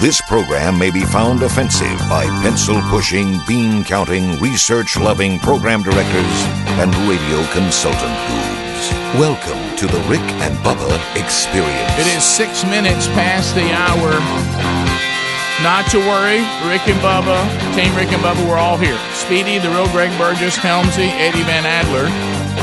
This 0.00 0.22
program 0.22 0.78
may 0.78 0.90
be 0.90 1.04
found 1.04 1.42
offensive 1.42 1.98
by 2.08 2.24
pencil 2.40 2.80
pushing, 2.88 3.38
bean 3.46 3.84
counting, 3.84 4.40
research 4.40 4.96
loving 4.96 5.38
program 5.38 5.82
directors 5.82 6.36
and 6.80 6.88
radio 7.04 7.44
consultant 7.52 8.16
gurus. 8.24 8.90
Welcome 9.20 9.76
to 9.76 9.86
the 9.86 10.00
Rick 10.08 10.24
and 10.40 10.56
Bubba 10.64 10.96
Experience. 11.20 11.92
It 12.00 12.16
is 12.16 12.24
six 12.24 12.64
minutes 12.64 13.08
past 13.08 13.54
the 13.54 13.68
hour. 13.76 14.16
Not 15.62 15.84
to 15.90 15.98
worry, 15.98 16.40
Rick 16.72 16.88
and 16.88 16.98
Bubba, 17.04 17.36
Team 17.76 17.94
Rick 17.94 18.10
and 18.16 18.22
Bubba, 18.22 18.48
we're 18.48 18.56
all 18.56 18.78
here. 18.78 18.98
Speedy, 19.12 19.58
the 19.58 19.68
real 19.68 19.86
Greg 19.88 20.16
Burgess, 20.16 20.56
Helmsy, 20.56 21.10
Eddie 21.20 21.42
Van 21.42 21.66
Adler, 21.66 22.08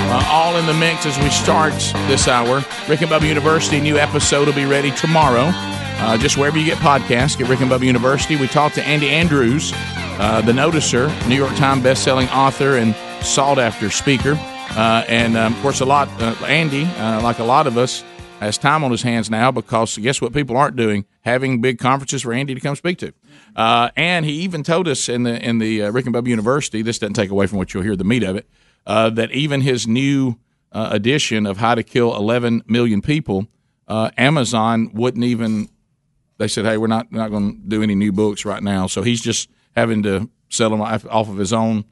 uh, 0.09 0.25
all 0.27 0.57
in 0.57 0.65
the 0.65 0.73
mix 0.73 1.05
as 1.05 1.15
we 1.19 1.29
start 1.29 1.75
this 2.09 2.27
hour. 2.27 2.65
Rick 2.89 3.03
and 3.03 3.11
Bubba 3.11 3.27
University, 3.27 3.79
new 3.79 3.99
episode 3.99 4.47
will 4.47 4.55
be 4.55 4.65
ready 4.65 4.89
tomorrow. 4.89 5.53
Uh, 5.99 6.17
just 6.17 6.37
wherever 6.37 6.57
you 6.57 6.65
get 6.65 6.77
podcasts, 6.77 7.37
get 7.37 7.49
Rick 7.49 7.59
and 7.59 7.71
Bubba 7.71 7.85
University. 7.85 8.35
We 8.35 8.47
talked 8.47 8.75
to 8.75 8.83
Andy 8.83 9.09
Andrews, 9.09 9.71
uh, 9.75 10.41
the 10.41 10.51
noticer, 10.51 11.09
New 11.27 11.35
York 11.35 11.55
Times 11.55 11.83
best-selling 11.83 12.29
author 12.29 12.77
and 12.77 12.95
sought 13.25 13.59
after 13.59 13.89
speaker. 13.89 14.37
Uh, 14.71 15.03
and 15.07 15.35
um, 15.35 15.53
of 15.53 15.61
course, 15.61 15.81
a 15.81 15.85
lot, 15.85 16.07
uh, 16.21 16.35
Andy, 16.45 16.85
uh, 16.85 17.21
like 17.23 17.39
a 17.39 17.43
lot 17.43 17.65
of 17.65 17.77
us, 17.77 18.03
has 18.39 18.59
time 18.59 18.83
on 18.83 18.91
his 18.91 19.01
hands 19.01 19.31
now 19.31 19.51
because 19.51 19.97
guess 19.97 20.21
what 20.21 20.31
people 20.31 20.55
aren't 20.55 20.75
doing? 20.75 21.03
Having 21.21 21.61
big 21.61 21.79
conferences 21.79 22.21
for 22.21 22.31
Andy 22.31 22.53
to 22.53 22.61
come 22.61 22.75
speak 22.75 22.99
to. 22.99 23.11
Uh, 23.55 23.89
and 23.95 24.23
he 24.23 24.33
even 24.33 24.61
told 24.61 24.87
us 24.87 25.09
in 25.09 25.23
the 25.23 25.43
in 25.43 25.57
the 25.57 25.89
Rick 25.89 26.05
and 26.05 26.13
Bubba 26.13 26.27
University, 26.27 26.83
this 26.83 26.99
doesn't 26.99 27.15
take 27.15 27.31
away 27.31 27.47
from 27.47 27.57
what 27.57 27.73
you'll 27.73 27.81
hear 27.81 27.95
the 27.95 28.03
meat 28.03 28.21
of 28.21 28.35
it, 28.35 28.47
that 28.85 29.31
even 29.31 29.61
his 29.61 29.87
new 29.87 30.35
edition 30.71 31.47
of 31.47 31.57
How 31.57 31.73
to 31.73 31.81
Kill 31.81 32.15
11 32.15 32.61
Million 32.67 33.01
People, 33.01 33.47
Amazon 33.89 34.91
wouldn't 34.93 35.25
even 35.25 35.69
they 36.37 36.47
said, 36.47 36.65
"Hey, 36.65 36.77
we're 36.77 36.87
not 36.87 37.11
not 37.11 37.31
going 37.31 37.61
to 37.61 37.67
do 37.67 37.83
any 37.83 37.95
new 37.95 38.11
books 38.11 38.45
right 38.45 38.63
now." 38.63 38.87
So 38.87 39.01
he's 39.01 39.21
just 39.21 39.49
having 39.75 40.03
to 40.03 40.29
sell 40.49 40.69
them 40.69 40.81
off 40.81 41.03
of 41.05 41.37
his 41.37 41.53
own 41.53 41.85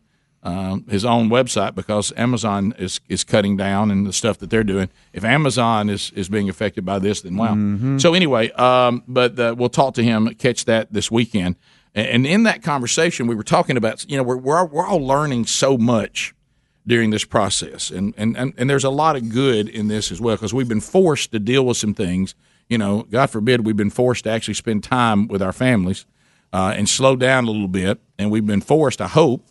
um, 0.46 0.86
his 0.88 1.04
own 1.04 1.30
website 1.30 1.74
because 1.74 2.14
Amazon 2.16 2.74
is 2.78 3.02
is 3.10 3.24
cutting 3.24 3.58
down 3.58 3.90
and 3.90 4.06
the 4.06 4.14
stuff 4.14 4.38
that 4.40 4.52
they're 4.52 4.64
doing. 4.64 4.90
If 5.12 5.24
Amazon 5.24 5.90
is 5.90 6.12
is 6.12 6.30
being 6.30 6.50
affected 6.50 6.86
by 6.86 7.00
this, 7.00 7.22
then 7.22 7.36
wow. 7.36 7.56
Mm-hmm. 7.56 7.98
So 7.98 8.14
anyway, 8.14 8.52
um, 8.52 9.04
but 9.08 9.40
uh, 9.40 9.56
we'll 9.58 9.70
talk 9.70 9.96
to 9.96 10.04
him, 10.04 10.34
catch 10.36 10.66
that 10.66 10.94
this 10.94 11.10
weekend. 11.10 11.56
And 11.96 12.28
in 12.28 12.44
that 12.44 12.62
conversation, 12.62 13.26
we 13.26 13.36
were 13.36 13.44
talking 13.44 13.76
about 13.76 14.08
you 14.10 14.18
know 14.18 14.24
we're 14.24 14.38
we're 14.38 14.60
all, 14.60 14.68
we're 14.68 14.86
all 14.86 15.06
learning 15.06 15.48
so 15.48 15.78
much 15.78 16.36
during 16.86 17.10
this 17.10 17.26
process, 17.26 17.90
and 17.90 18.14
and 18.16 18.38
and, 18.38 18.54
and 18.56 18.70
there's 18.70 18.84
a 18.84 18.92
lot 18.92 19.16
of 19.16 19.30
good 19.30 19.68
in 19.68 19.88
this 19.88 20.12
as 20.12 20.22
well 20.22 20.36
because 20.36 20.54
we've 20.54 20.70
been 20.70 20.82
forced 20.82 21.32
to 21.32 21.40
deal 21.40 21.66
with 21.66 21.78
some 21.78 21.96
things 21.96 22.36
you 22.70 22.78
know, 22.78 23.04
God 23.04 23.30
forbid, 23.30 23.66
we've 23.66 23.78
been 23.78 23.90
forced 23.90 24.24
to 24.24 24.32
actually 24.32 24.56
spend 24.56 24.84
time 24.84 25.28
with 25.28 25.42
our 25.42 25.54
families 25.54 26.06
uh, 26.52 26.74
and 26.76 26.90
slow 26.90 27.16
down 27.16 27.46
a 27.46 27.52
little 27.52 27.68
bit. 27.68 28.00
And 28.18 28.32
we've 28.32 28.46
been 28.46 28.62
forced, 28.62 29.02
I 29.02 29.08
hope, 29.08 29.46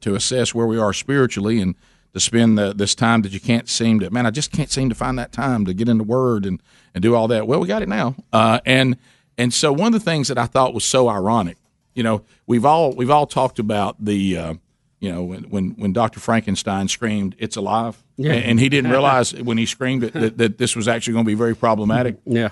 to 0.00 0.14
assess 0.14 0.54
where 0.54 0.66
we 0.66 0.78
are 0.78 0.92
spiritually 0.92 1.60
and 1.60 1.74
to 2.14 2.20
spend 2.20 2.56
the, 2.56 2.72
this 2.72 2.94
time 2.94 3.22
that 3.22 3.32
you 3.32 3.40
can't 3.40 3.68
seem 3.68 4.00
to, 4.00 4.10
man, 4.10 4.26
I 4.26 4.30
just 4.30 4.50
can't 4.50 4.70
seem 4.70 4.88
to 4.88 4.94
find 4.94 5.18
that 5.18 5.32
time 5.32 5.64
to 5.66 5.74
get 5.74 5.88
in 5.88 5.98
the 5.98 6.04
Word 6.04 6.46
and, 6.46 6.62
and 6.94 7.02
do 7.02 7.14
all 7.14 7.28
that. 7.28 7.46
Well, 7.46 7.60
we 7.60 7.68
got 7.68 7.82
it 7.82 7.88
now. 7.88 8.14
Uh, 8.32 8.60
and 8.64 8.96
and 9.36 9.54
so 9.54 9.72
one 9.72 9.94
of 9.94 10.04
the 10.04 10.10
things 10.10 10.28
that 10.28 10.38
I 10.38 10.46
thought 10.46 10.74
was 10.74 10.84
so 10.84 11.08
ironic, 11.08 11.58
you 11.94 12.02
know, 12.02 12.24
we've 12.46 12.64
all 12.64 12.92
we've 12.92 13.10
all 13.10 13.26
talked 13.26 13.58
about 13.58 14.04
the 14.04 14.36
uh, 14.36 14.54
you 15.00 15.12
know, 15.12 15.22
when 15.22 15.44
when, 15.44 15.70
when 15.76 15.92
Dr. 15.92 16.20
Frankenstein 16.20 16.88
screamed, 16.88 17.34
"It's 17.38 17.56
alive," 17.56 18.02
Yeah. 18.16 18.32
and, 18.32 18.58
he 18.58 18.68
didn't 18.68 18.90
realize 18.90 19.32
when 19.34 19.58
he 19.58 19.66
screamed 19.66 20.02
it, 20.04 20.12
that, 20.14 20.38
that 20.38 20.58
this 20.58 20.74
was 20.74 20.88
actually 20.88 21.12
going 21.14 21.24
to 21.24 21.28
be 21.28 21.34
very 21.34 21.54
problematic. 21.56 22.16
Yeah. 22.26 22.50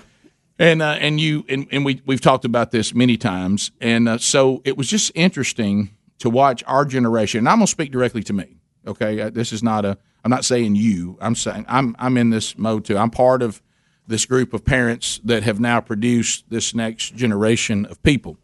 And 0.59 0.81
uh, 0.81 0.97
and 0.99 1.19
you 1.19 1.45
and, 1.49 1.67
and 1.71 1.85
we 1.85 2.01
we've 2.05 2.21
talked 2.21 2.43
about 2.45 2.71
this 2.71 2.93
many 2.95 3.15
times, 3.15 3.71
and 3.79 4.09
uh, 4.09 4.17
so 4.17 4.61
it 4.65 4.75
was 4.75 4.87
just 4.87 5.11
interesting 5.13 5.91
to 6.19 6.31
watch 6.31 6.63
our 6.65 6.83
generation. 6.83 7.39
And 7.39 7.49
I'm 7.49 7.57
going 7.57 7.67
to 7.67 7.71
speak 7.71 7.91
directly 7.91 8.23
to 8.23 8.33
me. 8.33 8.57
Okay, 8.87 9.21
Uh, 9.21 9.29
this 9.29 9.53
is 9.53 9.61
not 9.61 9.85
a. 9.85 9.97
I'm 10.25 10.31
not 10.31 10.45
saying 10.45 10.75
you. 10.75 11.15
I'm 11.21 11.35
saying 11.35 11.65
I'm 11.67 11.95
I'm 11.99 12.17
in 12.17 12.31
this 12.31 12.57
mode 12.57 12.85
too. 12.85 12.97
I'm 12.97 13.11
part 13.11 13.43
of 13.43 13.61
this 14.07 14.25
group 14.25 14.51
of 14.53 14.65
parents 14.65 15.19
that 15.25 15.43
have 15.43 15.59
now 15.59 15.79
produced 15.79 16.45
this 16.49 16.73
next 16.73 17.15
generation 17.15 17.85
of 17.85 18.01
people. 18.01 18.37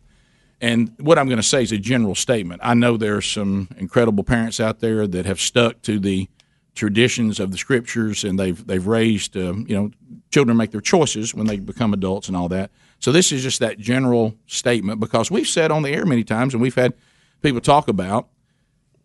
And 0.63 0.95
what 0.97 1.19
I'm 1.19 1.27
going 1.27 1.41
to 1.41 1.43
say 1.43 1.61
is 1.61 1.73
a 1.73 1.77
general 1.77 2.15
statement. 2.15 2.61
I 2.63 2.73
know 2.73 2.95
there 2.95 3.17
are 3.17 3.21
some 3.21 3.67
incredible 3.77 4.23
parents 4.23 4.61
out 4.61 4.79
there 4.79 5.05
that 5.05 5.25
have 5.25 5.41
stuck 5.41 5.81
to 5.81 5.99
the 5.99 6.29
traditions 6.73 7.41
of 7.41 7.51
the 7.51 7.57
scriptures, 7.57 8.23
and 8.23 8.39
they've 8.39 8.65
they've 8.65 8.87
raised 8.87 9.35
um, 9.35 9.65
you 9.67 9.75
know 9.75 9.91
children 10.31 10.55
make 10.55 10.71
their 10.71 10.79
choices 10.79 11.35
when 11.35 11.47
they 11.47 11.57
become 11.57 11.93
adults 11.93 12.29
and 12.29 12.37
all 12.37 12.47
that. 12.47 12.71
So 12.99 13.11
this 13.11 13.33
is 13.33 13.43
just 13.43 13.59
that 13.59 13.77
general 13.77 14.35
statement 14.47 15.01
because 15.01 15.29
we've 15.29 15.49
said 15.49 15.69
on 15.69 15.83
the 15.83 15.89
air 15.89 16.05
many 16.05 16.23
times, 16.23 16.53
and 16.53 16.61
we've 16.61 16.75
had 16.75 16.93
people 17.41 17.59
talk 17.59 17.89
about, 17.89 18.29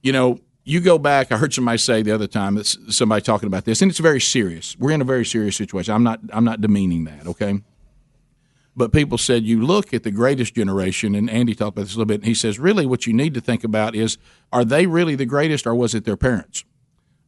you 0.00 0.12
know, 0.12 0.38
you 0.62 0.78
go 0.78 0.96
back. 0.96 1.32
I 1.32 1.38
heard 1.38 1.52
somebody 1.52 1.78
say 1.78 2.02
the 2.02 2.12
other 2.12 2.28
time 2.28 2.54
that 2.54 2.66
somebody 2.66 3.20
talking 3.20 3.48
about 3.48 3.64
this, 3.64 3.82
and 3.82 3.90
it's 3.90 3.98
very 3.98 4.20
serious. 4.20 4.76
We're 4.78 4.92
in 4.92 5.00
a 5.00 5.04
very 5.04 5.24
serious 5.24 5.56
situation. 5.56 5.92
I'm 5.92 6.04
not 6.04 6.20
I'm 6.32 6.44
not 6.44 6.60
demeaning 6.60 7.02
that. 7.06 7.26
Okay 7.26 7.62
but 8.78 8.92
people 8.92 9.18
said 9.18 9.44
you 9.44 9.64
look 9.64 9.92
at 9.92 10.04
the 10.04 10.10
greatest 10.10 10.54
generation, 10.54 11.14
and 11.14 11.28
Andy 11.28 11.54
talked 11.54 11.76
about 11.76 11.82
this 11.82 11.94
a 11.94 11.98
little 11.98 12.06
bit. 12.06 12.20
And 12.20 12.26
he 12.26 12.34
says, 12.34 12.58
really, 12.58 12.86
what 12.86 13.06
you 13.06 13.12
need 13.12 13.34
to 13.34 13.40
think 13.40 13.64
about 13.64 13.94
is, 13.94 14.16
are 14.52 14.64
they 14.64 14.86
really 14.86 15.16
the 15.16 15.26
greatest, 15.26 15.66
or 15.66 15.74
was 15.74 15.94
it 15.94 16.04
their 16.04 16.16
parents? 16.16 16.64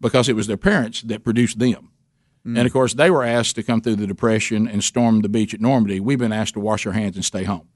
Because 0.00 0.28
it 0.28 0.36
was 0.36 0.46
their 0.46 0.56
parents 0.56 1.02
that 1.02 1.24
produced 1.24 1.58
them. 1.58 1.90
And 2.56 2.66
of 2.66 2.72
course, 2.72 2.94
they 2.94 3.10
were 3.10 3.22
asked 3.22 3.56
to 3.56 3.62
come 3.62 3.82
through 3.82 3.96
the 3.96 4.06
depression 4.06 4.66
and 4.66 4.82
storm 4.82 5.20
the 5.20 5.28
beach 5.28 5.52
at 5.52 5.60
Normandy. 5.60 6.00
We've 6.00 6.18
been 6.18 6.32
asked 6.32 6.54
to 6.54 6.60
wash 6.60 6.86
our 6.86 6.92
hands 6.92 7.16
and 7.16 7.24
stay 7.24 7.44
home. 7.44 7.68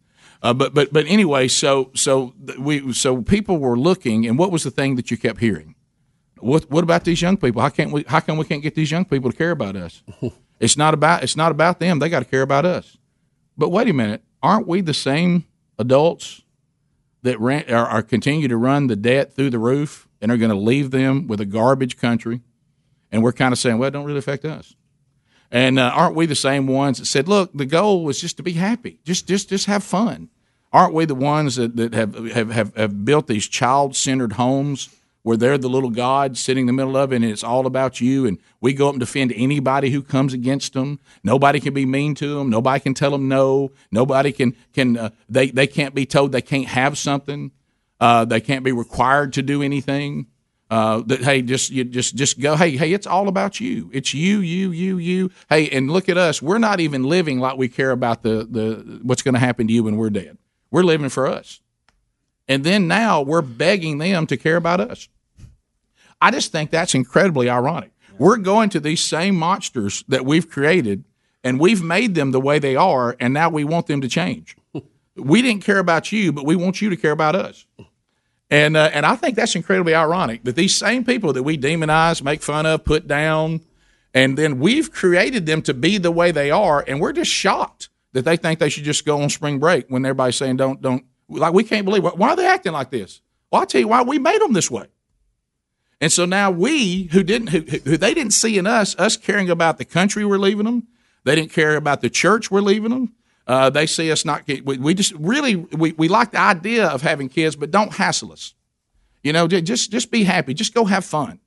Uh, 0.43 0.55
but 0.55 0.75
but 0.75 0.93
but 0.93 1.07
anyway, 1.07 1.49
so 1.49 1.91
so 1.95 2.35
we 2.59 2.93
so 2.93 3.23
people 3.23 3.59
were 3.59 3.79
looking, 3.79 4.27
and 4.27 4.39
what 4.39 4.51
was 4.51 4.63
the 4.63 4.71
thing 4.71 4.97
that 4.97 5.11
you 5.11 5.17
kept 5.17 5.41
hearing? 5.41 5.75
What 6.39 6.71
what 6.71 6.83
about 6.83 7.05
these 7.05 7.23
young 7.23 7.37
people? 7.37 7.63
How 7.63 7.69
can't 7.69 7.93
we? 7.93 8.05
How 8.09 8.21
come 8.21 8.37
we 8.37 8.45
can't 8.45 8.63
get 8.63 8.75
these 8.75 8.91
young 8.91 9.05
people 9.05 9.31
to 9.31 9.37
care 9.37 9.53
about 9.53 9.77
us? 9.77 10.03
it's 10.61 10.77
not 10.77 10.93
about 10.93 11.23
it's 11.23 11.37
not 11.37 11.51
about 11.51 11.79
them. 11.79 11.99
They 11.99 12.09
got 12.09 12.21
to 12.21 12.25
care 12.27 12.43
about 12.43 12.65
us. 12.65 12.99
But 13.57 13.71
wait 13.71 13.89
a 13.89 13.93
minute, 13.93 14.23
aren't 14.43 14.67
we 14.67 14.81
the 14.81 14.95
same 14.95 15.45
adults 15.79 16.43
that 17.23 17.37
are, 17.41 17.87
are 17.87 18.03
continue 18.03 18.49
to 18.49 18.57
run 18.57 18.87
the 18.87 18.97
debt 18.97 19.35
through 19.35 19.51
the 19.51 19.59
roof 19.59 20.09
and 20.21 20.31
are 20.31 20.37
going 20.37 20.51
to 20.51 20.57
leave 20.57 20.91
them 20.91 21.27
with 21.27 21.41
a 21.41 21.47
garbage 21.47 21.97
country? 21.97 22.43
And 23.11 23.23
we're 23.23 23.33
kind 23.33 23.53
of 23.53 23.59
saying, 23.59 23.79
well, 23.79 23.89
it 23.89 23.93
don't 23.93 24.05
really 24.05 24.19
affect 24.19 24.45
us. 24.45 24.75
And 25.51 25.79
uh, 25.79 25.93
aren't 25.95 26.17
we 26.17 26.27
the 26.27 26.35
same 26.35 26.67
ones 26.67 26.99
that 26.99 27.07
said, 27.07 27.29
look, 27.29 27.53
the 27.55 27.67
goal 27.67 28.03
was 28.03 28.21
just 28.21 28.37
to 28.39 28.43
be 28.43 28.55
happy, 28.55 28.99
just 29.05 29.29
just 29.29 29.49
just 29.49 29.67
have 29.67 29.85
fun? 29.85 30.31
Aren't 30.73 30.95
we 30.95 31.05
the 31.05 31.15
ones 31.15 31.55
that, 31.55 31.77
that 31.77 31.95
have, 31.95 32.17
have, 32.33 32.51
have, 32.51 32.77
have 32.77 33.05
built 33.05 33.29
these 33.29 33.47
child 33.47 33.95
centered 33.95 34.33
homes 34.33 34.89
where 35.25 35.37
they're 35.37 35.59
the 35.59 35.69
little 35.69 35.91
god 35.91 36.39
sitting 36.39 36.63
in 36.63 36.67
the 36.69 36.73
middle 36.73 36.97
of 36.97 37.13
it 37.13 37.17
and 37.17 37.25
it's 37.25 37.43
all 37.43 37.67
about 37.67 38.01
you 38.01 38.27
and 38.27 38.39
we 38.61 38.73
go 38.73 38.89
up 38.89 38.95
and 38.95 39.01
defend 39.01 39.33
anybody 39.35 39.91
who 39.91 40.03
comes 40.03 40.33
against 40.33 40.75
them 40.75 41.01
nobody 41.25 41.59
can 41.59 41.75
be 41.75 41.85
mean 41.85 42.15
to 42.15 42.39
them 42.39 42.49
nobody 42.49 42.81
can 42.81 42.95
tell 42.95 43.11
them 43.11 43.29
no. 43.29 43.73
Nobody 43.91 44.33
can 44.33 44.57
can 44.73 44.97
uh, 44.97 45.11
they 45.29 45.51
they 45.51 45.67
can't 45.67 45.95
be 45.95 46.07
told 46.07 46.33
they 46.33 46.43
can't 46.43 46.67
have 46.67 46.97
something. 46.99 47.53
Uh, 48.01 48.25
they 48.25 48.41
can't 48.41 48.65
be 48.65 48.73
required 48.73 49.33
to 49.35 49.43
do 49.43 49.63
anything. 49.63 50.27
Uh, 50.71 51.03
that 51.07 51.21
hey 51.21 51.43
just 51.43 51.71
you 51.71 51.85
just 51.85 52.15
just 52.15 52.41
go 52.41 52.57
hey 52.57 52.77
hey 52.77 52.93
it's 52.93 53.07
all 53.07 53.29
about 53.29 53.61
you. 53.61 53.91
It's 53.93 54.15
you 54.15 54.41
you 54.41 54.71
you 54.71 54.99
you. 54.99 55.31
Hey 55.49 55.69
and 55.69 55.91
look 55.91 56.09
at 56.09 56.17
us. 56.17 56.41
We're 56.41 56.59
not 56.59 56.81
even 56.81 57.05
living 57.05 57.39
like 57.39 57.57
we 57.57 57.69
care 57.69 57.91
about 57.91 58.23
the 58.23 58.47
the 58.51 59.01
what's 59.03 59.23
going 59.23 59.35
to 59.35 59.41
happen 59.41 59.67
to 59.67 59.73
you 59.73 59.85
when 59.85 59.97
we're 59.97 60.11
dead. 60.11 60.39
We're 60.71 60.83
living 60.83 61.09
for 61.09 61.27
us. 61.27 61.61
And 62.47 62.63
then 62.65 62.89
now 62.89 63.23
we're 63.23 63.43
begging 63.43 63.99
them 63.99 64.27
to 64.27 64.37
care 64.37 64.57
about 64.57 64.81
us 64.81 65.09
I 66.25 66.31
just 66.31 66.53
think 66.53 66.71
that's 66.71 66.95
incredibly 66.95 67.51
ironic. 67.51 67.91
We're 68.17 68.39
going 68.39 68.71
to 68.71 68.81
these 68.81 69.03
same 69.03 69.37
monsters 69.37 70.05
that 70.09 70.25
we've 70.25 70.49
created, 70.49 71.05
and 71.43 71.61
we've 71.61 71.83
made 71.83 72.15
them 72.15 72.31
the 72.31 72.41
way 72.41 72.59
they 72.59 72.77
are, 72.77 73.15
and 73.21 73.35
now 73.35 73.51
we 73.51 73.63
want 73.63 73.89
them 73.89 74.01
to 74.01 74.09
change. 74.09 74.57
We 75.17 75.43
didn't 75.43 75.63
care 75.63 75.79
about 75.79 76.11
you, 76.11 76.33
but 76.33 76.45
we 76.45 76.57
want 76.57 76.83
you 76.83 76.91
to 76.91 76.97
care 76.97 77.13
about 77.13 77.37
us. 77.37 77.67
And 78.51 78.77
uh, 78.77 78.91
and 78.93 79.07
I 79.07 79.15
think 79.15 79.37
that's 79.37 79.55
incredibly 79.55 79.95
ironic 79.95 80.43
that 80.43 80.57
these 80.57 80.75
same 80.75 81.05
people 81.05 81.33
that 81.35 81.45
we 81.45 81.57
demonize, 81.57 82.21
make 82.21 82.43
fun 82.43 82.67
of, 82.67 82.85
put 82.85 83.07
down, 83.07 83.61
and 84.13 84.37
then 84.37 84.59
we've 84.59 84.91
created 84.91 85.47
them 85.47 85.63
to 85.63 85.73
be 85.73 85.99
the 85.99 86.11
way 86.11 86.33
they 86.33 86.51
are, 86.51 86.85
and 86.89 87.01
we're 87.01 87.13
just 87.13 87.31
shocked 87.31 87.91
that 88.13 88.25
they 88.25 88.37
think 88.37 88.59
they 88.59 88.69
should 88.69 88.83
just 88.83 89.07
go 89.07 89.23
on 89.23 89.31
spring 89.31 89.61
break 89.61 89.87
when 89.87 90.05
everybody's 90.05 90.35
saying 90.35 90.57
don't 90.57 90.83
don't 90.83 91.05
like 91.29 91.55
we 91.55 91.63
can't 91.63 91.85
believe 91.85 92.03
why 92.03 92.31
are 92.31 92.37
they 92.37 92.49
acting 92.49 92.73
like 92.73 92.91
this? 92.91 93.21
Well, 93.53 93.61
I'll 93.61 93.67
tell 93.69 93.83
you 93.83 93.87
why 93.87 94.03
we 94.03 94.19
made 94.19 94.41
them 94.41 94.53
this 94.53 94.69
way. 94.69 94.89
And 96.05 96.13
so 96.13 96.27
now 96.27 96.51
we, 96.51 97.05
who 97.13 97.23
didn't, 97.23 97.47
who, 97.47 97.61
who 97.61 97.97
they 97.97 98.13
didn't 98.13 98.35
see 98.35 98.59
in 98.59 98.67
us, 98.67 98.95
us 98.97 99.17
caring 99.17 99.49
about 99.49 99.79
the 99.79 99.87
country 99.87 100.23
we're 100.23 100.37
leaving 100.37 100.67
them, 100.67 100.87
they 101.25 101.35
didn't 101.35 101.51
care 101.51 101.77
about 101.77 102.03
the 102.03 102.11
church 102.11 102.51
we're 102.51 102.61
leaving 102.61 102.91
them. 102.91 103.15
Uh, 103.47 103.71
they 103.71 103.87
see 103.87 104.13
us 104.13 104.23
not. 104.23 104.47
We, 104.47 104.61
we 104.61 104.93
just 104.93 105.15
really 105.15 105.57
we, 105.57 105.93
we 105.93 106.09
like 106.09 106.33
the 106.33 106.41
idea 106.41 106.89
of 106.89 107.01
having 107.01 107.31
kids, 107.31 107.57
but 107.57 107.71
don't 107.71 107.91
hassle 107.91 108.33
us. 108.33 108.53
You 109.23 109.33
know, 109.33 109.49
just 109.49 109.91
just 109.91 110.11
be 110.11 110.25
happy. 110.25 110.53
Just 110.53 110.75
go 110.75 110.85
have 110.85 111.07
fun. 111.07 111.41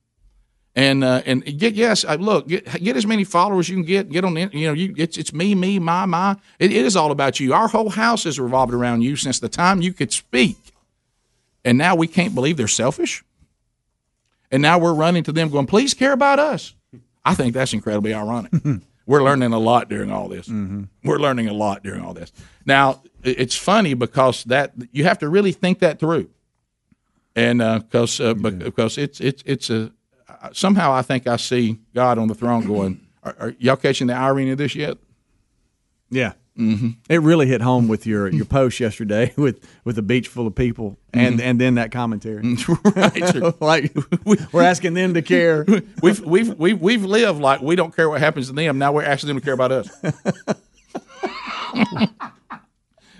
And 0.74 1.04
uh, 1.04 1.22
and 1.24 1.44
get 1.56 1.74
yes, 1.74 2.04
I, 2.04 2.16
look, 2.16 2.48
get 2.48 2.82
get 2.82 2.96
as 2.96 3.06
many 3.06 3.22
followers 3.22 3.68
you 3.68 3.76
can 3.76 3.84
get. 3.84 4.10
Get 4.10 4.24
on, 4.24 4.34
the, 4.34 4.50
you 4.52 4.66
know, 4.66 4.72
you 4.72 4.92
it's 4.96 5.16
it's 5.16 5.32
me, 5.32 5.54
me, 5.54 5.78
my, 5.78 6.04
my. 6.04 6.32
It, 6.58 6.72
it 6.72 6.84
is 6.84 6.96
all 6.96 7.12
about 7.12 7.38
you. 7.38 7.54
Our 7.54 7.68
whole 7.68 7.90
house 7.90 8.24
has 8.24 8.40
revolved 8.40 8.74
around 8.74 9.02
you 9.02 9.14
since 9.14 9.38
the 9.38 9.48
time 9.48 9.82
you 9.82 9.92
could 9.92 10.12
speak, 10.12 10.56
and 11.64 11.78
now 11.78 11.94
we 11.94 12.08
can't 12.08 12.34
believe 12.34 12.56
they're 12.56 12.66
selfish. 12.66 13.22
And 14.50 14.62
now 14.62 14.78
we're 14.78 14.94
running 14.94 15.22
to 15.24 15.32
them, 15.32 15.50
going, 15.50 15.66
"Please 15.66 15.94
care 15.94 16.12
about 16.12 16.38
us." 16.38 16.74
I 17.24 17.34
think 17.34 17.54
that's 17.54 17.72
incredibly 17.74 18.14
ironic. 18.14 18.52
we're 19.06 19.22
learning 19.22 19.52
a 19.52 19.58
lot 19.58 19.88
during 19.88 20.10
all 20.10 20.28
this. 20.28 20.48
We're 20.48 21.18
learning 21.18 21.48
a 21.48 21.52
lot 21.52 21.82
during 21.82 22.02
all 22.02 22.14
this. 22.14 22.32
Now 22.64 23.02
it's 23.22 23.56
funny 23.56 23.94
because 23.94 24.44
that 24.44 24.72
you 24.92 25.04
have 25.04 25.18
to 25.18 25.28
really 25.28 25.52
think 25.52 25.80
that 25.80 25.98
through, 25.98 26.30
and 27.36 27.58
because 27.58 28.20
uh, 28.20 28.34
bec- 28.34 28.58
because 28.58 28.96
it's 28.96 29.20
it's 29.20 29.42
it's 29.44 29.70
a 29.70 29.92
somehow 30.52 30.92
I 30.92 31.02
think 31.02 31.26
I 31.26 31.36
see 31.36 31.78
God 31.94 32.18
on 32.18 32.28
the 32.28 32.34
throne 32.34 32.66
going. 32.66 33.00
Are, 33.22 33.34
are 33.40 33.54
y'all 33.58 33.76
catching 33.76 34.06
the 34.06 34.14
irony 34.14 34.50
of 34.50 34.58
this 34.58 34.74
yet? 34.74 34.96
Yeah. 36.10 36.32
Mm-hmm. 36.58 36.88
It 37.08 37.22
really 37.22 37.46
hit 37.46 37.60
home 37.60 37.86
with 37.86 38.04
your, 38.04 38.28
your 38.28 38.44
post 38.44 38.80
yesterday 38.80 39.32
with, 39.36 39.64
with 39.84 39.96
a 39.96 40.02
beach 40.02 40.26
full 40.26 40.46
of 40.46 40.56
people 40.56 40.96
and, 41.14 41.40
and 41.40 41.60
then 41.60 41.76
that 41.76 41.92
commentary. 41.92 42.56
right. 42.96 43.60
like 43.60 43.96
we're 44.52 44.62
asking 44.62 44.94
them 44.94 45.14
to 45.14 45.22
care. 45.22 45.64
We've 46.02 46.20
we've 46.24 46.54
we've 46.54 46.80
we've 46.80 47.04
lived 47.04 47.40
like 47.40 47.60
we 47.62 47.76
don't 47.76 47.94
care 47.94 48.08
what 48.08 48.20
happens 48.20 48.48
to 48.48 48.52
them. 48.52 48.78
Now 48.78 48.92
we're 48.92 49.04
asking 49.04 49.28
them 49.28 49.38
to 49.38 49.44
care 49.44 49.54
about 49.54 49.72
us. 49.72 49.88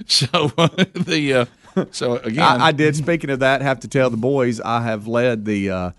so 0.07 0.53
uh, 0.59 0.69
the 0.95 1.49
uh, 1.77 1.87
so 1.93 2.17
again, 2.17 2.43
I, 2.43 2.67
I 2.67 2.73
did. 2.73 2.97
Speaking 2.97 3.31
of 3.31 3.39
that, 3.39 3.63
have 3.63 3.81
to 3.81 3.89
tell 3.89 4.11
the 4.11 4.17
boys 4.17 4.61
I 4.61 4.83
have 4.83 5.07
led 5.07 5.45
the 5.45 5.71
uh, 5.71 5.91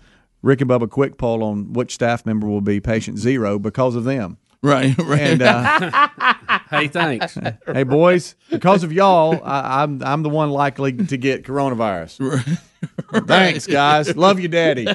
Rick 0.42 0.60
and 0.60 0.70
Bubba 0.70 0.90
quick 0.90 1.16
poll 1.18 1.42
on 1.42 1.72
which 1.72 1.94
staff 1.94 2.26
member 2.26 2.46
will 2.46 2.60
be 2.60 2.80
patient 2.80 3.18
zero 3.18 3.58
because 3.58 3.94
of 3.94 4.04
them. 4.04 4.38
Right 4.62 4.96
right. 4.98 5.20
And 5.20 5.42
uh, 5.42 6.08
Hey, 6.70 6.88
thanks. 6.88 7.36
hey, 7.66 7.82
boys, 7.82 8.34
because 8.50 8.84
of 8.84 8.92
y'all, 8.92 9.40
I, 9.42 9.82
I'm 9.82 10.02
I'm 10.02 10.22
the 10.22 10.28
one 10.28 10.50
likely 10.50 10.92
to 10.92 11.16
get 11.16 11.44
coronavirus. 11.44 12.20
Right. 13.10 13.26
Thanks, 13.26 13.66
guys. 13.66 14.16
Love 14.16 14.38
you, 14.38 14.48
Daddy. 14.48 14.86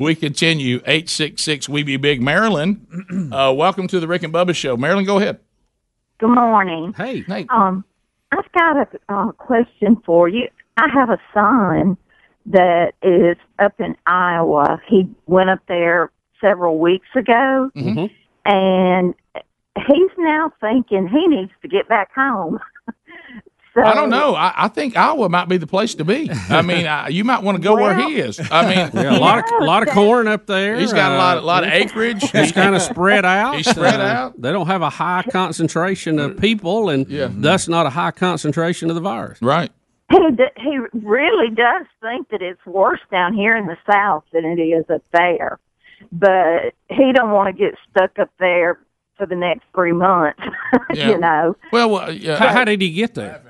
we 0.00 0.14
continue 0.14 0.80
eight 0.86 1.08
six 1.10 1.42
six. 1.42 1.68
We 1.68 1.82
be 1.82 1.96
big, 1.96 2.22
Marilyn. 2.22 2.86
Uh, 3.32 3.52
welcome 3.52 3.86
to 3.88 4.00
the 4.00 4.06
Rick 4.06 4.22
and 4.22 4.32
Bubba 4.32 4.54
show, 4.54 4.76
Marilyn. 4.76 5.04
Go 5.04 5.18
ahead. 5.18 5.38
Good 6.18 6.30
morning. 6.30 6.94
Hey, 6.96 7.20
Hey, 7.22 7.46
Um, 7.50 7.84
I've 8.32 8.50
got 8.52 8.76
a 8.76 8.86
uh, 9.12 9.32
question 9.32 9.96
for 10.06 10.28
you. 10.28 10.48
I 10.76 10.88
have 10.92 11.10
a 11.10 11.18
son 11.34 11.96
that 12.46 12.94
is 13.02 13.36
up 13.58 13.78
in 13.80 13.96
Iowa. 14.06 14.80
He 14.88 15.08
went 15.26 15.50
up 15.50 15.60
there 15.68 16.10
several 16.40 16.78
weeks 16.78 17.08
ago, 17.14 17.70
and 18.48 19.14
he's 19.86 20.10
now 20.18 20.52
thinking 20.60 21.06
he 21.08 21.26
needs 21.28 21.52
to 21.62 21.68
get 21.68 21.88
back 21.88 22.12
home. 22.14 22.58
so 23.74 23.82
I 23.82 23.94
don't 23.94 24.10
know. 24.10 24.34
I, 24.34 24.52
I 24.56 24.68
think 24.68 24.96
Iowa 24.96 25.28
might 25.28 25.48
be 25.48 25.56
the 25.56 25.66
place 25.66 25.94
to 25.96 26.04
be. 26.04 26.30
I 26.50 26.62
mean, 26.62 26.86
I, 26.86 27.08
you 27.08 27.22
might 27.22 27.42
want 27.42 27.56
to 27.58 27.62
go 27.62 27.74
where 27.76 27.94
he 27.96 28.16
is. 28.18 28.40
I 28.50 28.62
mean, 28.68 28.90
yeah, 28.94 29.16
a 29.16 29.20
lot 29.20 29.38
of 29.38 29.44
a 29.60 29.64
lot 29.64 29.86
of 29.86 29.90
corn 29.94 30.26
up 30.26 30.46
there. 30.46 30.78
he's 30.78 30.92
got 30.92 31.12
a 31.12 31.16
lot, 31.16 31.36
Uh, 31.36 31.40
a 31.40 31.42
lot 31.42 31.64
of 31.64 31.70
acreage. 31.72 32.22
He's 32.32 32.50
kind 32.52 32.74
of 32.74 32.82
spread 32.82 33.24
out. 33.24 33.56
He's 33.56 33.68
spread 33.70 34.00
Uh, 34.00 34.04
out. 34.04 34.40
They 34.40 34.50
don't 34.52 34.66
have 34.66 34.82
a 34.82 34.90
high 34.90 35.22
concentration 35.30 36.18
of 36.18 36.38
people, 36.38 36.88
and 36.90 37.06
Yeah. 37.08 37.28
thus 37.30 37.68
not 37.68 37.86
a 37.86 37.90
high 37.90 38.10
concentration 38.10 38.88
of 38.90 38.96
the 38.96 39.02
virus. 39.02 39.40
right. 39.42 39.70
He 40.10 40.18
d- 40.30 40.44
he 40.56 40.78
really 40.94 41.50
does 41.54 41.84
think 42.00 42.30
that 42.30 42.40
it's 42.40 42.64
worse 42.64 43.00
down 43.10 43.34
here 43.34 43.54
in 43.54 43.66
the 43.66 43.76
south 43.92 44.24
than 44.32 44.46
it 44.46 44.58
is 44.58 44.86
up 44.88 45.02
there, 45.12 45.58
but 46.12 46.74
he 46.88 47.12
don't 47.12 47.30
want 47.30 47.48
to 47.48 47.52
get 47.52 47.74
stuck 47.90 48.18
up 48.18 48.30
there 48.38 48.78
for 49.16 49.26
the 49.26 49.36
next 49.36 49.64
three 49.74 49.92
months. 49.92 50.40
Yeah. 50.94 51.10
you 51.10 51.18
know. 51.18 51.56
Well, 51.70 51.90
well 51.90 52.12
yeah. 52.12 52.36
How, 52.36 52.48
how 52.48 52.64
did 52.64 52.80
he 52.80 52.90
get 52.90 53.14
there? 53.14 53.42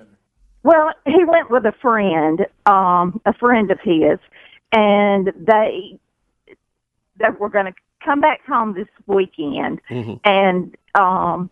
Well, 0.64 0.92
he 1.06 1.24
went 1.24 1.50
with 1.50 1.64
a 1.64 1.72
friend, 1.80 2.46
um, 2.66 3.20
a 3.24 3.32
friend 3.32 3.70
of 3.70 3.78
his, 3.80 4.18
and 4.72 5.32
they 5.36 5.98
they 7.18 7.28
were 7.38 7.48
going 7.48 7.66
to 7.66 7.74
come 8.04 8.20
back 8.20 8.44
home 8.44 8.74
this 8.74 8.88
weekend. 9.06 9.80
Mhm. 9.88 10.20
And 10.24 10.76
um, 10.94 11.50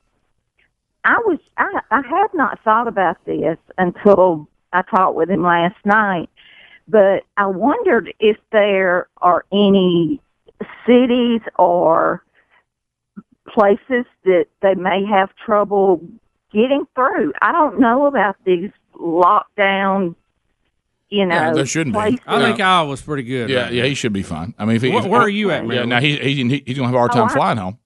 I 1.05 1.19
was 1.25 1.39
I, 1.57 1.81
I 1.91 2.03
had 2.03 2.29
not 2.35 2.59
thought 2.65 2.89
about 2.89 3.25
this 3.25 3.59
until 3.79 4.49
I 4.73 4.83
talked 4.83 5.17
with 5.17 5.31
him 5.31 5.43
last 5.43 5.77
night, 5.85 6.29
but 6.89 7.23
I 7.37 7.47
wondered 7.47 8.13
if 8.19 8.37
there 8.51 9.09
are 9.19 9.45
any 9.53 10.21
cities 10.87 11.41
or 11.59 12.23
places 13.49 14.05
that 14.25 14.47
they 14.63 14.75
may 14.75 15.05
have 15.05 15.31
trouble 15.45 16.01
getting 16.53 16.87
through. 16.95 17.33
I 17.43 17.53
don't 17.53 17.79
know 17.81 18.07
about 18.07 18.37
these 18.45 18.71
lockdown, 18.95 20.15
you 21.09 21.27
know, 21.27 21.35
Yeah, 21.35 21.53
there 21.53 21.67
shouldn't 21.67 21.95
be. 21.95 22.19
I 22.27 22.41
think 22.43 22.61
Iowa's 22.61 23.03
pretty 23.03 23.23
good. 23.23 23.49
Yeah, 23.49 23.65
right 23.65 23.73
yeah, 23.73 23.85
he 23.85 23.95
should 23.95 24.13
be 24.13 24.23
fine. 24.23 24.55
I 24.59 24.65
mean, 24.65 24.77
if 24.77 24.83
he, 24.83 24.91
Where, 24.91 25.01
if- 25.05 25.07
where 25.07 25.21
are 25.21 25.29
you 25.29 25.51
at, 25.51 25.67
Yeah, 25.67 25.85
now 25.85 26.01
he, 26.01 26.17
he, 26.17 26.35
he 26.49 26.63
he's 26.67 26.77
gonna 26.77 26.89
have 26.89 26.95
a 26.95 26.99
hard 26.99 27.11
oh, 27.13 27.15
time 27.15 27.23
Oh, 27.25 27.27
I- 27.27 27.35
flying 27.35 27.59
home. 27.59 27.79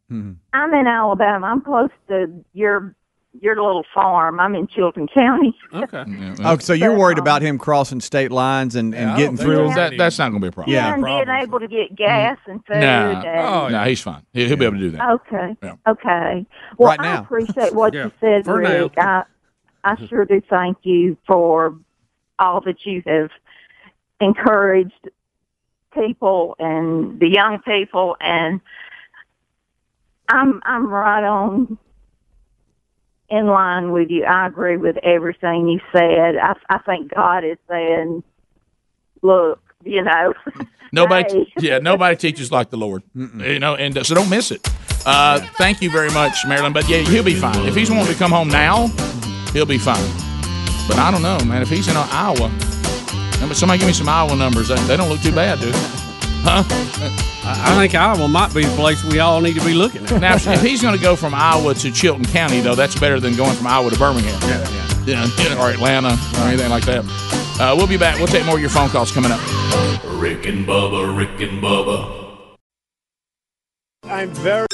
I'm 0.53 0.75
in 0.75 0.87
Alabama. 0.89 1.47
I'm 1.47 1.61
close 1.61 1.91
to 2.09 2.45
your 2.53 2.97
your 3.41 3.55
little 3.57 3.85
farm. 3.95 4.41
I'm 4.41 4.55
in 4.57 4.67
Chilton 4.67 5.07
County. 5.07 5.57
okay. 5.73 6.05
Yeah, 6.09 6.35
Oh, 6.41 6.59
so 6.59 6.73
you're 6.73 6.99
worried 6.99 7.19
about 7.19 7.43
um, 7.43 7.47
him 7.47 7.59
crossing 7.59 8.01
state 8.01 8.33
lines 8.33 8.75
and, 8.75 8.95
and 8.95 9.17
getting 9.17 9.37
through? 9.37 9.67
think 9.67 9.75
that, 9.77 9.99
that's 9.99 10.19
not 10.19 10.31
gonna 10.31 10.41
be 10.41 10.49
a 10.49 10.53
problem. 10.53 10.75
Yeah. 10.75 10.95
and 10.95 11.05
being 11.05 11.29
able 11.29 11.61
to 11.61 11.69
get 11.69 11.95
gas 11.95 12.39
and 12.47 12.65
food. 12.67 12.81
Nah. 12.81 13.23
and, 13.23 13.39
oh, 13.49 13.69
no, 13.69 13.85
he's 13.85 14.01
fine. 14.01 14.23
He, 14.33 14.47
he'll 14.49 14.57
be 14.57 14.65
able 14.65 14.77
to 14.77 14.81
do 14.81 14.91
that. 14.93 15.11
Okay. 15.11 15.57
Yeah. 15.63 15.75
Okay. 15.87 16.47
Well, 16.77 16.89
Right 16.89 17.01
I 17.01 17.19
appreciate 17.21 17.73
what 17.75 17.95
Yeah, 17.95 18.07
you 18.07 18.13
said, 18.21 18.45
for. 18.47 18.59
Rick. 18.59 18.95
I, 18.99 19.23
I 19.85 20.07
sure 20.09 20.25
do 20.25 20.43
thank 20.51 20.79
you 20.83 21.17
for 21.27 21.77
all 22.39 22.61
that 22.63 22.85
you 22.85 23.03
have 23.07 23.31
encouraged 24.21 25.09
people 25.95 26.57
and 26.59 27.19
the 27.21 27.29
young 27.29 27.61
people, 27.61 28.17
and 28.21 28.61
I'm 30.29 30.61
I'm 30.65 30.87
right 30.89 31.25
on 31.25 31.79
in 33.31 33.47
line 33.47 33.93
with 33.93 34.11
you. 34.11 34.25
I 34.25 34.47
agree 34.47 34.77
with 34.77 34.97
everything 35.05 35.69
you 35.69 35.81
said. 35.93 36.37
I, 36.37 36.55
I 36.69 36.79
think 36.79 37.15
God 37.15 37.45
is 37.45 37.59
saying, 37.69 38.23
"Look, 39.23 39.61
you 39.85 40.03
know." 40.03 40.35
Nobody, 40.93 41.45
Hey. 41.45 41.53
yeah, 41.61 41.79
nobody 41.79 42.17
teaches 42.17 42.51
like 42.51 42.71
the 42.71 42.77
Lord. 42.77 43.05
You 43.15 43.61
know, 43.61 43.77
and 43.77 43.97
uh, 43.97 44.03
so 44.03 44.17
don't 44.17 44.29
miss 44.29 44.51
it. 44.51 44.69
Uh, 45.07 45.39
thank 45.57 45.81
you 45.81 45.89
very 45.89 46.11
much, 46.11 46.45
Marilyn. 46.47 46.73
But 46.73 46.89
yeah, 46.89 46.99
he'll 46.99 47.23
be 47.23 47.35
fine. 47.37 47.65
If 47.65 47.77
he's 47.77 47.91
wanting 47.93 48.13
to 48.13 48.19
come 48.19 48.33
home 48.33 48.49
now, 48.49 48.89
he'll 49.53 49.67
be 49.67 49.79
fine. 49.79 50.05
But 50.89 50.99
I 50.99 51.13
don't 51.13 51.23
know, 51.23 51.39
man. 51.45 51.63
If 51.63 51.69
he's 51.71 51.87
in 51.87 51.97
Iowa, 51.97 52.51
somebody 53.55 53.79
give 53.79 53.87
me 53.87 53.93
some 53.93 54.09
Iowa 54.09 54.35
numbers. 54.35 54.67
They, 54.67 54.75
they 54.87 54.97
don't 54.97 55.09
look 55.09 55.21
too 55.21 55.33
bad, 55.33 55.61
dude. 55.61 55.73
Huh? 56.43 56.65
I, 57.51 57.73
I 57.73 57.77
think 57.77 57.95
Iowa 57.95 58.29
might 58.29 58.55
be 58.55 58.65
the 58.65 58.75
place 58.77 59.03
we 59.05 59.19
all 59.19 59.41
need 59.41 59.55
to 59.55 59.65
be 59.65 59.75
looking 59.75 60.05
at. 60.05 60.21
Now, 60.21 60.35
if 60.35 60.63
he's 60.63 60.83
going 60.83 60.97
to 60.97 61.03
go 61.03 61.17
from 61.17 61.35
Iowa 61.35 61.75
to 61.75 61.91
Chilton 61.91 62.25
County, 62.27 62.61
though, 62.61 62.75
that's 62.75 62.99
better 62.99 63.19
than 63.19 63.35
going 63.37 63.57
from 63.57 63.67
Iowa 63.67 63.91
to 63.91 63.99
Birmingham. 63.99 64.41
Yeah, 64.43 64.69
yeah. 65.05 65.27
yeah 65.39 65.61
or 65.61 65.71
Atlanta 65.71 66.17
or 66.39 66.47
anything 66.47 66.71
like 66.71 66.85
that. 66.85 67.05
Uh, 67.61 67.75
we'll 67.77 67.87
be 67.87 67.99
back. 67.99 68.19
We'll 68.19 68.27
take 68.27 68.47
more 68.47 68.55
of 68.55 68.61
your 68.61 68.71
phone 68.71 68.89
calls 68.89 69.13
coming 69.13 69.33
up. 69.33 69.41
Rick 70.21 70.47
and 70.47 70.67
Bubba, 70.67 71.17
Rick 71.17 71.41
and 71.41 71.63
Bubba. 71.63 72.19
I'm 74.05 74.31
very. 74.31 74.67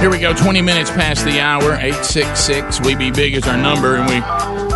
Here 0.00 0.10
we 0.10 0.20
go, 0.20 0.32
20 0.32 0.62
minutes 0.62 0.90
past 0.92 1.24
the 1.24 1.40
hour, 1.40 1.72
866. 1.74 2.80
We 2.82 2.94
Be 2.94 3.10
Big 3.10 3.34
is 3.34 3.48
our 3.48 3.56
number, 3.56 3.96
and 3.96 4.08
we 4.08 4.20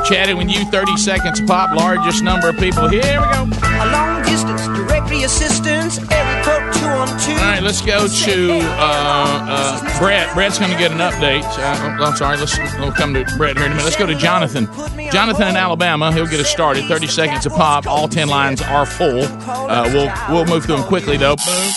chatted 0.05 0.37
with 0.37 0.49
you 0.49 0.65
30 0.65 0.97
seconds 0.97 1.41
pop, 1.41 1.77
largest 1.77 2.25
number 2.25 2.49
of 2.49 2.57
people. 2.57 2.89
Here 2.89 3.21
we 3.21 3.27
go. 3.31 3.47
A 3.63 3.87
long 3.93 4.25
distance 4.25 4.67
directory 4.67 5.23
assistance, 5.23 5.99
area 6.11 6.43
code 6.43 6.75
212. 6.75 7.39
All 7.39 7.45
right, 7.45 7.63
let's 7.63 7.81
go 7.81 8.09
to 8.09 8.59
uh, 8.63 9.47
uh, 9.49 9.99
Brett. 10.01 10.35
Brett's 10.35 10.59
going 10.59 10.73
to 10.73 10.79
get 10.79 10.91
an 10.91 10.99
update. 10.99 11.45
Uh, 11.45 12.03
I'm 12.03 12.17
sorry, 12.17 12.37
let's 12.37 12.59
we'll 12.81 12.91
come 12.91 13.15
to 13.15 13.25
Brett 13.37 13.57
here 13.57 13.67
in 13.67 13.71
a 13.71 13.75
minute. 13.77 13.85
Let's 13.85 13.97
go 13.97 14.07
to 14.07 14.17
Jonathan. 14.17 14.67
Jonathan 15.13 15.47
in 15.47 15.57
Alabama. 15.57 16.13
He'll 16.13 16.27
get 16.27 16.41
us 16.41 16.49
started. 16.49 16.87
30 16.87 17.07
seconds 17.07 17.47
a 17.47 17.51
pop. 17.51 17.87
All 17.87 18.09
10 18.09 18.27
lines 18.27 18.61
are 18.61 18.85
full. 18.85 19.23
Uh, 19.23 19.89
we'll 19.95 20.13
we'll 20.35 20.47
move 20.47 20.65
through 20.65 20.79
them 20.79 20.85
quickly 20.85 21.17
though. 21.17 21.37
Boom. 21.37 21.73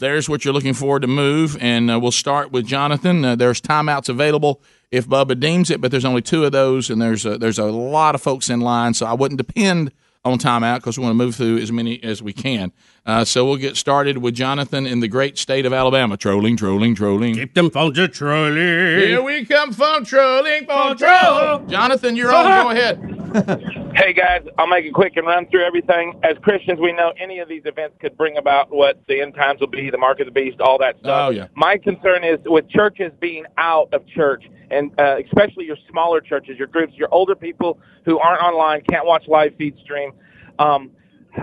There's 0.00 0.28
what 0.28 0.44
you're 0.44 0.54
looking 0.54 0.74
for 0.74 0.98
to 0.98 1.06
move, 1.06 1.56
and 1.60 1.90
uh, 1.90 2.00
we'll 2.00 2.10
start 2.10 2.50
with 2.50 2.66
Jonathan. 2.66 3.22
Uh, 3.22 3.36
there's 3.36 3.60
timeouts 3.60 4.08
available 4.08 4.62
if 4.90 5.06
Bubba 5.06 5.38
deems 5.38 5.70
it, 5.70 5.80
but 5.80 5.90
there's 5.90 6.06
only 6.06 6.22
two 6.22 6.44
of 6.44 6.52
those, 6.52 6.88
and 6.88 7.00
there's 7.00 7.26
a, 7.26 7.36
there's 7.36 7.58
a 7.58 7.66
lot 7.66 8.14
of 8.14 8.22
folks 8.22 8.48
in 8.48 8.60
line, 8.60 8.94
so 8.94 9.04
I 9.04 9.12
wouldn't 9.12 9.38
depend 9.38 9.92
on 10.24 10.38
timeout 10.38 10.76
because 10.76 10.98
we 10.98 11.04
want 11.04 11.12
to 11.12 11.24
move 11.24 11.34
through 11.36 11.58
as 11.58 11.70
many 11.70 12.02
as 12.02 12.22
we 12.22 12.32
can. 12.32 12.72
Uh, 13.04 13.24
so 13.24 13.44
we'll 13.44 13.56
get 13.56 13.76
started 13.76 14.18
with 14.18 14.34
Jonathan 14.34 14.86
in 14.86 15.00
the 15.00 15.08
great 15.08 15.38
state 15.38 15.66
of 15.66 15.72
Alabama. 15.72 16.16
Trolling, 16.16 16.56
trolling, 16.56 16.94
trolling. 16.94 17.34
Keep 17.34 17.54
them 17.54 17.70
phones 17.70 17.98
a 17.98 18.08
trolling. 18.08 18.56
Here 18.56 19.22
we 19.22 19.44
come, 19.44 19.72
phone 19.72 20.04
trolling, 20.04 20.66
phone 20.66 20.96
troll. 20.96 21.66
Jonathan, 21.66 22.16
you're 22.16 22.34
on. 22.34 22.64
Go 22.64 22.70
ahead. 22.70 23.76
Hey 24.00 24.14
guys, 24.14 24.40
I'll 24.56 24.66
make 24.66 24.86
it 24.86 24.94
quick 24.94 25.18
and 25.18 25.26
run 25.26 25.44
through 25.50 25.62
everything. 25.62 26.18
As 26.22 26.38
Christians, 26.38 26.80
we 26.80 26.90
know 26.90 27.12
any 27.20 27.38
of 27.40 27.50
these 27.50 27.64
events 27.66 27.98
could 28.00 28.16
bring 28.16 28.38
about 28.38 28.70
what 28.70 28.98
the 29.08 29.20
end 29.20 29.34
times 29.34 29.60
will 29.60 29.66
be, 29.66 29.90
the 29.90 29.98
mark 29.98 30.20
of 30.20 30.26
the 30.26 30.32
beast, 30.32 30.58
all 30.58 30.78
that 30.78 30.98
stuff. 31.00 31.28
Oh, 31.28 31.30
yeah. 31.30 31.48
My 31.54 31.76
concern 31.76 32.24
is 32.24 32.38
with 32.46 32.66
churches 32.70 33.12
being 33.20 33.44
out 33.58 33.92
of 33.92 34.06
church, 34.06 34.42
and 34.70 34.90
uh, 34.98 35.16
especially 35.18 35.66
your 35.66 35.76
smaller 35.90 36.22
churches, 36.22 36.56
your 36.56 36.66
groups, 36.66 36.94
your 36.94 37.12
older 37.12 37.34
people 37.34 37.78
who 38.06 38.18
aren't 38.18 38.42
online, 38.42 38.80
can't 38.88 39.04
watch 39.04 39.24
live 39.28 39.54
feed 39.58 39.76
stream. 39.84 40.12
Um, 40.58 40.92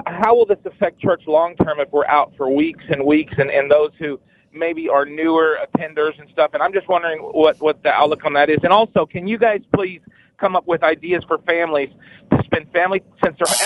how 0.07 0.33
will 0.33 0.47
this 0.47 0.57
affect 0.65 0.99
church 0.99 1.21
long 1.27 1.55
term 1.57 1.79
if 1.79 1.91
we're 1.91 2.07
out 2.07 2.33
for 2.37 2.49
weeks 2.49 2.83
and 2.89 3.05
weeks, 3.05 3.35
and, 3.37 3.51
and 3.51 3.69
those 3.69 3.91
who 3.99 4.19
maybe 4.51 4.89
are 4.89 5.05
newer 5.05 5.59
attenders 5.63 6.19
and 6.19 6.27
stuff? 6.31 6.55
And 6.55 6.63
I'm 6.63 6.73
just 6.73 6.87
wondering 6.87 7.19
what 7.19 7.61
what 7.61 7.83
the 7.83 7.91
outlook 7.91 8.25
on 8.25 8.33
that 8.33 8.49
is. 8.49 8.57
And 8.63 8.73
also, 8.73 9.05
can 9.05 9.27
you 9.27 9.37
guys 9.37 9.61
please 9.75 10.01
come 10.37 10.55
up 10.55 10.67
with 10.67 10.83
ideas 10.83 11.23
for 11.27 11.39
families 11.39 11.89
to 12.31 12.43
spend 12.43 12.71
family 12.71 13.01
since 13.23 13.37
they're 13.37 13.57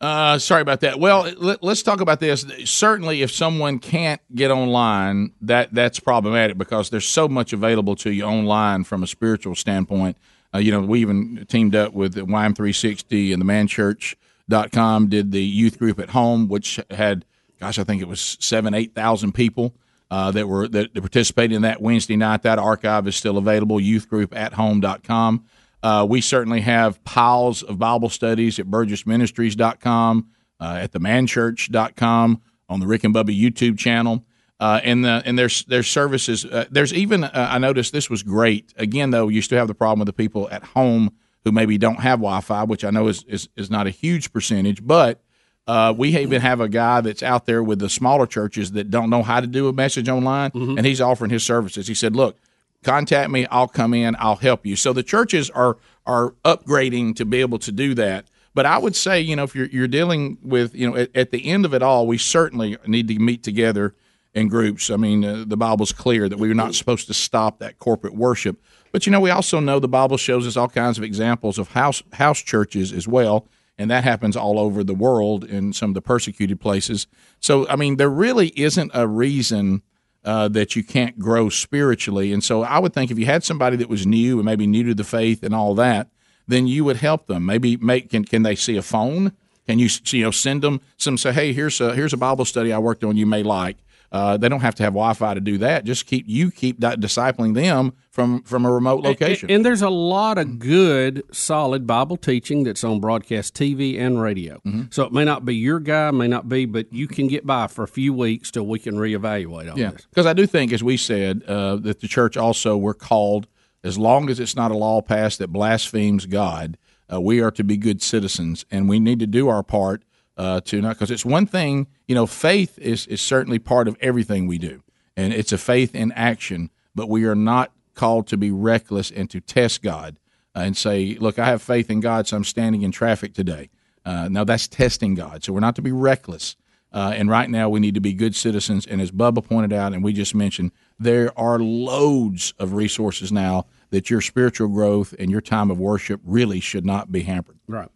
Uh, 0.00 0.38
sorry 0.38 0.62
about 0.62 0.80
that. 0.80 0.98
Well, 0.98 1.32
let, 1.36 1.62
us 1.62 1.82
talk 1.82 2.00
about 2.00 2.20
this. 2.20 2.44
Certainly, 2.64 3.22
if 3.22 3.30
someone 3.30 3.78
can't 3.78 4.20
get 4.34 4.50
online, 4.50 5.32
that 5.42 5.72
that's 5.72 6.00
problematic 6.00 6.58
because 6.58 6.90
there's 6.90 7.08
so 7.08 7.28
much 7.28 7.52
available 7.52 7.94
to 7.96 8.10
you 8.10 8.24
online 8.24 8.84
from 8.84 9.02
a 9.02 9.06
spiritual 9.06 9.54
standpoint. 9.54 10.16
Uh, 10.54 10.58
you 10.58 10.70
know, 10.70 10.80
we 10.80 11.00
even 11.00 11.46
teamed 11.48 11.74
up 11.74 11.92
with 11.94 12.14
YM360 12.14 13.32
and 13.32 13.40
the 13.40 13.46
manchurch.com, 13.46 15.08
did 15.08 15.32
the 15.32 15.42
youth 15.42 15.78
group 15.78 15.98
at 15.98 16.10
home, 16.10 16.48
which 16.48 16.78
had, 16.90 17.24
gosh, 17.58 17.78
I 17.78 17.84
think 17.84 18.02
it 18.02 18.08
was 18.08 18.36
seven, 18.40 18.74
8,000 18.74 19.32
people. 19.32 19.74
Uh, 20.12 20.30
that 20.30 20.46
were 20.46 20.68
that, 20.68 20.92
that 20.92 21.00
participated 21.00 21.56
in 21.56 21.62
that 21.62 21.80
Wednesday 21.80 22.16
night. 22.16 22.42
That 22.42 22.58
archive 22.58 23.08
is 23.08 23.16
still 23.16 23.38
available. 23.38 23.78
Youthgroupathome.com. 23.78 25.44
Uh, 25.82 26.06
we 26.06 26.20
certainly 26.20 26.60
have 26.60 27.02
piles 27.02 27.62
of 27.62 27.78
Bible 27.78 28.10
studies 28.10 28.58
at 28.58 28.66
burgessministries.com, 28.66 30.28
uh, 30.60 30.78
at 30.82 30.92
themanchurch.com, 30.92 32.42
on 32.68 32.80
the 32.80 32.86
Rick 32.86 33.04
and 33.04 33.14
Bubba 33.14 33.34
YouTube 33.34 33.78
channel. 33.78 34.22
Uh, 34.60 34.82
and 34.84 35.02
the, 35.02 35.22
and 35.24 35.38
there's 35.38 35.64
there's 35.64 35.88
services. 35.88 36.44
Uh, 36.44 36.66
there's 36.70 36.92
even 36.92 37.24
uh, 37.24 37.48
I 37.50 37.56
noticed 37.56 37.94
this 37.94 38.10
was 38.10 38.22
great. 38.22 38.74
Again, 38.76 39.12
though, 39.12 39.28
you 39.28 39.40
still 39.40 39.60
have 39.60 39.66
the 39.66 39.74
problem 39.74 40.00
with 40.00 40.06
the 40.08 40.12
people 40.12 40.46
at 40.50 40.62
home 40.62 41.12
who 41.44 41.52
maybe 41.52 41.78
don't 41.78 42.00
have 42.00 42.18
Wi-Fi, 42.18 42.64
which 42.64 42.84
I 42.84 42.90
know 42.90 43.08
is 43.08 43.24
is, 43.24 43.48
is 43.56 43.70
not 43.70 43.86
a 43.86 43.90
huge 43.90 44.30
percentage, 44.30 44.86
but 44.86 45.22
uh, 45.66 45.94
we 45.96 46.16
even 46.18 46.40
have 46.40 46.60
a 46.60 46.68
guy 46.68 47.00
that's 47.00 47.22
out 47.22 47.46
there 47.46 47.62
with 47.62 47.78
the 47.78 47.88
smaller 47.88 48.26
churches 48.26 48.72
that 48.72 48.90
don't 48.90 49.10
know 49.10 49.22
how 49.22 49.40
to 49.40 49.46
do 49.46 49.68
a 49.68 49.72
message 49.72 50.08
online, 50.08 50.50
and 50.54 50.84
he's 50.86 51.00
offering 51.00 51.30
his 51.30 51.44
services. 51.44 51.86
He 51.86 51.94
said, 51.94 52.16
"Look, 52.16 52.36
contact 52.82 53.30
me. 53.30 53.46
I'll 53.46 53.68
come 53.68 53.94
in. 53.94 54.16
I'll 54.18 54.36
help 54.36 54.66
you." 54.66 54.76
So 54.76 54.92
the 54.92 55.02
churches 55.02 55.50
are 55.50 55.76
are 56.06 56.30
upgrading 56.44 57.16
to 57.16 57.24
be 57.24 57.40
able 57.40 57.58
to 57.60 57.72
do 57.72 57.94
that. 57.94 58.26
But 58.54 58.66
I 58.66 58.78
would 58.78 58.96
say, 58.96 59.20
you 59.20 59.36
know, 59.36 59.44
if 59.44 59.54
you're 59.54 59.66
you're 59.66 59.88
dealing 59.88 60.38
with, 60.42 60.74
you 60.74 60.90
know, 60.90 60.96
at, 60.96 61.16
at 61.16 61.30
the 61.30 61.46
end 61.46 61.64
of 61.64 61.74
it 61.74 61.82
all, 61.82 62.06
we 62.06 62.18
certainly 62.18 62.76
need 62.86 63.08
to 63.08 63.18
meet 63.18 63.42
together 63.42 63.94
in 64.34 64.48
groups. 64.48 64.90
I 64.90 64.96
mean, 64.96 65.24
uh, 65.24 65.44
the 65.46 65.56
Bible's 65.56 65.92
clear 65.92 66.28
that 66.28 66.38
we're 66.38 66.54
not 66.54 66.74
supposed 66.74 67.06
to 67.06 67.14
stop 67.14 67.58
that 67.58 67.78
corporate 67.78 68.14
worship. 68.14 68.60
But 68.90 69.06
you 69.06 69.12
know, 69.12 69.20
we 69.20 69.30
also 69.30 69.60
know 69.60 69.78
the 69.78 69.88
Bible 69.88 70.16
shows 70.16 70.46
us 70.46 70.56
all 70.56 70.68
kinds 70.68 70.98
of 70.98 71.04
examples 71.04 71.58
of 71.58 71.68
house 71.68 72.02
house 72.12 72.40
churches 72.40 72.92
as 72.92 73.08
well, 73.08 73.46
and 73.78 73.90
that 73.90 74.04
happens 74.04 74.36
all 74.36 74.58
over 74.58 74.84
the 74.84 74.94
world 74.94 75.44
in 75.44 75.72
some 75.72 75.90
of 75.90 75.94
the 75.94 76.02
persecuted 76.02 76.60
places. 76.60 77.06
So, 77.40 77.66
I 77.68 77.76
mean, 77.76 77.96
there 77.96 78.10
really 78.10 78.48
isn't 78.48 78.90
a 78.94 79.06
reason 79.08 79.82
uh, 80.24 80.48
that 80.48 80.76
you 80.76 80.84
can't 80.84 81.18
grow 81.18 81.48
spiritually. 81.48 82.32
And 82.32 82.44
so, 82.44 82.62
I 82.62 82.78
would 82.78 82.92
think 82.92 83.10
if 83.10 83.18
you 83.18 83.26
had 83.26 83.44
somebody 83.44 83.76
that 83.76 83.88
was 83.88 84.06
new 84.06 84.38
and 84.38 84.44
maybe 84.44 84.66
new 84.66 84.84
to 84.84 84.94
the 84.94 85.04
faith 85.04 85.42
and 85.42 85.54
all 85.54 85.74
that, 85.76 86.08
then 86.46 86.66
you 86.66 86.84
would 86.84 86.98
help 86.98 87.26
them. 87.26 87.46
Maybe 87.46 87.76
make 87.76 88.10
can 88.10 88.24
can 88.24 88.42
they 88.42 88.54
see 88.54 88.76
a 88.76 88.82
phone? 88.82 89.32
Can 89.66 89.78
you 89.78 89.88
you 90.06 90.24
know 90.24 90.30
send 90.30 90.62
them 90.62 90.80
some 90.96 91.16
say, 91.16 91.32
hey, 91.32 91.52
here's 91.52 91.80
a 91.80 91.94
here's 91.94 92.12
a 92.12 92.16
Bible 92.18 92.44
study 92.44 92.72
I 92.72 92.78
worked 92.78 93.04
on 93.04 93.16
you 93.16 93.26
may 93.26 93.42
like. 93.42 93.78
Uh, 94.12 94.36
they 94.36 94.46
don't 94.46 94.60
have 94.60 94.74
to 94.74 94.82
have 94.82 94.92
Wi-Fi 94.92 95.32
to 95.32 95.40
do 95.40 95.56
that. 95.58 95.84
Just 95.84 96.04
keep 96.06 96.26
you 96.28 96.50
keep 96.50 96.78
di- 96.78 96.96
discipling 96.96 97.54
them 97.54 97.94
from 98.10 98.42
from 98.42 98.66
a 98.66 98.70
remote 98.70 99.02
location. 99.02 99.48
And, 99.48 99.56
and 99.56 99.64
there's 99.64 99.80
a 99.80 99.88
lot 99.88 100.36
of 100.36 100.58
good, 100.58 101.22
solid 101.32 101.86
Bible 101.86 102.18
teaching 102.18 102.62
that's 102.64 102.84
on 102.84 103.00
broadcast 103.00 103.54
TV 103.54 103.98
and 103.98 104.20
radio. 104.20 104.56
Mm-hmm. 104.66 104.82
So 104.90 105.04
it 105.04 105.12
may 105.12 105.24
not 105.24 105.46
be 105.46 105.56
your 105.56 105.80
guy, 105.80 106.10
may 106.10 106.28
not 106.28 106.46
be, 106.46 106.66
but 106.66 106.92
you 106.92 107.08
can 107.08 107.26
get 107.26 107.46
by 107.46 107.68
for 107.68 107.84
a 107.84 107.88
few 107.88 108.12
weeks 108.12 108.50
till 108.50 108.66
we 108.66 108.78
can 108.78 108.96
reevaluate 108.96 109.72
on 109.72 109.78
Yeah, 109.78 109.92
this. 109.92 110.06
because 110.10 110.26
I 110.26 110.34
do 110.34 110.46
think, 110.46 110.74
as 110.74 110.84
we 110.84 110.98
said, 110.98 111.42
uh, 111.44 111.76
that 111.76 112.00
the 112.00 112.08
church 112.08 112.36
also 112.36 112.76
we're 112.76 112.92
called, 112.92 113.46
as 113.82 113.96
long 113.96 114.28
as 114.28 114.38
it's 114.38 114.54
not 114.54 114.70
a 114.70 114.76
law 114.76 115.00
passed 115.00 115.38
that 115.38 115.48
blasphemes 115.48 116.26
God, 116.26 116.76
uh, 117.10 117.18
we 117.18 117.40
are 117.40 117.50
to 117.52 117.64
be 117.64 117.78
good 117.78 118.02
citizens, 118.02 118.66
and 118.70 118.90
we 118.90 119.00
need 119.00 119.20
to 119.20 119.26
do 119.26 119.48
our 119.48 119.62
part 119.62 120.02
uh, 120.36 120.60
to 120.62 120.80
not 120.80 120.96
because 120.96 121.10
it's 121.10 121.24
one 121.24 121.46
thing. 121.46 121.86
You 122.06 122.14
know, 122.14 122.26
faith 122.26 122.78
is 122.78 123.06
is 123.06 123.20
certainly 123.20 123.58
part 123.58 123.88
of 123.88 123.96
everything 124.00 124.46
we 124.46 124.58
do, 124.58 124.82
and 125.16 125.32
it's 125.32 125.52
a 125.52 125.58
faith 125.58 125.94
in 125.94 126.12
action. 126.12 126.70
But 126.94 127.08
we 127.08 127.24
are 127.24 127.34
not 127.34 127.72
called 127.94 128.26
to 128.28 128.36
be 128.36 128.50
reckless 128.50 129.10
and 129.10 129.28
to 129.30 129.40
test 129.40 129.82
God 129.82 130.18
uh, 130.54 130.60
and 130.60 130.76
say, 130.76 131.16
"Look, 131.18 131.38
I 131.38 131.46
have 131.46 131.62
faith 131.62 131.90
in 131.90 132.00
God, 132.00 132.26
so 132.26 132.36
I'm 132.36 132.44
standing 132.44 132.82
in 132.82 132.92
traffic 132.92 133.34
today." 133.34 133.70
Uh, 134.04 134.28
now 134.28 134.44
that's 134.44 134.66
testing 134.66 135.14
God. 135.14 135.44
So 135.44 135.52
we're 135.52 135.60
not 135.60 135.76
to 135.76 135.82
be 135.82 135.92
reckless. 135.92 136.56
Uh, 136.92 137.14
and 137.16 137.30
right 137.30 137.48
now, 137.48 137.70
we 137.70 137.80
need 137.80 137.94
to 137.94 138.00
be 138.00 138.12
good 138.12 138.36
citizens. 138.36 138.86
And 138.86 139.00
as 139.00 139.10
Bubba 139.10 139.42
pointed 139.42 139.72
out, 139.72 139.94
and 139.94 140.04
we 140.04 140.12
just 140.12 140.34
mentioned, 140.34 140.72
there 140.98 141.32
are 141.38 141.58
loads 141.58 142.52
of 142.58 142.74
resources 142.74 143.32
now 143.32 143.66
that 143.90 144.10
your 144.10 144.20
spiritual 144.20 144.68
growth 144.68 145.14
and 145.18 145.30
your 145.30 145.40
time 145.40 145.70
of 145.70 145.78
worship 145.78 146.20
really 146.22 146.60
should 146.60 146.84
not 146.84 147.10
be 147.10 147.22
hampered. 147.22 147.58
Right. 147.66 147.88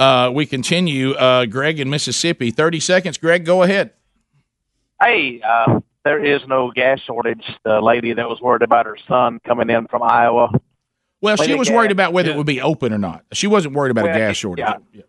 Uh, 0.00 0.30
we 0.32 0.46
continue. 0.46 1.12
Uh, 1.12 1.44
Greg 1.44 1.78
in 1.78 1.90
Mississippi. 1.90 2.50
30 2.50 2.80
seconds. 2.80 3.18
Greg, 3.18 3.44
go 3.44 3.62
ahead. 3.62 3.92
Hey, 5.00 5.42
uh, 5.42 5.80
there 6.04 6.24
is 6.24 6.40
no 6.48 6.70
gas 6.70 7.00
shortage. 7.00 7.44
The 7.64 7.80
lady 7.82 8.14
that 8.14 8.26
was 8.26 8.40
worried 8.40 8.62
about 8.62 8.86
her 8.86 8.96
son 9.06 9.40
coming 9.46 9.68
in 9.68 9.86
from 9.88 10.02
Iowa. 10.02 10.50
Well, 11.20 11.36
she 11.36 11.54
was 11.54 11.68
gas. 11.68 11.76
worried 11.76 11.92
about 11.92 12.14
whether 12.14 12.30
it 12.30 12.36
would 12.38 12.46
be 12.46 12.62
open 12.62 12.94
or 12.94 12.98
not. 12.98 13.24
She 13.32 13.46
wasn't 13.46 13.74
worried 13.74 13.90
about 13.90 14.06
a 14.06 14.12
gas 14.12 14.36
shortage. 14.36 14.64
yeah. 14.92 15.02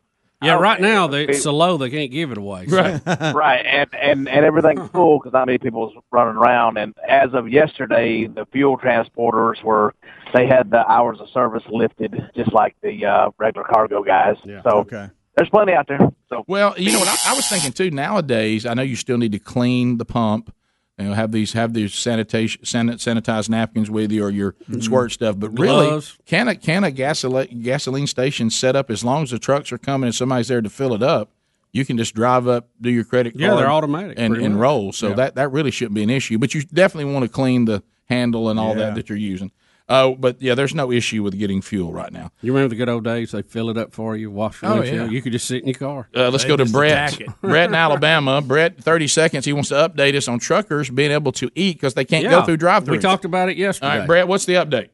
Yeah, 0.43 0.55
right 0.55 0.81
now 0.81 1.05
they, 1.05 1.25
it's 1.25 1.43
so 1.43 1.55
low 1.55 1.77
they 1.77 1.91
can't 1.91 2.09
give 2.09 2.31
it 2.31 2.37
away. 2.39 2.65
So. 2.65 2.75
Right. 2.75 3.01
right, 3.33 3.63
and 3.63 3.93
and 3.93 4.27
and 4.27 4.43
everything's 4.43 4.89
full 4.91 5.19
because 5.19 5.33
not 5.33 5.45
many 5.45 5.59
people 5.59 5.81
was 5.81 6.03
running 6.09 6.35
around. 6.35 6.77
And 6.77 6.95
as 7.07 7.33
of 7.33 7.47
yesterday, 7.47 8.25
the 8.25 8.47
fuel 8.47 8.75
transporters 8.75 9.61
were 9.63 9.93
they 10.33 10.47
had 10.47 10.69
the 10.71 10.85
hours 10.89 11.19
of 11.19 11.29
service 11.29 11.63
lifted, 11.69 12.13
just 12.35 12.53
like 12.53 12.75
the 12.81 13.05
uh, 13.05 13.29
regular 13.37 13.65
cargo 13.67 14.03
guys. 14.03 14.35
Yeah. 14.45 14.61
So 14.63 14.69
Okay. 14.79 15.09
there's 15.35 15.49
plenty 15.49 15.73
out 15.73 15.87
there. 15.87 15.99
So 16.29 16.43
Well, 16.47 16.73
you 16.77 16.91
know 16.91 16.99
what 16.99 17.07
I, 17.07 17.31
I 17.31 17.35
was 17.35 17.47
thinking 17.47 17.71
too. 17.71 17.91
Nowadays, 17.91 18.65
I 18.65 18.73
know 18.73 18.81
you 18.83 18.95
still 18.95 19.17
need 19.17 19.31
to 19.33 19.39
clean 19.39 19.97
the 19.97 20.05
pump. 20.05 20.53
You 20.97 21.07
know, 21.07 21.13
have 21.13 21.31
these 21.31 21.53
have 21.53 21.73
these 21.73 21.95
sanitation 21.95 22.61
sanitized 22.63 23.49
napkins 23.49 23.89
with 23.89 24.11
you 24.11 24.23
or 24.23 24.29
your 24.29 24.55
squirt 24.81 25.11
stuff. 25.11 25.39
But 25.39 25.57
really, 25.57 25.87
Gloves. 25.87 26.17
can 26.27 26.47
a 26.47 26.55
can 26.55 26.83
a 26.83 26.91
gasoline 26.91 27.61
gasoline 27.63 28.05
station 28.07 28.49
set 28.51 28.75
up 28.75 28.91
as 28.91 29.03
long 29.03 29.23
as 29.23 29.31
the 29.31 29.39
trucks 29.39 29.71
are 29.71 29.79
coming 29.79 30.07
and 30.07 30.13
somebody's 30.15 30.47
there 30.49 30.61
to 30.61 30.69
fill 30.69 30.93
it 30.93 31.01
up? 31.01 31.31
You 31.71 31.85
can 31.85 31.97
just 31.97 32.13
drive 32.13 32.47
up, 32.47 32.67
do 32.81 32.89
your 32.91 33.05
credit 33.05 33.31
card, 33.31 33.41
Yeah, 33.41 33.55
they're 33.55 33.71
automatic, 33.71 34.15
and, 34.19 34.31
pretty 34.33 34.45
and 34.45 34.55
much. 34.55 34.61
roll. 34.61 34.91
So 34.91 35.13
that 35.13 35.35
that 35.35 35.51
really 35.51 35.71
shouldn't 35.71 35.95
be 35.95 36.03
an 36.03 36.09
issue. 36.11 36.37
But 36.37 36.53
you 36.53 36.61
definitely 36.63 37.11
want 37.13 37.23
to 37.25 37.29
clean 37.29 37.65
the 37.65 37.81
handle 38.05 38.49
and 38.49 38.59
all 38.59 38.75
Yeah. 38.77 38.85
that 38.87 38.95
that 38.95 39.09
you're 39.09 39.17
using. 39.17 39.51
Uh, 39.91 40.11
but 40.11 40.41
yeah, 40.41 40.55
there's 40.55 40.73
no 40.73 40.89
issue 40.91 41.21
with 41.21 41.37
getting 41.37 41.61
fuel 41.61 41.91
right 41.91 42.13
now. 42.13 42.31
You 42.41 42.53
remember 42.53 42.69
the 42.69 42.77
good 42.77 42.87
old 42.87 43.03
days? 43.03 43.31
They 43.31 43.41
fill 43.41 43.69
it 43.69 43.77
up 43.77 43.93
for 43.93 44.15
you, 44.15 44.31
wash 44.31 44.61
the 44.61 44.67
Oh, 44.67 44.75
windshield. 44.75 45.07
yeah. 45.07 45.11
You 45.11 45.21
could 45.21 45.33
just 45.33 45.45
sit 45.47 45.61
in 45.63 45.67
your 45.67 45.77
car. 45.77 46.07
Uh, 46.15 46.29
let's 46.29 46.43
They 46.43 46.47
go 46.47 46.55
to 46.57 46.65
Brett. 46.65 47.19
Brett 47.41 47.67
in 47.69 47.75
Alabama. 47.75 48.41
Brett, 48.41 48.77
30 48.81 49.07
seconds. 49.09 49.43
He 49.45 49.51
wants 49.51 49.67
to 49.69 49.75
update 49.75 50.15
us 50.15 50.29
on 50.29 50.39
truckers 50.39 50.89
being 50.89 51.11
able 51.11 51.33
to 51.33 51.51
eat 51.55 51.73
because 51.75 51.93
they 51.93 52.05
can't 52.05 52.29
go 52.29 52.41
through 52.43 52.55
drive 52.57 52.85
through. 52.85 52.95
We 52.95 52.99
talked 53.01 53.25
about 53.25 53.49
it 53.49 53.57
yesterday. 53.57 53.91
All 53.91 53.97
right, 53.99 54.07
Brett, 54.07 54.27
what's 54.29 54.45
the 54.45 54.53
update? 54.53 54.89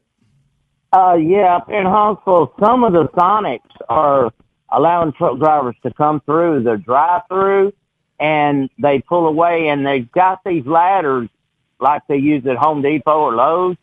Uh, 0.92 1.14
yeah, 1.14 1.56
up 1.56 1.68
in 1.70 1.86
Huntsville, 1.86 2.52
some 2.58 2.82
of 2.82 2.92
the 2.92 3.04
Sonics 3.08 3.60
are 3.88 4.32
allowing 4.70 5.12
truck 5.12 5.38
drivers 5.38 5.76
to 5.84 5.92
come 5.94 6.20
through 6.22 6.62
the 6.64 6.76
drive-through, 6.76 7.72
and 8.18 8.68
they 8.80 8.98
pull 9.00 9.26
away, 9.28 9.68
and 9.68 9.86
they've 9.86 10.10
got 10.10 10.40
these 10.44 10.66
ladders 10.66 11.28
like 11.78 12.02
they 12.08 12.16
use 12.16 12.44
at 12.46 12.56
Home 12.56 12.82
Depot 12.82 13.12
or 13.20 13.34
Lowe's 13.34 13.76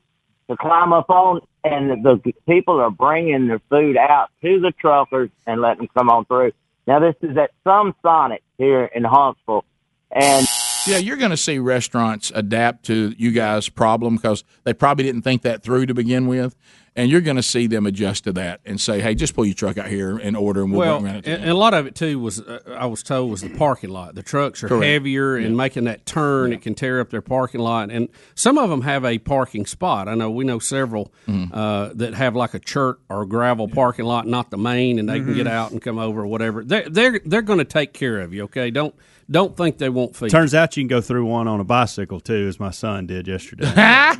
to 0.49 0.57
climb 0.57 0.93
up 0.93 1.09
on, 1.09 1.41
and 1.63 2.03
the 2.03 2.33
people 2.47 2.79
are 2.79 2.91
bringing 2.91 3.47
their 3.47 3.59
food 3.69 3.97
out 3.97 4.29
to 4.41 4.59
the 4.59 4.71
truckers 4.71 5.29
and 5.47 5.61
letting 5.61 5.79
them 5.79 5.89
come 5.95 6.09
on 6.09 6.25
through. 6.25 6.51
Now, 6.87 6.99
this 6.99 7.15
is 7.21 7.35
at 7.37 7.51
some 7.63 7.95
Sonic 8.03 8.43
here 8.57 8.85
in 8.85 9.03
Huntsville, 9.03 9.65
and 10.11 10.47
Yeah, 10.85 10.97
you're 10.97 11.17
going 11.17 11.31
to 11.31 11.37
see 11.37 11.57
restaurants 11.57 12.31
adapt 12.35 12.85
to 12.85 13.15
you 13.17 13.31
guys' 13.31 13.69
problem 13.69 14.17
because 14.17 14.43
they 14.63 14.73
probably 14.73 15.03
didn't 15.03 15.23
think 15.23 15.41
that 15.41 15.63
through 15.63 15.87
to 15.87 15.95
begin 15.95 16.27
with. 16.27 16.55
And 16.97 17.11
you're 17.11 17.21
going 17.21 17.35
to 17.35 17.43
see 17.43 17.67
them 17.67 17.85
adjust 17.85 18.23
to 18.23 18.33
that 18.33 18.61
and 18.65 18.79
say, 18.79 19.01
"Hey, 19.01 19.15
just 19.15 19.33
pull 19.35 19.45
your 19.45 19.53
truck 19.55 19.77
out 19.77 19.87
here 19.87 20.17
and 20.17 20.35
order, 20.37 20.61
and 20.63 20.71
we'll 20.71 20.79
well, 20.79 20.99
bring 21.01 21.15
it 21.15 21.27
around." 21.27 21.27
and, 21.27 21.41
and 21.43 21.51
a 21.51 21.55
lot 21.55 21.73
of 21.73 21.85
it 21.87 21.95
too 21.95 22.19
was 22.19 22.39
uh, 22.39 22.59
I 22.77 22.85
was 22.85 23.03
told 23.03 23.29
was 23.31 23.41
the 23.41 23.49
parking 23.49 23.89
lot. 23.89 24.15
The 24.15 24.23
trucks 24.23 24.63
are 24.63 24.67
Correct. 24.69 24.83
heavier, 24.85 25.35
and 25.35 25.57
making 25.57 25.83
that 25.85 26.05
turn 26.05 26.53
it 26.53 26.61
can 26.61 26.75
tear 26.75 26.99
up 27.01 27.09
their 27.09 27.21
parking 27.21 27.61
lot. 27.61 27.91
And 27.91 28.09
some 28.35 28.57
of 28.57 28.69
them 28.69 28.81
have 28.81 29.03
a 29.05 29.17
parking 29.19 29.65
spot. 29.65 30.07
I 30.07 30.15
know 30.15 30.31
we 30.31 30.43
know 30.45 30.59
several 30.59 31.11
Mm-hmm. 31.27 31.53
uh, 31.53 31.89
that 31.95 32.13
have 32.13 32.35
like 32.35 32.53
a 32.53 32.59
church 32.59 32.97
or 33.09 33.25
gravel 33.25 33.67
parking 33.67 34.05
lot, 34.05 34.27
not 34.27 34.51
the 34.51 34.57
main, 34.57 34.99
and 34.99 35.09
they 35.09 35.15
can 35.19 35.25
Mm-hmm. 35.27 35.35
get 35.37 35.47
out 35.47 35.71
and 35.71 35.81
come 35.81 35.97
over 35.99 36.21
or 36.21 36.27
whatever. 36.27 36.63
They're 36.63 36.87
they're 36.89 37.19
they're 37.25 37.41
going 37.41 37.59
to 37.59 37.65
take 37.65 37.93
care 37.93 38.21
of 38.21 38.33
you. 38.33 38.43
Okay, 38.43 38.71
don't 38.71 38.95
don't 39.29 39.55
think 39.57 39.77
they 39.79 39.89
won't 39.89 40.15
feed. 40.15 40.29
Turns 40.29 40.53
out 40.53 40.77
you 40.77 40.83
can 40.83 40.87
go 40.87 41.01
through 41.01 41.25
one 41.25 41.47
on 41.47 41.59
a 41.59 41.63
bicycle 41.63 42.19
too, 42.19 42.47
as 42.47 42.59
my 42.59 42.69
son 42.71 43.07
did 43.07 43.27
yesterday. 43.27 43.65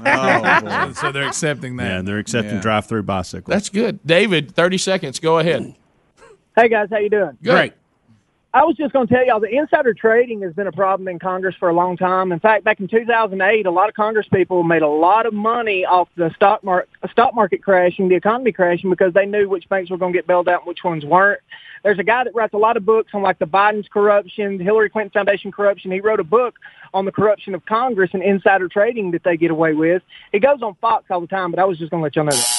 Oh, 0.07 0.91
so 0.93 1.11
they're 1.11 1.27
accepting 1.27 1.77
that. 1.77 1.85
yeah, 1.87 2.01
they're 2.01 2.17
accepting 2.17 2.55
Yeah. 2.55 2.61
drive-through 2.61 3.03
bicycles. 3.03 3.51
That's 3.53 3.69
good, 3.69 3.99
David. 4.05 4.51
Thirty 4.55 4.77
seconds. 4.77 5.19
Go 5.19 5.39
ahead. 5.39 5.75
Hey 6.55 6.69
guys, 6.69 6.87
how 6.91 6.97
you 6.97 7.09
doing? 7.09 7.37
Great. 7.43 7.73
I 8.55 8.63
was 8.63 8.77
just 8.77 8.93
going 8.93 9.05
to 9.05 9.13
tell 9.13 9.25
y'all 9.25 9.41
the 9.41 9.53
insider 9.53 9.93
trading 9.93 10.41
has 10.43 10.53
been 10.53 10.67
a 10.67 10.71
problem 10.71 11.09
in 11.09 11.19
Congress 11.19 11.55
for 11.59 11.67
a 11.67 11.73
long 11.73 11.97
time. 11.97 12.31
In 12.31 12.39
fact, 12.39 12.63
back 12.63 12.79
in 12.79 12.87
2008, 12.87 13.65
a 13.65 13.69
lot 13.69 13.89
of 13.89 13.95
Congress 13.95 14.27
people 14.33 14.63
made 14.63 14.81
a 14.81 14.87
lot 14.87 15.25
of 15.25 15.33
money 15.33 15.83
off 15.83 16.07
the 16.15 16.31
stock 16.37 16.63
market 16.63 16.87
stock 17.11 17.35
market 17.35 17.61
crashing, 17.61 18.07
the 18.07 18.15
economy 18.15 18.53
crashing, 18.53 18.89
because 18.89 19.13
they 19.13 19.25
knew 19.25 19.49
which 19.49 19.67
banks 19.67 19.91
were 19.91 19.97
going 19.97 20.13
to 20.13 20.17
get 20.17 20.25
bailed 20.25 20.47
out 20.47 20.61
and 20.61 20.67
which 20.67 20.85
ones 20.85 21.03
weren't. 21.03 21.41
There's 21.83 21.99
a 21.99 22.03
guy 22.03 22.23
that 22.23 22.33
writes 22.33 22.53
a 22.53 22.57
lot 22.57 22.77
of 22.77 22.85
books 22.85 23.11
on 23.13 23.21
like 23.21 23.39
the 23.39 23.45
Biden's 23.45 23.89
corruption, 23.89 24.57
the 24.57 24.63
Hillary 24.63 24.89
Clinton 24.89 25.11
Foundation 25.11 25.51
corruption. 25.51 25.91
He 25.91 25.99
wrote 25.99 26.21
a 26.21 26.23
book 26.23 26.55
on 26.93 27.03
the 27.03 27.11
corruption 27.11 27.55
of 27.55 27.65
Congress 27.65 28.11
and 28.13 28.23
insider 28.23 28.69
trading 28.69 29.11
that 29.11 29.25
they 29.25 29.35
get 29.35 29.51
away 29.51 29.73
with. 29.73 30.01
He 30.31 30.39
goes 30.39 30.61
on 30.61 30.75
Fox 30.75 31.03
all 31.09 31.19
the 31.19 31.27
time, 31.27 31.51
but 31.51 31.59
I 31.59 31.65
was 31.65 31.77
just 31.77 31.91
going 31.91 31.99
to 31.99 32.05
let 32.05 32.15
y'all 32.15 32.23
know 32.23 32.31
that. 32.31 32.54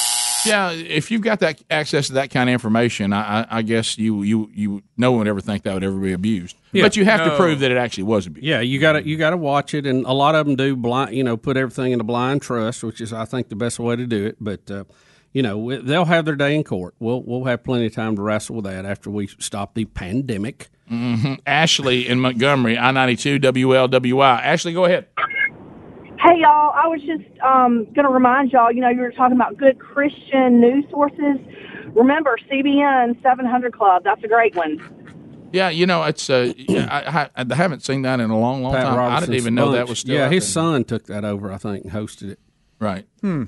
Yeah, 0.47 0.71
if 0.73 1.11
you've 1.11 1.23
got 1.23 1.41
that 1.41 1.63
access 1.71 2.07
to 2.09 2.15
that 2.15 2.31
kind 2.31 2.49
of 2.49 2.53
information, 2.53 3.13
I, 3.13 3.41
I, 3.43 3.47
I 3.59 3.63
guess 3.63 3.99
you 3.99 4.23
you 4.23 4.51
you 4.55 4.83
no 4.97 5.11
one 5.13 5.19
would 5.21 5.29
ever 5.29 5.41
think 5.41 5.63
that 5.65 5.75
would 5.75 5.85
ever 5.85 5.99
be 5.99 6.13
abused. 6.13 6.57
Yeah. 6.73 6.83
but 6.83 6.97
you 6.97 7.05
have 7.05 7.25
to 7.25 7.37
prove 7.37 7.61
that 7.61 7.71
it 7.71 7.77
actually 7.77 8.05
was 8.05 8.27
abused. 8.27 8.47
Yeah, 8.47 8.61
you 8.61 8.79
got 8.79 8.93
to 8.93 9.07
you 9.07 9.17
got 9.17 9.31
to 9.31 9.37
watch 9.37 9.75
it, 9.75 9.87
and 9.87 10.05
a 10.07 10.13
lot 10.13 10.35
of 10.35 10.47
them 10.47 10.57
do 10.57 10.77
blind. 10.77 11.15
You 11.15 11.25
know, 11.25 11.37
put 11.37 11.57
everything 11.57 11.93
in 11.93 12.01
a 12.01 12.05
blind 12.05 12.43
trust, 12.43 12.83
which 12.85 13.01
is 13.01 13.13
I 13.13 13.25
think 13.25 13.49
the 13.49 13.57
best 13.57 13.79
way 13.79 13.97
to 13.97 14.07
do 14.07 14.27
it. 14.27 14.37
But 14.41 14.71
uh, 14.71 14.85
you 15.33 15.43
know, 15.43 15.81
they'll 15.83 16.05
have 16.07 16.25
their 16.25 16.37
day 16.37 16.55
in 16.55 16.65
court. 16.65 16.95
We'll 16.99 17.23
we'll 17.23 17.45
have 17.45 17.63
plenty 17.65 17.87
of 17.87 17.95
time 17.95 18.17
to 18.17 18.23
wrestle 18.23 18.57
with 18.57 18.65
that 18.67 18.85
after 18.87 19.11
we 19.11 19.27
stop 19.27 19.75
the 19.75 19.85
pandemic. 19.85 20.69
hmm 20.89 21.35
Ashley 21.47 22.07
in 22.09 22.21
Montgomery, 22.21 22.79
I 22.79 22.91
ninety 22.93 23.17
two 23.17 23.39
WLWI. 23.39 24.41
Ashley, 24.43 24.73
go 24.73 24.85
ahead. 24.85 25.07
Hey 26.19 26.41
y'all, 26.41 26.73
I 26.75 26.87
was 26.89 27.01
just 27.03 27.25
um, 27.41 27.85
going 27.93 28.07
to 28.07 28.09
remind 28.13 28.51
y'all. 28.51 28.73
You 28.73 28.81
know, 28.81 28.89
you 28.89 29.01
were 29.01 29.13
talking 29.13 29.37
about 29.37 29.57
good 29.57 29.79
Christian 29.79 30.61
news 30.61 30.85
sources. 30.91 31.37
Remember 31.95 32.37
CBN 32.51 33.23
700 33.23 33.73
Club. 33.77 34.03
That's 34.05 34.23
a 34.25 34.29
great 34.29 34.55
one. 34.55 34.81
Yeah, 35.53 35.69
you 35.69 35.87
know 35.87 36.03
it's. 36.05 36.29
Uh, 36.29 36.53
I, 36.69 37.29
I, 37.37 37.45
I 37.51 37.55
haven't 37.55 37.85
seen 37.85 38.03
that 38.03 38.19
in 38.21 38.31
a 38.31 38.39
long, 38.39 38.63
long 38.63 38.73
Pat 38.73 38.85
time. 38.85 38.99
I 38.99 39.21
didn't 39.21 39.37
even 39.37 39.55
know 39.55 39.73
that 39.73 39.89
was 39.89 40.01
still. 40.01 40.15
Yeah, 40.15 40.27
out 40.27 40.33
his 40.33 40.45
there. 40.45 40.53
son 40.63 40.85
took 40.85 41.07
that 41.07 41.25
over. 41.25 41.53
I 41.53 41.59
think 41.59 41.85
and 41.85 41.93
hosted 41.93 42.31
it. 42.33 42.41
Right. 42.79 43.07
Hmm. 43.21 43.45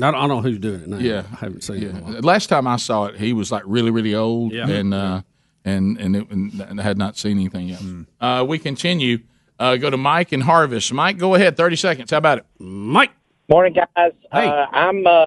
I 0.00 0.10
don't, 0.10 0.14
I 0.14 0.20
don't 0.20 0.28
know 0.28 0.40
who's 0.40 0.58
doing 0.58 0.82
it 0.82 0.88
now. 0.88 0.98
Yeah, 0.98 1.24
I 1.32 1.36
haven't 1.36 1.62
seen 1.62 1.76
it. 1.82 1.90
in 1.90 1.96
a 1.96 2.00
while. 2.00 2.12
Last 2.20 2.46
time 2.48 2.66
I 2.66 2.76
saw 2.76 3.06
it, 3.06 3.16
he 3.18 3.32
was 3.32 3.52
like 3.52 3.62
really, 3.66 3.90
really 3.90 4.14
old, 4.14 4.52
Yeah. 4.52 4.68
and 4.68 4.94
uh, 4.94 5.22
and 5.64 5.98
and, 5.98 6.16
it, 6.16 6.30
and 6.30 6.80
had 6.80 6.96
not 6.98 7.16
seen 7.18 7.38
anything 7.38 7.68
yet. 7.68 7.80
Hmm. 7.80 8.02
Uh, 8.20 8.44
we 8.44 8.58
continue. 8.58 9.18
Uh, 9.58 9.76
go 9.76 9.90
to 9.90 9.96
Mike 9.96 10.32
and 10.32 10.42
Harvest. 10.42 10.92
Mike, 10.92 11.18
go 11.18 11.34
ahead. 11.34 11.56
Thirty 11.56 11.76
seconds. 11.76 12.10
How 12.10 12.18
about 12.18 12.38
it, 12.38 12.46
Mike? 12.58 13.12
Morning, 13.48 13.74
guys. 13.74 14.12
Hey. 14.32 14.48
Uh, 14.48 14.66
I'm 14.72 15.06
uh, 15.06 15.26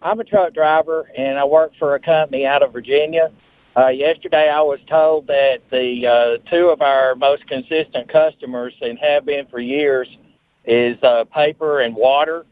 I'm 0.00 0.20
a 0.20 0.24
truck 0.24 0.54
driver, 0.54 1.10
and 1.16 1.38
I 1.38 1.44
work 1.44 1.72
for 1.78 1.94
a 1.94 2.00
company 2.00 2.46
out 2.46 2.62
of 2.62 2.72
Virginia. 2.72 3.30
Uh, 3.76 3.88
yesterday, 3.88 4.48
I 4.48 4.60
was 4.60 4.78
told 4.88 5.26
that 5.26 5.58
the 5.70 6.06
uh, 6.06 6.50
two 6.50 6.68
of 6.68 6.80
our 6.82 7.14
most 7.14 7.46
consistent 7.48 8.08
customers, 8.08 8.72
and 8.80 8.98
have 8.98 9.26
been 9.26 9.46
for 9.46 9.58
years, 9.58 10.08
is 10.64 11.02
uh, 11.02 11.24
paper 11.24 11.80
and 11.80 11.96
water. 11.96 12.46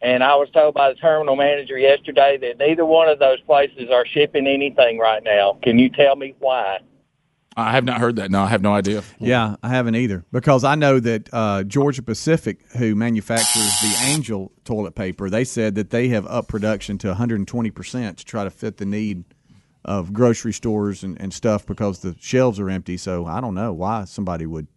And 0.00 0.22
I 0.22 0.36
was 0.36 0.48
told 0.50 0.74
by 0.74 0.90
the 0.90 0.94
terminal 0.94 1.34
manager 1.34 1.76
yesterday 1.76 2.38
that 2.38 2.58
neither 2.58 2.84
one 2.84 3.08
of 3.08 3.18
those 3.18 3.40
places 3.40 3.90
are 3.92 4.06
shipping 4.06 4.46
anything 4.46 4.98
right 4.98 5.24
now. 5.24 5.58
Can 5.62 5.78
you 5.78 5.90
tell 5.90 6.14
me 6.14 6.36
why? 6.38 6.78
I 7.58 7.72
have 7.72 7.84
not 7.84 7.98
heard 7.98 8.16
that. 8.16 8.30
No, 8.30 8.42
I 8.42 8.46
have 8.46 8.62
no 8.62 8.72
idea. 8.72 9.02
Yeah, 9.18 9.56
I 9.64 9.70
haven't 9.70 9.96
either 9.96 10.24
because 10.30 10.62
I 10.62 10.76
know 10.76 11.00
that 11.00 11.28
uh, 11.32 11.64
Georgia 11.64 12.02
Pacific, 12.02 12.60
who 12.76 12.94
manufactures 12.94 13.80
the 13.80 13.96
Angel 14.04 14.52
toilet 14.64 14.94
paper, 14.94 15.28
they 15.28 15.42
said 15.42 15.74
that 15.74 15.90
they 15.90 16.08
have 16.08 16.24
up 16.26 16.46
production 16.46 16.98
to 16.98 17.08
120 17.08 17.70
percent 17.72 18.18
to 18.18 18.24
try 18.24 18.44
to 18.44 18.50
fit 18.50 18.76
the 18.76 18.86
need 18.86 19.24
of 19.84 20.12
grocery 20.12 20.52
stores 20.52 21.02
and, 21.02 21.20
and 21.20 21.34
stuff 21.34 21.66
because 21.66 22.00
the 22.00 22.14
shelves 22.20 22.60
are 22.60 22.70
empty. 22.70 22.96
So 22.96 23.26
I 23.26 23.40
don't 23.40 23.54
know 23.54 23.72
why 23.72 24.04
somebody 24.04 24.46
would 24.46 24.68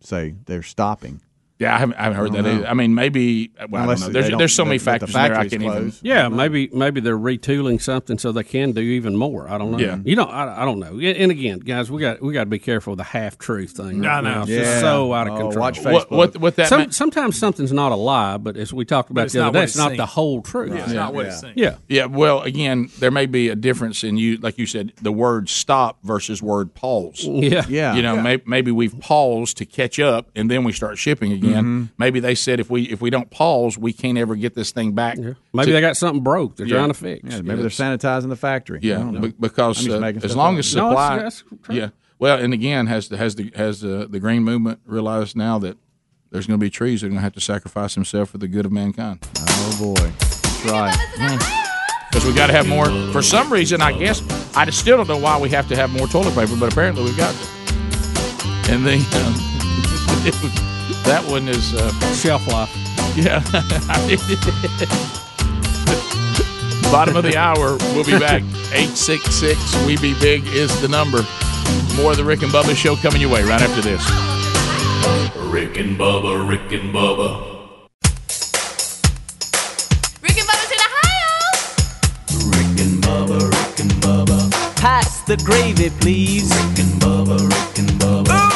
say 0.00 0.34
they're 0.44 0.62
stopping. 0.62 1.22
Yeah, 1.60 1.74
I 1.74 1.78
haven't, 1.78 1.94
I 1.96 2.02
haven't 2.04 2.18
heard 2.18 2.30
I 2.36 2.42
that 2.42 2.46
either. 2.54 2.66
I 2.66 2.74
mean, 2.74 2.94
maybe. 2.94 3.52
Well, 3.68 3.82
Unless 3.82 4.00
I 4.00 4.04
don't 4.06 4.12
know. 4.14 4.20
There's, 4.20 4.30
don't- 4.30 4.38
there's 4.38 4.54
so 4.54 4.64
many 4.64 4.78
that- 4.78 5.00
that 5.00 5.06
the 5.06 5.12
factors 5.12 5.52
in 5.52 5.60
there. 5.60 5.70
I 5.70 5.70
can't 5.70 5.76
even. 5.76 5.90
closed. 5.90 6.00
Yeah, 6.02 6.28
maybe 6.28 6.70
maybe 6.72 7.00
they're 7.00 7.18
retooling 7.18 7.80
something 7.80 8.18
so 8.18 8.32
they 8.32 8.42
can 8.44 8.72
do 8.72 8.80
even 8.80 9.14
more. 9.14 9.48
I 9.48 9.58
don't 9.58 9.72
know. 9.72 9.78
Yeah. 9.78 9.98
you 10.04 10.16
don't. 10.16 10.30
I, 10.30 10.62
I 10.62 10.64
don't 10.64 10.78
know. 10.80 10.98
And 10.98 11.30
again, 11.30 11.58
guys, 11.60 11.90
we 11.90 12.00
got 12.00 12.22
we 12.22 12.32
got 12.32 12.44
to 12.44 12.50
be 12.50 12.58
careful 12.58 12.92
with 12.92 12.98
the 12.98 13.04
half 13.04 13.36
truth 13.38 13.72
thing. 13.72 14.00
Right 14.00 14.18
I 14.18 14.20
know. 14.22 14.30
now. 14.30 14.40
It's 14.42 14.50
Yeah. 14.50 14.58
just 14.60 14.80
so 14.80 15.12
out 15.12 15.26
of 15.28 15.34
Oh, 15.34 15.36
control. 15.42 15.60
watch 15.60 15.84
What, 15.84 16.10
what 16.10 16.36
what 16.38 16.56
that 16.56 16.68
Some, 16.68 16.78
meant- 16.80 16.94
sometimes 16.94 17.38
something's 17.38 17.72
not 17.72 17.92
a 17.92 17.96
lie, 17.96 18.38
but 18.38 18.56
as 18.56 18.72
we 18.72 18.86
talked 18.86 19.10
about 19.10 19.24
it's 19.26 19.34
the 19.34 19.40
not 19.40 19.48
other 19.48 19.52
day, 19.52 19.58
what 19.60 19.64
it's 19.64 19.76
not 19.76 19.88
seems. 19.88 19.98
the 19.98 20.06
whole 20.06 20.40
truth. 20.42 20.72
It's 20.72 20.92
not 20.92 21.12
what 21.12 21.26
it 21.26 21.32
seems. 21.34 21.52
Yeah. 21.56 21.76
Yeah, 21.88 22.06
well, 22.06 22.40
again, 22.40 22.88
there 23.00 23.10
may 23.10 23.26
be 23.26 23.48
a 23.50 23.54
difference 23.54 24.02
in 24.02 24.16
you, 24.16 24.38
like 24.38 24.56
you 24.56 24.64
said, 24.64 24.92
the 25.02 25.12
word 25.12 25.50
stop 25.50 25.98
versus 26.04 26.42
word 26.42 26.72
pause. 26.74 27.22
Yeah. 27.24 27.66
Yeah. 27.68 27.94
You 27.94 28.02
know, 28.02 28.38
maybe 28.46 28.70
we've 28.70 28.98
paused 28.98 29.58
to 29.58 29.66
catch 29.66 30.00
up, 30.00 30.30
and 30.34 30.50
then 30.50 30.64
we 30.64 30.72
start 30.72 30.96
shipping 30.96 31.32
again. 31.32 31.49
Mm-hmm. 31.54 31.84
Maybe 31.98 32.20
they 32.20 32.34
said 32.34 32.60
if 32.60 32.70
we 32.70 32.82
if 32.84 33.00
we 33.00 33.10
don't 33.10 33.30
pause, 33.30 33.76
we 33.78 33.92
can't 33.92 34.18
ever 34.18 34.34
get 34.36 34.54
this 34.54 34.70
thing 34.72 34.92
back. 34.92 35.18
Maybe 35.18 35.34
to- 35.66 35.72
they 35.72 35.80
got 35.80 35.96
something 35.96 36.22
broke. 36.22 36.56
They're 36.56 36.66
Yeah. 36.66 36.76
trying 36.76 36.88
to 36.88 36.94
fix. 36.94 37.22
Yeah, 37.24 37.40
maybe 37.42 37.60
they're 37.60 37.70
sanitizing 37.70 38.28
the 38.28 38.36
factory. 38.36 38.78
I 38.82 38.86
Yeah, 38.86 38.94
don't 38.96 39.14
know. 39.14 39.20
be- 39.20 39.34
because 39.38 39.86
uh, 39.88 40.00
as 40.22 40.36
long 40.36 40.54
up. 40.54 40.58
as 40.60 40.66
supply, 40.68 41.16
it's- 41.16 41.42
that's 41.48 41.64
true. 41.66 41.74
yeah. 41.76 41.88
Well, 42.18 42.38
and 42.38 42.52
again, 42.52 42.86
has 42.86 43.08
the 43.08 43.16
has 43.16 43.34
the 43.36 43.50
has 43.56 43.80
the 43.80 44.06
the 44.10 44.20
green 44.20 44.44
movement 44.44 44.80
realized 44.84 45.36
now 45.36 45.58
that 45.60 45.78
there's 46.30 46.46
going 46.46 46.60
to 46.60 46.64
be 46.64 46.70
trees 46.70 47.00
that 47.00 47.06
are 47.06 47.10
going 47.10 47.18
to 47.18 47.22
have 47.22 47.32
to 47.34 47.40
sacrifice 47.40 47.94
themselves 47.94 48.30
for 48.30 48.38
the 48.38 48.46
good 48.48 48.66
of 48.66 48.72
mankind? 48.72 49.26
Oh 49.38 49.76
boy, 49.78 50.10
that's 50.20 50.64
right. 50.66 51.56
Because 52.10 52.26
we 52.26 52.34
got 52.34 52.48
to 52.48 52.52
have 52.52 52.66
more. 52.68 52.86
For 53.12 53.22
some 53.22 53.52
reason, 53.52 53.80
I 53.80 53.96
guess 53.96 54.20
I 54.56 54.64
just 54.64 54.78
still 54.80 54.96
don't 54.96 55.08
know 55.08 55.16
why 55.16 55.38
we 55.40 55.48
have 55.50 55.66
to 55.68 55.76
have 55.76 55.90
more 55.90 56.06
toilet 56.08 56.34
paper, 56.34 56.56
but 56.58 56.72
apparently 56.72 57.04
we've 57.04 57.16
got 57.16 57.32
to. 57.34 58.72
And 58.72 58.84
then 58.86 58.98
um, 59.14 59.34
that 61.04 61.22
one 61.28 61.48
is 61.48 61.74
uh, 61.74 61.90
Shelf 62.14 62.46
life. 62.48 62.70
yeah. 63.16 63.40
Bottom 66.90 67.16
of 67.16 67.22
the 67.22 67.36
hour. 67.36 67.76
We'll 67.94 68.04
be 68.04 68.18
back. 68.18 68.42
Eight 68.72 68.96
six 68.96 69.24
six. 69.26 69.58
We 69.86 69.96
be 69.98 70.14
big 70.20 70.44
is 70.48 70.80
the 70.80 70.88
number. 70.88 71.24
More 71.96 72.10
of 72.12 72.16
the 72.16 72.24
Rick 72.24 72.42
and 72.42 72.50
Bubba 72.52 72.74
show 72.74 72.96
coming 72.96 73.20
your 73.20 73.30
way 73.30 73.42
right 73.44 73.62
after 73.62 73.80
this. 73.80 74.04
Rick 75.50 75.76
and 75.78 75.96
Bubba, 75.96 76.48
Rick 76.48 76.72
and 76.72 76.92
Bubba, 76.94 77.46
Rick 80.22 80.38
and 80.38 80.48
Bubba's 80.48 80.70
in 80.70 80.78
Ohio. 80.88 81.32
Rick 82.50 82.80
and 82.80 83.02
Bubba, 83.02 83.38
Rick 83.50 83.80
and 83.80 83.92
Bubba, 84.02 84.50
Pass 84.76 85.20
the 85.22 85.36
gravy, 85.38 85.90
please. 86.00 86.50
Rick 86.50 86.78
and 86.86 87.00
Bubba, 87.00 87.38
Rick 87.48 87.78
and 87.78 87.90
Bubba, 88.00 88.30
Ooh, 88.30 88.46
it 88.46 88.49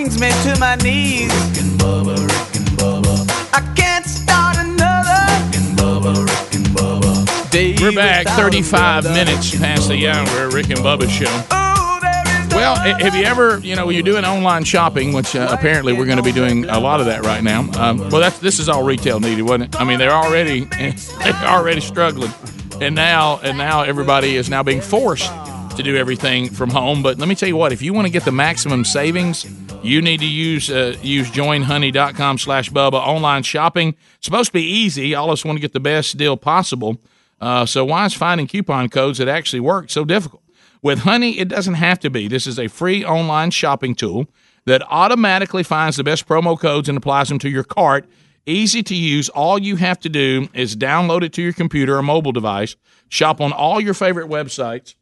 brings 0.00 0.18
me 0.18 0.30
to 0.42 0.58
my 0.58 0.76
knees. 0.76 1.28
Rick 1.28 1.62
and 1.62 1.78
Bubba, 1.78 2.16
Rick 2.16 2.56
and 2.56 2.68
Bubba, 2.78 3.52
I 3.52 3.60
can't 3.74 4.06
start 4.06 4.56
another. 4.56 5.20
Rick 5.44 5.60
and 5.60 5.78
Bubba, 5.78 6.26
Rick 6.26 6.54
and 6.54 6.66
Bubba. 6.68 7.50
day 7.50 7.76
We're 7.78 7.92
back. 7.92 8.26
Thirty-five 8.28 9.04
minutes 9.04 9.54
past 9.58 9.90
the 9.90 10.08
hour. 10.08 10.48
Rick 10.48 10.70
and 10.70 10.78
Bubba 10.78 11.06
show. 11.06 11.26
Ooh, 11.26 12.00
there 12.00 12.42
is 12.42 12.48
no 12.48 12.56
Well, 12.56 12.76
ha- 12.76 12.96
have 12.98 13.14
you 13.14 13.24
ever, 13.24 13.58
you 13.58 13.76
know, 13.76 13.84
when 13.84 13.94
you're 13.94 14.02
doing 14.02 14.24
online 14.24 14.64
shopping, 14.64 15.12
which 15.12 15.36
uh, 15.36 15.48
apparently 15.50 15.92
we're 15.92 16.06
going 16.06 16.16
to 16.16 16.22
be 16.22 16.32
doing 16.32 16.64
a 16.70 16.80
lot 16.80 17.00
of 17.00 17.06
that 17.06 17.26
right 17.26 17.44
now. 17.44 17.68
Um, 17.78 17.98
well, 18.08 18.20
that's 18.22 18.38
this 18.38 18.58
is 18.58 18.70
all 18.70 18.82
retail 18.82 19.20
needed, 19.20 19.42
wasn't 19.42 19.74
it? 19.74 19.80
I 19.80 19.84
mean, 19.84 19.98
they're 19.98 20.12
already 20.12 20.60
they're 20.78 21.34
already 21.42 21.82
struggling, 21.82 22.32
and 22.80 22.94
now 22.94 23.38
and 23.42 23.58
now 23.58 23.82
everybody 23.82 24.36
is 24.36 24.48
now 24.48 24.62
being 24.62 24.80
forced 24.80 25.30
to 25.76 25.82
do 25.82 25.96
everything 25.96 26.48
from 26.48 26.70
home. 26.70 27.02
But 27.02 27.18
let 27.18 27.28
me 27.28 27.34
tell 27.34 27.50
you 27.50 27.56
what, 27.56 27.70
if 27.70 27.82
you 27.82 27.92
want 27.92 28.06
to 28.06 28.12
get 28.12 28.24
the 28.24 28.32
maximum 28.32 28.84
savings, 28.84 29.46
you 29.82 30.02
need 30.02 30.20
to 30.20 30.26
use 30.26 30.70
uh, 30.70 30.96
use 31.02 31.30
joinhoney.com 31.30 32.38
slash 32.38 32.70
Bubba 32.70 32.94
online 32.94 33.42
shopping. 33.42 33.96
It's 34.16 34.26
supposed 34.26 34.48
to 34.48 34.52
be 34.52 34.62
easy. 34.62 35.14
All 35.14 35.26
of 35.26 35.32
us 35.32 35.44
want 35.44 35.56
to 35.56 35.60
get 35.60 35.72
the 35.72 35.80
best 35.80 36.16
deal 36.16 36.36
possible. 36.36 36.98
Uh, 37.40 37.64
so 37.64 37.84
why 37.84 38.04
is 38.06 38.14
finding 38.14 38.46
coupon 38.46 38.88
codes 38.88 39.18
that 39.18 39.28
actually 39.28 39.60
work 39.60 39.90
so 39.90 40.04
difficult? 40.04 40.42
With 40.82 41.00
Honey, 41.00 41.38
it 41.38 41.48
doesn't 41.48 41.74
have 41.74 41.98
to 42.00 42.10
be. 42.10 42.28
This 42.28 42.46
is 42.46 42.58
a 42.58 42.68
free 42.68 43.04
online 43.04 43.50
shopping 43.50 43.94
tool 43.94 44.26
that 44.66 44.82
automatically 44.88 45.62
finds 45.62 45.96
the 45.96 46.04
best 46.04 46.26
promo 46.26 46.58
codes 46.58 46.88
and 46.88 46.96
applies 46.96 47.28
them 47.28 47.38
to 47.40 47.48
your 47.48 47.64
cart 47.64 48.06
easy 48.46 48.82
to 48.82 48.94
use. 48.94 49.28
All 49.28 49.58
you 49.58 49.76
have 49.76 50.00
to 50.00 50.08
do 50.08 50.48
is 50.54 50.76
download 50.76 51.22
it 51.22 51.32
to 51.34 51.42
your 51.42 51.52
computer 51.52 51.96
or 51.96 52.02
mobile 52.02 52.32
device. 52.32 52.76
Shop 53.08 53.40
on 53.40 53.52
all 53.52 53.80
your 53.80 53.94
favorite 53.94 54.28
websites 54.28 54.94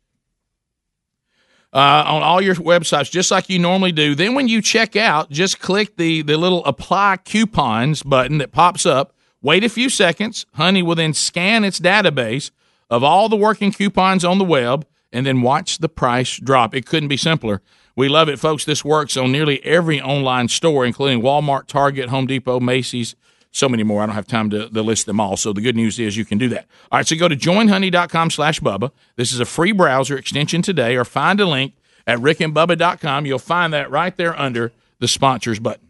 uh, 1.72 2.04
on 2.06 2.22
all 2.22 2.40
your 2.40 2.54
websites, 2.54 3.10
just 3.10 3.30
like 3.30 3.48
you 3.48 3.58
normally 3.58 3.92
do. 3.92 4.14
Then 4.14 4.34
when 4.34 4.48
you 4.48 4.62
check 4.62 4.96
out, 4.96 5.30
just 5.30 5.60
click 5.60 5.96
the 5.96 6.22
the 6.22 6.36
little 6.36 6.64
apply 6.64 7.18
coupons 7.24 8.02
button 8.02 8.38
that 8.38 8.52
pops 8.52 8.86
up. 8.86 9.14
Wait 9.40 9.62
a 9.62 9.68
few 9.68 9.88
seconds. 9.88 10.46
Honey 10.54 10.82
will 10.82 10.96
then 10.96 11.14
scan 11.14 11.64
its 11.64 11.78
database 11.78 12.50
of 12.90 13.04
all 13.04 13.28
the 13.28 13.36
working 13.36 13.70
coupons 13.70 14.24
on 14.24 14.38
the 14.38 14.44
web 14.44 14.86
and 15.12 15.24
then 15.24 15.42
watch 15.42 15.78
the 15.78 15.88
price 15.88 16.38
drop. 16.38 16.74
It 16.74 16.86
couldn't 16.86 17.08
be 17.08 17.16
simpler. 17.16 17.62
We 17.96 18.08
love 18.08 18.28
it, 18.28 18.38
folks. 18.38 18.64
This 18.64 18.84
works 18.84 19.16
on 19.16 19.32
nearly 19.32 19.64
every 19.64 20.00
online 20.00 20.48
store, 20.48 20.84
including 20.86 21.20
Walmart, 21.20 21.66
Target, 21.66 22.08
Home 22.08 22.26
Depot, 22.26 22.60
Macy's, 22.60 23.16
so 23.50 23.68
many 23.68 23.82
more. 23.82 24.02
I 24.02 24.06
don't 24.06 24.14
have 24.14 24.26
time 24.26 24.50
to, 24.50 24.68
to 24.68 24.82
list 24.82 25.06
them 25.06 25.20
all. 25.20 25.36
So 25.36 25.52
the 25.52 25.60
good 25.60 25.76
news 25.76 25.98
is 25.98 26.16
you 26.16 26.24
can 26.24 26.38
do 26.38 26.48
that. 26.50 26.66
All 26.92 26.98
right, 26.98 27.06
so 27.06 27.16
go 27.16 27.28
to 27.28 27.36
joinhoney.com 27.36 28.30
slash 28.30 28.60
Bubba. 28.60 28.90
This 29.16 29.32
is 29.32 29.40
a 29.40 29.44
free 29.44 29.72
browser 29.72 30.16
extension 30.16 30.62
today, 30.62 30.96
or 30.96 31.04
find 31.04 31.40
a 31.40 31.46
link 31.46 31.74
at 32.06 32.18
rickandbubba.com. 32.18 33.26
You'll 33.26 33.38
find 33.38 33.72
that 33.72 33.90
right 33.90 34.16
there 34.16 34.38
under 34.38 34.72
the 34.98 35.08
sponsors 35.08 35.58
button. 35.58 35.88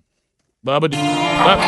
Bubba, 0.64 0.88
Bubba. 0.88 1.61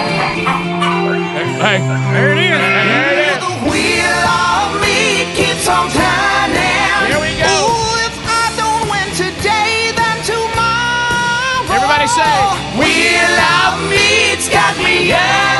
Hey, 1.61 1.79
there 2.12 2.33
it 2.33 2.38
is. 2.38 2.50
There 2.50 3.12
it 3.12 3.18
is. 3.31 3.38
The 3.38 3.55
wheel 3.70 4.20
of 4.26 4.81
me 4.83 5.24
keeps 5.38 5.68
on 5.68 5.88
turning. 5.90 7.07
Here 7.07 7.20
we 7.22 7.33
go. 7.38 7.55
Ooh, 7.55 8.03
if 8.03 8.16
I 8.26 8.50
don't 8.59 8.90
win 8.90 9.09
today, 9.14 9.92
then 9.94 10.18
tomorrow. 10.26 11.70
Everybody 11.70 12.07
say, 12.11 12.35
Wheel 12.76 13.37
of 13.62 13.79
meat's 13.88 14.48
got 14.50 14.74
me 14.83 15.09
yearning. 15.14 15.59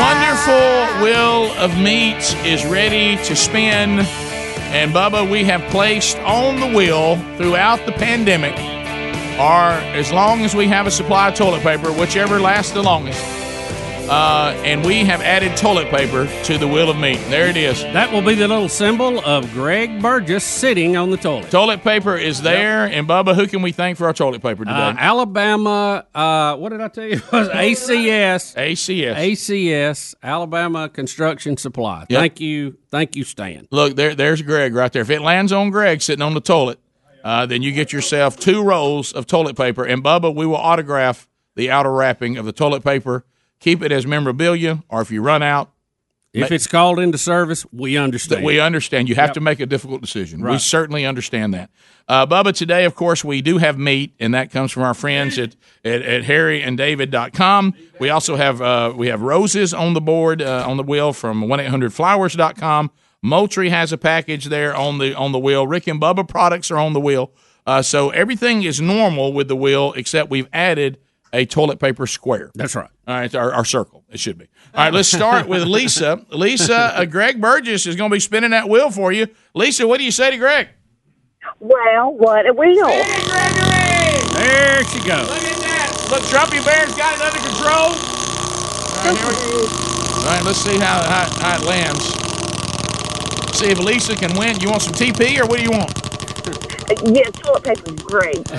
Wonderful 0.00 1.02
wheel 1.02 1.52
of 1.58 1.76
meat 1.78 2.22
is 2.44 2.64
ready 2.66 3.16
to 3.24 3.34
spin. 3.34 4.00
And 4.70 4.92
Bubba, 4.92 5.30
we 5.30 5.44
have 5.44 5.62
placed 5.70 6.18
on 6.18 6.60
the 6.60 6.76
wheel 6.76 7.16
throughout 7.36 7.84
the 7.86 7.92
pandemic, 7.92 8.54
or 9.38 9.72
as 9.96 10.12
long 10.12 10.42
as 10.42 10.54
we 10.54 10.66
have 10.68 10.86
a 10.86 10.90
supply 10.90 11.28
of 11.28 11.34
toilet 11.34 11.62
paper, 11.62 11.92
whichever 11.92 12.40
lasts 12.40 12.72
the 12.72 12.82
longest. 12.82 13.45
Uh, 14.08 14.54
and 14.64 14.84
we 14.84 15.04
have 15.04 15.20
added 15.20 15.56
toilet 15.56 15.88
paper 15.88 16.28
to 16.44 16.56
the 16.58 16.68
wheel 16.68 16.88
of 16.90 16.96
meat. 16.96 17.18
There 17.28 17.48
it 17.48 17.56
is. 17.56 17.82
That 17.82 18.12
will 18.12 18.22
be 18.22 18.36
the 18.36 18.46
little 18.46 18.68
symbol 18.68 19.18
of 19.24 19.52
Greg 19.52 20.00
Burgess 20.00 20.44
sitting 20.44 20.96
on 20.96 21.10
the 21.10 21.16
toilet. 21.16 21.50
Toilet 21.50 21.82
paper 21.82 22.16
is 22.16 22.40
there. 22.40 22.86
And 22.86 23.08
Bubba, 23.08 23.34
who 23.34 23.48
can 23.48 23.62
we 23.62 23.72
thank 23.72 23.98
for 23.98 24.06
our 24.06 24.12
toilet 24.12 24.42
paper 24.42 24.64
today? 24.64 24.76
Uh, 24.76 24.94
Alabama, 24.96 26.06
uh, 26.14 26.54
what 26.54 26.68
did 26.68 26.80
I 26.80 26.86
tell 26.86 27.04
you? 27.04 27.16
ACS. 27.16 28.54
ACS. 28.54 29.16
ACS, 29.16 30.14
Alabama 30.22 30.88
Construction 30.88 31.56
Supply. 31.56 32.06
Yep. 32.08 32.20
Thank 32.20 32.40
you. 32.40 32.78
Thank 32.90 33.16
you, 33.16 33.24
Stan. 33.24 33.66
Look, 33.72 33.96
there, 33.96 34.14
there's 34.14 34.40
Greg 34.40 34.72
right 34.72 34.92
there. 34.92 35.02
If 35.02 35.10
it 35.10 35.20
lands 35.20 35.50
on 35.50 35.70
Greg 35.70 36.00
sitting 36.00 36.22
on 36.22 36.34
the 36.34 36.40
toilet, 36.40 36.78
uh, 37.24 37.44
then 37.46 37.62
you 37.62 37.72
get 37.72 37.92
yourself 37.92 38.38
two 38.38 38.62
rolls 38.62 39.12
of 39.12 39.26
toilet 39.26 39.56
paper. 39.56 39.84
And 39.84 40.04
Bubba, 40.04 40.32
we 40.32 40.46
will 40.46 40.54
autograph 40.54 41.28
the 41.56 41.72
outer 41.72 41.92
wrapping 41.92 42.36
of 42.38 42.46
the 42.46 42.52
toilet 42.52 42.84
paper. 42.84 43.24
Keep 43.60 43.82
it 43.82 43.92
as 43.92 44.06
memorabilia, 44.06 44.82
or 44.88 45.00
if 45.00 45.10
you 45.10 45.22
run 45.22 45.42
out, 45.42 45.70
If 46.34 46.52
it's 46.52 46.66
called 46.66 46.98
into 46.98 47.16
service, 47.16 47.64
we 47.72 47.96
understand. 47.96 48.44
we 48.44 48.60
understand. 48.60 49.08
You 49.08 49.14
have 49.14 49.28
Yep. 49.28 49.34
to 49.34 49.40
make 49.40 49.58
a 49.60 49.64
difficult 49.66 50.02
decision. 50.02 50.42
We 50.42 50.58
certainly 50.58 51.06
understand 51.06 51.54
that. 51.54 51.70
Uh, 52.08 52.26
Bubba, 52.26 52.52
today, 52.52 52.84
of 52.84 52.94
course, 52.94 53.24
we 53.24 53.40
do 53.40 53.56
have 53.58 53.78
meat, 53.78 54.12
and 54.20 54.34
that 54.34 54.50
comes 54.52 54.70
from 54.70 54.82
our 54.82 54.92
friends 54.94 55.38
at, 55.38 55.56
at, 55.84 56.02
at 56.02 56.24
harryanddavid.com. 56.24 57.74
We 57.98 58.10
also 58.10 58.36
have 58.36 58.60
uh, 58.60 58.92
we 58.94 59.06
have 59.08 59.22
roses 59.22 59.72
on 59.72 59.94
the 59.94 60.00
board, 60.02 60.42
uh, 60.42 60.64
on 60.68 60.76
the 60.76 60.82
wheel 60.82 61.12
from 61.14 61.42
1-800-Flowers.com. 61.42 62.90
Moultrie 63.22 63.70
has 63.70 63.92
a 63.92 63.98
package 63.98 64.46
there 64.46 64.76
on 64.76 64.98
the 64.98 65.14
on 65.16 65.32
the 65.32 65.38
wheel. 65.38 65.66
Rick 65.66 65.86
and 65.86 66.00
Bubba 66.00 66.28
products 66.28 66.70
are 66.70 66.78
on 66.78 66.92
the 66.92 67.00
wheel. 67.00 67.32
Uh, 67.66 67.82
so 67.82 68.10
everything 68.10 68.62
is 68.62 68.80
normal 68.80 69.32
with 69.32 69.48
the 69.48 69.56
wheel, 69.56 69.92
except 69.96 70.30
we've 70.30 70.48
added 70.52 70.98
a 71.36 71.44
toilet 71.44 71.78
paper 71.78 72.06
square. 72.06 72.50
That's 72.54 72.74
right. 72.74 72.88
All 73.06 73.14
right, 73.14 73.32
our, 73.34 73.52
our 73.52 73.64
circle. 73.64 74.04
It 74.10 74.18
should 74.18 74.38
be. 74.38 74.48
All 74.74 74.84
right, 74.84 74.92
let's 74.92 75.08
start 75.08 75.46
with 75.46 75.64
Lisa. 75.64 76.24
Lisa, 76.30 76.74
uh, 76.74 77.04
Greg 77.04 77.40
Burgess 77.40 77.86
is 77.86 77.94
going 77.94 78.10
to 78.10 78.14
be 78.14 78.20
spinning 78.20 78.52
that 78.52 78.70
wheel 78.70 78.90
for 78.90 79.12
you. 79.12 79.28
Lisa, 79.54 79.86
what 79.86 79.98
do 79.98 80.04
you 80.04 80.10
say 80.10 80.30
to 80.30 80.38
Greg? 80.38 80.68
Well, 81.60 82.14
what 82.14 82.46
a 82.48 82.54
wheel. 82.54 82.86
There 82.86 84.82
she 84.84 84.98
goes. 85.00 85.28
Look 85.28 85.42
at 85.42 85.60
that. 85.60 86.08
Look, 86.10 86.22
Trumpy 86.22 86.64
Bear's 86.64 86.94
got 86.96 87.14
it 87.14 87.20
under 87.20 87.38
control. 87.38 87.92
All 87.92 89.04
right, 89.04 89.16
here 89.16 89.28
we 89.28 89.34
All 90.16 90.24
right, 90.24 90.42
let's 90.42 90.58
see 90.58 90.78
how, 90.78 91.02
how, 91.02 91.28
how 91.40 91.56
it 91.60 91.66
lands. 91.66 92.04
See 93.58 93.68
if 93.68 93.78
Lisa 93.78 94.16
can 94.16 94.36
win. 94.38 94.58
You 94.60 94.70
want 94.70 94.82
some 94.82 94.94
TP 94.94 95.38
or 95.38 95.46
what 95.46 95.58
do 95.58 95.64
you 95.64 95.70
want? 95.70 95.92
Yeah, 97.14 97.28
toilet 97.30 97.62
paper 97.62 97.92
is 97.92 98.02
great. 98.02 98.50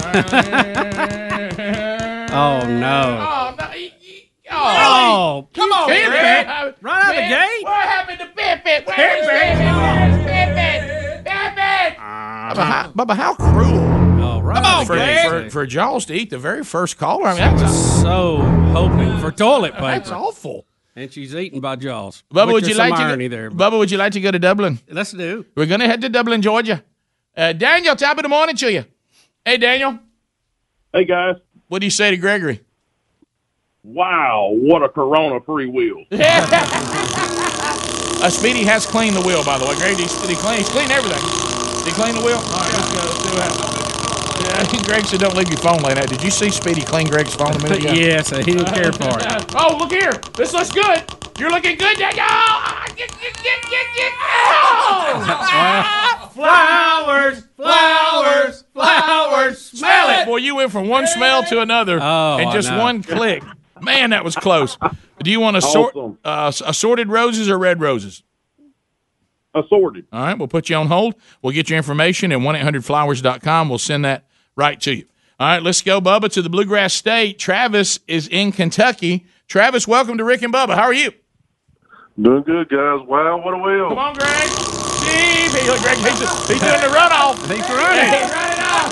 Oh, 2.30 2.66
no. 2.68 3.18
Oh, 3.20 3.56
no. 3.58 3.66
y- 3.70 3.92
y- 4.02 4.24
Oh, 4.50 5.48
Come 5.54 5.72
on, 5.74 5.90
Bit 5.90 6.08
Greg. 6.08 6.46
Bit. 6.48 6.76
Right 6.82 7.04
out 7.04 7.10
of 7.10 7.16
the 7.16 7.22
gate. 7.22 7.64
What 7.64 7.82
happened 7.88 8.20
to 8.20 8.26
Bit 8.34 8.64
Bit? 8.64 8.88
Where's 8.88 9.26
Bit 9.26 9.58
Bit? 9.58 9.76
Where's 9.76 10.18
Bit 10.18 10.56
Bit? 10.56 11.24
Bit 11.26 11.56
Bit. 11.56 11.98
Bubba, 11.98 12.64
how, 12.64 12.92
Bubba, 12.96 13.16
how 13.16 13.34
cruel. 13.36 14.24
Oh, 14.24 14.40
right 14.42 14.56
Come 14.56 14.66
on, 14.66 14.86
for, 14.86 14.96
for, 15.44 15.50
for 15.50 15.66
Jaws 15.66 16.06
to 16.06 16.14
eat 16.14 16.30
the 16.30 16.38
very 16.38 16.64
first 16.64 16.98
caller. 16.98 17.28
I 17.28 17.32
mean, 17.50 17.58
that's, 17.58 18.02
so 18.02 18.38
hoping 18.72 19.18
for 19.20 19.32
toilet 19.32 19.74
paper. 19.74 19.86
that's 19.88 20.12
awful. 20.12 20.66
And 20.96 21.12
she's 21.12 21.36
eaten 21.36 21.60
by 21.60 21.76
Jaws. 21.76 22.24
Bubba, 22.34 22.54
would 22.54 22.66
you 22.68 22.76
like 22.76 22.96
to 22.96 23.18
go, 23.18 23.28
there? 23.28 23.50
but 23.52 23.72
Bubba, 23.72 23.78
would 23.80 23.92
you 23.92 23.98
like 23.98 24.14
to 24.14 24.22
go 24.22 24.32
to 24.32 24.40
Dublin? 24.40 24.80
Let's 24.90 25.12
do. 25.12 25.46
We're 25.56 25.66
going 25.66 25.82
to 25.82 25.88
head 25.88 26.00
to 26.02 26.10
Dublin, 26.10 26.42
Georgia. 26.42 26.84
Uh, 27.36 27.52
Daniel, 27.54 27.96
top 27.98 28.18
of 28.18 28.24
the 28.24 28.30
morning 28.30 28.56
to 28.56 28.72
you. 28.72 28.86
Hey, 29.46 29.58
Daniel. 29.58 30.00
Hey 30.94 31.04
guys. 31.04 31.36
What 31.68 31.80
do 31.80 31.86
you 31.86 31.92
say 31.92 32.12
to 32.12 32.18
Gregory? 32.18 32.62
Wow, 33.84 34.52
what 34.52 34.84
a 34.84 34.90
Corona 34.90 35.40
free 35.42 35.68
wheel. 35.68 36.04
Uh, 36.12 36.18
Speedy 38.30 38.64
has 38.64 38.86
cleaned 38.86 39.16
the 39.16 39.22
wheel, 39.22 39.44
by 39.44 39.58
the 39.58 39.66
way. 39.66 39.76
Greg, 39.76 39.96
did 39.98 40.10
he, 40.10 40.28
did 40.28 40.38
clean? 40.38 40.58
He's 40.60 40.70
cleaned 40.70 40.92
everything. 40.92 41.24
Did 41.84 41.88
he 41.88 41.92
clean 41.96 42.16
the 42.16 42.22
wheel? 42.22 42.38
All 42.40 42.60
right, 42.60 42.74
let's 42.74 42.92
go. 42.92 43.00
Let's 43.00 43.24
do 43.24 43.32
that. 43.40 43.78
Yeah, 44.44 44.82
Greg 44.88 45.06
said, 45.06 45.20
"Don't 45.20 45.36
leave 45.36 45.50
your 45.50 45.60
phone 45.60 45.80
like 45.84 45.96
that." 45.96 46.10
Did 46.10 46.24
you 46.24 46.32
see 46.32 46.50
Speedy 46.50 46.82
clean 46.82 47.08
Greg's 47.08 47.36
phone 47.36 47.56
a 47.56 47.60
minute 47.64 47.80
ago? 47.80 47.94
yes, 47.96 48.30
he 48.30 48.44
didn't 48.44 48.68
care 48.68 48.92
for 48.92 49.20
it. 49.20 49.56
Oh, 49.56 49.78
look 49.80 49.92
here. 49.92 50.14
This 50.36 50.52
looks 50.54 50.72
good. 50.72 51.04
You're 51.40 51.52
looking 51.52 51.78
good, 51.78 51.98
Daniel. 51.98 52.28
Get, 52.96 53.12
get, 53.22 53.34
get, 53.44 53.62
get, 53.72 53.88
get. 53.96 54.14
Oh! 54.20 56.17
Flowers, 56.38 57.48
flowers, 57.56 58.64
flowers. 58.74 59.60
Smell 59.60 60.22
it. 60.22 60.26
Boy, 60.26 60.38
you 60.38 60.56
went 60.56 60.72
from 60.72 60.88
one 60.88 61.08
smell 61.08 61.44
to 61.46 61.62
another 61.62 62.00
Oh, 62.02 62.38
in 62.38 62.48
I 62.48 62.54
just 62.54 62.70
know. 62.70 62.80
one 62.80 63.02
click. 63.04 63.44
Man, 63.82 64.12
that 64.12 64.24
was 64.24 64.36
close. 64.36 64.78
Do 65.24 65.30
you 65.32 65.40
want 65.40 65.58
assort, 65.58 65.96
Awesome. 65.96 66.18
uh, 66.24 66.52
assorted 66.66 67.10
roses 67.10 67.50
or 67.50 67.58
red 67.58 67.82
roses? 67.82 68.24
Assorted. 69.54 70.06
All 70.14 70.22
right, 70.22 70.38
we'll 70.38 70.48
put 70.48 70.70
you 70.70 70.76
on 70.76 70.88
hold. 70.88 71.16
We'll 71.42 71.54
get 71.54 71.70
your 71.70 71.78
information 71.78 72.32
at 72.32 72.40
1-800-Flowers.com. 72.40 73.70
We'll 73.70 73.78
send 73.80 74.06
that 74.06 74.28
right 74.56 74.80
to 74.82 74.94
you. 74.96 75.06
All 75.40 75.48
right, 75.48 75.62
let's 75.64 75.82
go, 75.82 76.00
Bubba, 76.02 76.32
to 76.34 76.42
the 76.42 76.50
Bluegrass 76.50 76.94
State. 76.94 77.40
Travis 77.40 78.00
is 78.08 78.28
in 78.28 78.52
Kentucky. 78.52 79.26
Travis, 79.48 79.88
welcome 79.88 80.18
to 80.18 80.24
Rick 80.24 80.42
and 80.44 80.54
Bubba. 80.54 80.76
How 80.76 80.84
are 80.84 80.94
you? 80.94 81.12
Doing 82.22 82.44
good, 82.44 82.70
guys. 82.70 83.00
Wow, 83.08 83.42
what 83.44 83.54
a 83.54 83.58
wheel. 83.58 83.90
Come 83.90 83.98
on, 84.00 84.14
Greg. 84.16 84.77
Steve. 85.08 85.52
Hey, 85.56 85.66
look, 85.68 85.80
Greg, 85.82 85.98
he's, 85.98 86.20
he's 86.48 86.60
doing 86.60 86.82
the 86.84 86.92
runoff. 86.92 87.40
He's 87.48 87.68
running. 87.70 88.12
He's 88.12 88.32
running 88.32 88.62
off. 88.64 88.92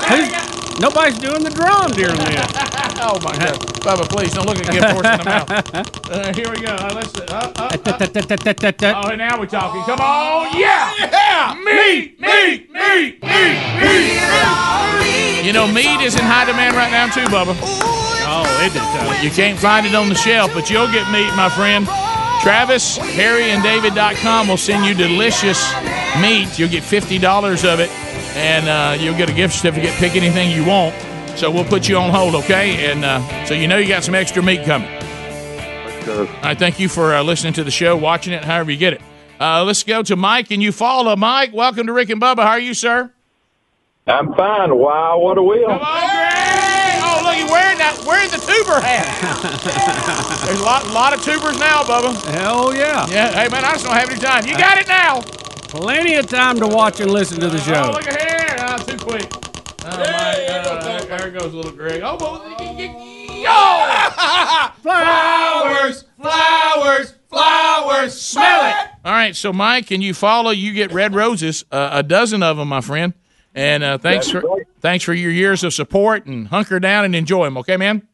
Nobody's 0.80 1.18
doing 1.20 1.44
the 1.44 1.50
drum 1.52 1.92
during 1.92 2.16
this. 2.18 2.46
Oh, 2.98 3.20
my 3.22 3.34
God. 3.38 3.60
Bubba, 3.84 4.08
please, 4.10 4.34
don't 4.34 4.48
look 4.48 4.58
at 4.58 4.72
gift 4.72 4.88
horse 4.90 5.06
in 5.06 5.18
the 5.20 5.26
mouth. 5.26 5.52
Uh, 6.10 6.34
here 6.34 6.50
we 6.50 6.58
go. 6.62 6.74
Uh, 6.74 6.94
let's, 6.96 7.14
uh, 7.20 7.26
uh, 7.30 7.52
uh. 7.58 7.70
Oh, 9.04 9.10
and 9.10 9.18
now 9.18 9.38
we're 9.38 9.46
talking. 9.48 9.82
Come 9.84 10.00
on. 10.00 10.58
Yeah. 10.58 10.94
Yeah. 10.98 11.56
Meat, 11.66 12.20
meat, 12.22 12.72
meat, 12.72 13.22
meat, 13.22 13.60
meat. 13.82 15.46
You 15.46 15.52
know, 15.54 15.68
meat 15.68 16.00
is 16.02 16.16
in 16.16 16.22
high 16.22 16.46
demand 16.46 16.76
right 16.76 16.92
now, 16.92 17.08
too, 17.12 17.26
Bubba. 17.26 17.56
Oh, 18.28 18.46
it? 18.64 19.24
You 19.24 19.30
can't 19.30 19.60
find 19.60 19.86
it 19.86 19.94
on 19.94 20.10
the 20.10 20.16
shelf, 20.16 20.54
but 20.54 20.70
you'll 20.70 20.92
get 20.92 21.12
meat, 21.12 21.30
my 21.36 21.50
friend. 21.50 21.86
Travis, 22.46 22.98
Harry, 22.98 23.46
and 23.46 23.64
David.com 23.64 24.48
will 24.48 24.56
send 24.56 24.86
you 24.86 24.94
delicious 24.94 25.60
meat. 26.22 26.60
You'll 26.60 26.70
get 26.70 26.84
$50 26.84 27.74
of 27.74 27.80
it, 27.80 27.90
and 28.38 28.70
uh, 28.70 29.02
you'll 29.02 29.18
get 29.18 29.32
a 29.32 29.34
gift 29.34 29.56
certificate. 29.56 29.90
Pick 29.94 30.16
anything 30.16 30.52
you 30.52 30.64
want. 30.64 30.94
So 31.40 31.50
we'll 31.50 31.66
put 31.66 31.90
you 31.90 31.98
on 31.98 32.12
hold, 32.12 32.36
okay? 32.36 32.92
And 32.92 33.04
uh, 33.04 33.46
so 33.46 33.56
you 33.56 33.68
know 33.68 33.78
you 33.78 33.88
got 33.88 34.04
some 34.04 34.14
extra 34.14 34.44
meat 34.44 34.64
coming. 34.64 34.88
All 36.08 36.28
right, 36.44 36.56
thank 36.56 36.80
you 36.80 36.88
for 36.88 37.16
uh, 37.16 37.24
listening 37.24 37.54
to 37.54 37.64
the 37.64 37.72
show, 37.72 37.98
watching 37.98 38.32
it, 38.32 38.44
however 38.44 38.70
you 38.70 38.78
get 38.78 38.94
it. 38.94 39.02
Uh, 39.40 39.64
let's 39.64 39.82
go 39.82 40.04
to 40.04 40.16
Mike 40.16 40.52
and 40.52 40.62
Eufaula. 40.62 41.18
Mike, 41.18 41.52
welcome 41.52 41.88
to 41.88 41.94
Rick 41.94 42.12
and 42.12 42.22
Bubba. 42.22 42.44
How 42.44 42.50
are 42.50 42.60
you, 42.60 42.76
sir? 42.76 43.12
I'm 44.06 44.36
fine. 44.36 44.78
Wow, 44.78 45.18
what 45.18 45.40
a 45.40 45.42
wheel. 45.42 45.80
Come 47.36 47.50
on, 47.50 47.50
Greg! 47.50 47.50
Oh, 47.50 47.50
look, 47.50 47.50
he's 47.50 47.52
wearing 47.52 47.78
that, 47.78 48.04
wearing 48.06 48.30
the 48.32 48.38
tuber 48.38 48.80
hat. 48.80 49.06
There's 50.46 50.60
a 50.60 50.64
lot, 50.64 50.88
lot 50.92 51.14
of 51.14 51.24
tubers 51.24 51.58
now, 51.60 51.84
Bubba. 51.84 52.14
Hell 52.32 52.76
yeah. 52.76 53.08
Yeah. 53.10 53.32
Hey, 53.32 53.48
man, 53.50 53.66
I 53.66 53.74
just 53.74 53.86
don't 53.86 53.96
have 53.96 54.10
any 54.10 54.20
time. 54.20 54.46
You 54.46 54.58
got 54.58 54.78
it 54.78 54.88
now. 54.88 55.22
Plenty 55.22 56.16
of 56.16 56.28
time 56.28 56.58
to 56.60 56.68
watch 56.68 57.00
and 57.02 57.12
listen 57.12 57.40
to 57.42 57.48
the 57.50 57.58
Oh, 57.58 57.62
show. 57.62 57.92
look 57.92 58.08
at 58.08 58.22
here. 58.22 58.56
Oh, 58.60 58.78
too 58.78 58.98
quick. 58.98 59.28
Oh, 59.34 59.90
my 59.90 60.00
God. 60.00 61.08
There 61.20 61.32
goes 61.32 61.54
little 61.54 61.72
Greg. 61.72 62.02
Oh, 62.04 62.18
yo! 63.30 63.52
flowers, 64.82 66.06
flowers, 66.20 67.14
flowers. 67.30 68.20
Smell 68.22 68.66
it. 68.70 68.76
All 69.04 69.12
right, 69.12 69.36
so 69.36 69.52
Mike, 69.54 69.88
can 69.88 70.02
you 70.02 70.14
follow? 70.14 70.52
You 70.52 70.74
get 70.74 70.92
red 70.92 71.14
roses, 71.14 71.64
uh, 71.72 71.90
a 71.92 72.04
dozen 72.04 72.42
of 72.42 72.58
them, 72.58 72.70
my 72.70 72.82
friend. 72.82 73.14
And 73.56 73.84
uh, 73.84 73.98
thanks 73.98 74.30
for 74.30 74.44
thanks 74.82 75.04
for 75.06 75.14
your 75.14 75.32
years 75.32 75.64
of 75.64 75.74
support 75.74 76.26
and 76.26 76.50
hunker 76.50 76.80
down 76.80 77.06
and 77.06 77.16
enjoy 77.16 77.46
them. 77.46 77.58
Okay, 77.60 77.78
man. 77.78 78.06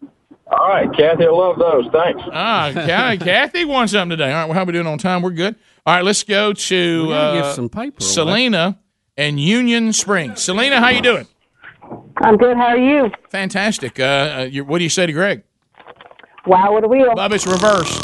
All 0.48 0.68
right, 0.68 0.88
Kathy, 0.96 1.26
I 1.26 1.30
love 1.30 1.58
those. 1.58 1.88
Thanks. 1.92 2.22
Ah, 2.32 2.72
Kathy, 2.74 3.18
Kathy 3.24 3.66
won 3.66 3.88
something 3.88 4.18
today. 4.18 4.32
All 4.32 4.40
right, 4.42 4.46
well, 4.46 4.54
how 4.54 4.64
are 4.64 4.66
we 4.66 4.74
doing 4.74 4.86
on 4.86 4.98
time? 4.98 5.22
We're 5.22 5.32
good. 5.32 5.56
All 5.86 5.96
right, 5.96 6.04
let's 6.04 6.24
go 6.24 6.54
to 6.54 7.12
uh, 7.12 7.42
give 7.42 7.56
some 7.56 7.70
paper 7.70 8.04
away. 8.04 8.76
And 9.18 9.40
Union 9.40 9.94
Springs. 9.94 10.42
Selena, 10.42 10.80
how 10.80 10.90
you 10.90 11.02
doing? 11.02 11.28
I'm 12.18 12.38
good. 12.38 12.56
How 12.56 12.68
are 12.68 12.78
you? 12.78 13.12
Fantastic. 13.30 14.00
Uh, 14.00 14.04
uh, 14.04 14.48
you 14.50 14.64
what 14.64 14.78
do 14.78 14.84
you 14.84 14.90
say 14.90 15.06
to 15.06 15.14
Greg? 15.14 15.44
Wow, 16.46 16.74
what 16.74 16.84
a 16.84 16.88
wheel. 16.88 17.14
Bub, 17.16 17.32
it's 17.32 17.48
reverse. 17.48 17.98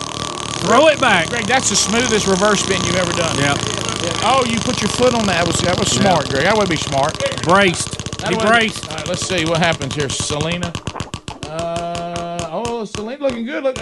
Throw 0.65 0.87
it 0.87 0.99
back. 0.99 1.29
Greg, 1.29 1.45
that's 1.45 1.69
the 1.69 1.75
smoothest 1.75 2.27
reverse 2.27 2.61
spin 2.61 2.81
you've 2.85 2.95
ever 2.95 3.11
done. 3.11 3.37
Yeah. 3.37 3.76
Oh, 4.23 4.43
you 4.47 4.59
put 4.59 4.81
your 4.81 4.89
foot 4.89 5.13
on 5.13 5.25
that. 5.27 5.43
That 5.43 5.47
was, 5.47 5.59
that 5.61 5.79
was 5.79 5.91
smart, 5.91 6.29
Greg. 6.29 6.43
That 6.43 6.57
would 6.57 6.69
be 6.69 6.75
smart. 6.75 7.17
Braced. 7.43 8.17
That 8.19 8.29
He 8.29 8.35
braced. 8.35 8.89
All 8.89 8.95
right, 8.95 9.07
let's 9.07 9.25
see 9.27 9.45
what 9.45 9.59
happens 9.59 9.95
here. 9.95 10.09
Selena. 10.09 10.73
Uh, 11.43 12.49
oh, 12.51 12.85
Selena 12.85 13.23
looking 13.23 13.45
good. 13.45 13.63
Look. 13.63 13.77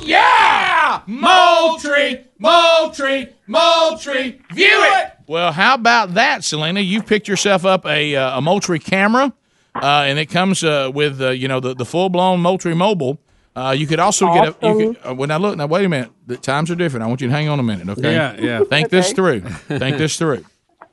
Yeah! 0.00 1.02
Moultrie, 1.06 2.24
Moultrie, 2.38 3.28
Moultrie. 3.46 4.40
View 4.52 4.66
it. 4.70 5.12
Well, 5.26 5.52
how 5.52 5.74
about 5.74 6.14
that, 6.14 6.44
Selena? 6.44 6.80
You 6.80 7.02
picked 7.02 7.28
yourself 7.28 7.66
up 7.66 7.84
a, 7.84 8.16
uh, 8.16 8.38
a 8.38 8.40
Moultrie 8.40 8.78
camera, 8.78 9.32
uh, 9.74 10.04
and 10.06 10.18
it 10.18 10.26
comes 10.26 10.64
uh, 10.64 10.90
with 10.94 11.20
uh, 11.20 11.30
you 11.30 11.46
know 11.46 11.60
the, 11.60 11.74
the 11.74 11.84
full 11.84 12.08
blown 12.08 12.40
Moultrie 12.40 12.74
mobile. 12.74 13.18
Uh, 13.58 13.72
you 13.72 13.86
could 13.86 13.98
also 13.98 14.32
get 14.32 14.54
a. 14.62 14.68
You 14.68 14.94
could, 14.94 15.10
uh, 15.10 15.14
well, 15.14 15.26
now 15.26 15.38
look. 15.38 15.56
Now 15.56 15.66
wait 15.66 15.84
a 15.84 15.88
minute. 15.88 16.10
The 16.26 16.36
times 16.36 16.70
are 16.70 16.76
different. 16.76 17.02
I 17.02 17.08
want 17.08 17.20
you 17.20 17.26
to 17.26 17.32
hang 17.32 17.48
on 17.48 17.58
a 17.58 17.62
minute, 17.62 17.88
okay? 17.98 18.12
Yeah, 18.12 18.36
yeah. 18.38 18.60
Think 18.64 18.90
this 18.90 19.12
through. 19.12 19.40
Think 19.68 19.98
this 19.98 20.16
through. 20.16 20.44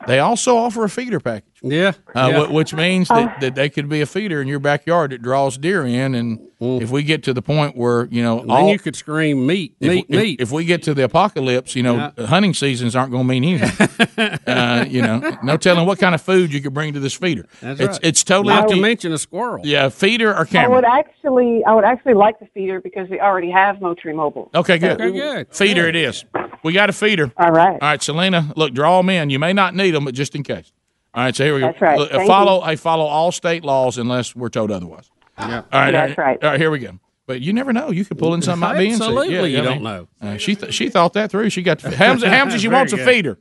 They 0.08 0.20
also 0.20 0.58
offer 0.58 0.84
a 0.84 0.90
feeder 0.90 1.20
package. 1.20 1.46
Yeah. 1.62 1.94
Uh, 2.14 2.30
yeah. 2.32 2.46
wh- 2.46 2.54
which 2.54 2.74
means 2.74 3.08
that, 3.08 3.40
that 3.40 3.56
they 3.56 3.70
could 3.70 3.90
be 3.90 4.02
a 4.02 4.06
feeder 4.06 4.42
in 4.42 4.48
your 4.48 4.60
backyard 4.60 5.12
that 5.12 5.22
draws 5.22 5.58
deer 5.58 5.86
in, 5.86 6.14
and 6.14 6.48
if 6.60 6.92
we 6.92 7.04
get 7.04 7.24
to 7.24 7.34
the 7.34 7.42
point 7.42 7.76
where 7.76 8.06
you 8.06 8.22
know, 8.22 8.40
then 8.40 8.50
all, 8.52 8.72
you 8.72 8.78
could 8.80 8.96
scream 8.96 9.46
meat, 9.46 9.76
if, 9.80 9.90
meat, 9.90 10.06
if- 10.08 10.20
meat. 10.20 10.42
If, 10.42 10.52
we 10.52 10.66
get 10.66 10.84
to 10.84 10.94
the 10.94 11.04
apocalypse, 11.04 11.76
you 11.76 11.84
know, 11.84 12.12
hunting 12.18 12.54
seasons 12.54 12.96
aren't 12.96 13.12
going 13.12 13.24
to 13.24 13.28
mean 13.28 13.44
anything. 13.44 14.40
uh, 14.48 14.86
you 14.88 15.02
know, 15.02 15.38
no 15.44 15.58
telling 15.58 15.86
what 15.88 16.00
kind 16.00 16.14
of 16.14 16.22
food 16.22 16.54
you 16.54 16.62
could 16.62 16.74
bring 16.74 16.94
to 16.94 17.00
this 17.00 17.14
feeder. 17.14 17.46
That's 17.62 17.80
it's 17.80 17.90
right. 17.90 18.00
it's 18.04 18.24
totally 18.24 18.54
Not 18.54 18.64
up 18.64 18.70
to 18.70 18.76
to 18.76 18.82
mention 18.82 19.12
a 19.12 19.18
squirrel. 19.18 19.66
Yeah, 19.66 19.90
feeder 19.90 20.36
or 20.36 20.46
camera. 20.46 20.72
I 20.72 20.76
would 20.76 20.86
actually, 20.86 21.64
I 21.66 21.74
would 21.74 21.84
actually 21.86 22.14
like 22.14 22.40
the 22.40 22.48
feeder 22.54 22.80
because 22.80 23.10
we 23.10 23.20
already 23.20 23.50
have 23.52 23.82
Moultrie 23.82 24.14
Mobile. 24.14 24.52
Okay, 24.54 24.78
good. 24.78 25.02
Okay, 25.02 25.12
good. 25.12 25.48
Feeder 25.54 25.88
it 25.88 25.96
is. 25.96 26.26
We 26.66 26.74
got 26.74 26.90
a 26.90 26.94
feeder. 26.94 27.32
All 27.38 27.52
right. 27.52 27.74
All 27.74 27.78
right, 27.80 28.02
Selena. 28.02 28.52
Look, 28.56 28.74
draw 28.74 28.98
them 28.98 29.12
in. 29.12 29.30
You 29.30 29.38
may 29.38 29.54
not 29.54 29.76
need 29.76 29.92
them, 29.92 30.04
but 30.04 30.16
just 30.16 30.34
in 30.34 30.42
case. 30.42 30.74
All 31.14 31.24
right, 31.24 31.36
so 31.36 31.44
here 31.46 31.54
we 31.54 31.60
go. 31.60 31.68
That's 31.68 31.80
right. 31.80 32.00
Look, 32.00 32.10
Thank 32.10 32.28
follow. 32.28 32.60
I 32.60 32.76
follow 32.76 33.06
all 33.06 33.32
state 33.32 33.64
laws 33.64 34.00
unless 34.00 34.36
we're 34.36 34.50
told 34.50 34.72
otherwise. 34.72 35.12
Yeah. 35.38 35.58
All 35.72 35.80
right. 35.80 35.92
That's 35.92 36.18
all 36.18 36.26
right. 36.26 36.44
All 36.44 36.50
right, 36.50 36.60
here 36.60 36.72
we 36.72 36.80
go. 36.80 37.00
But 37.28 37.42
you 37.42 37.54
never 37.54 37.72
know. 37.72 37.92
You 37.92 38.04
could 38.04 38.18
pull 38.18 38.34
in 38.34 38.42
something 38.42 38.62
might 38.62 38.80
be 38.80 38.88
in. 38.88 38.94
Absolutely, 38.94 39.56
you 39.56 39.62
don't 39.62 39.84
know. 39.84 40.08
Uh, 40.20 40.38
she 40.38 40.56
th- 40.56 40.74
she 40.74 40.90
thought 40.90 41.14
that 41.14 41.30
through. 41.30 41.52
She 41.52 41.62
got 41.62 41.78
the 41.78 41.96
Hamza. 41.96 42.28
Hamza 42.28 42.58
she 42.58 42.68
Very 42.68 42.80
wants 42.80 42.94
a 42.94 42.98
good. 42.98 43.08
feeder. 43.08 43.38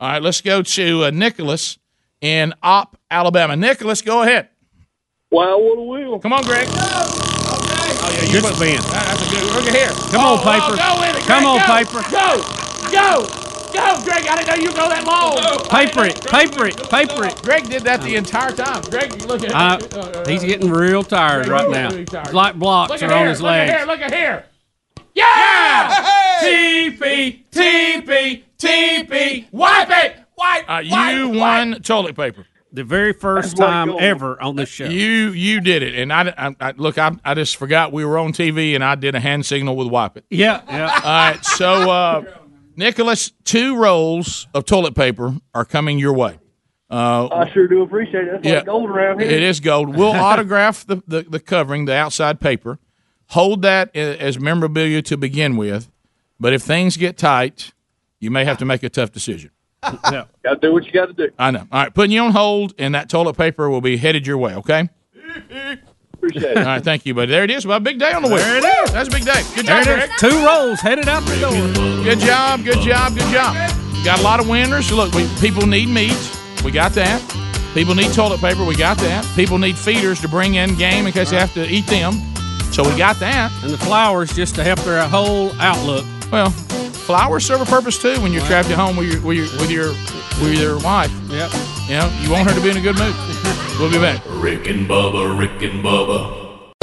All 0.00 0.08
right, 0.08 0.22
let's 0.22 0.40
go 0.40 0.60
to 0.60 1.04
uh, 1.04 1.10
Nicholas 1.10 1.78
in 2.20 2.54
Opp, 2.60 2.98
Alabama. 3.08 3.54
Nicholas, 3.54 4.02
go 4.02 4.22
ahead. 4.22 4.48
Wow, 5.30 5.58
what 5.58 5.78
a 5.78 5.82
wheel. 5.82 6.18
Come 6.18 6.32
on, 6.32 6.42
Greg. 6.42 6.66
Oh 6.72 7.27
yeah, 8.28 8.32
Good 8.32 8.42
must- 8.44 8.56
spin. 8.56 8.80
That's 8.92 9.26
a 9.26 9.30
good. 9.30 9.44
Look 9.54 9.66
at 9.66 9.74
here. 9.74 9.92
Come 10.12 10.20
on, 10.24 10.38
Oh, 10.38 10.42
Piper. 10.42 10.76
oh, 10.76 10.76
go 10.76 11.00
with 11.00 11.16
it, 11.16 11.22
Come 11.26 11.44
on, 11.46 11.58
go. 11.58 11.64
Piper. 11.64 12.02
Go, 12.10 12.28
go, 12.92 13.26
go, 13.72 14.04
Greg. 14.04 14.26
I 14.28 14.36
didn't 14.36 14.48
know 14.48 14.62
you 14.62 14.68
go 14.76 14.88
that 14.88 15.04
long. 15.04 15.36
Paper 15.68 16.04
it, 16.04 16.20
paper 16.26 16.66
it, 16.66 16.76
paper 16.90 17.24
it. 17.26 17.40
Greg 17.42 17.68
did 17.68 17.82
that 17.82 18.00
the 18.02 18.16
entire 18.16 18.50
time. 18.52 18.82
Greg, 18.90 19.12
look 19.26 19.42
at 19.44 19.52
Uh, 19.54 20.24
he's 20.28 20.42
getting 20.44 20.70
real 20.70 21.02
tired 21.02 21.46
Greg, 21.46 21.62
right 21.62 21.70
now. 21.70 21.88
really 21.90 22.04
tired. 22.04 22.26
It's 22.26 22.34
like 22.34 22.54
blocks 22.56 22.90
Look 22.90 23.02
are 23.02 23.06
at 23.06 23.12
on 23.12 23.18
here, 23.18 23.28
his 23.28 23.40
look 23.42 23.50
at 23.52 23.68
here, 23.68 23.76
legs. 23.78 23.86
look 23.88 24.00
at 24.00 24.14
here. 24.14 24.44
Yeah! 25.14 26.06
TP, 26.40 27.44
TP, 27.50 28.42
TP. 28.58 29.46
Wipe 29.50 29.90
it. 29.90 30.16
Wipe. 30.36 30.70
Uh, 30.70 30.78
you 30.78 31.28
won 31.30 31.80
toilet 31.82 32.14
paper. 32.16 32.46
The 32.72 32.84
very 32.84 33.14
first 33.14 33.56
time 33.56 33.90
ever 33.98 34.40
on 34.42 34.56
this 34.56 34.68
show. 34.68 34.84
You 34.84 35.30
you 35.30 35.60
did 35.60 35.82
it, 35.82 35.94
and 35.94 36.12
I, 36.12 36.34
I, 36.36 36.56
I 36.60 36.72
look. 36.76 36.98
I, 36.98 37.12
I 37.24 37.32
just 37.34 37.56
forgot 37.56 37.92
we 37.92 38.04
were 38.04 38.18
on 38.18 38.32
TV, 38.32 38.74
and 38.74 38.84
I 38.84 38.94
did 38.94 39.14
a 39.14 39.20
hand 39.20 39.46
signal 39.46 39.74
with 39.74 39.88
wipe 39.88 40.16
it. 40.18 40.24
Yeah, 40.28 40.60
yeah. 40.68 40.90
All 40.94 41.00
right, 41.02 41.42
so 41.44 41.90
uh, 41.90 42.24
Nicholas, 42.76 43.32
two 43.44 43.76
rolls 43.76 44.46
of 44.52 44.66
toilet 44.66 44.94
paper 44.94 45.34
are 45.54 45.64
coming 45.64 45.98
your 45.98 46.12
way. 46.12 46.38
Uh, 46.90 47.28
I 47.28 47.50
sure 47.52 47.68
do 47.68 47.82
appreciate 47.82 48.24
it. 48.28 48.32
That's 48.32 48.46
Yeah. 48.46 48.56
like 48.56 48.66
gold 48.66 48.90
around 48.90 49.20
here. 49.20 49.30
It 49.30 49.42
is 49.42 49.60
gold. 49.60 49.94
We'll 49.96 50.12
autograph 50.12 50.86
the, 50.86 51.02
the, 51.06 51.22
the 51.22 51.40
covering, 51.40 51.84
the 51.84 51.94
outside 51.94 52.40
paper. 52.40 52.78
Hold 53.28 53.60
that 53.62 53.94
as 53.94 54.38
memorabilia 54.38 55.02
to 55.02 55.16
begin 55.18 55.56
with. 55.58 55.90
But 56.40 56.54
if 56.54 56.62
things 56.62 56.96
get 56.96 57.18
tight, 57.18 57.72
you 58.20 58.30
may 58.30 58.44
have 58.46 58.56
to 58.58 58.64
make 58.64 58.82
a 58.82 58.88
tough 58.88 59.12
decision. 59.12 59.50
Yeah. 59.82 60.24
Got 60.42 60.54
to 60.54 60.56
do 60.60 60.72
what 60.72 60.84
you 60.86 60.92
got 60.92 61.06
to 61.06 61.12
do. 61.12 61.30
I 61.38 61.50
know. 61.50 61.60
All 61.60 61.82
right, 61.82 61.94
putting 61.94 62.10
you 62.10 62.22
on 62.22 62.32
hold, 62.32 62.74
and 62.78 62.94
that 62.94 63.08
toilet 63.08 63.36
paper 63.36 63.68
will 63.70 63.80
be 63.80 63.96
headed 63.96 64.26
your 64.26 64.38
way. 64.38 64.54
Okay. 64.54 64.88
Appreciate 66.14 66.52
it. 66.52 66.58
All 66.58 66.64
right, 66.64 66.82
thank 66.82 67.06
you, 67.06 67.14
buddy. 67.14 67.30
There 67.30 67.44
it 67.44 67.50
is. 67.50 67.64
Well, 67.64 67.76
a 67.76 67.80
big 67.80 67.98
day 67.98 68.12
on 68.12 68.22
the 68.22 68.28
way. 68.28 68.38
There 68.38 68.56
it 68.58 68.64
is. 68.64 68.92
That's 68.92 69.08
a 69.08 69.12
big 69.12 69.24
day. 69.24 69.40
Good 69.54 69.66
job. 69.66 69.84
Greg. 69.84 70.10
Two 70.18 70.44
rolls 70.44 70.80
headed 70.80 71.08
out 71.08 71.22
the 71.24 71.38
door. 71.38 72.02
Good 72.02 72.18
job. 72.18 72.64
Good 72.64 72.80
job. 72.80 73.14
Good 73.14 73.32
job. 73.32 73.54
Got 74.04 74.18
a 74.18 74.22
lot 74.22 74.40
of 74.40 74.48
winners. 74.48 74.90
Look, 74.90 75.14
we, 75.14 75.28
people 75.40 75.66
need 75.66 75.88
meat. 75.88 76.16
We 76.64 76.72
got 76.72 76.92
that. 76.92 77.22
People 77.74 77.94
need 77.94 78.12
toilet 78.12 78.40
paper. 78.40 78.64
We 78.64 78.74
got 78.74 78.98
that. 78.98 79.24
People 79.36 79.58
need 79.58 79.76
feeders 79.78 80.20
to 80.22 80.28
bring 80.28 80.54
in 80.54 80.74
game 80.74 81.06
in 81.06 81.12
case 81.12 81.30
they 81.30 81.38
have 81.38 81.54
to 81.54 81.68
eat 81.68 81.86
them. 81.86 82.14
So 82.72 82.82
we 82.82 82.96
got 82.96 83.20
that. 83.20 83.52
And 83.62 83.72
the 83.72 83.78
flowers 83.78 84.34
just 84.34 84.54
to 84.56 84.64
help 84.64 84.80
their 84.80 85.06
whole 85.06 85.52
outlook. 85.60 86.04
Well, 86.32 86.52
flowers 87.08 87.46
serve 87.46 87.62
a 87.62 87.64
purpose 87.64 87.96
too 87.96 88.20
when 88.20 88.34
you're 88.34 88.44
trapped 88.44 88.68
at 88.68 88.76
home 88.76 88.94
with 88.94 89.10
your 89.10 89.22
with 89.22 89.38
your 89.38 89.46
with 89.58 89.70
your, 89.70 89.88
with 90.42 90.60
your 90.60 90.78
wife. 90.80 91.10
Yep. 91.30 91.50
You 91.88 91.96
know, 91.96 92.20
you 92.20 92.30
want 92.30 92.46
her 92.50 92.54
to 92.54 92.60
be 92.60 92.68
in 92.68 92.76
a 92.76 92.82
good 92.82 92.98
mood. 92.98 93.14
We'll 93.78 93.90
be 93.90 93.96
back. 93.96 94.22
Rick 94.28 94.68
and 94.68 94.86
Bubba, 94.86 95.38
Rick 95.38 95.62
and 95.62 95.82
Bubba. 95.82 96.74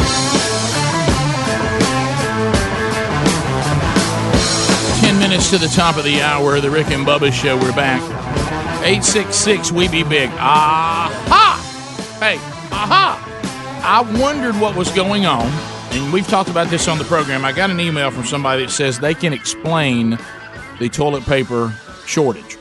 Ten 4.99 5.19
minutes 5.19 5.51
to 5.51 5.59
the 5.59 5.67
top 5.67 5.95
of 5.95 6.03
the 6.03 6.23
hour, 6.23 6.59
the 6.59 6.71
Rick 6.71 6.87
and 6.87 7.05
Bubba 7.05 7.31
Show. 7.31 7.55
We're 7.57 7.75
back. 7.75 8.01
866 8.81 9.71
We 9.71 9.87
Be 9.89 10.01
Big. 10.01 10.31
Aha! 10.31 12.17
Hey, 12.19 12.37
aha! 12.71 13.21
I 13.83 14.19
wondered 14.19 14.55
what 14.59 14.75
was 14.75 14.89
going 14.89 15.27
on, 15.27 15.45
and 15.95 16.11
we've 16.11 16.27
talked 16.27 16.49
about 16.49 16.67
this 16.67 16.89
on 16.89 16.97
the 16.97 17.05
program. 17.05 17.45
I 17.45 17.53
got 17.53 17.69
an 17.69 17.79
email 17.79 18.11
from 18.11 18.25
somebody 18.25 18.65
that 18.65 18.71
says 18.71 18.99
they 18.99 19.13
can 19.13 19.31
explain 19.31 20.19
the 20.77 20.89
toilet 20.89 21.23
paper 21.23 21.73
shortage. 22.05 22.57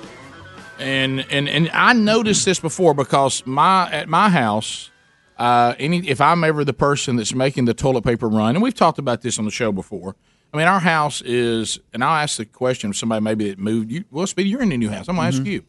And 0.79 1.27
and 1.31 1.49
and 1.49 1.69
I 1.71 1.95
noticed 1.95 2.45
this 2.45 2.61
before 2.61 2.95
because 2.95 3.45
my 3.45 3.91
at 3.91 4.09
my 4.09 4.29
house, 4.29 4.91
uh, 5.37 5.75
any 5.81 6.09
if 6.09 6.21
I'm 6.21 6.45
ever 6.45 6.65
the 6.65 6.73
person 6.73 7.17
that's 7.17 7.35
making 7.35 7.65
the 7.65 7.75
toilet 7.75 8.05
paper 8.05 8.29
run, 8.29 8.55
and 8.55 8.63
we've 8.63 8.75
talked 8.75 8.99
about 9.01 9.23
this 9.23 9.39
on 9.39 9.45
the 9.45 9.51
show 9.51 9.73
before. 9.73 10.15
I 10.53 10.57
mean, 10.57 10.69
our 10.69 10.79
house 10.79 11.21
is, 11.23 11.81
and 11.93 12.05
I'll 12.05 12.23
ask 12.23 12.37
the 12.37 12.45
question 12.45 12.91
of 12.91 12.97
somebody 12.97 13.21
maybe 13.21 13.49
that 13.51 13.59
moved. 13.59 13.91
You, 13.91 14.05
well, 14.13 14.29
Speedy, 14.29 14.49
you're 14.51 14.63
in 14.63 14.71
a 14.71 14.77
new 14.77 14.91
house. 14.91 15.09
I'm 15.09 15.17
gonna 15.17 15.27
ask 15.29 15.45
you. 15.45 15.65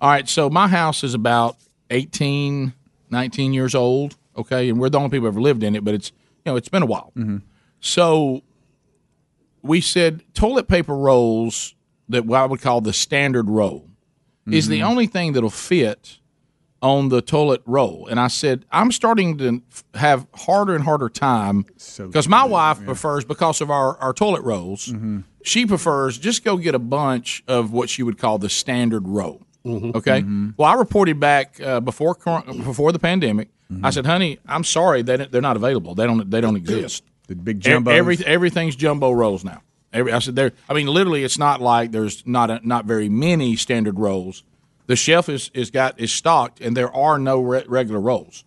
All 0.00 0.08
right, 0.08 0.28
so 0.28 0.48
my 0.48 0.68
house 0.68 1.02
is 1.02 1.14
about 1.14 1.56
18, 1.90 2.72
19 3.10 3.52
years 3.52 3.74
old. 3.74 4.16
Okay, 4.36 4.68
and 4.68 4.78
we're 4.78 4.88
the 4.88 4.98
only 4.98 5.10
people 5.10 5.22
who 5.22 5.28
ever 5.28 5.40
lived 5.40 5.64
in 5.64 5.74
it, 5.74 5.84
but 5.84 5.94
it's 5.94 6.12
you 6.44 6.52
know 6.52 6.56
it's 6.56 6.68
been 6.68 6.82
a 6.82 6.86
while. 6.86 7.12
So 7.80 8.42
we 9.62 9.80
said 9.80 10.22
toilet 10.34 10.68
paper 10.68 10.94
rolls 10.96 11.74
that 12.08 12.26
what 12.26 12.40
I 12.40 12.46
would 12.46 12.60
call 12.60 12.80
the 12.80 12.92
standard 12.92 13.48
roll 13.48 13.88
is 14.50 14.66
the 14.68 14.82
only 14.82 15.06
thing 15.06 15.34
that'll 15.34 15.50
fit 15.50 16.18
on 16.82 17.10
the 17.10 17.22
toilet 17.22 17.62
roll. 17.64 18.08
And 18.08 18.18
I 18.18 18.26
said 18.26 18.64
I'm 18.72 18.90
starting 18.90 19.38
to 19.38 19.62
have 19.94 20.26
harder 20.34 20.74
and 20.74 20.82
harder 20.82 21.08
time 21.08 21.64
because 22.08 22.28
my 22.28 22.42
wife 22.44 22.84
prefers 22.84 23.24
because 23.24 23.60
of 23.60 23.70
our 23.70 23.96
our 23.98 24.12
toilet 24.12 24.42
rolls. 24.42 24.92
She 25.44 25.64
prefers 25.66 26.18
just 26.18 26.44
go 26.44 26.56
get 26.56 26.74
a 26.74 26.78
bunch 26.80 27.42
of 27.46 27.72
what 27.72 27.88
she 27.88 28.02
would 28.02 28.18
call 28.18 28.38
the 28.38 28.48
standard 28.48 29.06
roll. 29.08 29.42
Mhm. 29.64 29.94
Okay. 29.94 30.22
Mhm. 30.22 30.54
Well, 30.56 30.68
I 30.68 30.74
reported 30.74 31.20
back 31.20 31.60
uh, 31.60 31.78
before 31.80 32.16
before 32.64 32.90
the 32.90 32.98
pandemic. 32.98 33.48
I 33.82 33.90
said, 33.90 34.06
"Honey, 34.06 34.38
I'm 34.46 34.64
sorry 34.64 35.02
they 35.02 35.16
they're 35.16 35.40
not 35.40 35.56
available. 35.56 35.94
They 35.94 36.06
don't 36.06 36.30
they 36.30 36.40
don't 36.40 36.56
exist. 36.56 37.04
The 37.28 37.34
big 37.36 37.60
jumbo. 37.60 37.90
Every, 37.90 38.18
everything's 38.26 38.76
jumbo 38.76 39.12
rolls 39.12 39.44
now. 39.44 39.62
Every, 39.92 40.12
I 40.12 40.18
said 40.18 40.34
there. 40.36 40.52
I 40.68 40.74
mean, 40.74 40.86
literally, 40.88 41.22
it's 41.24 41.38
not 41.38 41.60
like 41.60 41.92
there's 41.92 42.26
not 42.26 42.50
a, 42.50 42.60
not 42.66 42.84
very 42.84 43.08
many 43.08 43.56
standard 43.56 43.98
rolls. 43.98 44.42
The 44.86 44.96
shelf 44.96 45.28
is 45.28 45.50
is 45.54 45.70
got 45.70 46.00
is 46.00 46.12
stocked, 46.12 46.60
and 46.60 46.76
there 46.76 46.92
are 46.94 47.18
no 47.18 47.40
re- 47.40 47.64
regular 47.68 48.00
rolls. 48.00 48.44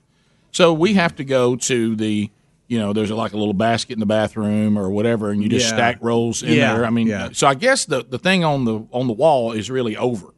So 0.52 0.74
we 0.74 0.94
have 0.96 1.16
to 1.16 1.24
go 1.24 1.56
to 1.56 1.96
the. 1.96 2.30
You 2.68 2.80
know, 2.80 2.94
there's 2.94 3.12
like 3.12 3.34
a 3.34 3.38
little 3.38 3.54
basket 3.54 3.94
in 3.94 4.00
the 4.00 4.08
bathroom 4.08 4.76
or 4.80 4.90
whatever, 4.90 5.30
and 5.30 5.44
you 5.44 5.48
just 5.50 5.68
Yeah. 5.70 5.76
stack 5.76 5.98
rolls 6.02 6.42
in 6.42 6.54
Yeah, 6.54 6.74
there. 6.74 6.86
I 6.86 6.90
mean, 6.90 7.06
yeah. 7.06 7.30
so 7.32 7.46
I 7.46 7.54
guess 7.54 7.86
the, 7.86 8.04
the 8.04 8.18
thing 8.18 8.44
on 8.44 8.66
the 8.66 8.88
on 8.92 9.06
the 9.06 9.14
wall 9.14 9.52
is 9.52 9.70
really 9.70 9.96
over. 9.96 10.34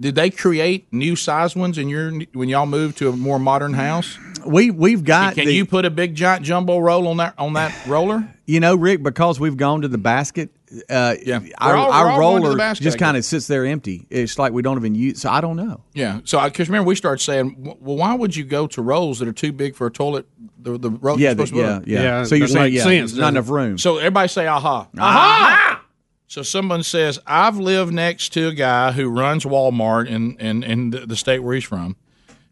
Did 0.00 0.14
they 0.14 0.30
create 0.30 0.86
new 0.92 1.16
size 1.16 1.56
ones 1.56 1.76
in 1.76 1.88
your 1.88 2.12
when 2.32 2.48
y'all 2.48 2.66
moved 2.66 2.98
to 2.98 3.08
a 3.08 3.12
more 3.16 3.38
modern 3.40 3.74
house? 3.74 4.16
We 4.46 4.70
we've 4.70 5.02
got. 5.02 5.34
Can 5.34 5.46
the- 5.46 5.52
you 5.54 5.66
put 5.66 5.84
a 5.84 5.90
big 5.90 6.14
giant 6.14 6.44
jumbo 6.44 6.78
roll 6.78 7.08
on 7.08 7.16
that 7.16 7.34
on 7.38 7.54
that 7.54 7.74
roller? 7.86 8.32
You 8.46 8.60
know, 8.60 8.76
Rick, 8.76 9.02
because 9.02 9.40
we've 9.40 9.56
gone 9.56 9.82
to 9.82 9.88
the 9.88 9.98
basket. 9.98 10.50
Uh, 10.88 11.14
yeah, 11.24 11.40
our, 11.58 11.72
We're 11.72 11.76
all- 11.78 11.92
our 11.92 12.18
going 12.20 12.36
to 12.36 12.42
the 12.42 12.46
roller 12.48 12.56
basket, 12.58 12.84
just 12.84 12.94
I 12.96 12.98
guess. 12.98 13.06
kind 13.06 13.16
of 13.16 13.24
sits 13.24 13.46
there 13.48 13.64
empty. 13.66 14.06
It's 14.10 14.38
like 14.38 14.52
we 14.52 14.62
don't 14.62 14.76
even 14.78 14.94
use. 14.94 15.20
So 15.22 15.30
I 15.30 15.40
don't 15.40 15.56
know. 15.56 15.82
Yeah. 15.94 16.20
So 16.24 16.38
I 16.38 16.48
because 16.48 16.68
remember 16.68 16.86
we 16.86 16.94
started 16.94 17.22
saying, 17.22 17.56
well, 17.80 17.96
why 17.96 18.14
would 18.14 18.36
you 18.36 18.44
go 18.44 18.66
to 18.68 18.82
rolls 18.82 19.18
that 19.18 19.26
are 19.28 19.32
too 19.32 19.52
big 19.52 19.74
for 19.74 19.86
a 19.86 19.90
toilet? 19.90 20.26
The 20.60 20.78
the 20.78 20.90
roll. 20.90 21.18
Yeah, 21.18 21.30
you're 21.30 21.46
supposed 21.46 21.54
the- 21.54 21.62
to 21.62 21.90
yeah, 21.90 22.00
yeah. 22.00 22.02
Yeah, 22.02 22.22
So 22.24 22.34
you're 22.36 22.46
saying, 22.48 22.74
yeah, 22.74 22.82
sense, 22.84 23.10
there's 23.12 23.20
not 23.20 23.28
enough 23.32 23.48
room. 23.50 23.78
So 23.78 23.96
everybody 23.98 24.28
say, 24.28 24.46
aha, 24.46 24.86
aha. 24.98 25.77
So 26.28 26.42
someone 26.42 26.82
says, 26.82 27.18
I've 27.26 27.56
lived 27.56 27.92
next 27.92 28.34
to 28.34 28.48
a 28.48 28.54
guy 28.54 28.92
who 28.92 29.08
runs 29.08 29.44
Walmart 29.44 30.06
in 30.06 30.36
in, 30.36 30.62
in 30.62 30.90
the, 30.90 31.16
state 31.16 31.40
where 31.40 31.54
he's 31.54 31.64
from, 31.64 31.96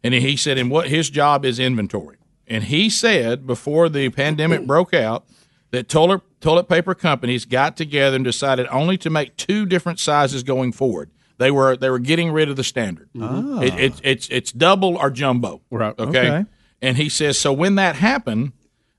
and 0.03 0.13
he 0.13 0.35
said, 0.35 0.57
and 0.57 0.69
what 0.69 0.89
his 0.89 1.09
job 1.09 1.45
is 1.45 1.59
inventory. 1.59 2.17
And 2.47 2.65
he 2.65 2.89
said 2.89 3.45
before 3.45 3.87
the 3.87 4.09
pandemic 4.09 4.65
broke 4.65 4.93
out 4.93 5.25
that 5.71 5.89
toilet 5.89 6.21
toilet 6.39 6.67
paper 6.67 6.95
companies 6.95 7.45
got 7.45 7.77
together 7.77 8.15
and 8.15 8.25
decided 8.25 8.67
only 8.71 8.97
to 8.97 9.09
make 9.09 9.37
two 9.37 9.65
different 9.65 9.99
sizes 9.99 10.43
going 10.43 10.71
forward. 10.71 11.11
They 11.37 11.51
were 11.51 11.77
they 11.77 11.89
were 11.89 11.99
getting 11.99 12.31
rid 12.31 12.49
of 12.49 12.55
the 12.55 12.63
standard. 12.63 13.09
Ah. 13.19 13.59
It, 13.61 13.79
it, 13.79 14.01
it's 14.03 14.27
it's 14.29 14.51
double 14.51 14.97
or 14.97 15.11
jumbo. 15.11 15.61
Right. 15.69 15.93
Okay? 15.99 16.19
Okay. 16.19 16.45
And 16.81 16.97
he 16.97 17.09
says 17.09 17.37
so 17.37 17.53
when 17.53 17.75
that 17.75 17.95
happened, 17.97 18.53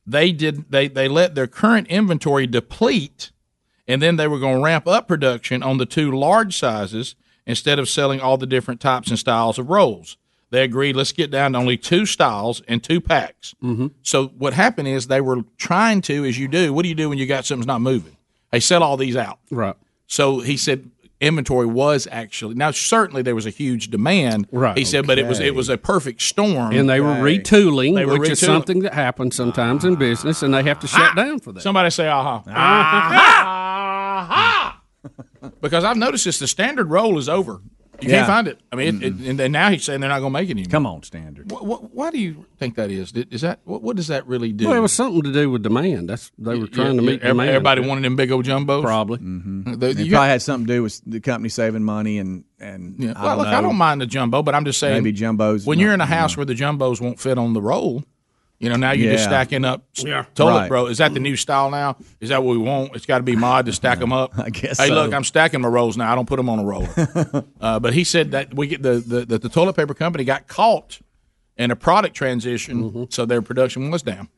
they 0.07 0.31
did 0.31 0.71
they 0.71 0.89
they 0.89 1.09
let 1.09 1.35
their 1.35 1.47
current 1.47 1.89
inventory 1.89 2.47
deplete, 2.47 3.33
and 3.89 4.01
then 4.03 4.17
they 4.17 4.29
were 4.29 4.39
going 4.39 4.59
to 4.59 4.63
ramp 4.63 4.87
up 4.87 5.09
production 5.09 5.63
on 5.63 5.79
the 5.79 5.87
two 5.87 6.13
large 6.13 6.57
sizes 6.57 7.17
instead 7.47 7.79
of 7.79 7.89
selling 7.89 8.21
all 8.21 8.37
the 8.37 8.47
different 8.47 8.81
types 8.81 9.09
and 9.09 9.19
styles 9.19 9.59
of 9.59 9.71
rolls. 9.71 10.19
They 10.51 10.63
agreed, 10.63 10.97
let's 10.97 11.13
get 11.13 11.31
down 11.31 11.53
to 11.53 11.59
only 11.59 11.77
two 11.77 12.07
styles 12.07 12.63
and 12.69 12.83
two 12.83 13.01
packs. 13.01 13.55
Mm-hmm. 13.63 13.89
So 14.03 14.29
what 14.29 14.53
happened 14.53 14.89
is 14.89 15.07
they 15.07 15.21
were 15.21 15.43
trying 15.57 16.03
to, 16.03 16.25
as 16.25 16.39
you 16.39 16.49
do. 16.49 16.73
What 16.73 16.85
do 16.85 16.89
you 16.89 16.95
do 16.95 17.09
when 17.09 17.19
you 17.19 17.27
got 17.27 17.45
something's 17.45 17.67
not 17.67 17.81
moving? 17.81 18.17
They 18.51 18.61
sell 18.61 18.83
all 18.83 18.97
these 18.97 19.17
out. 19.17 19.39
Right. 19.51 19.77
So 20.07 20.41
he 20.41 20.57
said 20.57 20.91
inventory 21.21 21.67
was 21.67 22.07
actually 22.11 22.55
now 22.55 22.71
certainly 22.71 23.23
there 23.23 23.35
was 23.35 23.47
a 23.47 23.51
huge 23.51 23.91
demand. 23.91 24.47
Right. 24.53 24.77
He 24.77 24.85
said, 24.85 25.07
but 25.07 25.19
it 25.19 25.27
was 25.27 25.41
it 25.41 25.55
was 25.55 25.69
a 25.69 25.77
perfect 25.79 26.23
storm. 26.23 26.73
And 26.73 26.89
they 26.89 27.01
were 27.01 27.15
retooling, 27.15 27.95
They 27.95 28.05
were 28.05 28.19
which 28.19 28.31
is 28.31 28.41
something 28.41 28.81
that 28.81 28.95
happens 28.95 29.35
sometimes 29.37 29.85
in 29.85 29.95
ah. 29.95 29.99
business, 29.99 30.43
and 30.43 30.55
they 30.55 30.63
have 30.63 30.81
to 30.81 30.89
ah. 30.93 30.97
shut 30.97 31.17
down 31.17 31.41
for 31.41 31.53
that. 31.53 31.61
Somebody 31.61 31.91
say 31.91 32.09
aha. 32.09 32.43
Aha. 32.47 33.55
because 35.61 35.85
I've 35.85 35.97
noticed 35.97 36.25
this. 36.25 36.39
The 36.39 36.47
standard 36.47 36.91
roll 36.91 37.19
is 37.19 37.29
over. 37.29 37.61
You 38.01 38.11
Yeah. 38.11 38.17
can't 38.19 38.27
find 38.29 38.49
it. 38.49 38.61
I 38.73 38.77
mean, 38.77 39.03
it, 39.03 39.21
it, 39.21 39.41
and 39.41 39.53
now 39.53 39.71
he's 39.71 39.83
saying 39.85 40.01
they're 40.01 40.09
not 40.09 40.21
going 40.21 40.33
to 40.33 40.39
make 40.39 40.49
it 40.49 40.53
anymore. 40.53 40.71
Come 40.71 40.87
on, 40.87 41.03
standard. 41.03 41.51
What, 41.51 41.67
what, 41.67 41.93
why 41.95 42.11
do 42.13 42.19
you 42.19 42.47
think 42.59 42.77
that 42.77 42.91
is? 42.93 43.13
Is 43.13 43.41
that 43.41 43.59
what, 43.65 43.83
what 43.83 43.97
does 43.97 44.07
that 44.07 44.25
really 44.29 44.53
do? 44.53 44.69
Well, 44.69 44.77
it 44.77 44.81
was 44.81 44.93
something 44.93 45.23
to 45.23 45.33
do 45.33 45.51
with 45.51 45.63
demand. 45.65 46.09
That's 46.09 46.31
they 46.39 46.57
were 46.57 46.69
trying 46.69 46.97
to 46.97 47.03
Yeah, 47.03 47.09
meet 47.11 47.21
yeah, 47.23 47.29
demand. 47.29 47.51
Everybody 47.51 47.81
wanted 47.81 48.05
them 48.05 48.15
big 48.15 48.31
old 48.31 48.45
jumbos. 48.45 48.83
Probably. 48.83 49.19
Mm-hmm. 49.19 49.75
The- 49.75 49.89
it 49.91 49.99
you 49.99 50.11
probably 50.11 50.11
got- 50.11 50.29
had 50.29 50.43
something 50.43 50.67
to 50.69 50.73
do 50.75 50.83
with 50.85 51.01
the 51.07 51.21
company 51.21 51.49
saving 51.49 51.83
money 51.83 52.19
and 52.19 52.45
and 52.61 52.95
Yeah. 52.99 53.15
I 53.17 53.23
Well, 53.23 53.37
don't 53.37 53.39
look, 53.39 53.47
I 53.55 53.61
don't 53.61 53.77
mind 53.77 54.01
the 54.01 54.07
jumbo, 54.07 54.43
but 54.45 54.55
I'm 54.55 54.65
just 54.65 54.79
saying 54.79 55.03
Maybe 55.03 55.17
jumbos. 55.19 55.67
when 55.67 55.79
not- 55.79 55.83
you're 55.85 55.95
in 55.95 56.01
a 56.01 56.07
house 56.07 56.37
where 56.37 56.47
the 56.47 56.55
jumbos 56.55 57.01
won't 57.01 57.19
fit 57.19 57.37
on 57.39 57.53
the 57.53 57.63
roll, 57.63 58.05
you 58.59 58.69
know, 58.69 58.77
now 58.77 58.91
you're 58.93 59.13
just 59.13 59.25
stacking 59.25 59.65
up 59.65 59.85
s- 59.97 60.05
Yeah. 60.05 60.25
toilet 60.35 60.61
Right. 60.63 60.71
roll. 60.71 60.87
Is 60.89 60.99
that 60.99 61.15
the 61.15 61.21
new 61.21 61.37
style 61.37 61.71
now? 61.71 61.97
Is 62.21 62.31
that 62.31 62.43
what 62.43 62.53
we 62.53 62.59
want? 62.59 62.97
It's 62.97 63.07
got 63.07 63.19
to 63.19 63.25
be 63.25 63.37
mod 63.37 63.67
to 63.67 63.73
stack 63.73 63.99
them 64.01 64.13
up. 64.13 64.33
I 64.39 64.51
guess 64.51 64.79
Hey, 64.79 64.89
so. 64.89 64.95
look, 64.95 65.13
I'm 65.15 65.25
stacking 65.25 65.61
my 65.61 65.69
rolls 65.69 65.97
now. 65.97 66.11
I 66.11 66.15
don't 66.15 66.27
put 66.27 66.37
them 66.37 66.49
on 66.49 66.59
a 66.59 66.65
roller. 66.65 66.89
uh, 67.61 67.79
but 67.79 67.93
he 67.95 68.03
said 68.05 68.33
that 68.33 68.55
we 68.55 68.67
get 68.67 68.83
the, 68.83 68.95
the, 68.99 69.25
the 69.25 69.39
the 69.39 69.49
toilet 69.49 69.75
paper 69.77 69.95
company 69.95 70.25
got 70.25 70.49
caught 70.49 70.99
in 71.57 71.71
a 71.71 71.77
product 71.77 72.15
transition, 72.17 72.83
Mm-hmm. 72.85 73.05
so 73.11 73.27
their 73.27 73.43
production 73.43 73.91
was 73.91 74.03
down. 74.03 74.29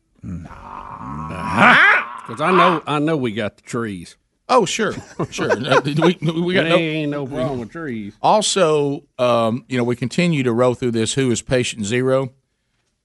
Because 2.26 2.40
I 2.40 2.50
know, 2.52 2.82
I 2.86 2.98
know, 2.98 3.16
we 3.16 3.32
got 3.32 3.56
the 3.56 3.62
trees. 3.62 4.16
Oh, 4.48 4.64
sure, 4.64 4.94
sure. 5.30 5.50
Uh, 5.66 5.80
we, 5.84 5.94
we 6.42 6.54
got 6.54 6.66
no, 6.66 6.76
ain't 6.76 7.10
no 7.12 7.26
problem 7.26 7.60
with 7.60 7.70
trees. 7.70 8.14
Also, 8.20 9.04
um, 9.18 9.64
you 9.68 9.78
know, 9.78 9.84
we 9.84 9.94
continue 9.96 10.42
to 10.42 10.52
roll 10.52 10.74
through 10.74 10.90
this. 10.92 11.14
Who 11.14 11.30
is 11.30 11.40
patient 11.42 11.84
zero? 11.86 12.32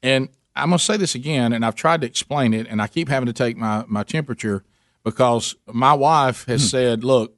And 0.02 0.30
I'm 0.56 0.70
going 0.70 0.80
to 0.80 0.84
say 0.84 0.98
this 0.98 1.16
again, 1.16 1.54
and 1.54 1.66
I've 1.66 1.76
tried 1.76 2.02
to 2.02 2.08
explain 2.08 2.54
it, 2.54 2.68
and 2.70 2.82
I 2.82 2.88
keep 2.88 3.10
having 3.10 3.28
to 3.28 3.34
take 3.34 3.58
my 3.58 3.84
my 3.88 4.04
temperature 4.04 4.64
because 5.04 5.56
my 5.68 5.94
wife 5.94 6.46
has 6.46 6.62
hmm. 6.62 6.68
said, 6.68 7.04
"Look, 7.04 7.36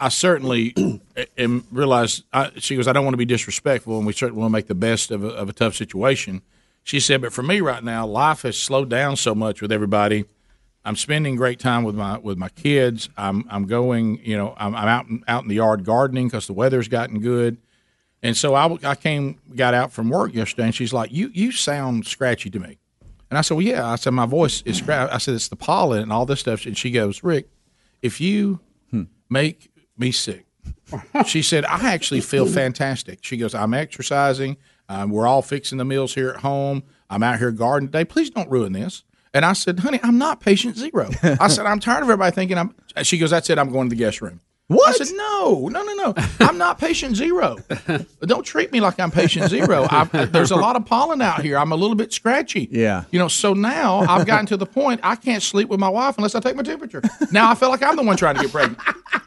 I 0.00 0.08
certainly 0.08 0.74
am 1.38 1.66
realized 1.70 2.24
I, 2.32 2.52
she 2.56 2.76
goes, 2.76 2.88
"I 2.88 2.92
don't 2.92 3.04
want 3.04 3.14
to 3.14 3.18
be 3.18 3.24
disrespectful, 3.24 3.98
and 3.98 4.06
we 4.06 4.12
certainly 4.12 4.40
want 4.40 4.50
to 4.50 4.52
make 4.52 4.66
the 4.66 4.74
best 4.74 5.10
of 5.10 5.24
a, 5.24 5.28
of 5.28 5.48
a 5.48 5.52
tough 5.52 5.74
situation." 5.74 6.42
She 6.84 7.00
said, 7.00 7.20
"But 7.20 7.32
for 7.32 7.42
me 7.42 7.60
right 7.60 7.82
now, 7.82 8.06
life 8.06 8.42
has 8.42 8.56
slowed 8.56 8.88
down 8.90 9.16
so 9.16 9.34
much 9.34 9.60
with 9.60 9.72
everybody." 9.72 10.24
I'm 10.86 10.94
spending 10.94 11.34
great 11.34 11.58
time 11.58 11.82
with 11.82 11.96
my 11.96 12.18
with 12.18 12.38
my 12.38 12.48
kids. 12.48 13.08
I'm 13.16 13.44
I'm 13.50 13.66
going, 13.66 14.20
you 14.22 14.36
know, 14.36 14.54
I'm, 14.56 14.72
I'm 14.76 14.86
out 14.86 15.06
out 15.26 15.42
in 15.42 15.48
the 15.48 15.56
yard 15.56 15.84
gardening 15.84 16.28
because 16.28 16.46
the 16.46 16.52
weather's 16.52 16.86
gotten 16.86 17.18
good, 17.18 17.58
and 18.22 18.36
so 18.36 18.54
I, 18.54 18.76
I 18.82 18.94
came 18.94 19.38
got 19.54 19.74
out 19.74 19.92
from 19.92 20.08
work 20.08 20.34
yesterday, 20.34 20.64
and 20.64 20.74
she's 20.74 20.92
like, 20.92 21.12
"You 21.12 21.30
you 21.34 21.52
sound 21.52 22.06
scratchy 22.06 22.50
to 22.50 22.58
me," 22.58 22.78
and 23.30 23.38
I 23.38 23.42
said, 23.42 23.54
"Well, 23.54 23.66
yeah." 23.66 23.86
I 23.86 23.96
said, 23.96 24.10
"My 24.10 24.26
voice 24.26 24.62
is 24.62 24.78
scratchy." 24.78 25.12
I 25.12 25.18
said, 25.18 25.34
"It's 25.34 25.48
the 25.48 25.56
pollen 25.56 26.02
and 26.02 26.12
all 26.12 26.26
this 26.26 26.40
stuff," 26.40 26.66
and 26.66 26.76
she 26.76 26.90
goes, 26.90 27.22
"Rick, 27.22 27.48
if 28.02 28.20
you 28.20 28.60
make 29.28 29.70
me 29.98 30.12
sick," 30.12 30.46
she 31.26 31.42
said, 31.42 31.64
"I 31.64 31.92
actually 31.92 32.20
feel 32.20 32.46
fantastic." 32.46 33.20
She 33.22 33.36
goes, 33.36 33.54
"I'm 33.54 33.74
exercising. 33.74 34.56
Um, 34.88 35.10
we're 35.10 35.26
all 35.26 35.42
fixing 35.42 35.78
the 35.78 35.84
meals 35.84 36.14
here 36.14 36.30
at 36.30 36.40
home. 36.40 36.84
I'm 37.10 37.22
out 37.22 37.38
here 37.38 37.50
gardening 37.50 37.90
today. 37.90 38.04
Please 38.04 38.30
don't 38.30 38.50
ruin 38.50 38.72
this." 38.72 39.02
And 39.34 39.44
I 39.44 39.52
said, 39.52 39.80
"Honey, 39.80 40.00
I'm 40.02 40.16
not 40.16 40.40
patient 40.40 40.78
zero. 40.78 41.10
I 41.22 41.48
said, 41.48 41.66
"I'm 41.66 41.80
tired 41.80 42.02
of 42.02 42.04
everybody 42.04 42.34
thinking 42.34 42.56
I'm." 42.56 42.74
She 43.02 43.18
goes, 43.18 43.30
"That's 43.30 43.50
it. 43.50 43.58
I'm 43.58 43.70
going 43.70 43.90
to 43.90 43.94
the 43.94 43.98
guest 43.98 44.22
room." 44.22 44.40
What? 44.68 44.88
I 45.00 45.04
said, 45.04 45.14
"No, 45.16 45.68
no, 45.68 45.84
no, 45.84 45.94
no. 45.94 46.14
I'm 46.40 46.58
not 46.58 46.80
patient 46.80 47.14
zero. 47.14 47.56
Don't 48.22 48.42
treat 48.44 48.72
me 48.72 48.80
like 48.80 48.98
I'm 48.98 49.12
patient 49.12 49.48
zero. 49.48 49.86
I, 49.88 50.04
there's 50.26 50.50
a 50.50 50.56
lot 50.56 50.74
of 50.74 50.84
pollen 50.84 51.22
out 51.22 51.40
here. 51.42 51.56
I'm 51.56 51.70
a 51.70 51.76
little 51.76 51.94
bit 51.94 52.12
scratchy. 52.12 52.66
Yeah. 52.72 53.04
You 53.12 53.20
know, 53.20 53.28
so 53.28 53.54
now 53.54 54.00
I've 54.00 54.26
gotten 54.26 54.46
to 54.46 54.56
the 54.56 54.66
point 54.66 55.00
I 55.04 55.14
can't 55.14 55.40
sleep 55.42 55.68
with 55.68 55.78
my 55.78 55.88
wife 55.88 56.16
unless 56.18 56.34
I 56.34 56.40
take 56.40 56.56
my 56.56 56.64
temperature. 56.64 57.00
Now 57.30 57.48
I 57.48 57.54
feel 57.54 57.68
like 57.68 57.80
I'm 57.84 57.94
the 57.94 58.02
one 58.02 58.16
trying 58.16 58.34
to 58.36 58.42
get 58.42 58.50
pregnant. 58.50 58.80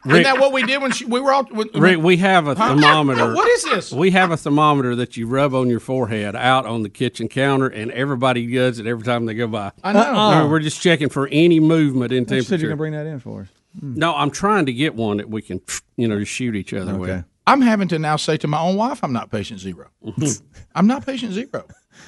Isn't 0.05 0.23
that 0.23 0.39
what 0.39 0.51
we 0.51 0.63
did 0.63 0.81
when 0.81 0.91
she, 0.91 1.05
we 1.05 1.21
were 1.21 1.31
all? 1.31 1.45
When, 1.45 1.69
Rick, 1.73 1.99
we 1.99 2.17
have 2.17 2.47
a 2.47 2.55
Huh? 2.55 2.69
thermometer. 2.75 3.33
What 3.39 3.47
is 3.47 3.63
this? 3.63 3.91
We 3.93 4.11
have 4.11 4.31
a 4.31 4.37
thermometer 4.37 4.93
that 4.97 5.15
you 5.15 5.25
rub 5.27 5.53
on 5.53 5.69
your 5.69 5.79
forehead 5.79 6.35
out 6.35 6.65
on 6.65 6.83
the 6.83 6.89
kitchen 6.89 7.29
counter, 7.29 7.67
and 7.67 7.91
everybody 7.91 8.45
does 8.47 8.79
it 8.79 8.85
every 8.87 9.03
time 9.05 9.25
they 9.25 9.33
go 9.35 9.47
by. 9.47 9.71
I 9.85 9.93
know. 9.93 9.99
Uh, 10.01 10.47
We're 10.49 10.59
just 10.59 10.81
checking 10.81 11.07
for 11.09 11.27
any 11.31 11.59
movement 11.61 12.11
in 12.11 12.25
temperature. 12.25 12.35
You 12.35 12.41
said 12.43 12.59
you're 12.61 12.69
gonna 12.71 12.77
bring 12.77 12.93
that 12.93 13.05
in 13.05 13.19
for 13.19 13.41
us. 13.43 13.47
No, 13.81 14.15
I'm 14.15 14.31
trying 14.31 14.65
to 14.65 14.73
get 14.73 14.95
one 14.95 15.17
that 15.17 15.29
we 15.29 15.41
can, 15.41 15.61
you 15.95 16.07
know, 16.07 16.23
shoot 16.23 16.55
each 16.55 16.73
other 16.73 16.97
with. 16.97 17.23
I'm 17.47 17.61
having 17.61 17.87
to 17.89 17.99
now 17.99 18.15
say 18.15 18.37
to 18.37 18.47
my 18.47 18.59
own 18.59 18.75
wife, 18.75 19.03
I'm 19.03 19.13
not 19.13 19.31
patient 19.31 19.59
zero. 19.59 19.89
Mm-hmm. 20.05 20.45
I'm 20.75 20.85
not 20.87 21.05
patient 21.05 21.33
zero. 21.33 21.65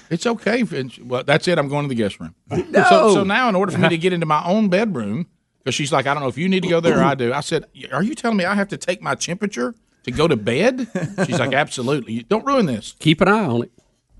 It's 0.09 0.25
okay. 0.27 0.61
If 0.61 0.99
well, 0.99 1.23
that's 1.23 1.47
it. 1.47 1.57
I'm 1.57 1.67
going 1.67 1.83
to 1.85 1.89
the 1.89 1.95
guest 1.95 2.19
room. 2.19 2.35
So, 2.89 3.13
so 3.13 3.23
now, 3.23 3.49
in 3.49 3.55
order 3.55 3.71
for 3.71 3.79
me 3.79 3.89
to 3.89 3.97
get 4.05 4.13
into 4.13 4.25
my 4.25 4.43
own 4.45 4.69
bedroom, 4.69 5.27
because 5.63 5.73
she's 5.75 5.91
like, 5.91 6.05
I 6.07 6.13
don't 6.13 6.21
know 6.23 6.29
if 6.29 6.37
you 6.37 6.47
need 6.49 6.63
to 6.63 6.69
go 6.69 6.79
there 6.79 6.99
or 6.99 7.03
I 7.03 7.15
do. 7.15 7.33
I 7.33 7.41
said, 7.41 7.65
Are 7.91 8.03
you 8.03 8.15
telling 8.15 8.37
me 8.37 8.45
I 8.45 8.55
have 8.55 8.67
to 8.69 8.77
take 8.77 9.01
my 9.01 9.15
temperature 9.15 9.73
to 10.03 10.11
go 10.11 10.27
to 10.27 10.35
bed? 10.35 10.87
She's 11.25 11.39
like, 11.39 11.53
Absolutely. 11.53 12.13
You- 12.13 12.23
Don't 12.23 12.45
ruin 12.45 12.65
this. 12.65 12.95
Keep 12.99 13.21
an 13.21 13.27
eye 13.27 13.45
on 13.45 13.63
it. 13.63 13.71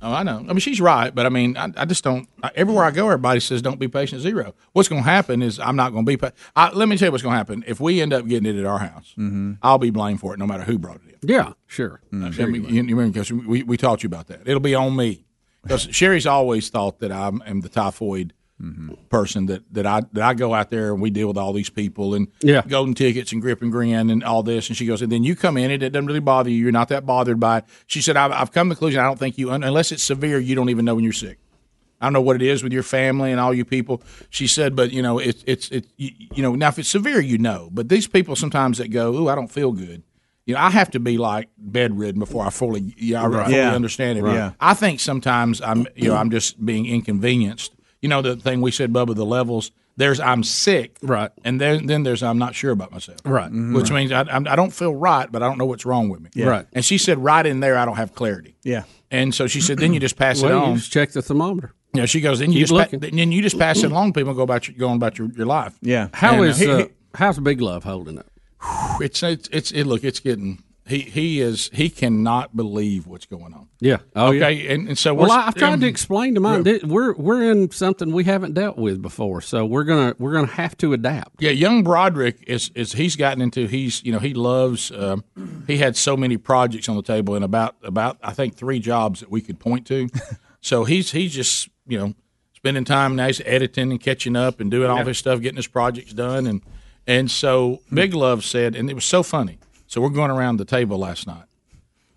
Oh, 0.03 0.11
I 0.11 0.23
know. 0.23 0.37
I 0.37 0.41
mean, 0.41 0.59
she's 0.59 0.81
right, 0.81 1.13
but 1.13 1.25
I 1.25 1.29
mean, 1.29 1.55
I, 1.57 1.69
I 1.77 1.85
just 1.85 2.03
don't. 2.03 2.27
I, 2.41 2.49
everywhere 2.55 2.83
I 2.83 2.91
go, 2.91 3.05
everybody 3.05 3.39
says 3.39 3.61
don't 3.61 3.79
be 3.79 3.87
patient 3.87 4.21
zero. 4.21 4.55
What's 4.73 4.89
going 4.89 5.03
to 5.03 5.09
happen 5.09 5.43
is 5.43 5.59
I'm 5.59 5.75
not 5.75 5.91
going 5.91 6.05
to 6.05 6.09
be. 6.09 6.17
Pa- 6.17 6.31
I, 6.55 6.71
let 6.71 6.87
me 6.87 6.97
tell 6.97 7.07
you 7.07 7.11
what's 7.11 7.23
going 7.23 7.33
to 7.33 7.37
happen. 7.37 7.63
If 7.67 7.79
we 7.79 8.01
end 8.01 8.11
up 8.11 8.25
getting 8.27 8.53
it 8.53 8.59
at 8.59 8.65
our 8.65 8.79
house, 8.79 9.13
mm-hmm. 9.17 9.53
I'll 9.61 9.77
be 9.77 9.91
blamed 9.91 10.19
for 10.19 10.33
it, 10.33 10.39
no 10.39 10.47
matter 10.47 10.63
who 10.63 10.79
brought 10.79 10.97
it 10.97 11.19
in. 11.21 11.29
Yeah, 11.29 11.53
sure. 11.67 12.01
I 12.11 12.15
mean, 12.15 12.63
you, 12.65 12.83
you 12.83 12.95
remember 12.95 13.13
because 13.13 13.31
we, 13.31 13.61
we 13.63 13.77
taught 13.77 14.01
you 14.01 14.07
about 14.07 14.27
that. 14.27 14.41
It'll 14.47 14.59
be 14.59 14.73
on 14.73 14.95
me 14.95 15.25
because 15.61 15.87
Sherry's 15.91 16.25
always 16.25 16.69
thought 16.69 16.99
that 16.99 17.11
I 17.11 17.27
am 17.27 17.61
the 17.61 17.69
typhoid 17.69 18.33
person 19.09 19.47
that, 19.47 19.63
that 19.73 19.85
I 19.85 20.01
that 20.13 20.23
I 20.23 20.33
go 20.33 20.53
out 20.53 20.69
there 20.69 20.91
and 20.93 21.01
we 21.01 21.09
deal 21.09 21.27
with 21.27 21.37
all 21.37 21.53
these 21.53 21.69
people 21.69 22.13
and 22.13 22.27
Yeah. 22.41 22.61
golden 22.67 22.93
tickets 22.93 23.31
and 23.31 23.41
grip 23.41 23.61
and 23.61 23.71
grin 23.71 24.09
and 24.09 24.23
all 24.23 24.43
this. 24.43 24.67
And 24.67 24.77
she 24.77 24.85
goes, 24.85 25.01
and 25.01 25.11
then 25.11 25.23
you 25.23 25.35
come 25.35 25.57
in 25.57 25.71
and 25.71 25.81
it 25.83 25.89
doesn't 25.89 26.05
really 26.05 26.19
bother 26.19 26.49
you. 26.49 26.57
You're 26.57 26.71
not 26.71 26.89
that 26.89 27.05
bothered 27.05 27.39
by 27.39 27.59
it. 27.59 27.65
She 27.87 28.01
said, 28.01 28.17
I've, 28.17 28.31
I've 28.31 28.51
come 28.51 28.69
to 28.69 28.75
the 28.75 28.75
conclusion. 28.77 28.99
I 28.99 29.03
don't 29.03 29.17
think 29.19 29.37
you, 29.37 29.51
unless 29.51 29.91
it's 29.91 30.03
severe, 30.03 30.39
you 30.39 30.55
don't 30.55 30.69
even 30.69 30.85
know 30.85 30.95
when 30.95 31.03
you're 31.03 31.13
sick. 31.13 31.39
I 31.99 32.05
don't 32.05 32.13
know 32.13 32.21
what 32.21 32.35
it 32.35 32.41
is 32.41 32.63
with 32.63 32.73
your 32.73 32.83
family 32.83 33.31
and 33.31 33.39
all 33.39 33.53
you 33.53 33.63
people. 33.65 34.01
She 34.31 34.47
said, 34.47 34.75
but 34.75 34.91
you 34.91 35.01
know, 35.03 35.19
it's 35.19 35.43
it's 35.45 35.69
it, 35.69 35.85
you, 35.97 36.09
you 36.33 36.41
know, 36.41 36.55
now 36.55 36.69
if 36.69 36.79
it's 36.79 36.89
severe, 36.89 37.19
you 37.19 37.37
know. 37.37 37.69
But 37.71 37.89
these 37.89 38.07
people 38.07 38.35
sometimes 38.35 38.79
that 38.79 38.87
go, 38.87 39.13
"Ooh, 39.13 39.27
I 39.29 39.35
don't 39.35 39.51
feel 39.51 39.71
good." 39.71 40.01
You 40.47 40.55
know, 40.55 40.61
I 40.61 40.71
have 40.71 40.89
to 40.91 40.99
be 40.99 41.19
like 41.19 41.49
bedridden 41.59 42.17
before 42.19 42.43
I 42.43 42.49
fully, 42.49 42.95
yeah, 42.97 43.21
I 43.23 43.27
Right. 43.27 43.45
fully 43.45 43.57
Yeah. 43.57 43.75
understand 43.75 44.17
it. 44.17 44.23
Right. 44.23 44.33
Yeah. 44.33 44.51
I 44.59 44.73
think 44.73 44.99
sometimes 44.99 45.61
I'm, 45.61 45.85
you 45.95 46.07
know, 46.09 46.15
I'm 46.15 46.31
just 46.31 46.65
being 46.65 46.87
inconvenienced. 46.87 47.71
You 48.01 48.09
know, 48.09 48.21
the 48.21 48.35
thing 48.35 48.61
we 48.61 48.71
said, 48.71 48.91
Bubba, 48.91 49.15
the 49.15 49.25
levels. 49.25 49.71
There's 49.97 50.21
I'm 50.21 50.41
sick, 50.43 50.97
right, 51.01 51.31
and 51.43 51.59
then 51.59 51.85
then 51.85 52.03
there's 52.03 52.23
I'm 52.23 52.37
not 52.37 52.55
sure 52.55 52.71
about 52.71 52.91
myself, 52.93 53.19
Right. 53.25 53.51
Mhm. 53.51 53.75
which 53.75 53.91
means 53.91 54.11
I, 54.13 54.21
I'm- 54.21 54.45
don't 54.45 54.71
feel 54.73 54.95
right, 54.95 55.29
but 55.29 55.43
I 55.43 55.47
don't 55.47 55.57
know 55.57 55.65
what's 55.65 55.85
wrong 55.85 56.07
with 56.07 56.21
me, 56.21 56.29
Yeah. 56.33 56.45
Right. 56.47 56.65
And 56.71 56.83
she 56.83 56.97
said, 56.97 57.19
right 57.19 57.45
in 57.45 57.59
there, 57.59 57.77
I 57.77 57.83
don't 57.83 57.97
have 57.97 58.15
clarity. 58.15 58.55
Yeah. 58.63 58.83
And 59.11 59.35
so 59.35 59.47
she 59.47 59.59
said, 59.59 59.77
then 59.79 59.93
you 59.93 59.99
just 59.99 60.15
pass 60.15 60.41
well, 60.41 60.51
it 60.51 60.55
on. 60.55 60.69
You 60.71 60.77
just 60.77 60.93
check 60.93 61.11
the 61.11 61.21
thermometer. 61.21 61.73
Yeah, 61.93 62.05
she 62.05 62.21
goes. 62.21 62.39
Then 62.39 62.53
you 62.53 62.59
Keep 62.65 62.69
just 62.69 62.91
pa- 62.91 62.97
then 62.99 63.31
you 63.33 63.41
just 63.41 63.59
pass 63.59 63.83
it 63.83 63.91
along. 63.91 64.13
People 64.13 64.33
go 64.33 64.43
about 64.43 64.65
your, 64.65 64.77
going 64.77 64.95
about 64.95 65.19
your, 65.19 65.27
your 65.33 65.45
life. 65.45 65.77
Yeah. 65.81 66.07
How 66.13 66.35
And, 66.35 66.45
is 66.45 66.61
uh, 66.65 66.71
uh, 66.71 66.85
how's 67.13 67.37
Big 67.39 67.59
Love 67.59 67.83
holding 67.83 68.17
up? 68.17 68.27
it's 69.01 69.21
it's 69.21 69.49
it's 69.51 69.71
it, 69.71 69.83
look. 69.83 70.05
It's 70.05 70.21
getting 70.21 70.63
he 70.91 70.99
he 70.99 71.41
is 71.41 71.69
he 71.73 71.89
cannot 71.89 72.55
believe 72.55 73.07
what's 73.07 73.25
going 73.25 73.53
on. 73.53 73.67
Yeah. 73.79 73.97
Oh, 74.15 74.27
okay. 74.27 74.53
yeah. 74.53 74.71
And, 74.73 74.89
and 74.89 74.97
so 74.97 75.13
well, 75.15 75.31
I've 75.31 75.55
tried 75.55 75.81
to 75.81 75.87
explain 75.87 76.35
to 76.35 76.39
mine. 76.39 76.63
Yeah. 76.65 76.77
We're 76.85 77.13
we're 77.13 77.51
in 77.51 77.71
something 77.71 78.11
we 78.11 78.23
haven't 78.25 78.53
dealt 78.53 78.77
with 78.77 79.01
before, 79.01 79.41
so 79.41 79.65
we're 79.65 79.83
gonna 79.85 80.15
we're 80.19 80.33
gonna 80.33 80.47
have 80.47 80.77
to 80.77 80.93
adapt. 80.93 81.41
Yeah, 81.41 81.51
young 81.51 81.83
Broderick 81.83 82.43
is 82.45 82.69
is 82.75 82.93
he's 82.93 83.15
gotten 83.15 83.41
into 83.41 83.65
he's 83.65 84.03
you 84.03 84.11
know 84.11 84.19
he 84.19 84.33
loves 84.35 84.91
um, 84.91 85.23
he 85.65 85.77
had 85.77 85.95
so 85.97 86.15
many 86.15 86.37
projects 86.37 86.87
on 86.87 86.95
the 86.95 87.01
table 87.01 87.33
and 87.35 87.43
about 87.43 87.75
about 87.81 88.17
I 88.21 88.33
think 88.33 88.55
three 88.55 88.79
jobs 88.79 89.21
that 89.21 89.31
we 89.31 89.41
could 89.41 89.59
point 89.59 89.87
to. 89.87 90.07
so 90.61 90.83
he's 90.83 91.11
he's 91.11 91.33
just 91.33 91.69
you 91.87 91.97
know 91.97 92.13
spending 92.55 92.85
time 92.85 93.15
now 93.15 93.25
he's 93.25 93.41
editing 93.45 93.89
and 93.89 93.99
catching 93.99 94.35
up 94.35 94.59
and 94.59 94.69
doing 94.69 94.89
all 94.89 94.97
Yeah. 94.97 95.05
his 95.05 95.17
stuff, 95.17 95.41
getting 95.41 95.55
his 95.57 95.67
projects 95.67 96.13
done 96.13 96.45
and 96.45 96.61
and 97.07 97.31
so 97.31 97.81
Big 97.91 98.13
Love 98.13 98.45
said 98.45 98.75
and 98.75 98.87
it 98.89 98.93
was 98.93 99.05
so 99.05 99.23
funny. 99.23 99.57
So 99.91 99.99
we're 99.99 100.07
going 100.09 100.31
around 100.31 100.55
the 100.55 100.63
table 100.63 100.97
last 100.97 101.27
night. 101.27 101.43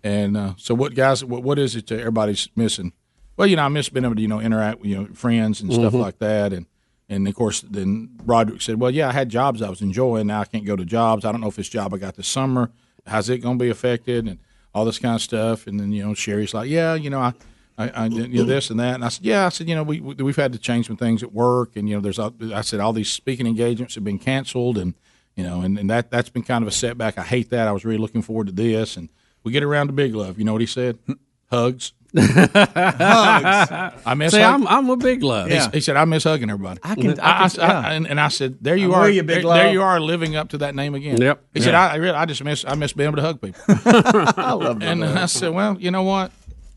And 0.01 0.37
uh, 0.37 0.53
so, 0.55 0.73
what 0.73 0.95
guys? 0.95 1.25
What, 1.25 1.43
what 1.43 1.59
is 1.59 1.75
it 1.75 1.87
that 1.87 1.99
everybody's 1.99 2.47
missing? 2.55 2.93
Well, 3.35 3.47
you 3.47 3.57
know, 3.57 3.63
I 3.63 3.67
miss 3.67 3.89
being 3.89 4.05
able 4.05 4.15
to 4.15 4.21
you 4.21 4.29
know 4.29 4.39
interact 4.39 4.79
with 4.79 4.89
you 4.89 4.95
know 4.95 5.05
friends 5.13 5.59
and 5.59 5.73
stuff 5.73 5.91
Mhm. 5.91 5.99
like 5.99 6.19
that, 6.19 6.53
and 6.53 6.67
and 7.09 7.27
of 7.27 7.35
course, 7.35 7.59
then 7.69 8.11
Roderick 8.23 8.61
said, 8.61 8.79
"Well, 8.79 8.91
yeah, 8.91 9.09
I 9.09 9.11
had 9.11 9.27
jobs 9.27 9.61
I 9.61 9.69
was 9.69 9.81
enjoying. 9.81 10.27
Now 10.27 10.39
I 10.39 10.45
can't 10.45 10.63
go 10.63 10.77
to 10.77 10.85
jobs. 10.85 11.25
I 11.25 11.33
don't 11.33 11.41
know 11.41 11.47
if 11.49 11.57
this 11.57 11.67
job 11.67 11.93
I 11.93 11.97
got 11.97 12.15
this 12.15 12.29
summer, 12.29 12.71
how's 13.05 13.29
it 13.29 13.39
going 13.39 13.59
to 13.59 13.63
be 13.65 13.69
affected, 13.69 14.25
and 14.25 14.39
all 14.73 14.85
this 14.85 14.99
kind 14.99 15.15
of 15.15 15.21
stuff." 15.21 15.67
And 15.67 15.77
then 15.77 15.91
you 15.91 16.05
know, 16.05 16.13
Sherry's 16.13 16.53
like, 16.53 16.69
"Yeah, 16.69 16.93
you 16.95 17.09
know, 17.09 17.19
I." 17.19 17.33
I, 17.77 17.89
I 17.89 18.05
you 18.05 18.29
know 18.29 18.43
this 18.45 18.69
and 18.69 18.79
that, 18.79 18.95
and 18.95 19.03
I 19.03 19.09
said, 19.09 19.25
yeah. 19.25 19.45
I 19.45 19.49
said, 19.49 19.67
you 19.67 19.75
know, 19.75 19.83
we 19.83 19.99
we- 19.99 20.13
we've 20.15 20.37
had 20.37 20.53
to 20.53 20.57
change 20.59 20.87
some 20.87 20.95
things 20.95 21.21
at 21.21 21.33
work, 21.33 21.75
and 21.75 21.89
you 21.89 21.95
know, 21.95 21.99
there's 22.01 22.17
I 22.19 22.61
said 22.61 22.79
all 22.79 22.93
these 22.93 23.11
speaking 23.11 23.45
engagements 23.45 23.95
have 23.95 24.03
been 24.05 24.17
canceled, 24.17 24.77
and 24.77 24.93
you 25.35 25.43
know, 25.43 25.61
and, 25.61 25.77
and 25.77 25.89
that 25.89 26.09
that's 26.11 26.29
been 26.29 26.43
kind 26.43 26.61
of 26.63 26.67
a 26.67 26.71
setback. 26.71 27.17
I 27.17 27.23
hate 27.23 27.49
that. 27.51 27.67
I 27.67 27.71
was 27.71 27.85
really 27.85 27.97
looking 27.99 28.21
forward 28.21 28.47
to 28.47 28.53
this, 28.53 28.97
and 28.97 29.09
we 29.43 29.51
get 29.51 29.63
around 29.63 29.87
to 29.87 29.93
big 29.93 30.15
love. 30.15 30.37
You 30.39 30.45
know 30.45 30.51
what 30.53 30.61
he 30.61 30.67
said? 30.67 30.97
Hugs. 31.51 31.93
I 32.17 34.13
miss. 34.15 34.33
See, 34.33 34.39
hug- 34.39 34.53
I'm 34.61 34.67
I'm 34.67 34.89
a 34.89 34.97
Big 34.97 35.21
Love. 35.23 35.49
He, 35.49 35.59
he 35.73 35.79
said, 35.81 35.95
"I 35.95 36.05
miss 36.05 36.23
hugging 36.23 36.49
everybody." 36.49 36.79
I 36.83 36.95
can- 36.95 37.19
I 37.19 37.47
can- 37.49 37.61
I- 37.61 37.81
yeah. 37.83 37.91
and, 37.91 38.07
and 38.07 38.19
I 38.19 38.29
said, 38.29 38.57
"There 38.61 38.75
you 38.75 38.93
I'm 38.93 38.99
are. 38.99 39.03
with 39.05 39.15
you, 39.15 39.23
Big 39.23 39.43
there, 39.43 39.53
there 39.53 39.71
you 39.71 39.81
are, 39.81 39.99
living 39.99 40.35
up 40.35 40.49
to 40.49 40.57
that 40.59 40.75
name 40.75 40.95
again." 40.95 41.21
Yep. 41.21 41.43
He 41.53 41.61
said, 41.61 41.75
I, 41.75 41.89
"I 41.93 41.95
really, 41.95 42.15
I 42.15 42.25
just 42.25 42.43
miss, 42.43 42.65
I 42.65 42.75
miss 42.75 42.93
being 42.93 43.07
able 43.07 43.17
to 43.17 43.21
hug 43.21 43.41
people." 43.41 43.61
I 43.67 44.53
love 44.53 44.79
that. 44.79 44.87
and. 44.87 45.03
I 45.03 45.25
said, 45.27 45.53
"Well, 45.53 45.77
you 45.79 45.91
know 45.91 46.03
what? 46.03 46.31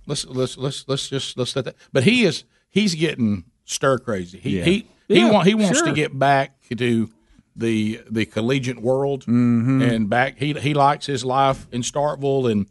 Let's 0.06 0.26
let's 0.26 0.56
let's 0.58 0.84
let's 0.88 1.08
just 1.08 1.36
let's 1.38 1.54
let 1.56 1.64
that." 1.66 1.76
But 1.92 2.02
he 2.04 2.24
is 2.24 2.44
he's 2.68 2.94
getting 2.94 3.44
stir 3.64 3.98
crazy. 3.98 4.38
He 4.38 4.58
Yeah. 4.58 4.64
he 4.64 4.86
he, 5.08 5.20
Yeah, 5.20 5.30
want, 5.30 5.46
he 5.48 5.54
wants 5.54 5.80
to 5.80 5.86
sure. 5.86 5.94
get 5.94 6.18
back 6.18 6.60
to 6.76 7.08
the 7.58 8.00
the 8.10 8.24
collegiate 8.24 8.80
world 8.80 9.22
Mm-hmm. 9.26 9.82
and 9.82 10.08
back. 10.08 10.38
He 10.38 10.52
he 10.54 10.72
likes 10.74 11.06
his 11.06 11.24
life 11.24 11.66
in 11.72 11.82
Starkville 11.82 12.50
and 12.50 12.66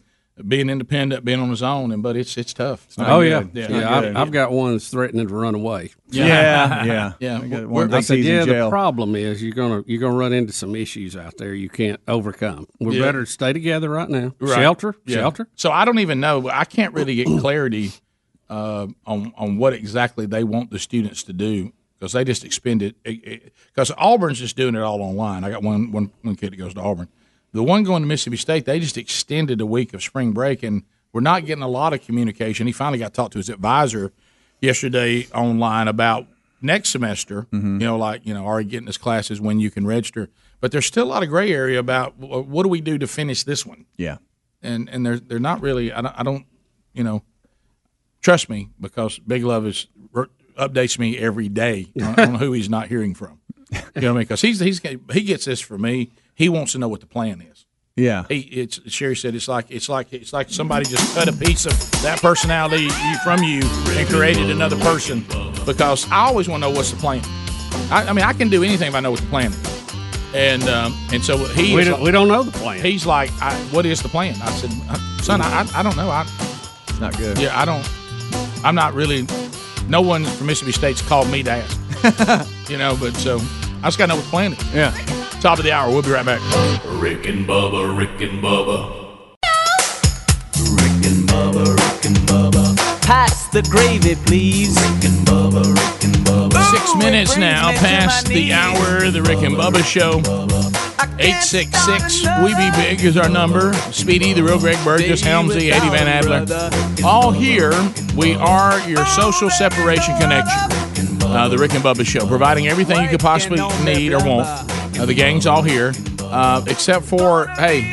being 0.48 0.70
independent, 0.70 1.26
being 1.26 1.40
on 1.40 1.50
his 1.50 1.64
own. 1.64 1.92
And 1.92 2.04
but 2.04 2.16
it's 2.16 2.38
it's 2.38 2.54
tough. 2.54 2.86
It's 2.86 2.98
not 2.98 3.10
Oh 3.10 3.22
good. 3.22 3.50
yeah, 3.54 3.68
yeah. 3.70 3.80
yeah. 3.80 3.98
I've, 3.98 4.16
I've 4.18 4.32
got 4.32 4.52
one 4.52 4.74
that's 4.74 4.88
threatening 4.90 5.28
to 5.28 5.34
run 5.34 5.56
away. 5.56 5.92
Yeah, 6.10 6.86
yeah. 6.86 7.14
yeah. 7.20 7.40
I 7.44 7.48
got 7.48 7.94
I 7.94 8.00
said, 8.02 8.20
yeah. 8.20 8.46
The 8.46 8.70
problem 8.70 9.16
is 9.16 9.42
you're 9.44 9.56
gonna 9.56 9.84
you're 9.88 10.00
gonna 10.00 10.16
run 10.16 10.34
into 10.34 10.54
some 10.54 10.76
issues 10.76 11.18
out 11.18 11.38
there 11.38 11.54
you 11.56 11.70
can't 11.70 12.00
overcome. 12.08 12.68
We're 12.80 12.94
Yeah. 12.94 13.02
better 13.06 13.26
stay 13.26 13.52
together 13.52 13.90
right 13.90 14.10
now. 14.10 14.36
Right. 14.40 14.56
Shelter, 14.56 14.96
Yeah. 15.06 15.18
shelter. 15.18 15.48
So 15.56 15.72
I 15.72 15.86
don't 15.86 16.00
even 16.00 16.20
know. 16.20 16.48
I 16.50 16.66
can't 16.66 16.94
really 16.94 17.16
get 17.16 17.28
clarity 17.40 17.92
uh, 18.50 18.88
on 19.06 19.34
on 19.38 19.58
what 19.58 19.74
exactly 19.74 20.26
they 20.28 20.44
want 20.44 20.70
the 20.72 20.80
students 20.80 21.24
to 21.24 21.34
do 21.34 21.74
because 22.00 22.14
they 22.14 22.24
just 22.24 22.44
expended. 22.46 22.96
Because 23.04 23.92
Auburn's 23.98 24.40
just 24.40 24.56
doing 24.56 24.76
it 24.76 24.82
all 24.82 25.02
online. 25.02 25.44
I 25.44 25.50
got 25.50 25.64
one 25.64 25.92
one 25.92 26.12
one 26.22 26.36
kid 26.36 26.54
that 26.54 26.58
goes 26.58 26.74
to 26.74 26.82
Auburn. 26.82 27.08
The 27.54 27.64
one 27.64 27.84
going 27.84 28.04
to 28.04 28.08
Mississippi 28.08 28.38
State, 28.38 28.66
they 28.66 28.80
just 28.80 28.98
extended 28.98 29.62
a 29.62 29.66
week 29.66 29.94
of 29.94 30.04
spring 30.04 30.32
break, 30.32 30.64
and 30.64 30.84
we're 31.14 31.22
not 31.22 31.46
getting 31.46 31.64
a 31.64 31.68
lot 31.68 31.94
of 31.94 32.02
communication. 32.02 32.68
He 32.68 32.74
finally 32.74 33.00
got 33.00 33.14
talked 33.14 33.32
to 33.34 33.40
his 33.40 33.50
advisor 33.50 34.12
yesterday 34.62 35.28
online 35.34 35.88
about 35.88 36.28
next 36.62 36.90
semester. 36.90 37.44
Mm-hmm. 37.52 37.82
You 37.82 37.88
know, 37.88 37.98
like 37.98 38.26
you 38.26 38.34
know, 38.34 38.46
are 38.46 38.62
you 38.62 38.70
getting 38.70 38.88
his 38.88 38.98
classes 38.98 39.40
when 39.42 39.60
you 39.60 39.72
can 39.72 39.88
register? 39.88 40.30
But 40.60 40.72
there's 40.72 40.86
still 40.86 41.06
a 41.06 41.10
lot 41.10 41.24
of 41.24 41.30
gray 41.30 41.52
area 41.52 41.80
about 41.80 42.18
what 42.18 42.64
do 42.64 42.70
we 42.70 42.82
do 42.82 42.98
to 42.98 43.08
finish 43.08 43.44
this 43.44 43.64
one 43.66 43.86
Yeah. 43.96 44.18
and 44.62 44.90
and 44.90 45.06
they're 45.06 45.20
they're 45.20 45.40
not 45.40 45.62
really. 45.62 45.92
I 45.94 46.02
don't, 46.02 46.20
I 46.20 46.24
don't 46.24 46.46
you 46.94 47.04
know, 47.04 47.22
trust 48.22 48.50
me 48.50 48.70
because 48.80 49.20
Big 49.20 49.44
Love 49.44 49.66
is 49.68 49.88
updates 50.58 50.98
me 51.00 51.18
every 51.18 51.50
day 51.50 51.88
on, 52.02 52.20
on 52.20 52.36
who 52.36 52.52
he's 52.52 52.70
not 52.70 52.88
hearing 52.88 53.14
from. 53.14 53.40
You 53.72 53.78
know 53.78 53.84
what 53.94 53.98
I 54.04 54.08
mean? 54.10 54.14
Because 54.20 54.42
he's 54.42 54.60
he's 54.60 54.80
he 55.12 55.22
gets 55.24 55.46
this 55.46 55.60
for 55.60 55.78
me. 55.78 56.12
He 56.36 56.50
wants 56.50 56.72
to 56.74 56.78
know 56.80 56.88
what 56.88 57.02
the 57.02 57.08
plan 57.08 57.42
is. 57.42 57.66
Yeah. 57.96 58.26
He 58.30 58.40
it's 58.40 58.80
Sherry 58.92 59.16
said 59.16 59.34
it's 59.36 59.48
like 59.48 59.66
it's 59.70 59.90
like 59.90 60.14
it's 60.14 60.32
like 60.32 60.50
somebody 60.50 60.86
just 60.86 61.16
cut 61.16 61.28
a 61.28 61.34
piece 61.34 61.66
of 61.66 61.74
that 62.04 62.22
personality 62.22 62.84
you, 62.84 63.18
from 63.24 63.44
you 63.44 63.62
and 63.98 64.08
created 64.08 64.50
another 64.52 64.78
person. 64.78 65.26
Because 65.66 66.10
I 66.12 66.20
always 66.28 66.48
want 66.48 66.64
to 66.64 66.70
know 66.70 66.76
what's 66.76 66.92
the 66.92 66.98
plan. 66.98 67.22
I, 67.92 68.06
I 68.10 68.14
mean, 68.14 68.24
I 68.24 68.34
can 68.34 68.50
do 68.50 68.64
anything 68.64 68.88
if 68.90 68.96
I 68.96 69.00
know 69.02 69.12
what 69.12 69.20
the 69.20 69.28
plan 69.28 69.52
is. 69.52 69.94
And 70.34 70.64
um, 70.64 70.94
and 71.12 71.24
so 71.24 71.38
he 71.38 71.74
We 71.76 71.84
don't, 71.84 71.94
like- 71.94 72.02
we 72.04 72.12
don't 72.12 72.28
know 72.28 72.44
the 72.44 72.52
plan. 72.52 72.82
He's 72.82 73.06
like, 73.06 73.32
I, 73.42 73.54
"What 73.72 73.86
is 73.86 74.02
the 74.04 74.10
plan?" 74.10 74.36
I 74.42 74.52
said, 74.52 74.70
"Uh, 74.90 74.96
"Son, 75.24 75.42
I, 75.42 75.62
I, 75.64 75.80
I 75.80 75.84
don't 75.84 75.96
know. 75.98 76.10
I, 76.10 76.26
It's 76.90 77.00
not 77.00 77.18
good. 77.18 77.38
yeah, 77.40 77.60
I 77.60 77.66
don't. 77.66 77.86
I'm 78.64 78.76
not 78.76 78.94
really. 78.94 79.26
No 79.90 80.02
one 80.02 80.26
from 80.26 80.48
Mississippi 80.48 80.74
State's 80.74 81.02
called 81.02 81.30
me 81.30 81.44
to 81.44 81.52
ask. 81.52 82.50
you 82.70 82.78
know, 82.78 82.98
but 83.00 83.16
so 83.16 83.40
I 83.82 83.88
just 83.88 83.98
got 83.98 84.06
to 84.06 84.08
know 84.08 84.16
what's 84.16 84.28
the 84.28 84.32
plan 84.32 84.54
is. 84.54 84.74
Yeah. 84.74 84.92
Top 85.40 85.60
of 85.60 85.64
the 85.64 85.72
hour. 85.72 85.90
We'll 85.90 86.02
be 86.02 86.10
right 86.12 86.26
back. 86.26 86.42
Rick 87.02 87.28
and 87.28 87.48
Bubba, 87.48 87.98
Rick 87.98 88.22
and 88.22 88.44
Bubba. 88.44 89.08
Rick 90.76 91.06
and 91.06 91.30
Bubba, 91.30 91.76
Rick 91.76 92.06
and 92.06 92.18
Bubba. 92.28 92.77
Pass 93.08 93.48
the 93.48 93.62
gravy, 93.62 94.16
please. 94.26 94.76
Six 96.72 96.96
minutes 96.98 97.38
now 97.38 97.72
past 97.78 98.28
the 98.28 98.52
hour. 98.52 99.10
The 99.10 99.22
Rick 99.22 99.44
and 99.44 99.56
Bubba 99.56 99.82
Show. 99.82 100.20
866 101.18 102.26
We 102.44 102.54
Be 102.56 102.70
Big 102.76 103.06
is 103.06 103.16
our 103.16 103.30
number. 103.30 103.72
Speedy, 103.94 104.34
the 104.34 104.44
real 104.44 104.60
Greg 104.60 104.78
Burgess, 104.84 105.22
Helmsy, 105.22 105.72
Eddie 105.72 105.90
Van 105.90 106.10
Adler. 106.10 106.46
All 107.06 107.32
here, 107.32 107.72
we 108.18 108.36
are 108.36 108.78
your 108.90 109.06
social 109.06 109.50
separation 109.52 110.18
connection. 110.18 110.60
Uh, 111.22 111.48
the 111.48 111.58
Rick 111.58 111.76
and 111.76 111.84
Bubba 111.86 112.06
Show, 112.06 112.28
providing 112.28 112.68
everything 112.68 113.02
you 113.02 113.08
could 113.08 113.22
possibly 113.22 113.62
need 113.86 114.12
or 114.12 114.20
want. 114.20 114.50
Uh, 115.00 115.06
the 115.06 115.14
gang's 115.14 115.46
all 115.48 115.62
here, 115.62 115.94
uh, 116.24 116.62
except 116.68 117.06
for, 117.06 117.48
hey, 117.52 117.90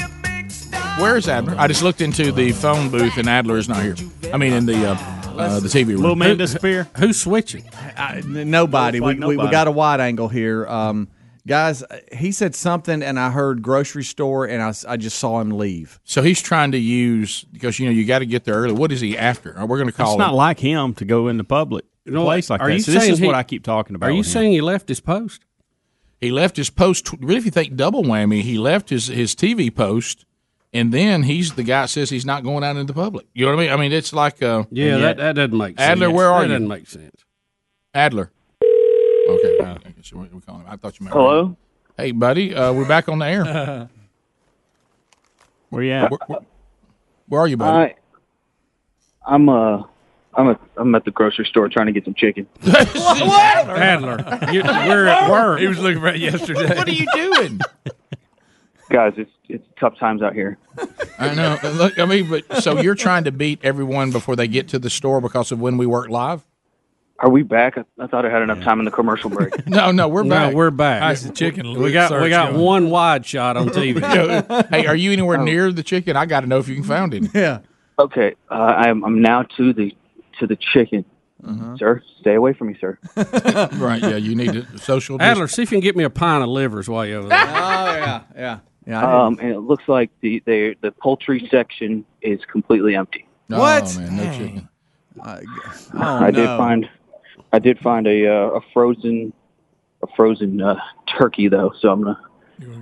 where 0.98 1.16
is 1.16 1.28
Adler? 1.28 1.54
I 1.58 1.66
just 1.68 1.82
looked 1.82 2.00
into 2.00 2.30
the 2.32 2.52
phone 2.52 2.88
booth 2.90 3.16
and 3.18 3.28
Adler 3.28 3.56
is 3.58 3.68
not 3.68 3.82
here. 3.82 3.96
I 4.32 4.36
mean, 4.36 4.52
in 4.52 4.66
the 4.66 4.90
uh, 4.90 4.94
uh, 5.36 5.60
the 5.60 5.68
TV 5.68 5.88
room. 5.88 6.00
Little 6.00 6.16
man 6.16 6.36
disappear. 6.36 6.88
Who's 6.98 7.20
switching? 7.20 7.64
I, 7.96 8.18
n- 8.18 8.50
nobody. 8.50 9.00
Looks 9.00 9.18
like 9.18 9.28
we, 9.28 9.36
we, 9.36 9.44
we 9.44 9.50
got 9.50 9.66
a 9.66 9.72
wide 9.72 10.00
angle 10.00 10.28
here. 10.28 10.66
Um, 10.68 11.08
guys, 11.46 11.82
he 12.12 12.30
said 12.30 12.54
something, 12.54 13.02
and 13.02 13.18
I 13.18 13.30
heard 13.30 13.60
grocery 13.60 14.04
store, 14.04 14.46
and 14.46 14.62
I 14.62 14.96
just 14.96 15.18
saw 15.18 15.40
him 15.40 15.50
leave. 15.50 15.98
So 16.04 16.22
he's 16.22 16.40
trying 16.40 16.70
to 16.72 16.78
use 16.78 17.42
because 17.44 17.78
you 17.80 17.86
know 17.86 17.92
you 17.92 18.04
got 18.06 18.20
to 18.20 18.26
get 18.26 18.44
there 18.44 18.54
early. 18.54 18.74
What 18.74 18.92
is 18.92 19.00
he 19.00 19.18
after? 19.18 19.58
Uh, 19.58 19.66
We're 19.66 19.78
going 19.78 19.90
to 19.90 19.96
call 19.96 20.12
It's 20.12 20.18
not 20.18 20.30
him. 20.30 20.36
like 20.36 20.60
him 20.60 20.94
to 20.94 21.04
go 21.04 21.26
into 21.28 21.42
public 21.44 21.84
know 22.06 22.22
place 22.24 22.50
like 22.50 22.60
Are 22.60 22.68
that. 22.68 22.74
you 22.74 22.80
So 22.80 22.92
this 22.92 23.08
is 23.08 23.18
he- 23.18 23.26
what 23.26 23.34
I 23.34 23.42
keep 23.42 23.64
talking 23.64 23.96
about. 23.96 24.06
Are 24.06 24.12
you 24.12 24.18
with 24.18 24.26
him. 24.28 24.32
saying 24.32 24.52
he 24.52 24.60
left 24.60 24.88
his 24.88 25.00
post? 25.00 25.44
he 26.20 26.30
left 26.30 26.56
his 26.56 26.70
post. 26.70 27.10
Really, 27.20 27.36
if 27.38 27.44
you 27.44 27.50
think 27.50 27.74
double 27.76 28.02
whammy, 28.04 28.40
he 28.42 28.56
left 28.56 28.88
his 28.90 29.08
his 29.08 29.34
TV 29.34 29.74
post, 29.74 30.24
and 30.74 30.92
then 30.92 31.22
he's 31.22 31.54
the 31.54 31.62
guy 31.62 31.82
that 31.82 31.88
says 31.88 32.10
he's 32.10 32.26
not 32.26 32.42
going 32.44 32.62
out 32.64 32.76
into 32.76 32.92
the 32.92 33.00
public. 33.00 33.26
You 33.32 33.46
know 33.46 33.52
what 33.54 33.60
I 33.60 33.64
mean? 33.64 33.72
I 33.72 33.76
mean, 33.76 33.92
it's 33.92 34.12
like 34.12 34.42
uh, 34.42 34.64
Yeah, 34.70 34.94
and 34.96 35.04
that, 35.04 35.16
that 35.16 35.32
doesn't 35.36 35.56
make 35.56 35.78
sense. 35.78 35.88
Adler, 35.90 36.10
where 36.10 36.30
are 36.30 36.40
that 36.42 36.48
you? 36.48 36.52
doesn't 36.54 36.68
make 36.68 36.86
sense. 36.88 37.24
Adler. 37.94 38.30
Okay. 38.62 39.58
uh, 39.60 39.74
okay, 39.76 39.94
so 40.02 40.18
we, 40.18 40.26
we 40.26 40.40
calling 40.42 40.60
him. 40.62 40.66
I 40.68 40.76
thought 40.76 41.00
you 41.00 41.04
meant. 41.04 41.14
Hello? 41.16 41.56
Hey, 41.96 42.10
buddy. 42.10 42.54
Uh, 42.54 42.72
we're 42.74 42.86
back 42.88 43.08
on 43.08 43.20
the 43.20 43.26
air. 43.26 43.88
Where 45.70 45.82
you 45.82 45.92
at? 45.92 46.10
Where, 46.10 46.18
where- 46.26 46.38
where 47.26 47.40
are 47.40 47.48
you, 47.48 47.56
buddy? 47.56 47.94
I, 47.94 49.34
I'm 49.34 49.48
uh, 49.48 49.82
I'm 50.34 50.48
at 50.50 50.60
I'm 50.76 50.94
at 50.94 51.06
the 51.06 51.10
grocery 51.10 51.46
store 51.46 51.70
trying 51.70 51.86
to 51.86 51.92
get 51.92 52.04
some 52.04 52.12
chicken. 52.12 52.46
Adler, 52.66 54.18
you, 54.52 54.62
we're 54.62 55.06
at 55.06 55.30
work. 55.30 55.58
He 55.60 55.66
was 55.66 55.78
looking 55.78 56.00
for 56.02 56.08
it 56.08 56.18
yesterday. 56.20 56.76
what 56.76 56.86
are 56.86 56.92
you 56.92 57.06
doing? 57.14 57.60
Guys, 58.90 59.14
it's 59.16 59.30
it's 59.48 59.64
tough 59.80 59.98
times 59.98 60.22
out 60.22 60.34
here. 60.34 60.58
I 61.18 61.34
know. 61.34 61.58
Look, 61.72 61.98
I 61.98 62.04
mean, 62.04 62.28
but 62.28 62.62
so 62.62 62.80
you're 62.80 62.94
trying 62.94 63.24
to 63.24 63.32
beat 63.32 63.60
everyone 63.62 64.10
before 64.10 64.36
they 64.36 64.46
get 64.48 64.68
to 64.68 64.78
the 64.78 64.90
store 64.90 65.20
because 65.20 65.50
of 65.52 65.60
when 65.60 65.76
we 65.78 65.86
work 65.86 66.08
live? 66.10 66.44
Are 67.20 67.30
we 67.30 67.42
back? 67.42 67.78
I, 67.78 67.84
I 67.98 68.06
thought 68.08 68.26
I 68.26 68.30
had 68.30 68.42
enough 68.42 68.60
time 68.60 68.80
in 68.80 68.84
the 68.84 68.90
commercial 68.90 69.30
break. 69.30 69.66
No, 69.68 69.90
no, 69.92 70.08
we're 70.08 70.24
No, 70.24 70.30
back. 70.30 70.54
we're 70.54 70.70
back. 70.70 71.00
How's 71.00 71.22
the 71.22 71.32
chicken 71.32 71.78
We 71.80 71.92
got 71.92 72.10
we 72.20 72.28
got 72.28 72.52
going? 72.52 72.62
one 72.64 72.90
wide 72.90 73.24
shot 73.24 73.56
on 73.56 73.68
TV. 73.68 74.00
hey, 74.70 74.86
are 74.86 74.96
you 74.96 75.12
anywhere 75.12 75.38
near 75.38 75.72
the 75.72 75.82
chicken? 75.84 76.16
I 76.16 76.26
got 76.26 76.40
to 76.40 76.46
know 76.46 76.58
if 76.58 76.68
you 76.68 76.74
can 76.74 76.84
find 76.84 77.14
him. 77.14 77.30
Yeah. 77.32 77.60
Okay, 77.98 78.34
uh, 78.50 78.54
I'm 78.54 79.04
I'm 79.04 79.22
now 79.22 79.44
to 79.56 79.72
the 79.72 79.96
to 80.40 80.46
the 80.46 80.56
chicken. 80.56 81.04
Uh-huh. 81.46 81.76
Sir, 81.76 82.02
stay 82.20 82.34
away 82.34 82.54
from 82.54 82.68
me, 82.68 82.76
sir. 82.80 82.98
right. 83.16 84.00
Yeah. 84.02 84.16
You 84.16 84.34
need 84.34 84.52
to 84.54 84.78
social. 84.78 85.20
Adler, 85.20 85.46
see 85.46 85.62
if 85.62 85.70
you 85.70 85.76
can 85.76 85.82
get 85.84 85.94
me 85.94 86.02
a 86.02 86.10
pint 86.10 86.42
of 86.42 86.48
livers 86.48 86.88
while 86.88 87.04
you're 87.06 87.18
over 87.20 87.28
there. 87.28 87.38
Oh 87.38 87.46
yeah, 87.46 88.22
yeah, 88.34 88.58
yeah. 88.86 89.24
Um, 89.24 89.38
and 89.40 89.50
it 89.50 89.60
looks 89.60 89.84
like 89.88 90.10
the 90.20 90.42
the 90.46 90.76
the 90.80 90.92
poultry 90.92 91.46
section 91.50 92.04
is 92.22 92.40
completely 92.50 92.94
empty. 92.96 93.26
What? 93.48 93.84
Oh, 93.96 94.00
man, 94.00 94.16
no 94.16 94.32
chicken. 94.32 94.68
oh, 95.22 95.40
I 95.94 96.30
did 96.30 96.46
find 96.46 96.88
I 97.52 97.58
did 97.58 97.78
find 97.78 98.06
a 98.06 98.26
uh, 98.26 98.50
a 98.50 98.60
frozen 98.72 99.32
a 100.02 100.06
frozen 100.16 100.60
uh, 100.60 100.76
turkey 101.18 101.48
though, 101.48 101.72
so 101.80 101.90
I'm 101.90 102.02
gonna 102.02 102.20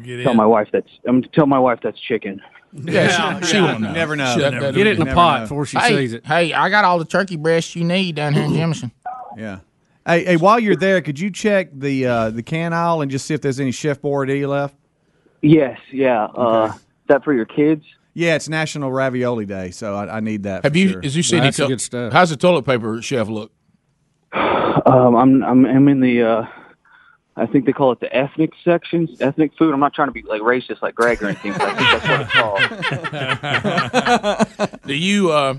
Get 0.03 0.23
tell 0.23 0.33
in. 0.33 0.37
my 0.37 0.47
wife 0.47 0.69
that's 0.73 0.89
I'm 1.07 1.21
gonna 1.21 1.33
tell 1.33 1.47
my 1.47 1.59
wife 1.59 1.81
that's 1.83 2.01
chicken. 2.01 2.41
Yeah, 2.75 3.39
she, 3.41 3.47
she 3.49 3.61
won't 3.61 3.81
know. 3.83 3.93
Never 3.93 4.17
know. 4.17 4.33
She- 4.35 4.41
that- 4.41 4.59
that- 4.61 4.75
Get 4.75 4.87
it 4.87 4.93
in 4.95 4.99
the 5.01 5.05
never 5.05 5.15
pot 5.15 5.41
know. 5.41 5.45
before 5.45 5.67
she 5.67 5.79
hey, 5.79 5.89
sees 5.97 6.13
it. 6.15 6.27
hey, 6.27 6.55
I 6.55 6.71
got 6.71 6.85
all 6.87 6.99
the 6.99 7.05
turkey 7.05 7.37
breasts 7.37 7.77
you 7.77 7.85
need 7.85 8.15
down 8.15 8.33
here 8.33 8.45
in 8.45 8.53
Jemison. 8.53 8.93
Yeah. 9.37 9.59
Hey, 10.07 10.25
hey, 10.25 10.37
while 10.37 10.59
you're 10.59 10.75
there, 10.75 11.01
could 11.03 11.19
you 11.21 11.31
check 11.31 11.69
the 11.73 12.07
uh, 12.07 12.31
the 12.31 12.43
can 12.43 12.73
aisle 12.73 13.03
and 13.03 13.11
just 13.11 13.27
see 13.27 13.35
if 13.35 13.41
there's 13.43 13.61
any 13.61 13.73
Chef 13.73 14.01
Boyardee 14.01 14.49
left? 14.49 14.75
Yes, 15.43 15.79
yeah. 15.93 16.25
Uh, 16.25 16.73
is 16.75 16.81
that 17.09 17.25
for 17.25 17.35
your 17.35 17.45
kids? 17.45 17.85
Yeah, 18.15 18.37
it's 18.37 18.49
National 18.49 18.93
Ravioli 18.93 19.47
Day, 19.47 19.71
so 19.71 19.95
I, 19.95 20.17
I 20.17 20.21
need 20.21 20.45
that. 20.45 20.65
Have 20.65 20.73
for 20.73 20.79
you? 20.79 20.89
Sure. 20.91 21.01
Is 21.01 21.17
you 21.17 21.23
seen 21.23 21.43
That's 21.43 21.59
any 21.59 21.69
the 21.69 21.73
good 21.75 21.81
stuff. 21.81 22.13
How's 22.13 22.31
the 22.31 22.37
toilet 22.37 22.65
paper 22.65 23.01
chef 23.03 23.29
look? 23.29 23.53
Um, 24.33 25.15
I'm 25.15 25.43
I'm 25.43 25.67
I'm 25.67 25.89
in 25.89 26.01
the 26.01 26.23
uh, 26.23 26.47
I 27.37 27.47
think 27.47 27.65
they 27.67 27.73
call 27.73 27.93
it 27.93 28.01
the 28.01 28.15
ethnic 28.15 28.51
sections, 28.65 29.21
ethnic 29.21 29.53
food. 29.59 29.73
I'm 29.73 29.81
not 29.81 29.95
trying 29.95 30.09
to 30.09 30.13
be 30.13 30.23
like 30.23 30.43
racist 30.43 30.83
like 30.83 30.95
Greg 30.95 31.23
or 31.23 31.29
anything, 31.29 31.53
but 31.53 31.63
I 31.63 31.75
think 31.77 31.91
that's 32.03 32.09
what 32.09 33.51
it's 34.39 34.59
called. 34.59 34.81
Do 34.87 34.95
you? 34.95 35.31
Uh, 35.31 35.55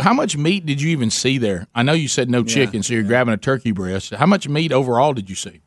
how 0.00 0.14
much 0.14 0.36
meat 0.36 0.64
did 0.64 0.80
you 0.80 0.90
even 0.90 1.10
see 1.10 1.38
there? 1.38 1.66
I 1.74 1.82
know 1.82 1.92
you 1.92 2.08
said 2.08 2.30
no 2.30 2.42
chicken, 2.42 2.82
so 2.82 2.94
you're 2.94 3.02
grabbing 3.02 3.34
a 3.34 3.38
turkey 3.38 3.72
breast. 3.72 4.12
How 4.14 4.26
much 4.26 4.48
meat 4.48 4.72
overall 4.72 5.12
did 5.12 5.28
you 5.28 5.36
see? 5.36 5.60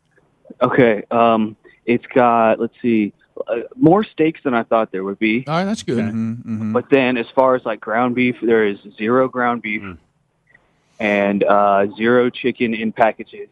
Okay, 0.62 1.04
um, 1.12 1.56
it's 1.86 2.06
got 2.08 2.60
let's 2.60 2.74
see, 2.82 3.14
uh, 3.48 3.58
more 3.76 4.04
steaks 4.04 4.42
than 4.44 4.54
I 4.54 4.64
thought 4.64 4.92
there 4.92 5.04
would 5.04 5.20
be. 5.20 5.46
All 5.48 5.56
right, 5.56 5.66
that's 5.66 5.84
good. 5.84 6.04
Mm-hmm, 6.04 6.74
But 6.74 6.90
then, 6.90 7.18
as 7.18 7.28
far 7.36 7.56
as 7.56 7.66
like 7.66 7.80
ground 7.80 8.16
beef, 8.16 8.36
there 8.42 8.66
is 8.66 8.78
zero 8.98 9.28
ground 9.28 9.62
beef 9.62 9.84
and 11.00 11.44
uh, 11.44 11.88
zero 11.96 12.30
chicken 12.30 12.74
in 12.74 12.92
packages. 12.92 13.50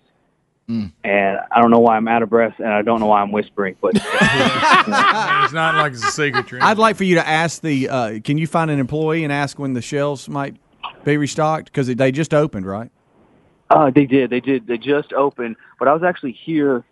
Mm. 0.70 0.94
And 1.04 1.40
I 1.52 1.62
don't 1.62 1.72
know 1.72 1.80
why 1.80 1.98
I'm 1.98 2.08
out 2.08 2.24
of 2.24 2.30
breath, 2.30 2.56
and 2.60 2.70
I 2.70 2.82
don't 2.84 3.02
know 3.02 3.08
why 3.08 3.22
I'm 3.22 3.34
whispering, 3.34 3.76
but 3.82 3.96
it's 3.96 4.04
not 5.54 5.76
like 5.76 5.92
it's 5.92 6.04
a 6.06 6.12
secret. 6.12 6.48
Trend. 6.48 6.64
I'd 6.64 6.78
like 6.78 6.96
for 6.96 7.04
you 7.04 7.16
to 7.16 7.28
ask 7.28 7.62
the. 7.62 7.90
Uh, 7.90 8.20
can 8.24 8.38
you 8.38 8.48
find 8.48 8.72
an 8.72 8.80
employee 8.80 9.26
and 9.26 9.34
ask 9.34 9.60
when 9.60 9.74
the 9.74 9.82
shelves 9.82 10.30
might 10.30 10.56
be 11.04 11.18
restocked? 11.18 11.66
Because 11.66 11.88
they 11.94 12.12
just 12.12 12.34
opened, 12.34 12.66
right? 12.66 12.90
uh, 13.70 13.90
they 13.90 14.06
did, 14.06 14.30
they 14.30 14.40
did, 14.40 14.68
they 14.68 14.78
just 14.78 15.12
opened. 15.14 15.56
But 15.80 15.88
I 15.90 15.94
was 15.94 16.04
actually 16.04 16.32
here 16.32 16.86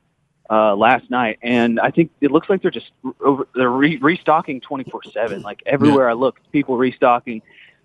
uh, 0.51 0.75
last 0.75 1.09
night, 1.09 1.39
and 1.41 1.79
I 1.79 1.91
think 1.91 2.11
it 2.19 2.29
looks 2.29 2.49
like 2.49 2.61
they're 2.61 2.71
just 2.71 2.91
over, 3.21 3.47
they're 3.55 3.69
re- 3.69 3.97
restocking 3.97 4.59
24 4.59 5.03
seven. 5.13 5.41
Like 5.41 5.63
everywhere 5.65 6.09
I 6.09 6.13
look, 6.13 6.39
people 6.51 6.77
restocking, 6.77 7.41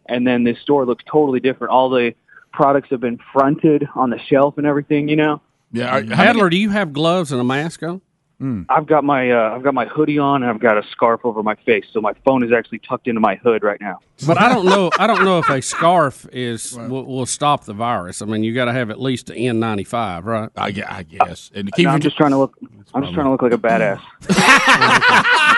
and 0.06 0.26
then 0.26 0.42
this 0.42 0.58
store 0.60 0.84
looks 0.84 1.04
totally 1.06 1.38
different. 1.40 1.72
All 1.72 1.88
the 1.90 2.14
products 2.52 2.88
have 2.90 3.00
been 3.00 3.20
fronted 3.32 3.86
on 3.94 4.10
the 4.10 4.18
shelf 4.18 4.58
and 4.58 4.66
everything. 4.66 5.08
You 5.08 5.16
know. 5.16 5.40
Yeah, 5.72 5.96
are- 5.96 6.04
Adler, 6.12 6.50
do 6.50 6.56
you 6.56 6.70
have 6.70 6.92
gloves 6.92 7.30
and 7.30 7.40
a 7.40 7.44
mask 7.44 7.82
on? 7.82 8.00
I've 8.68 8.86
got 8.86 9.02
my 9.02 9.30
uh, 9.30 9.54
I've 9.54 9.62
got 9.62 9.72
my 9.72 9.86
hoodie 9.86 10.18
on 10.18 10.42
and 10.42 10.50
I've 10.50 10.60
got 10.60 10.76
a 10.76 10.82
scarf 10.90 11.22
over 11.24 11.42
my 11.42 11.54
face, 11.54 11.86
so 11.90 12.00
my 12.02 12.12
phone 12.24 12.44
is 12.44 12.52
actually 12.52 12.80
tucked 12.80 13.08
into 13.08 13.20
my 13.20 13.36
hood 13.36 13.62
right 13.62 13.80
now. 13.80 14.00
But 14.26 14.38
I 14.40 14.48
don't 14.52 14.66
know. 14.66 14.90
I 14.98 15.06
don't 15.06 15.24
know 15.24 15.38
if 15.38 15.48
a 15.48 15.62
scarf 15.62 16.26
is 16.32 16.74
will, 16.76 17.04
will 17.04 17.26
stop 17.26 17.64
the 17.64 17.72
virus. 17.72 18.20
I 18.20 18.26
mean, 18.26 18.44
you 18.44 18.54
got 18.54 18.66
to 18.66 18.72
have 18.72 18.90
at 18.90 19.00
least 19.00 19.30
an 19.30 19.36
N95, 19.36 20.24
right? 20.24 20.50
I, 20.56 20.66
I 20.88 21.02
guess. 21.02 21.50
And 21.54 21.70
No, 21.78 21.90
I'm 21.90 22.00
just 22.00 22.16
trying 22.16 22.32
to 22.32 22.38
look. 22.38 22.58
I'm 22.94 23.02
just 23.02 23.14
trying 23.14 23.26
to 23.26 23.30
look 23.30 23.42
like 23.42 23.52
a 23.52 23.58
badass. 23.58 24.00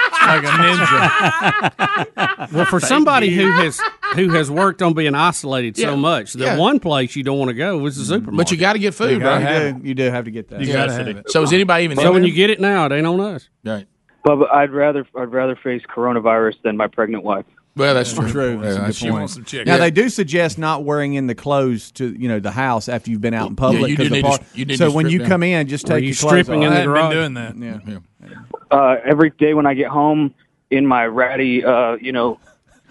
like 0.22 0.44
a 0.44 0.46
ninja. 0.46 2.48
Well, 2.52 2.64
for 2.66 2.80
somebody 2.80 3.34
who 3.34 3.50
has 3.50 3.80
who 4.14 4.30
has 4.30 4.50
worked 4.50 4.82
on 4.82 4.94
being 4.94 5.14
isolated 5.14 5.78
Yeah. 5.78 5.88
so 5.88 5.96
much, 5.96 6.32
the 6.32 6.44
Yeah. 6.44 6.56
one 6.56 6.80
place 6.80 7.14
you 7.16 7.22
don't 7.22 7.38
want 7.38 7.50
to 7.50 7.54
go 7.54 7.84
is 7.86 7.96
the 7.96 8.02
mm-hmm. 8.02 8.12
supermarket. 8.12 8.36
But 8.36 8.50
you 8.52 8.56
got 8.56 8.72
to 8.74 8.78
get 8.78 8.94
food, 8.94 9.20
You, 9.20 9.26
right? 9.26 9.72
do, 9.72 9.88
you 9.88 9.94
do 9.94 10.10
have 10.10 10.24
to 10.24 10.30
get 10.30 10.48
that. 10.48 10.60
You 10.60 10.72
gotta 10.72 10.92
have 10.92 11.08
it. 11.08 11.30
So 11.30 11.42
is 11.42 11.52
anybody 11.52 11.84
even? 11.84 11.98
So 11.98 12.12
when 12.12 12.24
you 12.24 12.32
get 12.32 12.50
it 12.50 12.60
now, 12.60 12.86
it 12.86 12.92
ain't 12.92 13.06
on 13.06 13.20
us. 13.20 13.48
right. 13.64 13.86
But 14.24 14.52
I'd 14.52 14.72
rather 14.72 15.06
I'd 15.16 15.32
rather 15.32 15.56
face 15.56 15.82
coronavirus 15.88 16.60
than 16.62 16.76
my 16.76 16.86
pregnant 16.86 17.24
wife. 17.24 17.46
Well, 17.78 17.94
that's 17.94 18.12
true. 18.12 18.28
True. 18.30 18.54
Yeah, 18.56 18.60
That's 18.62 18.76
that's 18.78 18.96
She 18.98 19.06
true. 19.06 19.14
wants 19.14 19.34
some 19.34 19.44
chicken. 19.44 19.66
Now 19.68 19.78
they 19.78 19.90
do 19.90 20.08
suggest 20.08 20.58
not 20.58 20.84
wearing 20.84 21.14
in 21.14 21.26
the 21.28 21.34
clothes 21.34 21.90
to 21.92 22.14
you 22.18 22.28
know 22.28 22.40
the 22.40 22.50
house 22.50 22.88
after 22.88 23.10
you've 23.10 23.20
been 23.20 23.34
out 23.34 23.48
in 23.48 23.56
public. 23.56 23.90
you 23.90 23.96
'cause 23.96 24.04
do 24.06 24.08
the 24.10 24.14
need 24.16 24.22
to 24.22 24.28
par- 24.28 24.38
s- 24.40 24.50
you 24.54 24.64
need 24.66 24.78
so 24.78 24.88
to 24.90 24.94
when 24.94 25.08
you 25.08 25.20
down. 25.20 25.28
come 25.28 25.42
in, 25.44 25.68
just 25.68 25.86
Were 25.88 25.94
take 25.94 26.02
you 26.02 26.08
your 26.08 26.16
clothes 26.16 26.30
stripping 26.44 26.64
off. 26.64 26.66
in 26.66 26.70
the 26.70 26.76
haven't 26.76 26.92
garage? 26.92 27.14
been 27.14 27.34
doing 27.34 27.34
that. 27.34 27.82
Yeah. 27.86 27.98
Yeah. 28.28 28.38
Uh, 28.70 28.96
every 29.04 29.30
day 29.38 29.54
when 29.54 29.64
I 29.66 29.74
get 29.74 29.88
home, 29.88 30.34
in 30.70 30.86
my 30.86 31.06
ratty, 31.06 31.64
uh, 31.64 31.96
you 32.00 32.12
know, 32.12 32.38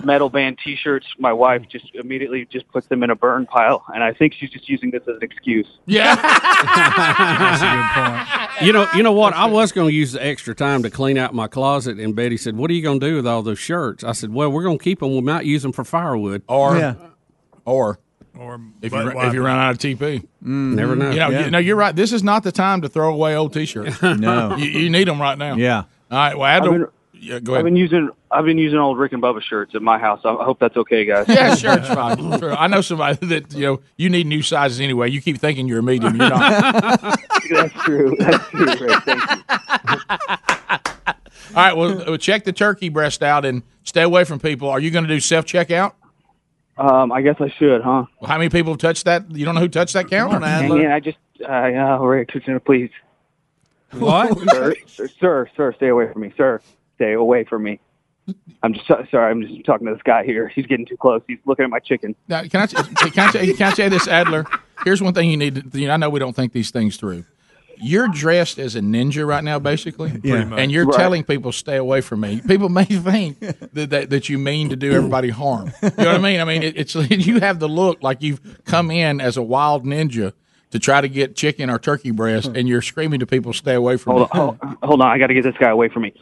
metal 0.03 0.29
band 0.29 0.57
T-shirts, 0.63 1.05
my 1.17 1.33
wife 1.33 1.63
just 1.69 1.93
immediately 1.95 2.45
just 2.51 2.67
puts 2.71 2.87
them 2.87 3.03
in 3.03 3.09
a 3.09 3.15
burn 3.15 3.45
pile, 3.45 3.83
and 3.93 4.03
I 4.03 4.13
think 4.13 4.33
she's 4.33 4.49
just 4.49 4.67
using 4.69 4.91
this 4.91 5.01
as 5.03 5.15
an 5.15 5.23
excuse. 5.23 5.67
Yeah. 5.85 6.15
That's 6.21 7.61
a 7.61 7.65
good 7.65 8.47
point. 8.57 8.65
You 8.67 8.73
know, 8.73 8.87
you 8.95 9.03
know 9.03 9.11
what? 9.13 9.33
I 9.33 9.45
was 9.45 9.71
going 9.71 9.89
to 9.89 9.93
use 9.93 10.11
the 10.13 10.25
extra 10.25 10.55
time 10.55 10.83
to 10.83 10.89
clean 10.89 11.17
out 11.17 11.33
my 11.33 11.47
closet, 11.47 11.99
and 11.99 12.15
Betty 12.15 12.37
said, 12.37 12.55
"What 12.57 12.69
are 12.71 12.73
you 12.73 12.81
going 12.81 12.99
to 12.99 13.07
do 13.09 13.15
with 13.17 13.27
all 13.27 13.41
those 13.43 13.59
shirts?" 13.59 14.03
I 14.03 14.11
said, 14.13 14.33
"Well, 14.33 14.51
we're 14.51 14.63
going 14.63 14.77
to 14.77 14.83
keep 14.83 14.99
them. 14.99 15.11
We 15.13 15.21
might 15.21 15.45
use 15.45 15.61
them 15.63 15.71
for 15.71 15.83
firewood." 15.83 16.43
or 16.47 16.77
Yeah. 16.77 16.95
or 17.65 17.99
Or 18.37 18.59
if 18.81 18.91
you 18.93 19.19
if 19.21 19.33
you 19.33 19.43
run 19.43 19.57
out 19.59 19.71
of 19.71 19.77
TP, 19.79 19.97
mm-hmm. 20.19 20.75
Never 20.75 20.95
know. 20.95 21.09
you 21.11 21.19
know, 21.19 21.29
Yeah. 21.29 21.45
you, 21.45 21.51
no, 21.51 21.57
you're 21.59 21.75
right. 21.75 21.95
This 21.95 22.13
is 22.13 22.23
not 22.23 22.43
the 22.43 22.51
time 22.51 22.81
to 22.81 22.89
throw 22.89 23.13
away 23.13 23.35
old 23.35 23.53
T-shirts. 23.53 24.01
No. 24.01 24.55
you, 24.55 24.65
you 24.69 24.89
need 24.89 25.07
them 25.07 25.21
right 25.21 25.37
now. 25.37 25.55
Yeah. 25.55 25.83
All 26.11 26.17
right. 26.17 26.37
Well, 26.37 26.45
I've 26.49 26.63
Adler, 26.63 26.79
been, 26.79 26.87
yeah, 27.19 27.39
go 27.39 27.55
I've 27.55 27.63
been 27.63 27.75
using 27.75 28.09
I've 28.31 28.45
been 28.45 28.57
using 28.57 28.79
old 28.79 28.97
Rick 28.97 29.13
and 29.13 29.21
Bubba 29.21 29.41
shirts 29.41 29.75
at 29.75 29.81
my 29.81 29.97
house. 29.97 30.21
I 30.23 30.29
I 30.29 30.43
hope 30.43 30.59
that's 30.59 30.77
okay, 30.77 31.05
guys. 31.05 31.27
yeah, 31.27 31.55
sure, 31.55 31.73
it's 31.77 31.87
fine. 31.87 32.17
Sure. 32.39 32.53
I 32.53 32.67
know 32.67 32.81
somebody 32.81 33.25
that 33.27 33.53
you 33.53 33.65
know 33.65 33.79
you 33.95 34.09
need 34.09 34.27
new 34.27 34.41
sizes 34.41 34.79
anyway. 34.79 35.09
You 35.09 35.21
keep 35.21 35.39
thinking 35.39 35.67
you're 35.67 35.79
a 35.79 35.83
medium, 35.83 36.15
you're 36.15 36.29
not. 36.29 37.01
that's 37.49 37.73
true. 37.83 38.15
That's 38.19 38.49
true. 38.49 38.65
Rick. 38.65 39.03
Thank 39.03 39.31
you. 39.31 39.43
All 41.55 41.63
right. 41.63 41.75
Well, 41.75 42.03
well, 42.05 42.17
check 42.17 42.43
the 42.43 42.53
turkey 42.53 42.89
breast 42.89 43.23
out 43.23 43.45
and 43.45 43.63
stay 43.83 44.03
away 44.03 44.23
from 44.25 44.39
people. 44.39 44.69
Are 44.69 44.79
you 44.79 44.91
going 44.91 45.05
to 45.05 45.07
do 45.07 45.19
self 45.19 45.45
checkout? 45.45 45.93
Um, 46.77 47.11
I 47.11 47.21
guess 47.21 47.37
I 47.39 47.49
should, 47.57 47.81
huh? 47.81 48.05
Well, 48.21 48.29
how 48.29 48.37
many 48.37 48.49
people 48.49 48.73
have 48.73 48.79
touched 48.79 49.05
that? 49.05 49.31
You 49.31 49.45
don't 49.45 49.55
know 49.55 49.61
who 49.61 49.67
touched 49.67 49.93
that 49.93 50.09
counter? 50.09 50.39
Dang 50.39 50.77
it, 50.77 50.91
I 50.91 50.99
just, 50.99 51.17
uh, 51.41 51.51
uh, 51.51 51.97
Rick, 51.99 52.29
please. 52.65 52.91
What? 53.91 54.37
sir, 54.49 54.75
sir, 54.85 55.07
sir, 55.19 55.49
sir, 55.55 55.73
stay 55.73 55.87
away 55.87 56.11
from 56.11 56.21
me, 56.21 56.33
sir. 56.37 56.61
Stay 56.97 57.13
away 57.13 57.43
from 57.45 57.63
me. 57.63 57.79
I'm 58.61 58.73
just 58.73 58.87
sorry. 58.87 59.31
I'm 59.31 59.41
just 59.41 59.63
talking 59.65 59.87
to 59.87 59.93
this 59.93 60.01
guy 60.03 60.25
here. 60.25 60.49
He's 60.49 60.65
getting 60.65 60.85
too 60.85 60.97
close. 60.97 61.21
He's 61.27 61.37
looking 61.45 61.63
at 61.63 61.69
my 61.71 61.79
chicken. 61.79 62.13
Now, 62.27 62.41
can 62.43 62.61
I 62.61 62.67
can 62.67 62.85
I, 62.85 63.31
can 63.31 63.67
I 63.67 63.71
tell 63.71 63.85
you 63.85 63.89
this, 63.89 64.07
Adler? 64.07 64.45
Here's 64.83 65.01
one 65.01 65.13
thing 65.13 65.31
you 65.31 65.37
need 65.37 65.71
to. 65.71 65.79
You 65.79 65.87
know, 65.87 65.93
I 65.93 65.97
know 65.97 66.09
we 66.09 66.19
don't 66.19 66.35
think 66.35 66.51
these 66.51 66.69
things 66.69 66.97
through. 66.97 67.23
You're 67.79 68.07
dressed 68.07 68.57
as 68.57 68.75
a 68.75 68.79
ninja 68.81 69.25
right 69.25 69.43
now, 69.43 69.59
basically, 69.59 70.09
Pretty 70.09 70.45
much. 70.45 70.59
and 70.59 70.71
you're 70.71 70.87
Right. 70.87 70.97
telling 70.97 71.23
people 71.23 71.51
stay 71.51 71.77
away 71.77 72.01
from 72.01 72.21
me. 72.21 72.41
People 72.45 72.69
may 72.69 72.83
think 72.85 73.39
that, 73.39 73.89
that 73.91 74.09
that 74.09 74.29
you 74.29 74.37
mean 74.39 74.69
to 74.69 74.75
do 74.75 74.91
everybody 74.93 75.29
harm. 75.29 75.71
You 75.83 75.89
know 75.97 76.05
what 76.07 76.07
I 76.07 76.17
mean? 76.17 76.39
I 76.41 76.43
mean, 76.43 76.63
it, 76.63 76.75
it's 76.75 76.95
you 77.09 77.39
have 77.39 77.59
the 77.59 77.69
look 77.69 78.01
like 78.01 78.21
you've 78.23 78.41
come 78.65 78.89
in 78.91 79.21
as 79.21 79.37
a 79.37 79.43
wild 79.43 79.85
ninja 79.85 80.33
to 80.71 80.79
try 80.79 80.99
to 80.99 81.07
get 81.07 81.35
chicken 81.35 81.69
or 81.69 81.77
turkey 81.79 82.11
breast, 82.11 82.47
hmm. 82.49 82.55
and 82.57 82.67
you're 82.67 82.81
screaming 82.81 83.19
to 83.21 83.25
people 83.27 83.53
stay 83.53 83.75
away 83.75 83.95
from 83.95 84.17
Hold 84.17 84.29
me. 84.33 84.39
on, 84.41 84.57
hold, 84.57 84.77
hold 84.83 85.01
on. 85.01 85.07
I 85.11 85.17
got 85.17 85.27
to 85.27 85.33
get 85.33 85.43
this 85.43 85.55
guy 85.57 85.69
away 85.69 85.87
from 85.87 86.01
me. 86.01 86.13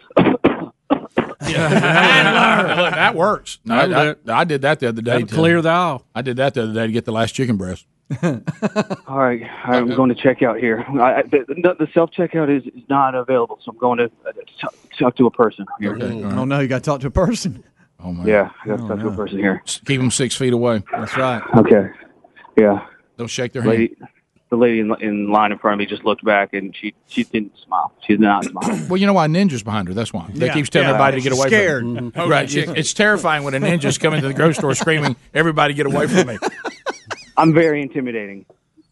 Adler, 1.56 2.84
look, 2.84 2.94
that 2.94 3.16
works. 3.16 3.60
No, 3.66 3.76
I, 3.76 4.12
I, 4.12 4.16
I 4.42 4.44
did 4.44 4.62
that 4.64 4.80
the 4.80 4.90
other 4.90 5.02
day. 5.02 5.12
That'll 5.12 5.28
to- 5.28 5.34
clear 5.36 5.62
the 5.62 5.70
aisle. 5.70 6.06
I 6.16 6.22
did 6.22 6.38
that 6.38 6.54
the 6.54 6.64
other 6.64 6.74
day 6.74 6.88
to 6.88 6.94
get 6.94 7.06
the 7.06 7.12
last 7.12 7.34
chicken 7.34 7.58
breast. 7.58 7.86
All 8.24 9.18
right, 9.18 9.42
I'm 9.64 9.88
going 9.96 10.10
to 10.10 10.16
check 10.16 10.44
out 10.44 10.60
here. 10.60 10.86
I, 11.00 11.16
I- 11.16 11.22
the, 11.24 11.76
the 11.80 11.88
self 11.94 12.12
checkout 12.12 12.56
is, 12.56 12.64
is 12.68 12.84
not 12.90 13.16
available, 13.16 13.60
so 13.64 13.72
I'm 13.72 13.78
going 13.78 13.98
to 13.98 14.06
uh, 14.28 14.32
talk, 14.62 14.76
talk 15.00 15.16
to 15.18 15.26
a 15.26 15.32
person 15.32 15.66
here. 15.80 15.98
Oh 16.02 16.46
no, 16.46 16.60
you 16.60 16.68
got 16.68 16.84
to 16.84 16.90
talk 16.90 17.02
to 17.02 17.08
a 17.08 17.12
person. 17.12 17.64
Oh 18.00 18.12
my. 18.12 18.26
Yeah, 18.26 18.52
I 18.64 18.68
got 18.68 18.78
to 18.78 18.88
talk 18.88 19.00
to 19.00 19.08
a 19.08 19.16
person 19.16 19.40
here. 19.40 19.62
Keep 19.86 20.00
them 20.02 20.12
six 20.12 20.36
feet 20.36 20.54
away. 20.54 20.84
That's 20.92 21.18
right. 21.18 21.42
Okay. 21.58 21.90
Yeah. 22.58 22.86
Don't 23.18 23.28
shake 23.28 23.54
their 23.54 23.64
hand. 23.64 23.72
Lady, 23.74 23.96
the 24.56 24.62
lady 24.62 24.80
in, 24.80 24.94
in 25.02 25.32
line 25.32 25.52
in 25.52 25.58
front 25.58 25.74
of 25.74 25.80
me 25.80 25.86
just 25.86 26.04
looked 26.06 26.24
back 26.24 26.54
and 26.54 26.76
she 26.76 26.94
she 27.08 27.24
didn't 27.24 27.58
smile. 27.66 27.94
She 28.06 28.14
did 28.14 28.20
not 28.22 28.46
smile. 28.46 28.80
Well, 28.90 28.98
you 28.98 29.06
know 29.08 29.14
why 29.14 29.28
ninjas 29.28 29.64
behind 29.64 29.88
her. 29.88 29.94
That's 29.94 30.14
why 30.14 30.28
they 30.34 30.46
Yeah. 30.48 30.54
keeps 30.54 30.70
telling 30.70 30.88
Yeah. 30.88 30.94
everybody 30.94 31.18
to 31.18 31.24
get 31.24 31.34
away 31.38 31.48
scared. 31.48 31.82
from 31.84 31.96
her. 31.96 32.22
Mhm. 32.24 32.30
Right? 32.30 32.56
It- 32.56 32.78
it's 32.78 32.94
terrifying 32.94 33.44
when 33.44 33.54
a 33.54 33.60
ninja's 33.60 33.98
coming 33.98 34.22
to 34.22 34.28
the 34.28 34.34
grocery 34.34 34.54
store 34.56 34.74
screaming, 34.76 35.16
"Everybody 35.34 35.74
get 35.74 35.86
away 35.86 36.08
from 36.08 36.28
me!" 36.28 36.38
I'm 37.38 37.54
very 37.54 37.82
intimidating. 37.82 38.46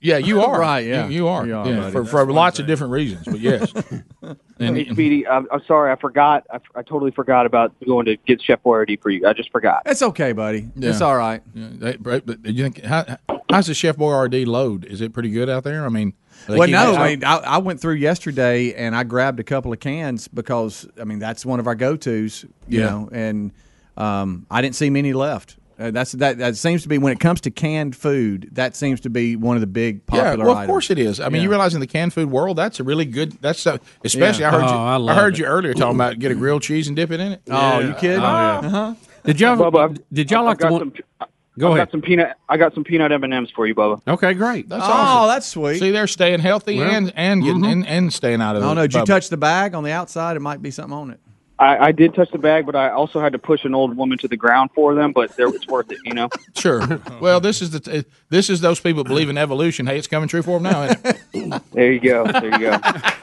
Yeah, 0.09 0.17
you 0.17 0.41
are. 0.41 0.59
Right, 0.59 0.85
yeah. 0.85 1.07
you, 1.07 1.13
you 1.13 1.27
are. 1.27 1.47
You 1.47 1.55
are, 1.55 1.65
Yeah, 1.67 1.89
for, 1.91 2.03
for 2.03 2.29
lots 2.31 2.59
of 2.59 2.67
different 2.67 2.91
reasons, 2.91 3.25
but 3.25 3.39
yes. 3.39 3.71
And- 4.59 4.77
hey, 4.77 4.87
Speedy, 4.89 5.25
I'm, 5.27 5.47
I'm 5.51 5.61
sorry, 5.65 5.91
I 5.91 5.95
forgot. 5.95 6.45
I, 6.51 6.59
I 6.75 6.81
totally 6.83 7.11
forgot 7.11 7.45
about 7.45 7.73
going 7.85 8.05
to 8.05 8.17
get 8.17 8.41
Chef 8.41 8.61
Boyardee 8.63 9.01
for 9.01 9.09
you. 9.09 9.25
I 9.27 9.33
just 9.33 9.49
forgot. 9.51 9.81
It's 9.85 10.01
okay, 10.01 10.31
buddy. 10.33 10.69
It's 10.75 11.01
all 11.01 11.15
right. 11.17 11.41
Yeah, 11.53 11.67
they- 11.71 11.95
but, 11.97 12.25
but 12.25 12.45
you 12.45 12.63
think 12.63 12.83
how, 12.83 13.17
how's 13.49 13.67
the 13.67 13.73
Chef 13.73 13.95
Boyardee 13.97 14.45
load? 14.45 14.85
Is 14.85 14.99
it 15.01 15.13
pretty 15.13 15.29
good 15.29 15.49
out 15.49 15.63
there? 15.63 15.85
I 15.85 15.89
mean, 15.89 16.13
Well, 16.49 16.67
no, 16.67 16.95
I 16.95 17.09
mean, 17.11 17.23
I, 17.23 17.37
I 17.37 17.57
went 17.59 17.79
through 17.79 17.95
yesterday 17.95 18.73
and 18.73 18.95
I 18.95 19.03
grabbed 19.05 19.39
a 19.39 19.43
couple 19.43 19.71
of 19.71 19.79
cans 19.79 20.27
because 20.27 20.85
I 20.99 21.05
mean 21.05 21.19
that's 21.19 21.45
one 21.45 21.59
of 21.61 21.67
our 21.67 21.75
go 21.75 21.95
tos, 21.95 22.43
you 22.67 22.81
Yeah. 22.81 22.89
know, 22.89 23.09
and 23.11 23.51
um, 23.97 24.45
I 24.51 24.61
didn't 24.61 24.75
see 24.75 24.89
many 24.89 25.13
left. 25.13 25.55
Uh, 25.84 25.91
that's 25.91 26.13
that. 26.13 26.38
That 26.38 26.55
seems 26.55 26.84
to 26.84 26.88
be 26.89 26.97
when 26.97 27.11
it 27.13 27.19
comes 27.19 27.41
to 27.41 27.51
canned 27.51 27.95
food. 27.95 28.49
That 28.53 28.75
seems 28.75 29.01
to 29.01 29.09
be 29.09 29.36
one 29.36 29.57
of 29.57 29.61
the 29.61 29.67
big 29.67 30.05
popular. 30.05 30.29
Yeah, 30.31 30.36
well, 30.38 30.51
of 30.51 30.57
items. 30.59 30.67
course 30.69 30.89
it 30.89 30.97
is. 30.97 31.19
I 31.19 31.25
mean, 31.25 31.36
Yeah. 31.36 31.41
you 31.43 31.49
realize 31.49 31.73
in 31.73 31.79
the 31.81 31.88
canned 31.88 32.13
food 32.13 32.31
world, 32.31 32.57
that's 32.57 32.79
a 32.79 32.84
really 32.84 33.05
good. 33.05 33.34
That's 33.41 33.65
a, 33.65 33.79
especially 34.03 34.41
Yeah. 34.41 34.49
I 34.49 34.51
heard 34.51 34.63
Oh, 34.63 34.67
you. 34.97 35.09
I 35.09 35.13
I, 35.13 35.15
heard 35.15 35.34
it. 35.34 35.39
you 35.39 35.45
earlier 35.45 35.73
talking 35.73 35.95
about 35.95 36.19
get 36.19 36.31
a 36.31 36.36
grilled 36.36 36.61
cheese 36.61 36.88
and 36.88 36.95
dip 36.95 37.11
it 37.11 37.19
in 37.19 37.34
it. 37.34 37.41
Oh, 37.49 37.79
you 37.79 37.93
kidding? 37.95 38.19
Oh, 38.19 38.21
yeah. 38.21 38.59
Uh-huh. 38.63 38.93
Did 39.25 39.39
y'all 39.39 39.57
Bubba, 39.57 39.97
did 40.11 40.31
y'all 40.31 40.39
I've 40.41 40.45
like 40.45 40.57
the 40.59 40.63
got 40.65 40.71
one? 40.71 40.79
some- 41.19 41.27
Go 41.59 41.67
I've 41.67 41.75
ahead. 41.75 41.88
got 41.88 41.91
some 41.91 42.01
peanut. 42.01 42.36
I 42.49 42.57
got 42.57 42.73
some 42.73 42.84
peanut 42.84 43.11
M 43.11 43.23
and 43.23 43.31
M's 43.34 43.51
for 43.51 43.67
you, 43.67 43.75
Bubba. 43.75 44.01
Okay, 44.07 44.34
great. 44.34 44.69
That's 44.69 44.84
oh, 44.84 44.91
awesome. 44.91 45.27
that's 45.29 45.45
sweet. 45.45 45.77
See, 45.79 45.91
they're 45.91 46.07
staying 46.07 46.39
healthy 46.39 46.79
Well, 46.79 46.89
and 46.89 47.13
and 47.15 47.43
getting 47.43 47.61
mhm. 47.61 47.71
and, 47.71 47.88
and 47.88 48.11
staying 48.13 48.41
out 48.41 48.55
of. 48.55 48.63
I 48.63 48.65
don't 48.65 48.75
the 48.75 48.81
know. 48.81 48.88
Did 48.88 48.97
you 49.01 49.05
touch 49.05 49.29
the 49.29 49.38
bag 49.38 49.75
on 49.75 49.84
the 49.84 49.91
outside? 49.91 50.36
It 50.36 50.39
might 50.39 50.63
be 50.63 50.71
something 50.71 50.93
on 50.97 51.11
it. 51.11 51.19
I, 51.59 51.77
I 51.77 51.91
did 51.91 52.15
touch 52.15 52.31
the 52.31 52.39
bag, 52.39 52.65
but 52.65 52.75
I 52.75 52.89
also 52.89 53.19
had 53.19 53.33
to 53.33 53.39
push 53.39 53.63
an 53.63 53.75
old 53.75 53.95
woman 53.95 54.17
to 54.19 54.27
the 54.27 54.35
ground 54.35 54.71
for 54.73 54.95
them. 54.95 55.11
But 55.13 55.35
there, 55.37 55.47
it's 55.47 55.67
worth 55.67 55.91
it, 55.91 55.99
you 56.03 56.13
know. 56.13 56.29
Sure. 56.55 57.01
Well, 57.19 57.41
this 57.41 57.61
is 57.61 57.71
the 57.71 57.79
t- 57.81 58.05
this 58.29 58.49
is 58.49 58.61
those 58.61 58.79
people 58.79 59.03
that 59.03 59.09
believe 59.09 59.27
in 59.27 59.37
evolution. 59.37 59.85
Hey, 59.85 59.97
it's 59.97 60.07
coming 60.07 60.29
true 60.29 60.41
for 60.41 60.59
them 60.59 60.71
now. 60.71 60.83
Isn't 60.83 61.05
it? 61.53 61.61
There 61.73 61.91
you 61.91 61.99
go. 61.99 62.25
There 62.25 62.45
you 62.45 62.59
go. 62.59 62.77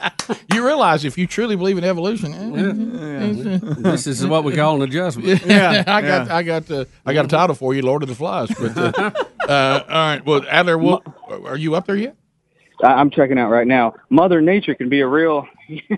you 0.53 0.63
realize 0.65 1.05
if 1.05 1.17
you 1.17 1.25
truly 1.25 1.55
believe 1.55 1.77
in 1.77 1.83
evolution, 1.83 2.33
eh, 2.33 3.59
This 3.77 4.05
is 4.05 4.27
what 4.27 4.43
we 4.43 4.53
call 4.55 4.75
an 4.75 4.81
adjustment. 4.83 5.43
Yeah, 5.43 5.83
I 5.87 6.01
got, 6.01 6.29
I 6.29 6.43
got, 6.43 6.69
uh, 6.69 6.85
I 7.05 7.13
got 7.13 7.25
a 7.25 7.29
title 7.29 7.55
for 7.55 7.73
you, 7.73 7.81
Lord 7.81 8.03
of 8.03 8.09
the 8.09 8.15
Flies. 8.15 8.49
But 8.49 8.77
uh, 8.77 9.11
uh, 9.47 9.83
all 9.87 9.95
right, 9.95 10.25
well, 10.25 10.45
Adler, 10.47 10.77
what, 10.77 11.01
are 11.29 11.57
you 11.57 11.73
up 11.73 11.87
there 11.87 11.95
yet? 11.95 12.15
I'm 12.83 13.09
checking 13.09 13.39
out 13.39 13.49
right 13.49 13.67
now. 13.67 13.95
Mother 14.09 14.41
Nature 14.41 14.75
can 14.75 14.89
be 14.89 15.01
a 15.01 15.07
real. 15.07 15.47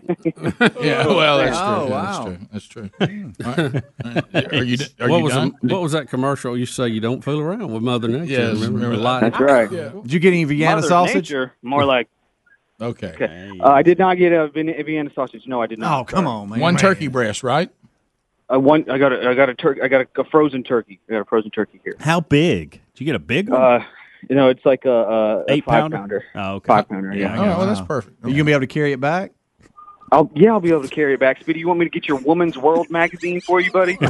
Yeah, 0.81 1.07
well, 1.07 1.37
that's 1.37 1.57
true. 1.57 1.65
Oh, 1.65 1.87
Yeah, 1.87 1.89
wow. 1.89 2.35
That's 2.51 2.67
true. 2.67 2.89
That's 2.99 3.09
true. 3.09 3.33
All 3.45 3.53
right. 3.53 3.83
All 4.05 4.11
right. 4.33 4.53
Are 4.53 4.63
you, 4.63 4.77
are 4.99 5.09
what 5.09 5.17
you 5.17 5.23
was 5.23 5.33
done? 5.33 5.55
The, 5.61 5.73
what 5.73 5.81
was 5.81 5.91
that 5.93 6.09
commercial? 6.09 6.57
You 6.57 6.65
say 6.65 6.87
you 6.89 6.99
don't 6.99 7.23
fool 7.23 7.39
around 7.39 7.71
with 7.71 7.81
Mother 7.83 8.07
Nature. 8.07 8.25
Yes, 8.25 8.53
remember, 8.55 8.65
remember 8.77 8.95
the 8.97 9.01
that. 9.01 9.03
light- 9.03 9.21
That's 9.21 9.39
right. 9.39 9.69
Did 10.03 10.13
you 10.13 10.19
get 10.19 10.29
any 10.29 10.43
Vienna 10.43 10.75
Mother 10.75 10.87
sausage? 10.87 11.15
Nature, 11.31 11.53
more 11.61 11.85
like. 11.85 12.07
Okay. 12.81 13.07
Okay. 13.13 13.59
Uh, 13.61 13.69
I 13.71 13.81
did 13.83 13.97
not 13.99 14.17
get 14.17 14.31
a 14.33 14.47
Vienna 14.49 15.09
sausage. 15.15 15.43
No, 15.47 15.61
I 15.61 15.67
did 15.67 15.79
not. 15.79 15.99
Oh, 15.99 16.03
come 16.03 16.27
on, 16.27 16.49
man. 16.49 16.59
One 16.59 16.75
turkey 16.75 17.07
breast, 17.07 17.43
right? 17.43 17.69
Uh, 18.53 18.59
one. 18.59 18.89
I 18.89 18.97
got 18.97 19.13
a. 19.13 19.29
I 19.29 19.33
got 19.35 19.49
a 19.49 19.53
turkey. 19.55 19.81
I 19.81 19.87
got 19.87 20.01
a, 20.01 20.21
a 20.21 20.25
frozen 20.25 20.63
turkey. 20.63 20.99
I 21.07 21.13
got 21.13 21.19
a 21.21 21.25
frozen 21.25 21.51
turkey 21.51 21.79
here. 21.83 21.95
How 21.99 22.19
big? 22.19 22.71
Did 22.71 22.99
you 22.99 23.05
get 23.05 23.15
a 23.15 23.19
big 23.19 23.47
one? 23.49 23.61
Uh, 23.61 23.83
you 24.29 24.35
know, 24.35 24.49
it's 24.49 24.65
like 24.65 24.85
a, 24.85 24.89
a, 24.91 25.39
a 25.41 25.43
Eight 25.49 25.65
five 25.65 25.81
pounder? 25.81 25.97
pounder. 25.97 26.23
Oh, 26.35 26.53
okay. 26.55 26.67
Five 26.67 26.89
pounder. 26.89 27.13
Yeah. 27.13 27.37
Oh, 27.39 27.57
well, 27.59 27.67
that's 27.67 27.81
perfect. 27.81 28.23
Are 28.23 28.29
you 28.29 28.35
gonna 28.35 28.45
be 28.45 28.51
able 28.51 28.61
to 28.61 28.67
carry 28.67 28.91
it 28.91 28.99
back? 28.99 29.31
I'll, 30.13 30.29
yeah, 30.35 30.51
I'll 30.51 30.59
be 30.59 30.69
able 30.69 30.83
to 30.83 30.87
carry 30.87 31.15
it 31.15 31.19
back. 31.19 31.41
Speedy, 31.41 31.59
you 31.59 31.67
want 31.67 31.79
me 31.79 31.85
to 31.87 31.89
get 31.89 32.07
your 32.07 32.19
Woman's 32.19 32.55
World 32.57 32.89
magazine 32.91 33.41
for 33.41 33.59
you, 33.59 33.71
buddy? 33.71 33.97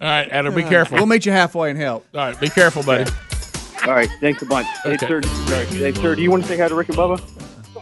All 0.00 0.06
right, 0.06 0.28
Adler, 0.30 0.52
be 0.52 0.62
careful. 0.62 0.96
We'll 0.96 1.06
meet 1.06 1.26
you 1.26 1.32
halfway 1.32 1.70
and 1.70 1.78
help. 1.78 2.06
All 2.14 2.20
right, 2.20 2.38
be 2.40 2.48
careful, 2.48 2.82
buddy. 2.82 3.10
All 3.86 3.94
right, 3.94 4.08
thanks 4.20 4.42
a 4.42 4.46
bunch. 4.46 4.66
Hey, 4.84 4.94
Okay. 4.94 5.06
sir, 5.08 5.20
hey, 5.70 5.92
sir, 5.92 6.14
do 6.14 6.22
you 6.22 6.30
want 6.30 6.44
to 6.44 6.48
say 6.48 6.56
hi 6.58 6.68
to 6.68 6.74
Rick 6.74 6.88
and 6.90 6.98
Bubba? 6.98 7.20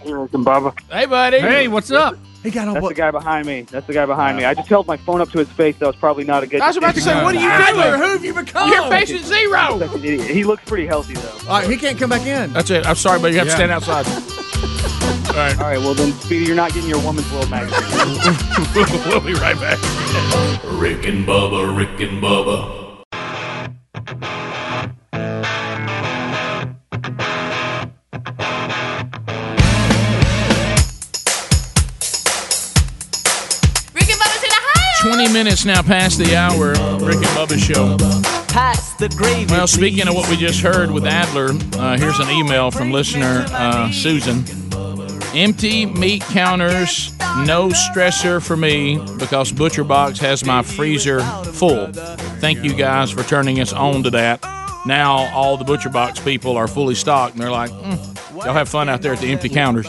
Rick 0.05 0.31
Bubba. 0.33 0.79
Hey, 0.91 1.07
buddy. 1.07 1.41
Hey, 1.41 1.69
what's 1.69 1.91
up? 1.91 2.17
He 2.43 2.51
got 2.53 2.69
on. 2.69 2.75
That's 2.75 2.89
the 2.89 2.95
guy 2.95 3.11
behind 3.11 3.47
me. 3.47 3.63
That's 3.63 3.87
the 3.89 3.93
guy 3.93 4.07
behind 4.07 4.37
me. 4.37 4.45
I 4.45 4.55
just 4.55 4.69
held 4.69 4.87
my 4.87 4.97
phone 4.97 5.21
up 5.21 5.31
to 5.31 5.39
his 5.39 5.49
face. 5.51 5.77
That 5.79 5.87
was 5.87 5.97
probably 5.97 6.23
not 6.23 6.45
a 6.45 6.47
good. 6.47 6.57
Idea. 6.57 6.65
I 6.65 6.69
was 6.69 6.77
about 6.77 6.95
to 6.95 7.01
say, 7.01 7.25
what 7.25 7.35
are 7.35 7.41
you 7.41 7.75
doing? 7.75 7.99
Who 7.99 8.13
have 8.13 8.25
you 8.25 8.35
become? 8.35 8.71
You're 8.71 8.89
patient 8.89 9.25
zero. 9.25 9.79
Such 9.81 9.95
an 9.95 10.05
idiot. 10.05 10.31
He 10.31 10.45
looks 10.45 10.65
pretty 10.65 10.87
healthy 10.87 11.15
though. 11.15 11.49
All 11.49 11.61
right, 11.61 11.69
he 11.69 11.77
can't 11.77 11.99
come 11.99 12.11
back 12.11 12.25
in. 12.25 12.53
That's 12.53 12.71
it. 12.71 12.87
I'm 12.87 12.95
sorry, 12.95 13.21
but 13.21 13.33
you 13.33 13.39
have 13.39 13.49
to 13.49 13.53
stand 13.53 13.73
outside. 13.73 14.07
All 15.29 15.43
right. 15.43 15.59
All 15.59 15.65
right. 15.65 15.79
Well 15.79 15.95
then, 15.95 16.13
Speedy, 16.13 16.45
you're 16.47 16.55
not 16.55 16.73
getting 16.73 16.89
your 16.89 17.03
Woman's 17.03 17.31
World 17.33 17.51
magazine. 17.51 17.83
we'll 19.07 19.21
be 19.21 19.35
right 19.35 19.59
back. 19.59 19.79
Rick 20.81 21.05
and 21.07 21.27
Bubba, 21.27 21.77
Rick 21.77 22.01
and 22.01 22.23
Bubba. 22.23 22.87
20 35.27 35.45
minutes 35.45 35.65
now 35.65 35.83
past 35.83 36.19
the 36.19 36.37
hour. 36.37 36.69
Rick 37.05 37.17
and 37.17 37.27
Bubba 37.35 37.59
show. 37.59 37.97
Pass 38.47 38.95
the 38.95 39.09
gravy. 39.09 39.51
Well, 39.51 39.67
speaking 39.67 40.07
of 40.07 40.15
what 40.15 40.31
we 40.31 40.37
just 40.37 40.61
heard 40.61 40.89
with 40.89 41.05
Adler, 41.05 41.49
uh, 41.81 41.99
here's 41.99 42.21
an 42.21 42.31
email 42.31 42.71
from 42.71 42.93
listener 42.93 43.45
uh, 43.49 43.91
Susan. 43.91 44.45
Empty 45.35 45.87
meat 45.87 46.23
counters, 46.23 47.13
no 47.45 47.71
stressor 47.71 48.41
for 48.41 48.57
me 48.57 48.99
because 49.19 49.51
Butcher 49.51 49.83
Box 49.83 50.21
has 50.21 50.45
my 50.45 50.63
freezer 50.63 51.19
full. 51.19 51.89
Thank 52.39 52.63
you 52.63 52.73
guys 52.73 53.11
for 53.11 53.25
turning 53.25 53.59
us 53.61 53.73
on 53.73 54.05
to 54.05 54.11
that. 54.11 54.56
Now 54.87 55.29
all 55.35 55.57
the 55.57 55.65
Butcher 55.65 55.89
Box 55.89 56.21
people 56.21 56.57
are 56.57 56.69
fully 56.69 56.95
stocked, 56.95 57.35
and 57.35 57.43
they're 57.43 57.51
like, 57.51 57.71
mm, 57.71 58.45
"Y'all 58.45 58.55
have 58.55 58.69
fun 58.69 58.89
out 58.89 59.03
there 59.03 59.13
at 59.13 59.19
the 59.19 59.33
empty 59.33 59.49
counters." 59.49 59.87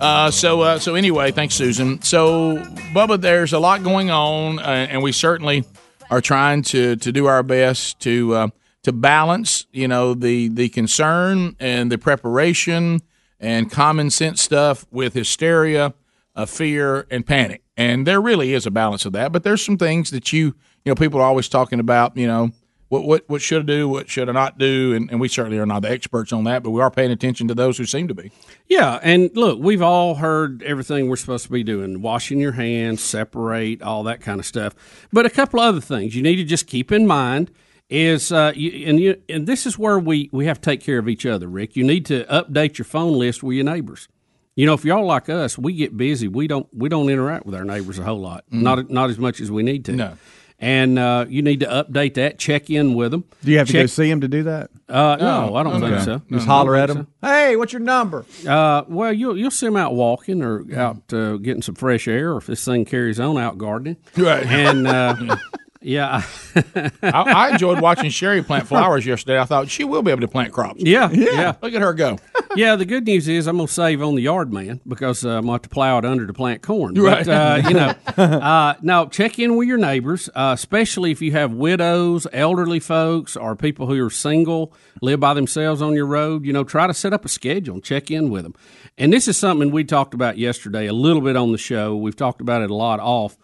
Uh, 0.00 0.30
so, 0.30 0.62
uh, 0.62 0.78
so 0.78 0.94
anyway, 0.94 1.30
thanks, 1.30 1.54
Susan. 1.54 2.00
So, 2.02 2.56
Bubba, 2.94 3.20
there's 3.20 3.52
a 3.52 3.58
lot 3.58 3.82
going 3.82 4.10
on, 4.10 4.58
uh, 4.58 4.62
and 4.62 5.02
we 5.02 5.12
certainly 5.12 5.64
are 6.10 6.22
trying 6.22 6.62
to 6.62 6.96
to 6.96 7.12
do 7.12 7.26
our 7.26 7.42
best 7.42 8.00
to 8.00 8.34
uh, 8.34 8.48
to 8.84 8.92
balance, 8.92 9.66
you 9.72 9.86
know, 9.86 10.14
the 10.14 10.48
the 10.48 10.70
concern 10.70 11.54
and 11.60 11.92
the 11.92 11.98
preparation 11.98 13.00
and 13.38 13.70
common 13.70 14.10
sense 14.10 14.40
stuff 14.42 14.86
with 14.90 15.12
hysteria, 15.12 15.92
uh, 16.34 16.46
fear, 16.46 17.06
and 17.10 17.26
panic. 17.26 17.62
And 17.76 18.06
there 18.06 18.20
really 18.20 18.54
is 18.54 18.66
a 18.66 18.70
balance 18.70 19.04
of 19.04 19.12
that. 19.12 19.30
But 19.30 19.44
there's 19.44 19.64
some 19.64 19.76
things 19.76 20.10
that 20.10 20.32
you 20.32 20.46
you 20.84 20.90
know 20.90 20.94
people 20.94 21.20
are 21.20 21.24
always 21.24 21.48
talking 21.48 21.80
about. 21.80 22.16
You 22.16 22.26
know. 22.26 22.50
What, 22.88 23.04
what, 23.04 23.24
what 23.28 23.42
should 23.42 23.62
I 23.62 23.66
do? 23.66 23.88
What 23.88 24.08
should 24.08 24.28
I 24.28 24.32
not 24.32 24.56
do? 24.58 24.94
And, 24.94 25.10
and 25.10 25.20
we 25.20 25.28
certainly 25.28 25.58
are 25.58 25.66
not 25.66 25.82
the 25.82 25.90
experts 25.90 26.32
on 26.32 26.44
that, 26.44 26.62
but 26.62 26.70
we 26.70 26.80
are 26.80 26.90
paying 26.90 27.10
attention 27.10 27.46
to 27.48 27.54
those 27.54 27.76
who 27.76 27.84
seem 27.84 28.08
to 28.08 28.14
be. 28.14 28.32
Yeah, 28.66 28.98
and 29.02 29.30
look, 29.34 29.58
we've 29.60 29.82
all 29.82 30.14
heard 30.14 30.62
everything 30.62 31.08
we're 31.08 31.16
supposed 31.16 31.44
to 31.44 31.52
be 31.52 31.62
doing: 31.62 32.00
washing 32.00 32.38
your 32.40 32.52
hands, 32.52 33.02
separate, 33.02 33.82
all 33.82 34.02
that 34.04 34.20
kind 34.22 34.40
of 34.40 34.46
stuff. 34.46 34.74
But 35.12 35.26
a 35.26 35.30
couple 35.30 35.60
other 35.60 35.80
things 35.82 36.16
you 36.16 36.22
need 36.22 36.36
to 36.36 36.44
just 36.44 36.66
keep 36.66 36.90
in 36.90 37.06
mind 37.06 37.50
is, 37.90 38.32
uh, 38.32 38.52
you, 38.54 38.86
and 38.86 38.98
you, 39.00 39.20
and 39.28 39.46
this 39.46 39.66
is 39.66 39.78
where 39.78 39.98
we 39.98 40.28
we 40.32 40.46
have 40.46 40.60
to 40.60 40.70
take 40.70 40.80
care 40.80 40.98
of 40.98 41.08
each 41.08 41.26
other, 41.26 41.46
Rick. 41.46 41.76
You 41.76 41.84
need 41.84 42.06
to 42.06 42.24
update 42.24 42.78
your 42.78 42.84
phone 42.86 43.18
list 43.18 43.42
with 43.42 43.54
your 43.56 43.64
neighbors. 43.64 44.08
You 44.56 44.66
know, 44.66 44.74
if 44.74 44.84
y'all 44.84 45.06
like 45.06 45.28
us, 45.28 45.56
we 45.56 45.72
get 45.72 45.96
busy. 45.96 46.26
We 46.26 46.46
don't 46.48 46.66
we 46.74 46.88
don't 46.88 47.08
interact 47.10 47.44
with 47.46 47.54
our 47.54 47.64
neighbors 47.64 47.98
a 47.98 48.02
whole 48.04 48.20
lot, 48.20 48.44
Mm. 48.52 48.62
not 48.62 48.90
not 48.90 49.10
as 49.10 49.18
much 49.18 49.40
as 49.40 49.50
we 49.50 49.62
need 49.62 49.84
to. 49.86 49.92
No. 49.92 50.18
And 50.60 50.98
uh, 50.98 51.26
you 51.28 51.40
need 51.42 51.60
to 51.60 51.66
update 51.66 52.14
that, 52.14 52.36
check 52.38 52.68
in 52.68 52.94
with 52.94 53.12
them. 53.12 53.22
Do 53.44 53.52
you 53.52 53.58
have 53.58 53.68
to 53.68 53.72
go 53.74 53.86
see 53.86 54.10
him 54.10 54.22
to 54.22 54.28
do 54.28 54.42
that? 54.42 54.70
Uh, 54.88 55.16
no, 55.20 55.54
I 55.54 55.62
don't 55.62 55.80
Okay. 55.82 55.90
think 55.94 56.04
so. 56.04 56.18
Just 56.32 56.46
No, 56.48 56.52
holler 56.52 56.74
at 56.74 56.86
don't 56.86 56.96
him. 56.96 57.06
Hey, 57.22 57.54
what's 57.54 57.72
your 57.72 57.78
number? 57.80 58.24
Uh, 58.46 58.82
well, 58.88 59.12
you'll 59.12 59.36
you'll 59.38 59.52
see 59.52 59.66
them 59.66 59.76
out 59.76 59.94
walking 59.94 60.42
or 60.42 60.64
out 60.76 61.12
uh, 61.12 61.36
getting 61.36 61.62
some 61.62 61.76
fresh 61.76 62.08
air, 62.08 62.32
or 62.32 62.38
if 62.38 62.46
this 62.46 62.64
thing 62.64 62.84
carries 62.84 63.20
on, 63.20 63.38
out 63.38 63.56
gardening. 63.58 63.98
Right. 64.16 64.44
And 64.46 64.86
uh, 64.88 65.36
yeah, 65.80 66.22
I, 66.56 66.92
I 67.02 67.50
enjoyed 67.50 67.80
watching 67.80 68.10
Sherry 68.10 68.42
plant 68.42 68.66
flowers 68.66 69.06
yesterday. 69.06 69.38
I 69.38 69.44
thought 69.44 69.68
she 69.68 69.84
will 69.84 70.02
be 70.02 70.10
able 70.10 70.22
to 70.22 70.28
plant 70.28 70.52
crops. 70.52 70.82
Yeah, 70.82 71.08
yeah. 71.10 71.54
Look 71.62 71.72
at 71.72 71.80
her 71.80 71.94
go. 71.94 72.18
yeah, 72.56 72.74
the 72.74 72.84
good 72.84 73.06
news 73.06 73.28
is 73.28 73.46
I'm 73.46 73.58
going 73.58 73.68
to 73.68 73.72
save 73.72 74.02
on 74.02 74.16
the 74.16 74.22
yard 74.22 74.52
man 74.52 74.80
because 74.88 75.24
uh, 75.24 75.28
I'm 75.28 75.34
going 75.34 75.46
to 75.46 75.52
have 75.52 75.62
to 75.62 75.68
plow 75.68 75.98
it 75.98 76.04
under 76.04 76.26
to 76.26 76.32
plant 76.32 76.62
corn. 76.62 76.94
Right. 76.94 77.24
But, 77.24 77.32
uh, 77.32 77.68
you 77.68 77.74
know, 77.74 77.94
uh, 78.24 78.74
now 78.82 79.06
check 79.06 79.38
in 79.38 79.56
with 79.56 79.68
your 79.68 79.78
neighbors, 79.78 80.28
uh, 80.34 80.50
especially 80.54 81.12
if 81.12 81.22
you 81.22 81.32
have 81.32 81.52
widows, 81.52 82.26
elderly 82.32 82.80
folks, 82.80 83.36
or 83.36 83.54
people 83.54 83.86
who 83.86 84.04
are 84.04 84.10
single, 84.10 84.72
live 85.00 85.20
by 85.20 85.34
themselves 85.34 85.80
on 85.80 85.94
your 85.94 86.06
road. 86.06 86.44
You 86.44 86.52
know, 86.52 86.64
try 86.64 86.88
to 86.88 86.94
set 86.94 87.12
up 87.12 87.24
a 87.24 87.28
schedule 87.28 87.74
and 87.74 87.84
check 87.84 88.10
in 88.10 88.30
with 88.30 88.42
them. 88.42 88.54
And 88.96 89.12
this 89.12 89.28
is 89.28 89.36
something 89.36 89.70
we 89.70 89.84
talked 89.84 90.12
about 90.12 90.38
yesterday 90.38 90.86
a 90.86 90.92
little 90.92 91.22
bit 91.22 91.36
on 91.36 91.52
the 91.52 91.58
show. 91.58 91.96
We've 91.96 92.16
talked 92.16 92.40
about 92.40 92.62
it 92.62 92.70
a 92.70 92.74
lot 92.74 92.98
off. 92.98 93.36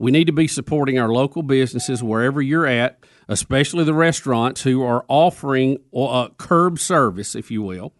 We 0.00 0.10
need 0.10 0.26
to 0.26 0.32
be 0.32 0.48
supporting 0.48 0.98
our 0.98 1.08
local 1.08 1.44
businesses 1.44 2.02
wherever 2.02 2.42
you're 2.42 2.66
at, 2.66 2.98
especially 3.28 3.84
the 3.84 3.94
restaurants 3.94 4.62
who 4.62 4.82
are 4.82 5.04
offering 5.06 5.78
uh, 5.94 6.30
curb 6.38 6.80
service, 6.80 7.36
if 7.36 7.52
you 7.52 7.62
will 7.62 7.92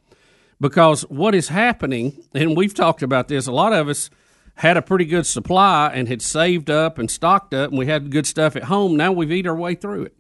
because 0.61 1.03
what 1.03 1.35
is 1.35 1.49
happening, 1.49 2.23
and 2.35 2.57
we've 2.57 2.75
talked 2.75 3.03
about 3.03 3.29
this, 3.29 3.47
a 3.47 3.53
lot 3.53 3.73
of 3.73 3.89
us 3.89 4.11
had 4.57 4.77
a 4.77 4.83
pretty 4.83 5.07
good 5.07 5.27
supply 5.27 5.91
and 5.93 6.07
had 6.07 6.21
saved 6.21 6.69
up 6.69 6.99
and 6.99 7.11
stocked 7.11 7.55
up, 7.55 7.71
and 7.71 7.79
we 7.79 7.87
had 7.87 8.11
good 8.11 8.27
stuff 8.27 8.57
at 8.57 8.65
home. 8.65 8.97
Now 8.97 9.11
we've 9.11 9.33
eat 9.33 9.47
our 9.47 9.57
way 9.57 9.75
through 9.75 10.05
it. 10.05 10.17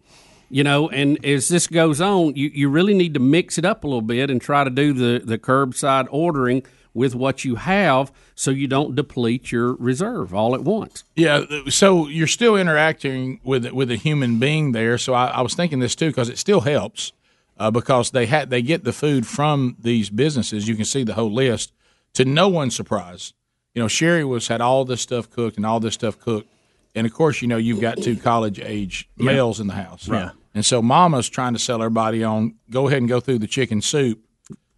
You 0.49 0.65
know, 0.65 0.89
and 0.89 1.25
as 1.25 1.49
this 1.49 1.69
goes 1.69 2.01
on, 2.01 2.35
you, 2.35 2.51
you 2.53 2.71
really 2.71 2.95
need 2.95 3.15
to 3.15 3.21
mix 3.21 3.57
it 3.57 3.65
up 3.65 3.85
a 3.85 3.87
little 3.87 4.03
bit 4.03 4.31
and 4.31 4.41
try 4.41 4.65
to 4.65 4.71
do 4.71 4.93
the, 4.93 5.25
the 5.25 5.39
curbside 5.39 6.09
ordering 6.11 6.65
with 6.95 7.15
what 7.15 7.45
you 7.45 7.55
have 7.57 8.13
so 8.35 8.51
you 8.51 8.67
don't 8.67 8.95
deplete 8.97 9.53
your 9.53 9.75
reserve 9.75 10.35
all 10.35 10.55
at 10.55 10.63
once. 10.63 11.05
Yeah, 11.15 11.45
so 11.69 12.09
you're 12.09 12.27
still 12.27 12.57
interacting 12.57 13.41
with 13.45 13.67
with 13.73 13.91
a 13.91 13.97
human 13.97 14.39
being 14.39 14.73
there. 14.73 14.99
So 14.99 15.15
I, 15.15 15.27
I 15.27 15.41
was 15.43 15.55
thinking 15.55 15.79
this 15.81 15.95
too 15.95 16.09
because 16.09 16.29
it 16.29 16.39
still 16.39 16.63
helps 16.63 17.13
uh, 17.59 17.71
because 17.71 18.11
they 18.11 18.27
had 18.27 18.51
they 18.51 18.63
get 18.63 18.85
the 18.85 18.93
food 18.93 19.27
from 19.27 19.77
these 19.81 20.11
businesses. 20.11 20.67
You 20.69 20.75
can 20.77 20.85
see 20.85 21.05
the 21.05 21.15
whole 21.15 21.33
list. 21.33 21.73
To 22.15 22.25
no 22.25 22.49
one's 22.49 22.75
surprise, 22.75 23.35
you 23.73 23.81
know 23.81 23.87
Sherry 23.89 24.25
was 24.25 24.49
had 24.49 24.61
all 24.61 24.85
this 24.85 25.01
stuff 25.01 25.31
cooked 25.31 25.57
and 25.57 25.65
all 25.65 25.79
this 25.79 25.95
stuff 25.95 26.19
cooked, 26.19 26.49
and 26.95 27.07
of 27.07 27.13
course 27.15 27.41
you 27.41 27.47
know 27.47 27.57
you've 27.57 27.81
got 27.81 27.99
two 28.03 28.17
college 28.17 28.59
age 28.59 29.09
Yeah. 29.17 29.27
males 29.27 29.61
in 29.61 29.69
the 29.69 29.75
house, 29.75 30.09
Right. 30.09 30.31
And 30.53 30.67
so 30.67 30.83
Mama's 30.83 31.29
trying 31.29 31.53
to 31.53 31.61
sell 31.61 31.77
everybody 31.81 32.25
on 32.25 32.57
go 32.69 32.89
ahead 32.89 32.99
and 32.99 33.09
go 33.09 33.21
through 33.21 33.39
the 33.39 33.47
chicken 33.47 33.81
soup 33.81 34.19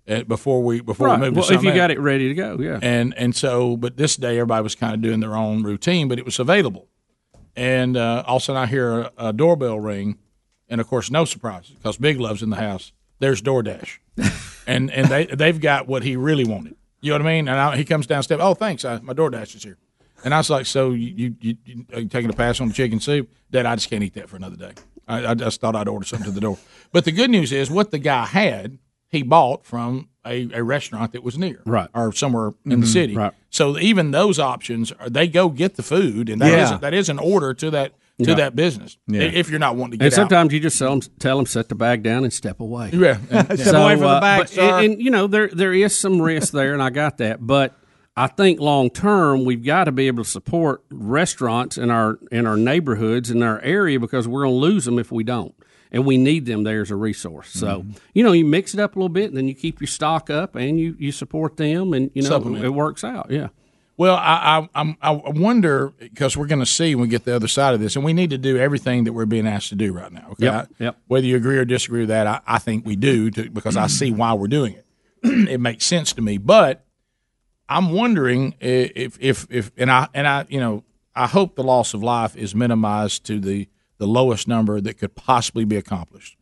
before 0.06 0.62
we 0.62 0.80
before 0.80 1.06
Right. 1.08 1.20
we 1.20 1.26
move 1.30 1.36
Well, 1.36 1.52
if 1.52 1.62
you 1.62 1.72
got 1.74 1.90
it 1.90 1.98
ready 2.00 2.28
to 2.28 2.34
go, 2.34 2.58
yeah. 2.60 2.78
And 2.82 3.14
and 3.16 3.34
so, 3.34 3.76
but 3.76 3.96
this 3.96 4.16
day 4.16 4.36
everybody 4.38 4.62
was 4.62 4.74
kind 4.74 4.94
of 4.94 5.00
doing 5.00 5.20
their 5.20 5.36
own 5.36 5.62
routine, 5.62 6.08
but 6.08 6.18
it 6.18 6.24
was 6.24 6.38
available. 6.38 6.88
And 7.54 7.96
uh, 7.96 8.24
all 8.26 8.36
of 8.36 8.42
a 8.42 8.44
sudden 8.44 8.62
I 8.62 8.66
hear 8.66 9.00
a, 9.00 9.12
a 9.18 9.32
doorbell 9.32 9.78
ring, 9.78 10.18
and 10.68 10.80
of 10.80 10.88
course 10.88 11.10
no 11.10 11.24
surprise 11.24 11.68
because 11.70 11.96
Big 11.98 12.18
Love's 12.18 12.42
in 12.42 12.50
the 12.50 12.56
house. 12.56 12.92
There's 13.18 13.40
DoorDash, 13.42 13.98
and 14.66 14.90
and 14.90 15.08
they 15.08 15.26
they've 15.26 15.60
got 15.60 15.86
what 15.86 16.02
he 16.02 16.16
really 16.16 16.44
wanted. 16.44 16.76
You 17.00 17.10
know 17.10 17.18
what 17.18 17.26
I 17.26 17.34
mean? 17.34 17.48
And 17.48 17.58
I, 17.58 17.76
he 17.76 17.84
comes 17.84 18.06
downstairs. 18.06 18.40
Oh, 18.42 18.54
thanks, 18.54 18.84
I, 18.84 18.98
my 19.00 19.12
DoorDash 19.12 19.54
is 19.56 19.62
here. 19.64 19.78
And 20.24 20.32
I 20.32 20.38
was 20.38 20.50
like, 20.50 20.66
so 20.66 20.90
you 20.90 21.14
you, 21.16 21.36
you, 21.40 21.56
you 21.96 22.06
taking 22.08 22.30
a 22.30 22.32
pass 22.32 22.60
on 22.60 22.68
the 22.68 22.74
chicken 22.74 23.00
soup? 23.00 23.28
Dad, 23.50 23.66
I 23.66 23.74
just 23.76 23.90
can't 23.90 24.02
eat 24.02 24.14
that 24.14 24.28
for 24.28 24.36
another 24.36 24.56
day. 24.56 24.72
I, 25.06 25.26
I 25.26 25.34
just 25.34 25.60
thought 25.60 25.74
I'd 25.76 25.88
order 25.88 26.06
something 26.06 26.26
to 26.26 26.30
the 26.32 26.40
door. 26.40 26.58
But 26.92 27.04
the 27.04 27.12
good 27.12 27.28
news 27.28 27.50
is, 27.52 27.70
what 27.70 27.90
the 27.90 27.98
guy 27.98 28.24
had, 28.24 28.78
he 29.12 29.22
bought 29.22 29.64
from 29.64 30.08
a, 30.26 30.48
a 30.54 30.62
restaurant 30.64 31.12
that 31.12 31.22
was 31.22 31.38
near, 31.38 31.60
right, 31.66 31.88
or 31.94 32.12
somewhere 32.12 32.52
in 32.64 32.80
the 32.80 32.86
Mhm. 32.86 32.92
city. 32.92 33.14
Right. 33.16 33.32
So 33.50 33.78
even 33.78 34.10
those 34.10 34.38
options, 34.38 34.90
are, 34.92 35.10
they 35.10 35.28
go 35.28 35.48
get 35.50 35.76
the 35.76 35.82
food, 35.82 36.28
and 36.28 36.40
that 36.40 36.50
Yeah. 36.50 36.74
is- 36.74 36.80
that 36.80 36.94
is 36.94 37.08
an 37.08 37.18
order 37.18 37.54
to 37.54 37.70
that 37.70 37.92
to 38.22 38.30
Yeah. 38.30 38.34
that 38.36 38.54
business. 38.54 38.98
Yeah. 39.08 39.22
If 39.22 39.50
you're 39.50 39.58
not 39.58 39.74
wanting 39.74 39.98
to 39.98 40.04
And 40.04 40.10
get 40.12 40.18
out. 40.18 40.22
And 40.22 40.30
sometimes 40.30 40.52
you 40.52 40.60
just 40.60 40.78
tell 40.78 40.90
them, 40.90 41.00
tell 41.18 41.36
them 41.38 41.46
set 41.46 41.68
the 41.70 41.74
bag 41.74 42.02
down 42.04 42.22
and 42.24 42.32
step 42.32 42.60
away. 42.60 42.90
Yeah. 42.92 43.16
Step 43.30 43.58
So, 43.58 43.82
away 43.82 43.94
from 43.94 44.02
the 44.02 44.08
uh, 44.08 44.20
bag, 44.20 44.40
but- 44.42 44.48
sir. 44.50 44.62
And, 44.62 44.92
and, 44.92 45.02
you 45.02 45.10
know 45.10 45.26
there 45.26 45.48
there 45.48 45.72
is 45.72 45.96
some 45.96 46.20
risk 46.22 46.52
there, 46.52 46.72
and 46.72 46.82
I 46.82 46.90
got 46.90 47.18
that. 47.18 47.44
But 47.46 47.74
I 48.16 48.26
think 48.28 48.60
long 48.60 48.90
term 48.90 49.44
we've 49.44 49.64
got 49.64 49.84
to 49.84 49.92
be 49.92 50.06
able 50.06 50.22
to 50.22 50.28
support 50.30 50.82
restaurants 50.92 51.76
in 51.78 51.90
our 51.90 52.18
in 52.30 52.46
our 52.46 52.56
neighborhoods 52.56 53.30
in 53.30 53.42
our 53.42 53.60
area 53.62 53.98
because 53.98 54.28
we're 54.28 54.42
going 54.44 54.54
to 54.54 54.58
lose 54.60 54.84
them 54.84 54.98
if 54.98 55.10
we 55.10 55.24
don't. 55.24 55.54
And 55.94 56.06
we 56.06 56.16
need 56.16 56.46
them 56.46 56.62
there 56.64 56.80
as 56.80 56.90
a 56.90 56.96
resource. 56.96 57.50
So 57.50 57.82
Mm-hmm. 57.82 57.90
you 58.14 58.24
know, 58.24 58.32
you 58.32 58.44
mix 58.46 58.72
it 58.74 58.80
up 58.80 58.96
a 58.96 58.98
little 58.98 59.08
bit, 59.10 59.28
and 59.28 59.36
then 59.36 59.46
you 59.46 59.54
keep 59.54 59.78
your 59.80 59.86
stock 59.88 60.30
up, 60.30 60.54
and 60.56 60.80
you, 60.80 60.96
you 60.98 61.12
support 61.12 61.56
them, 61.58 61.92
and 61.92 62.10
you 62.14 62.22
know 62.22 62.28
Supplement. 62.30 62.64
it 62.64 62.70
works 62.70 63.04
out. 63.04 63.30
Yeah. 63.30 63.48
Well, 63.98 64.16
I 64.16 64.66
I, 64.74 64.80
I'm, 64.80 64.96
I 65.02 65.10
wonder 65.10 65.92
because 66.00 66.34
we're 66.34 66.46
going 66.46 66.60
to 66.60 66.66
see 66.66 66.94
when 66.94 67.02
we 67.02 67.08
get 67.08 67.24
the 67.26 67.36
other 67.36 67.46
side 67.46 67.74
of 67.74 67.80
this, 67.80 67.94
and 67.94 68.04
we 68.04 68.14
need 68.14 68.30
to 68.30 68.38
do 68.38 68.56
everything 68.56 69.04
that 69.04 69.12
we're 69.12 69.26
being 69.26 69.46
asked 69.46 69.68
to 69.68 69.74
do 69.74 69.92
right 69.92 70.10
now. 70.10 70.28
Okay, 70.32 70.46
Yep, 70.46 70.68
yep. 70.78 70.96
Whether 71.08 71.26
you 71.26 71.36
agree 71.36 71.58
or 71.58 71.66
disagree 71.66 72.00
with 72.00 72.08
that, 72.08 72.26
I, 72.26 72.40
I 72.46 72.58
think 72.58 72.86
we 72.86 72.96
do 72.96 73.30
to, 73.30 73.50
because 73.50 73.76
I 73.76 73.86
see 73.88 74.10
why 74.10 74.32
we're 74.32 74.48
doing 74.48 74.72
it. 74.74 74.86
it 75.50 75.60
makes 75.60 75.84
sense 75.84 76.14
to 76.14 76.22
me, 76.22 76.38
but 76.38 76.86
I'm 77.68 77.92
wondering 77.92 78.54
if 78.60 79.18
if 79.20 79.46
if 79.50 79.70
and 79.76 79.90
I 79.90 80.08
and 80.14 80.26
I 80.26 80.46
you 80.48 80.58
know 80.58 80.84
I 81.14 81.26
hope 81.26 81.54
the 81.54 81.62
loss 81.62 81.92
of 81.92 82.02
life 82.02 82.34
is 82.34 82.54
minimized 82.54 83.24
to 83.26 83.38
the 83.38 83.68
the 84.02 84.08
lowest 84.08 84.48
number 84.48 84.80
that 84.80 84.98
could 84.98 85.14
possibly 85.14 85.64
be 85.64 85.76
accomplished. 85.76 86.36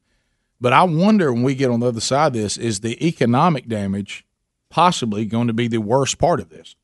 But 0.62 0.72
I 0.72 0.82
wonder 0.84 1.30
when 1.30 1.42
we 1.42 1.54
get 1.54 1.70
on 1.70 1.80
the 1.80 1.88
other 1.88 2.00
side 2.00 2.28
of 2.28 2.32
this, 2.32 2.56
is 2.56 2.80
the 2.80 3.06
economic 3.06 3.68
damage 3.68 4.24
possibly 4.70 5.26
going 5.26 5.46
to 5.46 5.52
be 5.52 5.68
the 5.68 5.76
worst 5.76 6.16
part 6.16 6.40
of 6.40 6.48
this? 6.48 6.74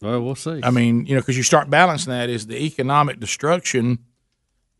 Well, 0.00 0.20
we'll 0.20 0.34
see. 0.34 0.58
I 0.64 0.70
mean, 0.70 1.06
you 1.06 1.14
know, 1.14 1.20
because 1.20 1.36
you 1.36 1.44
start 1.44 1.70
balancing 1.70 2.10
that 2.10 2.28
is 2.28 2.48
the 2.48 2.56
economic 2.56 3.20
destruction 3.20 4.00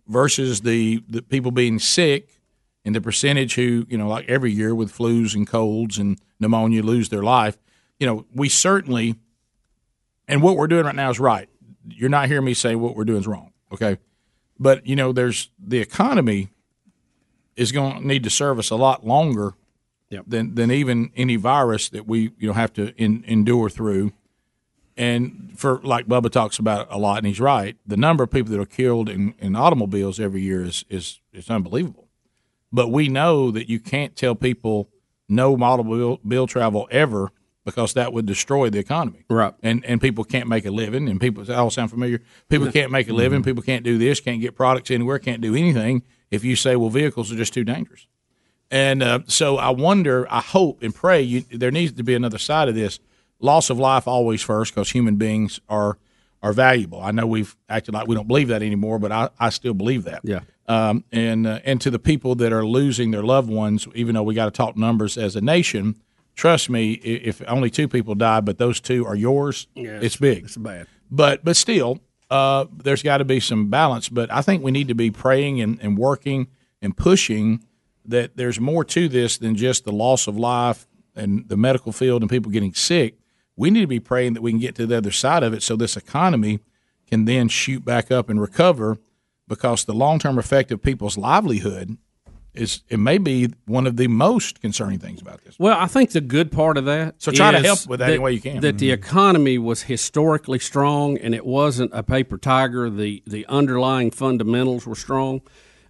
versus 0.08 0.62
the 0.62 1.04
the 1.08 1.22
people 1.22 1.52
being 1.52 1.78
sick 1.78 2.40
and 2.84 2.92
the 2.92 3.00
percentage 3.00 3.54
who 3.54 3.86
you 3.88 3.96
know 3.96 4.08
like 4.08 4.28
every 4.28 4.50
year 4.50 4.74
with 4.74 4.92
flus 4.92 5.36
and 5.36 5.46
colds 5.46 5.96
and 5.96 6.18
pneumonia 6.40 6.82
lose 6.82 7.08
their 7.08 7.22
life. 7.22 7.56
You 8.00 8.06
know, 8.08 8.26
we 8.34 8.48
certainly 8.48 9.14
and 10.26 10.42
what 10.42 10.56
we're 10.56 10.66
doing 10.66 10.86
right 10.86 10.94
now 10.96 11.10
is 11.10 11.20
right. 11.20 11.48
You're 11.88 12.08
not 12.08 12.26
hearing 12.26 12.46
me 12.46 12.54
say 12.54 12.74
what 12.74 12.96
we're 12.96 13.04
doing 13.04 13.20
is 13.20 13.28
wrong. 13.28 13.52
Okay, 13.72 13.98
but 14.60 14.86
you 14.86 14.94
know, 14.94 15.10
there's 15.12 15.50
the 15.58 15.78
economy 15.78 16.50
is 17.56 17.72
going 17.72 18.02
to 18.02 18.06
need 18.06 18.22
to 18.22 18.30
serve 18.30 18.58
us 18.58 18.70
a 18.70 18.76
lot 18.76 19.04
longer 19.06 19.54
than 20.26 20.54
than 20.54 20.70
even 20.70 21.10
any 21.16 21.36
virus 21.36 21.88
that 21.88 22.06
we 22.06 22.32
you 22.38 22.48
know 22.48 22.52
have 22.52 22.72
to 22.74 22.94
in, 22.96 23.24
endure 23.26 23.70
through. 23.70 24.12
And 24.96 25.54
for 25.56 25.80
like 25.82 26.06
Bubba 26.06 26.30
talks 26.30 26.58
about 26.58 26.88
a 26.90 26.98
lot, 26.98 27.18
and 27.18 27.26
he's 27.26 27.40
right. 27.40 27.76
The 27.86 27.96
number 27.96 28.22
of 28.24 28.30
people 28.30 28.52
that 28.52 28.60
are 28.60 28.66
killed 28.66 29.08
in, 29.08 29.34
in 29.38 29.56
automobiles 29.56 30.20
every 30.20 30.42
year 30.42 30.62
is 30.62 30.84
is 30.90 31.20
is 31.32 31.48
unbelievable. 31.48 32.08
But 32.70 32.92
we 32.92 33.08
know 33.08 33.50
that 33.50 33.68
you 33.68 33.80
can't 33.80 34.14
tell 34.14 34.34
people 34.34 34.90
no 35.28 35.56
automobile 35.56 36.20
bill 36.26 36.46
travel 36.46 36.86
ever 36.90 37.30
because 37.74 37.94
that 37.94 38.12
would 38.12 38.26
destroy 38.26 38.70
the 38.70 38.78
economy. 38.78 39.24
Right. 39.28 39.54
And 39.62 39.84
and 39.84 40.00
people 40.00 40.24
can't 40.24 40.48
make 40.48 40.66
a 40.66 40.70
living. 40.70 41.08
And 41.08 41.20
people 41.20 41.44
that 41.44 41.56
all 41.56 41.70
sound 41.70 41.90
familiar. 41.90 42.20
People 42.48 42.70
can't 42.70 42.90
make 42.90 43.08
a 43.08 43.12
living. 43.12 43.42
People 43.42 43.62
can't 43.62 43.84
do 43.84 43.98
this. 43.98 44.20
Can't 44.20 44.40
get 44.40 44.54
products 44.54 44.90
anywhere. 44.90 45.18
Can't 45.18 45.40
do 45.40 45.54
anything 45.54 46.02
if 46.30 46.44
you 46.44 46.56
say, 46.56 46.76
well, 46.76 46.90
vehicles 46.90 47.32
are 47.32 47.36
just 47.36 47.54
too 47.54 47.64
dangerous. 47.64 48.06
And 48.70 49.02
uh, 49.02 49.20
so 49.26 49.56
I 49.56 49.70
wonder, 49.70 50.26
I 50.30 50.40
hope 50.40 50.82
and 50.82 50.94
pray 50.94 51.22
you, 51.22 51.40
there 51.50 51.72
needs 51.72 51.92
to 51.94 52.04
be 52.04 52.14
another 52.14 52.38
side 52.38 52.68
of 52.68 52.74
this. 52.74 53.00
Loss 53.40 53.70
of 53.70 53.78
life 53.78 54.06
always 54.06 54.42
first 54.42 54.74
because 54.74 54.90
human 54.90 55.16
beings 55.16 55.60
are 55.68 55.98
are 56.42 56.52
valuable. 56.52 57.00
I 57.02 57.10
know 57.10 57.26
we've 57.26 57.54
acted 57.68 57.94
like 57.94 58.06
we 58.06 58.14
don't 58.14 58.28
believe 58.28 58.48
that 58.48 58.62
anymore, 58.62 58.98
but 58.98 59.12
I, 59.12 59.28
I 59.38 59.50
still 59.50 59.74
believe 59.74 60.04
that. 60.04 60.20
Yeah. 60.24 60.40
Um, 60.68 61.04
and 61.10 61.46
uh, 61.46 61.60
and 61.64 61.80
to 61.80 61.90
the 61.90 61.98
people 61.98 62.34
that 62.36 62.52
are 62.52 62.64
losing 62.64 63.10
their 63.10 63.22
loved 63.22 63.50
ones, 63.50 63.88
even 63.94 64.14
though 64.14 64.22
we 64.22 64.34
got 64.34 64.46
to 64.46 64.50
talk 64.50 64.76
numbers 64.76 65.18
as 65.18 65.36
a 65.36 65.40
nation, 65.40 66.00
trust 66.40 66.70
me, 66.70 66.92
if 66.92 67.42
only 67.46 67.68
two 67.68 67.86
people 67.86 68.14
die, 68.14 68.40
but 68.40 68.56
those 68.56 68.80
two 68.80 69.04
are 69.04 69.14
yours, 69.14 69.66
Yeah, 69.74 69.98
it's 70.00 70.16
big. 70.16 70.44
It's 70.44 70.56
bad. 70.56 70.86
But 71.10 71.44
but 71.44 71.54
still, 71.54 72.00
uh, 72.30 72.64
there's 72.74 73.02
got 73.02 73.18
to 73.18 73.26
be 73.26 73.40
some 73.40 73.68
balance. 73.68 74.08
But 74.08 74.32
I 74.32 74.40
think 74.40 74.64
we 74.64 74.70
need 74.70 74.88
to 74.88 74.94
be 74.94 75.10
praying 75.10 75.60
and, 75.60 75.78
and 75.82 75.98
working 75.98 76.48
and 76.80 76.96
pushing 76.96 77.62
that 78.06 78.38
there's 78.38 78.58
more 78.58 78.84
to 78.84 79.06
this 79.06 79.36
than 79.36 79.54
just 79.54 79.84
the 79.84 79.92
loss 79.92 80.26
of 80.26 80.38
life 80.38 80.86
and 81.14 81.46
the 81.46 81.58
medical 81.58 81.92
field 81.92 82.22
and 82.22 82.30
people 82.30 82.50
getting 82.50 82.72
sick. 82.72 83.18
We 83.54 83.70
need 83.70 83.82
to 83.82 83.86
be 83.86 84.00
praying 84.00 84.32
that 84.32 84.40
we 84.40 84.50
can 84.50 84.60
get 84.60 84.74
to 84.76 84.86
the 84.86 84.96
other 84.96 85.10
side 85.10 85.42
of 85.42 85.52
it 85.52 85.62
so 85.62 85.76
this 85.76 85.94
economy 85.94 86.60
can 87.06 87.26
then 87.26 87.48
shoot 87.48 87.84
back 87.84 88.10
up 88.10 88.30
and 88.30 88.40
recover 88.40 88.96
because 89.46 89.84
the 89.84 89.92
long 89.92 90.18
term 90.18 90.38
effect 90.38 90.72
of 90.72 90.80
people's 90.80 91.18
livelihood 91.18 91.98
is 92.54 92.82
it 92.88 92.98
may 92.98 93.18
be 93.18 93.52
one 93.66 93.86
of 93.86 93.96
the 93.96 94.08
most 94.08 94.60
concerning 94.60 94.98
things 94.98 95.20
about 95.20 95.44
this. 95.44 95.58
Well, 95.58 95.76
I 95.78 95.86
think 95.86 96.10
the 96.10 96.20
good 96.20 96.50
part 96.50 96.76
of 96.76 96.84
that. 96.86 97.22
So 97.22 97.30
try 97.30 97.52
to 97.52 97.60
help 97.60 97.86
with 97.86 98.00
that 98.00 98.10
any 98.10 98.18
way 98.18 98.32
you 98.32 98.40
can. 98.40 98.60
That 98.60 98.78
the 98.78 98.90
economy 98.90 99.58
was 99.58 99.82
historically 99.82 100.58
strong, 100.58 101.16
and 101.18 101.34
it 101.34 101.46
wasn't 101.46 101.92
a 101.94 102.02
paper 102.02 102.38
tiger. 102.38 102.90
The 102.90 103.22
the 103.26 103.46
underlying 103.46 104.10
fundamentals 104.10 104.86
were 104.86 104.96
strong. 104.96 105.42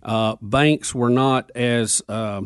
Uh, 0.02 0.36
banks 0.40 0.94
were 0.94 1.10
not 1.10 1.50
as 1.54 2.02
uh, 2.08 2.42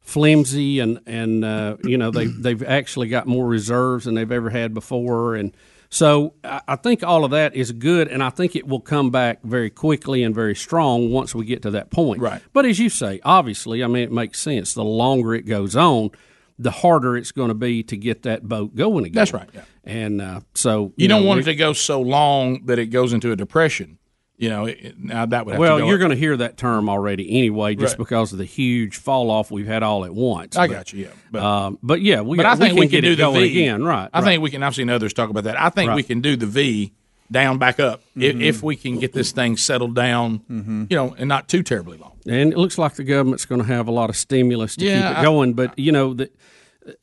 flimsy, 0.00 0.78
and 0.78 1.00
and 1.06 1.44
uh, 1.44 1.76
you 1.82 1.98
know 1.98 2.10
they 2.10 2.26
they've 2.26 2.62
actually 2.62 3.08
got 3.08 3.26
more 3.26 3.46
reserves 3.46 4.04
than 4.04 4.14
they've 4.14 4.30
ever 4.32 4.50
had 4.50 4.74
before, 4.74 5.34
and 5.34 5.56
so 5.88 6.34
I 6.44 6.76
think 6.76 7.02
all 7.02 7.24
of 7.24 7.30
that 7.30 7.54
is 7.54 7.72
good, 7.72 8.08
and 8.08 8.22
I 8.22 8.30
think 8.30 8.56
it 8.56 8.66
will 8.66 8.80
come 8.80 9.10
back 9.10 9.42
very 9.42 9.70
quickly 9.70 10.22
and 10.22 10.34
very 10.34 10.54
strong 10.54 11.10
once 11.10 11.34
we 11.34 11.44
get 11.44 11.62
to 11.62 11.70
that 11.72 11.90
point. 11.90 12.20
Right. 12.20 12.42
But 12.52 12.66
as 12.66 12.78
you 12.78 12.88
say, 12.88 13.20
obviously, 13.24 13.82
I 13.84 13.86
mean, 13.86 14.02
it 14.02 14.12
makes 14.12 14.40
sense. 14.40 14.74
The 14.74 14.84
longer 14.84 15.34
it 15.34 15.42
goes 15.42 15.76
on, 15.76 16.10
the 16.58 16.70
harder 16.70 17.16
it's 17.16 17.32
going 17.32 17.48
to 17.48 17.54
be 17.54 17.82
to 17.84 17.96
get 17.96 18.22
that 18.22 18.48
boat 18.48 18.74
going 18.74 19.04
again. 19.04 19.14
That's 19.14 19.32
right, 19.32 19.48
yeah. 19.54 19.62
And 19.84 20.20
uh, 20.20 20.40
so 20.54 20.92
You, 20.96 21.06
don't 21.08 21.22
know, 21.22 21.28
want 21.28 21.40
it 21.40 21.44
to 21.44 21.54
go 21.54 21.72
so 21.72 22.00
long 22.00 22.64
that 22.66 22.78
it 22.78 22.86
goes 22.86 23.12
into 23.12 23.30
a 23.30 23.36
depression. 23.36 23.98
You 24.38 24.50
know, 24.50 24.66
it, 24.66 24.98
now 24.98 25.24
that 25.24 25.46
would 25.46 25.52
have 25.52 25.58
well, 25.60 25.78
go 25.78 25.86
you're 25.88 25.96
going 25.96 26.10
to 26.10 26.16
hear 26.16 26.36
that 26.36 26.58
term 26.58 26.90
already 26.90 27.38
anyway, 27.38 27.74
just 27.74 27.92
Right. 27.94 27.98
because 27.98 28.32
of 28.32 28.38
the 28.38 28.44
huge 28.44 28.98
fall 28.98 29.30
off 29.30 29.50
we've 29.50 29.66
had 29.66 29.82
all 29.82 30.04
at 30.04 30.14
once. 30.14 30.56
I 30.56 30.66
But, 30.66 30.72
got 30.74 30.92
you, 30.92 31.04
yeah. 31.06 31.10
But, 31.30 31.42
um, 31.42 31.78
but 31.82 32.02
yeah, 32.02 32.20
we, 32.20 32.36
but 32.36 32.44
I 32.44 32.54
think 32.54 32.74
we, 32.74 32.82
can, 32.88 33.00
can, 33.00 33.04
do 33.04 33.16
the 33.16 33.30
V 33.30 33.50
again, 33.62 33.82
right? 33.82 34.10
I 34.12 34.18
right. 34.20 34.24
think 34.26 34.42
we 34.42 34.50
can. 34.50 34.62
I've 34.62 34.74
seen 34.74 34.90
others 34.90 35.14
talk 35.14 35.30
about 35.30 35.44
that. 35.44 35.58
I 35.58 35.70
think 35.70 35.92
we 35.94 36.02
can 36.02 36.20
do 36.20 36.36
the 36.36 36.44
V 36.46 36.92
down 37.32 37.56
back 37.58 37.80
up 37.80 38.02
if, 38.14 38.36
Mhm. 38.36 38.42
if 38.42 38.62
we 38.62 38.76
can 38.76 38.98
get 38.98 39.12
this 39.14 39.32
thing 39.32 39.56
settled 39.56 39.94
down. 39.94 40.40
Mm-hmm. 40.50 40.84
You 40.90 40.96
know, 40.96 41.14
and 41.18 41.28
not 41.28 41.48
too 41.48 41.62
terribly 41.62 41.96
long. 41.96 42.12
and 42.28 42.52
it 42.52 42.58
looks 42.58 42.76
like 42.76 42.94
the 42.96 43.04
government's 43.04 43.46
going 43.46 43.62
to 43.62 43.66
have 43.66 43.88
a 43.88 43.90
lot 43.92 44.10
of 44.10 44.16
stimulus 44.16 44.76
to 44.76 44.84
Yeah, 44.84 45.00
keep 45.08 45.16
it 45.16 45.20
I- 45.20 45.22
going. 45.22 45.54
But 45.54 45.78
you 45.78 45.92
know, 45.92 46.12
the, 46.12 46.30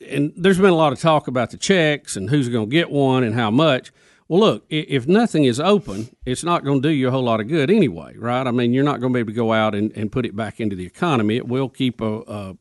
and 0.07 0.31
there's 0.37 0.57
been 0.59 0.69
a 0.69 0.75
lot 0.75 0.93
of 0.93 0.99
talk 0.99 1.27
about 1.27 1.49
the 1.51 1.57
checks 1.57 2.15
and 2.15 2.29
who's 2.29 2.47
going 2.47 2.69
to 2.69 2.71
get 2.71 2.91
one 2.91 3.23
and 3.23 3.33
how 3.33 3.49
much. 3.49 3.91
Well, 4.33 4.41
look, 4.41 4.65
if 4.67 5.07
nothing 5.07 5.45
is 5.45 5.59
open, 5.59 6.09
it's 6.25 6.43
not 6.43 6.63
going 6.63 6.81
to 6.81 6.89
do 6.89 6.91
you 6.91 7.09
a 7.09 7.11
whole 7.11 7.21
lot 7.21 7.39
of 7.39 7.47
good 7.47 7.69
anyway, 7.69 8.15
right? 8.17 8.47
I 8.47 8.49
mean, 8.49 8.73
you're 8.73 8.83
not 8.83 8.99
going 8.99 9.13
to 9.13 9.15
be 9.15 9.19
able 9.19 9.31
to 9.31 9.35
go 9.35 9.53
out 9.53 9.75
and, 9.75 9.95
and 9.95 10.11
put 10.11 10.25
it 10.25 10.35
back 10.35 10.59
into 10.59 10.75
the 10.75 10.87
economy. 10.87 11.37
It 11.37 11.47
will 11.47 11.69
keep 11.69 12.01
a, 12.01 12.21
a 12.21 12.57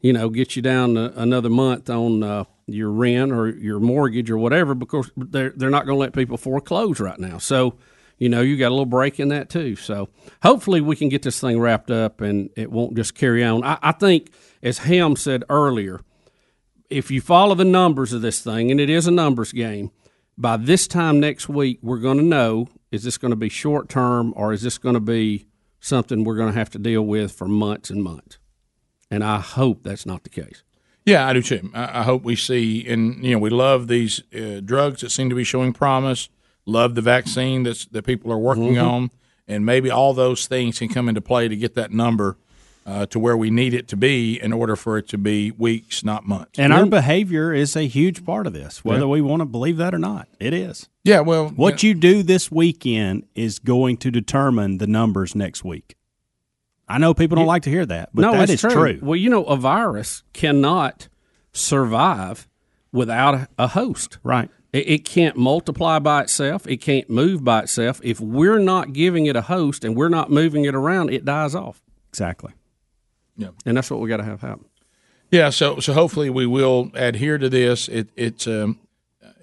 you 0.00 0.12
know, 0.12 0.28
get 0.28 0.54
you 0.54 0.62
down 0.62 0.96
another 0.96 1.50
month 1.50 1.90
on 1.90 2.22
uh, 2.22 2.44
your 2.68 2.92
rent 2.92 3.32
or 3.32 3.48
your 3.48 3.80
mortgage 3.80 4.30
or 4.30 4.38
whatever 4.38 4.76
because 4.76 5.10
they're 5.16 5.50
they're 5.56 5.70
not 5.70 5.86
going 5.86 5.96
to 5.96 6.00
let 6.00 6.12
people 6.12 6.36
foreclose 6.36 7.00
right 7.00 7.18
now. 7.18 7.38
So, 7.38 7.74
you 8.18 8.28
know, 8.28 8.40
you 8.40 8.56
got 8.56 8.68
a 8.68 8.70
little 8.70 8.86
break 8.86 9.18
in 9.18 9.26
that 9.30 9.50
too. 9.50 9.74
So, 9.74 10.10
hopefully, 10.44 10.80
we 10.80 10.94
can 10.94 11.08
get 11.08 11.22
this 11.22 11.40
thing 11.40 11.58
wrapped 11.58 11.90
up 11.90 12.20
and 12.20 12.48
it 12.54 12.70
won't 12.70 12.94
just 12.94 13.16
carry 13.16 13.42
on. 13.42 13.64
I, 13.64 13.76
I 13.82 13.90
think, 13.90 14.30
as 14.62 14.78
Ham 14.78 15.16
said 15.16 15.42
earlier, 15.50 16.00
if 16.88 17.10
you 17.10 17.20
follow 17.20 17.56
the 17.56 17.64
numbers 17.64 18.12
of 18.12 18.22
this 18.22 18.40
thing, 18.40 18.70
and 18.70 18.78
it 18.78 18.88
is 18.88 19.08
a 19.08 19.10
numbers 19.10 19.50
game, 19.50 19.90
by 20.38 20.56
this 20.56 20.86
time 20.86 21.20
next 21.20 21.48
week, 21.48 21.78
we're 21.82 21.98
going 21.98 22.16
to 22.18 22.24
know 22.24 22.68
is 22.90 23.02
this 23.02 23.18
going 23.18 23.32
to 23.32 23.36
be 23.36 23.48
short 23.50 23.88
term 23.88 24.32
or 24.36 24.52
is 24.52 24.62
this 24.62 24.78
going 24.78 24.94
to 24.94 25.00
be 25.00 25.46
something 25.80 26.24
we're 26.24 26.36
going 26.36 26.52
to 26.52 26.58
have 26.58 26.70
to 26.70 26.78
deal 26.78 27.02
with 27.02 27.32
for 27.32 27.46
months 27.46 27.90
and 27.90 28.02
months. 28.02 28.38
And 29.10 29.22
I 29.24 29.40
hope 29.40 29.82
that's 29.82 30.06
not 30.06 30.22
the 30.22 30.30
case. 30.30 30.62
Yeah, 31.04 31.26
I 31.26 31.32
do 31.32 31.42
too. 31.42 31.70
I, 31.74 32.02
hope 32.02 32.22
we 32.22 32.36
see, 32.36 32.86
and 32.86 33.24
you 33.24 33.32
know, 33.32 33.38
we 33.38 33.48
love 33.50 33.88
these 33.88 34.22
uh, 34.34 34.60
drugs 34.62 35.00
that 35.00 35.10
seem 35.10 35.30
to 35.30 35.34
be 35.34 35.44
showing 35.44 35.72
promise. 35.72 36.28
Love 36.66 36.94
the 36.94 37.00
vaccine 37.00 37.62
that's 37.62 37.86
that 37.86 38.04
people 38.04 38.30
are 38.30 38.38
working 38.38 38.74
Mhm. 38.74 38.86
on, 38.90 39.10
and 39.46 39.64
maybe 39.64 39.90
all 39.90 40.12
those 40.12 40.46
things 40.46 40.78
can 40.78 40.88
come 40.88 41.08
into 41.08 41.22
play 41.22 41.48
to 41.48 41.56
get 41.56 41.74
that 41.76 41.92
number 41.92 42.36
uh, 42.88 43.04
to 43.04 43.18
where 43.18 43.36
we 43.36 43.50
need 43.50 43.74
it 43.74 43.86
to 43.86 43.96
be 43.98 44.40
in 44.40 44.50
order 44.50 44.74
for 44.74 44.96
it 44.96 45.06
to 45.08 45.18
be 45.18 45.50
weeks, 45.50 46.02
not 46.02 46.26
months. 46.26 46.58
And 46.58 46.72
our 46.72 46.86
behavior 46.86 47.52
is 47.52 47.76
a 47.76 47.82
huge 47.86 48.24
part 48.24 48.46
of 48.46 48.54
this, 48.54 48.82
whether 48.82 49.00
Yeah. 49.00 49.06
we 49.06 49.20
want 49.20 49.40
to 49.40 49.44
believe 49.46 49.76
that 49.76 49.94
or 49.94 49.98
not. 49.98 50.26
It 50.40 50.54
is. 50.54 50.88
Yeah, 51.04 51.20
well, 51.20 51.48
what 51.50 51.82
you 51.82 51.92
do 51.92 52.22
this 52.22 52.50
weekend 52.50 53.24
is 53.34 53.58
going 53.58 53.98
to 53.98 54.10
determine 54.10 54.78
the 54.78 54.86
numbers 54.86 55.34
next 55.34 55.62
week. 55.64 55.96
I 56.88 56.96
know 56.96 57.12
people 57.12 57.36
don't 57.36 57.46
like 57.46 57.64
to 57.64 57.70
hear 57.70 57.84
that, 57.84 58.08
but 58.14 58.22
no, 58.22 58.32
that 58.32 58.48
it's 58.48 58.62
true. 58.62 58.98
Well, 59.02 59.16
you 59.16 59.28
know, 59.28 59.44
a 59.44 59.56
virus 59.56 60.22
cannot 60.32 61.08
survive 61.52 62.48
without 62.92 63.34
a, 63.34 63.48
a 63.58 63.66
host. 63.68 64.16
Right. 64.22 64.48
It, 64.72 64.88
it 64.88 65.04
can't 65.04 65.36
multiply 65.36 65.98
by 65.98 66.22
itself. 66.22 66.66
It 66.66 66.78
can't 66.78 67.10
move 67.10 67.44
by 67.44 67.60
itself. 67.64 68.00
If 68.02 68.18
we're 68.20 68.58
not 68.58 68.94
giving 68.94 69.26
it 69.26 69.36
a 69.36 69.42
host 69.42 69.84
and 69.84 69.94
we're 69.94 70.08
not 70.08 70.30
moving 70.30 70.64
it 70.64 70.74
around, 70.74 71.10
it 71.10 71.26
dies 71.26 71.54
off. 71.54 71.82
Exactly. 72.08 72.52
Yeah. 73.38 73.48
And 73.64 73.76
that's 73.76 73.90
what 73.90 74.00
we 74.00 74.08
got 74.08 74.18
to 74.18 74.24
have 74.24 74.42
happen. 74.42 74.66
Yeah, 75.30 75.50
so 75.50 75.78
so 75.78 75.92
hopefully 75.92 76.30
we 76.30 76.46
will 76.46 76.90
adhere 76.94 77.38
to 77.38 77.48
this. 77.48 77.88
It 77.88 78.08
it's 78.16 78.46
um, 78.46 78.78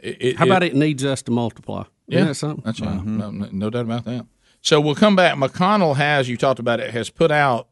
it, 0.02 0.18
it, 0.20 0.38
How 0.38 0.46
about 0.46 0.64
it 0.64 0.76
needs 0.76 1.04
us 1.06 1.22
to 1.24 1.32
multiply? 1.32 1.84
Yeah, 2.08 2.18
Isn't 2.20 2.28
that 2.28 2.36
something? 2.36 2.62
That's 2.66 2.82
right. 2.82 3.04
No, 3.04 3.32
no, 3.32 3.50
no 3.52 3.70
doubt 3.70 3.86
about 3.86 4.06
that. 4.06 4.26
So 4.62 4.82
we'll 4.82 4.96
come 4.96 5.16
back. 5.16 5.36
McConnell 5.36 5.96
has 5.96 6.28
you 6.28 6.38
talked 6.38 6.60
about 6.60 6.80
it 6.80 6.92
has 6.92 7.10
put 7.10 7.32
out 7.32 7.68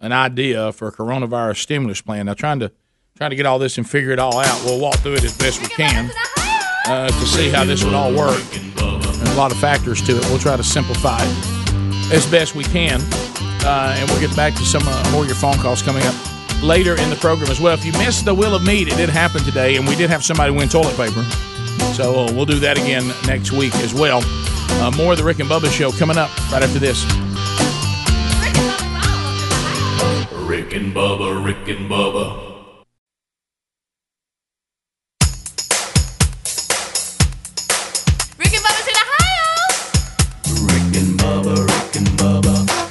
an 0.00 0.12
idea 0.12 0.72
for 0.72 0.88
a 0.88 0.92
coronavirus 0.92 1.58
stimulus 1.58 2.00
plan. 2.00 2.26
Now 2.26 2.34
trying 2.34 2.58
to 2.60 2.72
trying 3.16 3.30
to 3.30 3.36
get 3.36 3.46
all 3.46 3.58
this 3.58 3.78
and 3.78 3.88
figure 3.88 4.10
it 4.10 4.18
all 4.18 4.38
out. 4.38 4.64
We'll 4.64 4.80
walk 4.80 4.96
through 4.96 5.14
it 5.14 5.24
as 5.24 5.36
best 5.38 5.60
we 5.62 5.68
can 5.68 6.10
uh, 6.86 7.08
to 7.08 7.26
see 7.26 7.48
how 7.50 7.64
this 7.64 7.84
would 7.84 7.94
all 7.94 8.12
work. 8.12 8.42
There's 8.50 9.34
a 9.34 9.36
lot 9.36 9.52
of 9.52 9.58
factors 9.58 10.02
to 10.02 10.16
it. 10.16 10.24
We'll 10.24 10.38
try 10.38 10.56
to 10.56 10.64
simplify 10.64 11.18
it 11.22 12.12
as 12.12 12.26
best 12.30 12.54
we 12.56 12.64
can, 12.64 13.00
uh, 13.64 13.94
and 13.96 14.08
we'll 14.10 14.20
get 14.20 14.34
back 14.36 14.54
to 14.54 14.64
some 14.64 14.82
uh, 14.86 15.10
more 15.12 15.22
of 15.22 15.28
your 15.28 15.36
phone 15.36 15.56
calls 15.58 15.82
coming 15.82 16.02
up 16.04 16.14
later 16.62 16.96
in 17.00 17.10
the 17.10 17.16
program 17.16 17.50
as 17.50 17.60
well. 17.60 17.74
If 17.74 17.84
you 17.84 17.92
missed 17.92 18.24
the 18.24 18.34
Wheel 18.34 18.54
of 18.54 18.64
Meat, 18.64 18.88
it 18.88 18.96
did 18.96 19.08
happen 19.08 19.42
today, 19.42 19.76
and 19.76 19.86
we 19.86 19.96
did 19.96 20.10
have 20.10 20.24
somebody 20.24 20.52
win 20.52 20.68
toilet 20.68 20.96
paper. 20.96 21.22
So 21.94 22.20
uh, 22.20 22.32
we'll 22.32 22.46
do 22.46 22.58
that 22.60 22.78
again 22.78 23.12
next 23.26 23.52
week 23.52 23.74
as 23.76 23.92
well. 23.92 24.22
Uh, 24.80 24.90
more 24.96 25.12
of 25.12 25.18
the 25.18 25.24
Rick 25.24 25.40
and 25.40 25.48
Bubba 25.48 25.70
show 25.70 25.90
coming 25.92 26.16
up 26.16 26.30
right 26.50 26.62
after 26.62 26.78
this. 26.78 27.04
Rick 30.46 30.74
and 30.74 30.94
Bubba, 30.94 31.44
Rick 31.44 31.68
and 31.68 31.90
Bubba. 31.90 32.50
Rick 38.38 38.54
and 38.54 38.64
Bubba's 38.64 38.88
in 38.88 38.94
Ohio. 38.94 39.22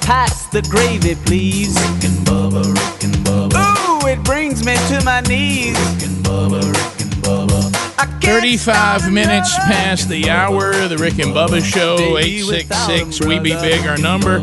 Pass 0.02 0.48
the 0.48 0.62
gravy, 0.64 1.16
please. 1.26 1.76
Rick 1.76 2.04
and 2.04 2.26
Bubba, 2.26 2.64
Rick 2.64 3.04
and 3.04 3.16
Bubba. 3.26 4.04
Ooh, 4.04 4.08
it 4.08 4.24
brings 4.24 4.66
me 4.66 4.76
to 4.90 5.04
my 5.04 5.22
knees. 5.22 5.78
Rick 5.78 6.10
and 6.10 6.26
Bubba, 6.26 6.62
Rick 6.62 7.02
and 7.02 7.12
Bubba. 7.24 7.82
35 8.22 9.12
minutes 9.12 9.54
past 9.56 10.08
the 10.08 10.30
hour. 10.30 10.88
The 10.88 10.98
Rick 10.98 11.20
and 11.20 11.34
Bubba 11.34 11.64
Show, 11.64 12.18
866 12.18 13.26
We 13.26 13.40
Be 13.40 13.54
Big, 13.56 13.86
our 13.86 13.98
number. 13.98 14.40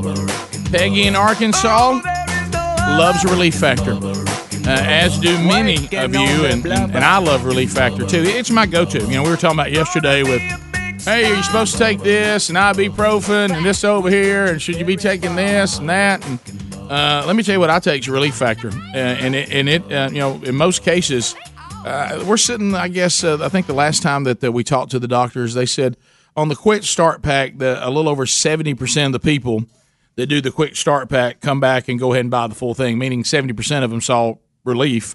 Peggy 0.70 1.06
in 1.06 1.16
Arkansas 1.16 2.00
loves 2.98 3.24
Relief 3.24 3.54
Factor, 3.54 3.92
uh, 3.92 4.66
as 4.66 5.18
do 5.18 5.32
many 5.38 5.76
of 5.96 6.14
you, 6.14 6.44
and, 6.46 6.66
and, 6.66 6.94
and 6.94 7.04
I 7.04 7.18
love 7.18 7.44
Relief 7.44 7.72
Factor 7.72 8.06
too. 8.06 8.22
It's 8.22 8.50
my 8.50 8.66
go 8.66 8.84
to. 8.84 8.98
You 9.00 9.06
know, 9.08 9.22
we 9.22 9.30
were 9.30 9.36
talking 9.36 9.58
about 9.58 9.72
yesterday 9.72 10.22
with, 10.22 10.42
hey, 11.04 11.30
are 11.30 11.34
you 11.36 11.42
supposed 11.42 11.72
to 11.72 11.78
take 11.78 12.00
this 12.00 12.48
and 12.48 12.58
ibuprofen 12.58 13.54
and 13.54 13.64
this 13.64 13.84
over 13.84 14.10
here, 14.10 14.46
and 14.46 14.60
should 14.60 14.76
you 14.76 14.84
be 14.84 14.96
taking 14.96 15.36
this 15.36 15.78
and 15.78 15.88
that? 15.88 16.24
And 16.26 16.38
uh, 16.90 17.24
let 17.26 17.36
me 17.36 17.42
tell 17.42 17.54
you 17.54 17.60
what 17.60 17.70
I 17.70 17.78
take 17.78 18.02
is 18.02 18.08
Relief 18.08 18.34
Factor, 18.34 18.68
uh, 18.68 18.96
and 18.96 19.34
it, 19.34 19.50
and 19.50 19.68
it 19.68 19.92
uh, 19.92 20.08
you 20.10 20.18
know, 20.18 20.40
in 20.42 20.54
most 20.56 20.82
cases, 20.82 21.34
uh, 21.84 22.24
we're 22.26 22.36
sitting. 22.36 22.74
I 22.74 22.88
guess 22.88 23.22
uh, 23.24 23.38
I 23.40 23.48
think 23.48 23.66
the 23.66 23.74
last 23.74 24.02
time 24.02 24.24
that, 24.24 24.40
that 24.40 24.52
we 24.52 24.64
talked 24.64 24.90
to 24.92 24.98
the 24.98 25.08
doctors, 25.08 25.54
they 25.54 25.66
said 25.66 25.96
on 26.36 26.48
the 26.48 26.56
quick 26.56 26.84
start 26.84 27.22
pack 27.22 27.54
a 27.60 27.90
little 27.90 28.08
over 28.08 28.26
seventy 28.26 28.74
percent 28.74 29.14
of 29.14 29.20
the 29.20 29.26
people 29.26 29.64
that 30.16 30.26
do 30.26 30.40
the 30.40 30.50
quick 30.50 30.76
start 30.76 31.08
pack 31.08 31.40
come 31.40 31.60
back 31.60 31.88
and 31.88 31.98
go 31.98 32.12
ahead 32.12 32.24
and 32.24 32.30
buy 32.30 32.46
the 32.46 32.54
full 32.54 32.74
thing, 32.74 32.98
meaning 32.98 33.24
seventy 33.24 33.52
percent 33.52 33.84
of 33.84 33.90
them 33.90 34.00
saw 34.00 34.34
relief. 34.64 35.14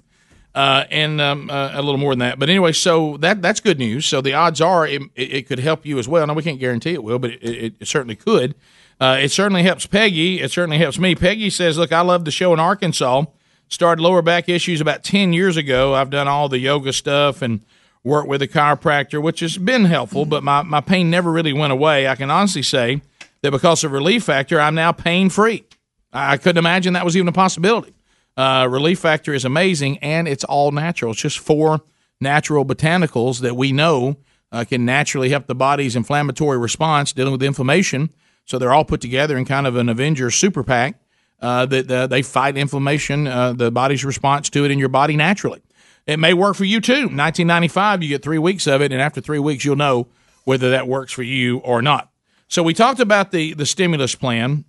Uh, 0.54 0.84
and 0.88 1.20
um, 1.20 1.50
uh, 1.50 1.72
a 1.72 1.82
little 1.82 1.98
more 1.98 2.12
than 2.12 2.20
that, 2.20 2.38
but 2.38 2.48
anyway, 2.48 2.70
so 2.70 3.16
that 3.16 3.42
that's 3.42 3.58
good 3.58 3.76
news. 3.76 4.06
So 4.06 4.20
the 4.20 4.34
odds 4.34 4.60
are 4.60 4.86
it, 4.86 5.02
it, 5.16 5.48
could 5.48 5.58
help 5.58 5.84
you 5.84 5.98
as 5.98 6.06
well. 6.06 6.24
Now 6.24 6.34
we 6.34 6.44
can't 6.44 6.60
guarantee 6.60 6.92
it 6.92 7.02
will, 7.02 7.18
but 7.18 7.32
it, 7.32 7.42
it, 7.42 7.74
it 7.80 7.88
certainly 7.88 8.14
could. 8.14 8.54
Uh, 9.00 9.18
it 9.20 9.30
certainly 9.30 9.64
helps 9.64 9.84
Peggy. 9.86 10.40
It 10.40 10.52
certainly 10.52 10.78
helps 10.78 10.96
me. 10.96 11.16
Peggy 11.16 11.50
says, 11.50 11.76
"Look, 11.76 11.92
I 11.92 12.02
love 12.02 12.24
the 12.24 12.30
show 12.30 12.52
in 12.52 12.60
Arkansas. 12.60 13.24
Started 13.68 14.00
lower 14.00 14.22
back 14.22 14.48
issues 14.48 14.80
about 14.80 15.02
ten 15.02 15.32
years 15.32 15.56
ago. 15.56 15.92
I've 15.94 16.10
done 16.10 16.28
all 16.28 16.48
the 16.48 16.60
yoga 16.60 16.92
stuff 16.92 17.42
and 17.42 17.60
worked 18.04 18.28
with 18.28 18.40
a 18.40 18.46
chiropractor, 18.46 19.20
which 19.20 19.40
has 19.40 19.58
been 19.58 19.86
helpful. 19.86 20.24
But 20.24 20.44
my 20.44 20.62
my 20.62 20.80
pain 20.80 21.10
never 21.10 21.32
really 21.32 21.52
went 21.52 21.72
away. 21.72 22.06
I 22.06 22.14
can 22.14 22.30
honestly 22.30 22.62
say 22.62 23.02
that 23.42 23.50
because 23.50 23.82
of 23.82 23.90
Relief 23.90 24.22
Factor, 24.22 24.60
I'm 24.60 24.76
now 24.76 24.92
pain 24.92 25.30
free. 25.30 25.64
I 26.12 26.36
couldn't 26.36 26.58
imagine 26.58 26.92
that 26.92 27.04
was 27.04 27.16
even 27.16 27.26
a 27.26 27.32
possibility. 27.32 27.93
Uh, 28.36 28.66
Relief 28.70 28.98
Factor 28.98 29.32
is 29.32 29.44
amazing, 29.44 29.98
and 29.98 30.26
it's 30.26 30.44
all 30.44 30.72
natural. 30.72 31.12
It's 31.12 31.20
just 31.20 31.38
four 31.38 31.82
natural 32.20 32.64
botanicals 32.64 33.40
that 33.40 33.56
we 33.56 33.72
know 33.72 34.16
uh, 34.50 34.64
can 34.64 34.84
naturally 34.84 35.30
help 35.30 35.46
the 35.46 35.54
body's 35.54 35.96
inflammatory 35.96 36.58
response 36.58 37.12
dealing 37.12 37.32
with 37.32 37.42
inflammation. 37.42 38.10
So 38.44 38.58
they're 38.58 38.72
all 38.72 38.84
put 38.84 39.00
together 39.00 39.36
in 39.36 39.44
kind 39.44 39.66
of 39.66 39.76
an 39.76 39.88
Avenger 39.88 40.30
super 40.30 40.62
pack 40.62 41.00
uh, 41.40 41.66
that 41.66 41.90
uh, 41.90 42.06
they 42.06 42.22
fight 42.22 42.56
inflammation, 42.56 43.26
uh, 43.26 43.52
the 43.52 43.70
body's 43.70 44.04
response 44.04 44.48
to 44.50 44.64
it 44.64 44.70
in 44.70 44.78
your 44.78 44.88
body 44.88 45.16
naturally. 45.16 45.62
It 46.06 46.18
may 46.18 46.34
work 46.34 46.56
for 46.56 46.64
you 46.64 46.80
too. 46.80 47.08
1995, 47.08 48.02
you 48.02 48.08
get 48.08 48.22
three 48.22 48.38
weeks 48.38 48.66
of 48.66 48.82
it, 48.82 48.92
and 48.92 49.00
after 49.00 49.20
three 49.20 49.38
weeks, 49.38 49.64
you'll 49.64 49.76
know 49.76 50.08
whether 50.44 50.70
that 50.70 50.86
works 50.86 51.12
for 51.12 51.22
you 51.22 51.58
or 51.58 51.82
not. 51.82 52.10
So 52.48 52.62
we 52.62 52.74
talked 52.74 53.00
about 53.00 53.30
the 53.30 53.54
the 53.54 53.66
stimulus 53.66 54.14
plan, 54.14 54.64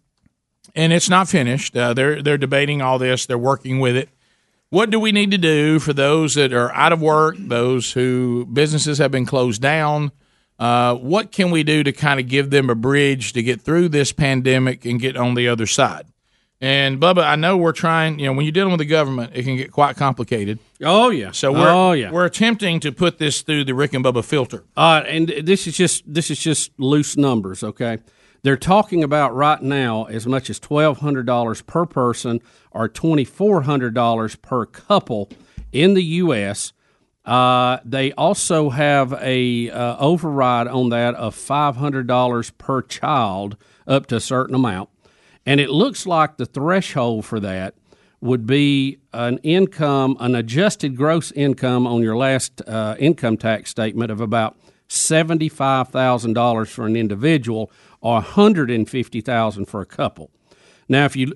and 0.76 0.94
it's 0.94 1.10
not 1.10 1.30
finished. 1.30 1.76
Uh, 1.76 1.94
they're 1.94 2.22
they're 2.22 2.38
debating 2.38 2.82
all 2.82 3.00
this. 3.00 3.26
They're 3.26 3.38
working 3.38 3.80
with 3.80 3.96
it. 3.96 4.10
What 4.70 4.90
do 4.90 5.00
we 5.00 5.12
need 5.12 5.32
to 5.32 5.38
do 5.38 5.80
for 5.80 5.94
those 5.94 6.36
that 6.36 6.52
are 6.52 6.74
out 6.74 6.92
of 6.92 7.02
work, 7.02 7.36
those 7.40 7.94
who 7.94 8.46
businesses 8.46 8.98
have 8.98 9.12
been 9.12 9.26
closed 9.26 9.62
down? 9.62 10.12
Uh, 10.58 10.96
what 10.96 11.32
can 11.32 11.52
we 11.52 11.64
do 11.64 11.84
to 11.84 11.92
kind 11.92 12.20
of 12.20 12.28
give 12.28 12.50
them 12.50 12.70
a 12.70 12.76
bridge 12.76 13.34
to 13.34 13.44
get 13.44 13.62
through 13.62 13.90
this 13.90 14.12
pandemic 14.12 14.86
and 14.86 15.00
get 15.00 15.18
on 15.18 15.36
the 15.36 15.48
other 15.48 15.66
side? 15.66 16.06
And 16.62 17.00
Bubba, 17.00 17.24
I 17.24 17.36
know 17.36 17.58
we're 17.58 17.74
trying. 17.74 18.18
You 18.20 18.28
know, 18.28 18.34
when 18.34 18.46
you're 18.46 18.54
dealing 18.54 18.72
with 18.72 18.80
the 18.80 18.86
government, 18.86 19.32
it 19.36 19.44
can 19.44 19.58
get 19.58 19.72
quite 19.72 19.98
complicated. 19.98 20.60
Oh 20.82 21.10
yeah. 21.10 21.32
So 21.32 21.52
we're 21.52 21.70
oh 21.70 21.92
yeah. 21.92 22.12
we're 22.12 22.26
attempting 22.26 22.80
to 22.82 22.92
put 22.92 23.18
this 23.18 23.42
through 23.42 23.66
the 23.66 23.76
Rick 23.76 23.94
and 23.94 24.04
Bubba 24.04 24.24
filter. 24.24 24.64
Uh, 24.76 25.04
and 25.06 25.28
this 25.28 25.68
is 25.68 25.76
just 25.76 26.04
this 26.12 26.32
is 26.32 26.40
just 26.40 26.72
loose 26.80 27.18
numbers, 27.18 27.64
okay? 27.64 28.00
They're 28.46 28.58
talking 28.58 29.04
about 29.04 29.36
right 29.36 29.60
now 29.60 30.04
as 30.04 30.28
much 30.28 30.52
as 30.52 30.60
twelve 30.60 31.00
hundred 31.00 31.26
dollars 31.26 31.64
per 31.64 31.88
person 31.88 32.42
or 32.70 32.88
twenty 32.88 33.26
four 33.26 33.64
hundred 33.64 33.96
dollars 33.96 34.36
per 34.36 34.68
couple 34.68 35.32
in 35.72 35.96
the 35.96 36.04
U.S. 36.04 36.72
Uh, 37.26 37.80
they 37.84 38.12
also 38.12 38.70
have 38.70 39.14
a 39.14 39.72
uh, 39.72 39.98
override 39.98 40.68
on 40.68 40.90
that 40.90 41.16
of 41.16 41.34
five 41.34 41.78
hundred 41.78 42.06
dollars 42.06 42.52
per 42.52 42.84
child 42.84 43.58
up 43.88 44.06
to 44.06 44.18
a 44.18 44.22
certain 44.22 44.54
amount, 44.54 44.92
and 45.44 45.60
it 45.60 45.72
looks 45.72 46.06
like 46.06 46.38
the 46.38 46.46
threshold 46.46 47.26
for 47.26 47.40
that 47.40 47.74
would 48.22 48.46
be 48.46 49.00
an 49.12 49.40
income, 49.40 50.18
an 50.20 50.36
adjusted 50.36 50.96
gross 50.96 51.32
income 51.32 51.88
on 51.88 52.04
your 52.04 52.16
last 52.16 52.62
uh, 52.68 52.96
income 53.00 53.38
tax 53.38 53.72
statement 53.72 54.12
of 54.12 54.22
about 54.22 54.56
seventy-five 54.88 55.90
thousand 55.90 56.34
dollars 56.34 56.70
for 56.70 56.86
an 56.86 56.96
individual, 56.96 57.72
or 58.06 58.14
one 58.14 58.24
hundred 58.24 58.70
and 58.70 58.88
fifty 58.88 59.20
thousand 59.20 59.66
for 59.66 59.82
a 59.82 59.86
couple. 59.86 60.30
Now, 60.88 61.06
if 61.06 61.16
you 61.16 61.34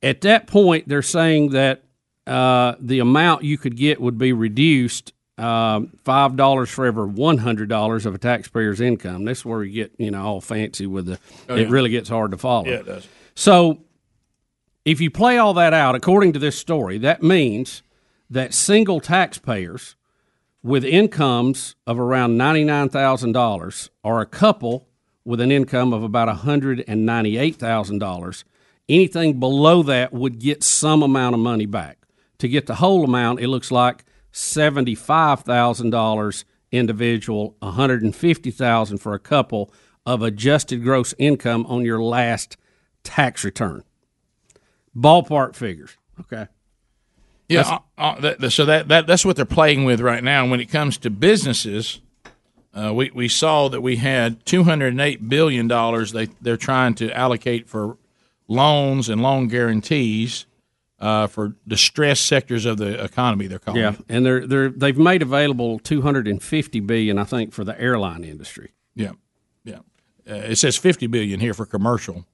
at 0.00 0.20
that 0.20 0.46
point, 0.46 0.88
they're 0.88 1.02
saying 1.02 1.50
that 1.50 1.82
uh, 2.24 2.76
the 2.78 3.00
amount 3.00 3.42
you 3.42 3.58
could 3.58 3.76
get 3.76 4.00
would 4.00 4.16
be 4.16 4.32
reduced 4.32 5.12
um, 5.38 5.88
five 6.04 6.36
dollars 6.36 6.70
for 6.70 6.86
every 6.86 7.06
one 7.06 7.38
hundred 7.38 7.68
dollars 7.68 8.06
of 8.06 8.14
a 8.14 8.18
taxpayer's 8.18 8.80
income. 8.80 9.24
This 9.24 9.38
is 9.38 9.44
where 9.44 9.64
you 9.64 9.72
get 9.72 9.92
you 9.98 10.12
know 10.12 10.24
all 10.24 10.40
fancy 10.40 10.86
with 10.86 11.06
the. 11.06 11.18
Oh, 11.48 11.56
it 11.56 11.68
really 11.68 11.90
gets 11.90 12.08
hard 12.08 12.30
to 12.30 12.38
follow. 12.38 12.66
Yeah, 12.66 12.74
it 12.74 12.86
does. 12.86 13.08
So, 13.34 13.80
if 14.84 15.00
you 15.00 15.10
play 15.10 15.36
all 15.38 15.54
that 15.54 15.74
out, 15.74 15.96
according 15.96 16.32
to 16.34 16.38
this 16.38 16.56
story, 16.56 16.96
that 16.98 17.24
means 17.24 17.82
that 18.30 18.54
single 18.54 19.00
taxpayers 19.00 19.96
with 20.62 20.84
incomes 20.84 21.74
of 21.86 21.98
around 21.98 22.38
$99,000 22.38 23.90
or 24.02 24.20
a 24.22 24.26
couple 24.26 24.88
with 25.24 25.40
an 25.40 25.50
income 25.50 25.92
of 25.92 26.02
about 26.02 26.28
$198,000, 26.28 28.44
anything 28.88 29.40
below 29.40 29.82
that 29.82 30.12
would 30.12 30.38
get 30.38 30.62
some 30.62 31.02
amount 31.02 31.34
of 31.34 31.40
money 31.40 31.66
back. 31.66 31.98
To 32.38 32.48
get 32.48 32.66
the 32.66 32.76
whole 32.76 33.04
amount, 33.04 33.40
it 33.40 33.48
looks 33.48 33.70
like 33.70 34.04
$75,000 34.32 36.44
individual, 36.72 37.56
$150,000 37.62 39.00
for 39.00 39.14
a 39.14 39.18
couple 39.18 39.72
of 40.04 40.20
adjusted 40.22 40.82
gross 40.82 41.14
income 41.18 41.64
on 41.66 41.84
your 41.84 42.02
last 42.02 42.56
tax 43.02 43.44
return. 43.44 43.84
Ballpark 44.96 45.54
figures. 45.54 45.96
Okay. 46.20 46.46
Yeah, 47.48 47.60
uh, 47.60 47.78
uh, 47.98 48.20
that, 48.20 48.50
so 48.50 48.64
that, 48.64 48.88
that 48.88 49.06
that's 49.06 49.24
what 49.24 49.36
they're 49.36 49.44
playing 49.44 49.84
with 49.84 50.00
right 50.00 50.24
now. 50.24 50.48
When 50.48 50.60
it 50.60 50.70
comes 50.70 50.96
to 50.98 51.10
businesses, 51.10 52.00
uh, 52.74 52.92
we 52.94 53.10
we 53.14 53.28
saw 53.28 53.68
that 53.68 53.80
we 53.80 53.96
had 53.96 54.44
two 54.44 54.64
hundred 54.64 54.88
and 54.88 55.00
eight 55.00 55.28
billion 55.28 55.68
dollars. 55.68 56.12
They 56.12 56.26
they're 56.40 56.56
trying 56.56 56.94
to 56.96 57.10
allocate 57.16 57.68
for 57.68 57.96
loans 58.48 59.08
and 59.08 59.22
loan 59.22 59.48
guarantees 59.48 60.46
uh, 61.00 61.26
for 61.26 61.54
distressed 61.68 62.24
sectors 62.26 62.64
of 62.66 62.78
the 62.78 63.02
economy. 63.02 63.46
They're 63.46 63.58
calling 63.58 63.80
Yeah, 63.80 63.92
it. 63.94 64.00
and 64.08 64.26
they're 64.26 64.46
they're 64.46 64.68
they've 64.70 64.98
made 64.98 65.22
available 65.22 65.78
250 65.78 66.80
billion, 66.80 67.18
I 67.18 67.24
think, 67.24 67.52
for 67.52 67.64
the 67.64 67.78
airline 67.80 68.24
industry. 68.24 68.72
Yeah, 68.94 69.12
yeah. 69.64 69.78
Uh, 70.28 70.34
it 70.34 70.56
says 70.56 70.76
50 70.76 71.06
billion 71.08 71.40
here 71.40 71.54
for 71.54 71.66
commercial, 71.66 72.24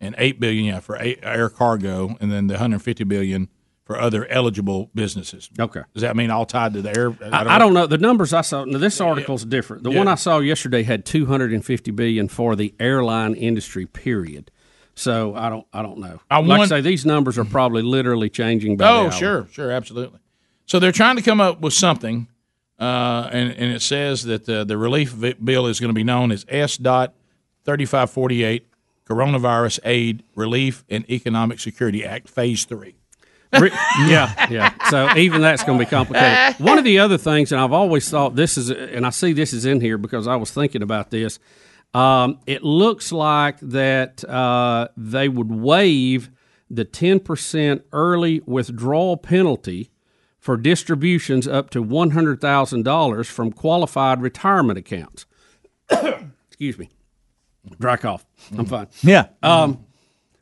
and 0.00 0.14
eight 0.18 0.38
billion 0.40 0.64
yeah 0.64 0.80
for 0.80 0.96
a- 0.96 1.18
air 1.22 1.48
cargo, 1.48 2.16
and 2.20 2.30
then 2.32 2.46
the 2.46 2.58
hundred 2.58 2.80
fifty 2.82 3.04
billion 3.04 3.48
for 3.92 4.00
other 4.00 4.26
eligible 4.26 4.90
businesses. 4.94 5.50
Okay. 5.58 5.82
Does 5.94 6.02
that 6.02 6.16
mean 6.16 6.30
all 6.30 6.46
tied 6.46 6.72
to 6.74 6.82
the 6.82 6.96
air? 6.96 7.14
I, 7.32 7.56
I 7.56 7.58
don't 7.58 7.74
know 7.74 7.86
the 7.86 7.98
numbers 7.98 8.32
I 8.32 8.40
saw. 8.40 8.64
Now, 8.64 8.78
this 8.78 9.00
article's 9.00 9.44
different. 9.44 9.82
The 9.84 9.90
Yeah. 9.90 9.98
one 9.98 10.08
I 10.08 10.14
saw 10.14 10.38
yesterday 10.38 10.82
had 10.82 11.04
250 11.04 11.90
billion 11.90 12.28
for 12.28 12.56
the 12.56 12.74
airline 12.80 13.34
industry. 13.34 13.86
Period. 13.86 14.50
So 14.94 15.34
I 15.34 15.48
don't 15.48 15.66
I 15.72 15.82
don't 15.82 15.98
know. 15.98 16.20
I 16.30 16.38
like 16.40 16.60
I 16.60 16.66
say, 16.66 16.80
these 16.80 17.06
numbers 17.06 17.38
are 17.38 17.44
probably 17.44 17.82
literally 17.82 18.28
changing. 18.30 18.76
By 18.76 18.90
Oh, 18.90 19.10
sure, 19.10 19.46
sure, 19.50 19.70
absolutely. 19.70 20.18
So 20.66 20.78
they're 20.78 20.92
trying 20.92 21.16
to 21.16 21.22
come 21.22 21.40
up 21.40 21.60
with 21.60 21.72
something, 21.72 22.28
uh, 22.78 23.28
and 23.32 23.50
and 23.52 23.72
it 23.72 23.80
says 23.82 24.24
that 24.24 24.44
the, 24.46 24.64
the 24.64 24.76
relief 24.76 25.14
bill 25.42 25.66
is 25.66 25.80
going 25.80 25.88
to 25.90 25.94
be 25.94 26.04
known 26.04 26.30
as 26.30 26.44
S. 26.48 26.76
Dot 26.76 27.14
thirty 27.64 27.84
five 27.86 28.10
forty 28.10 28.44
eight 28.44 28.66
Coronavirus 29.08 29.80
Aid 29.84 30.22
Relief 30.36 30.84
and 30.88 31.08
Economic 31.10 31.58
Security 31.58 32.04
Act 32.04 32.28
Phase 32.28 32.64
Three. 32.64 32.96
Yeah, 34.08 34.50
yeah. 34.50 34.72
So 34.88 35.16
even 35.16 35.42
that's 35.42 35.62
going 35.64 35.78
to 35.78 35.84
be 35.84 35.88
complicated. 35.88 36.58
One 36.58 36.78
of 36.78 36.84
the 36.84 36.98
other 36.98 37.18
things, 37.18 37.52
and 37.52 37.60
I've 37.60 37.72
always 37.72 38.08
thought 38.08 38.34
this 38.34 38.56
is, 38.56 38.70
and 38.70 39.06
I 39.06 39.10
see 39.10 39.32
this 39.32 39.52
is 39.52 39.66
in 39.66 39.80
here 39.80 39.98
because 39.98 40.26
I 40.26 40.36
was 40.36 40.50
thinking 40.50 40.82
about 40.82 41.10
this. 41.10 41.38
Um, 41.94 42.38
it 42.46 42.62
looks 42.62 43.12
like 43.12 43.58
that 43.60 44.24
uh, 44.24 44.88
they 44.96 45.28
would 45.28 45.50
waive 45.50 46.30
the 46.70 46.84
ten 46.84 47.20
percent 47.20 47.82
early 47.92 48.40
withdrawal 48.46 49.18
penalty 49.18 49.90
for 50.38 50.56
distributions 50.56 51.46
up 51.46 51.68
to 51.70 51.82
one 51.82 52.10
hundred 52.10 52.40
thousand 52.40 52.84
dollars 52.84 53.28
from 53.28 53.52
qualified 53.52 54.22
retirement 54.22 54.78
accounts. 54.78 55.26
Excuse 56.48 56.78
me, 56.78 56.88
dry 57.78 57.98
cough. 57.98 58.24
I'm 58.56 58.64
fine. 58.64 58.88
Yeah. 59.02 59.26
Um, 59.42 59.84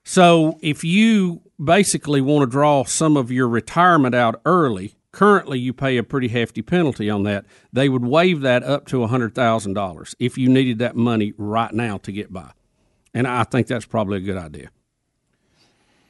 so 0.05 0.57
if 0.63 0.85
you 0.85 1.43
basically 1.63 2.21
want 2.21 2.43
to 2.43 2.51
draw 2.51 2.85
some 2.85 3.17
of 3.17 3.31
your 3.31 3.49
retirement 3.49 4.15
out 4.15 4.41
early, 4.45 4.95
currently 5.13 5.59
you 5.59 5.73
pay 5.73 5.97
a 5.97 6.03
pretty 6.03 6.29
hefty 6.29 6.63
penalty 6.63 7.11
on 7.11 7.23
that. 7.25 7.45
They 7.73 7.89
would 7.89 8.05
waive 8.05 8.41
that 8.43 8.63
up 8.63 8.87
to 8.89 9.07
hundred 9.07 9.35
thousand 9.35 9.75
dollars 9.75 10.15
if 10.19 10.39
you 10.39 10.49
needed 10.49 10.79
that 10.79 10.97
money 10.97 11.33
right 11.37 11.73
now 11.73 11.99
to 11.99 12.13
get 12.13 12.33
by, 12.33 12.51
and 13.15 13.27
I 13.27 13.45
think 13.45 13.67
that's 13.67 13.87
probably 13.87 14.19
a 14.19 14.21
good 14.21 14.37
idea. 14.39 14.71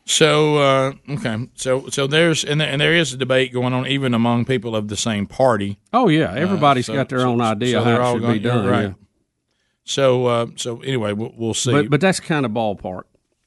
So 0.07 0.57
uh, 0.57 0.93
okay, 1.11 1.49
so 1.55 1.89
so 1.89 2.07
there's 2.07 2.45
and 2.45 2.61
there, 2.61 2.69
and 2.69 2.81
there 2.81 2.95
is 2.95 3.13
a 3.13 3.17
debate 3.17 3.53
going 3.53 3.73
on 3.73 3.87
even 3.87 4.13
among 4.13 4.45
people 4.45 4.75
of 4.75 4.89
the 4.89 4.97
same 4.97 5.27
party. 5.27 5.79
Oh 5.93 6.09
yeah, 6.09 6.31
Uh, 6.33 6.35
everybody's 6.37 6.87
so- 6.87 6.95
got 6.95 7.09
their 7.09 7.21
own 7.21 7.41
idea 7.41 7.73
so 7.73 7.85
how 7.85 7.91
it 7.95 8.01
all 8.01 8.15
should 8.15 8.23
going- 8.23 8.33
be 8.35 8.41
done. 8.41 8.67
right. 8.67 8.83
yeah. 8.89 8.93
So 9.85 10.27
uh, 10.27 10.47
so 10.57 10.81
anyway, 10.81 11.13
we'll, 11.13 11.33
we'll 11.37 11.55
see. 11.55 11.71
But 11.73 11.91
but 11.91 12.01
that's 12.01 12.19
kind 12.21 12.45
of 12.45 12.53
ballpark. 12.53 13.03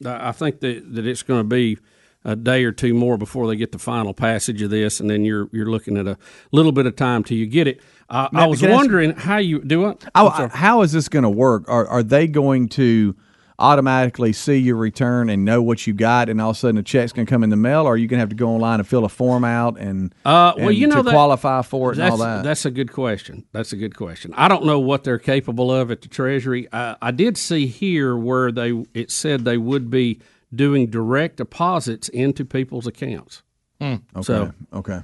I 0.06 0.30
I 0.30 0.32
think 0.32 0.60
that, 0.62 0.93
that 0.95 1.06
it's 1.06 1.24
going 1.24 1.39
to 1.41 1.43
be 1.47 1.78
a 2.26 2.36
day 2.36 2.63
or 2.63 2.71
two 2.71 2.93
more 2.93 3.17
before 3.17 3.47
they 3.47 3.55
get 3.55 3.71
the 3.71 3.80
final 3.80 4.13
passage 4.13 4.61
of 4.61 4.69
this, 4.69 4.99
and 4.99 5.09
then 5.09 5.26
you're 5.26 5.49
you're 5.51 5.69
looking 5.69 5.97
at 5.97 6.07
a 6.07 6.17
little 6.51 6.71
bit 6.71 6.86
of 6.86 6.95
time 6.95 7.24
till 7.24 7.38
you 7.38 7.45
get 7.45 7.67
it. 7.67 7.82
Uh, 8.09 8.30
I 8.34 8.47
was 8.47 8.59
can 8.59 8.71
I 8.71 8.76
wondering 8.76 9.11
how 9.11 9.38
you 9.38 9.59
do 9.63 9.88
it. 9.89 10.03
I, 10.15 10.49
how 10.51 10.82
is 10.82 10.91
this 10.91 11.09
going 11.09 11.24
to 11.24 11.30
work? 11.30 11.65
Are 11.67 11.88
are 11.88 12.03
they 12.03 12.28
going 12.28 12.69
to 12.69 13.15
automatically 13.59 14.34
see 14.34 14.57
your 14.57 14.76
return 14.76 15.30
and 15.30 15.45
know 15.45 15.61
what 15.61 15.86
you 15.86 15.93
got, 15.93 16.28
and 16.28 16.41
all 16.41 16.49
of 16.49 16.55
a 16.55 16.59
sudden 16.59 16.78
a 16.78 16.84
check's 16.84 17.11
going 17.13 17.26
to 17.26 17.30
come 17.30 17.43
in 17.43 17.49
the 17.49 17.55
mail, 17.55 17.86
or 17.86 17.93
are 17.93 17.97
you 17.97 18.07
going 18.07 18.17
to 18.17 18.21
have 18.21 18.30
to 18.30 18.36
go 18.36 18.49
online 18.49 18.80
and 18.80 18.88
fill 18.88 19.05
a 19.05 19.09
form 19.09 19.43
out 19.43 19.78
and 19.80 20.13
Uh, 20.26 20.53
well, 20.57 20.69
and 20.69 20.78
you 20.78 20.88
know 20.88 20.97
to 20.97 21.03
that- 21.03 21.11
qualify 21.11 21.61
for 21.61 21.91
it 21.91 21.99
and 21.99 22.09
all 22.11 22.17
that's, 22.17 22.38
that? 22.39 22.43
That's 22.43 22.65
a 22.65 22.71
good 22.71 22.91
question. 22.91 23.45
That's 23.51 23.71
a 23.74 23.78
good 23.78 23.95
question. 23.95 24.34
I 24.36 24.47
don't 24.47 24.65
know 24.65 24.80
what 24.80 25.03
they're 25.03 25.19
capable 25.19 25.71
of 25.71 25.91
at 25.91 26.01
the 26.01 26.07
Treasury. 26.07 26.67
I, 26.74 26.95
I 27.01 27.11
did 27.11 27.38
see 27.38 27.67
here 27.67 28.17
where 28.17 28.51
they 28.51 28.84
it 28.93 29.11
said 29.11 29.45
they 29.45 29.57
would 29.57 29.89
be 29.89 30.19
doing 30.54 30.89
direct 30.89 31.38
deposits 31.38 32.10
into 32.10 32.45
people's 32.45 32.88
accounts. 32.88 33.43
Okay. 33.82 33.99
So 34.22 34.54
okay. 34.74 35.01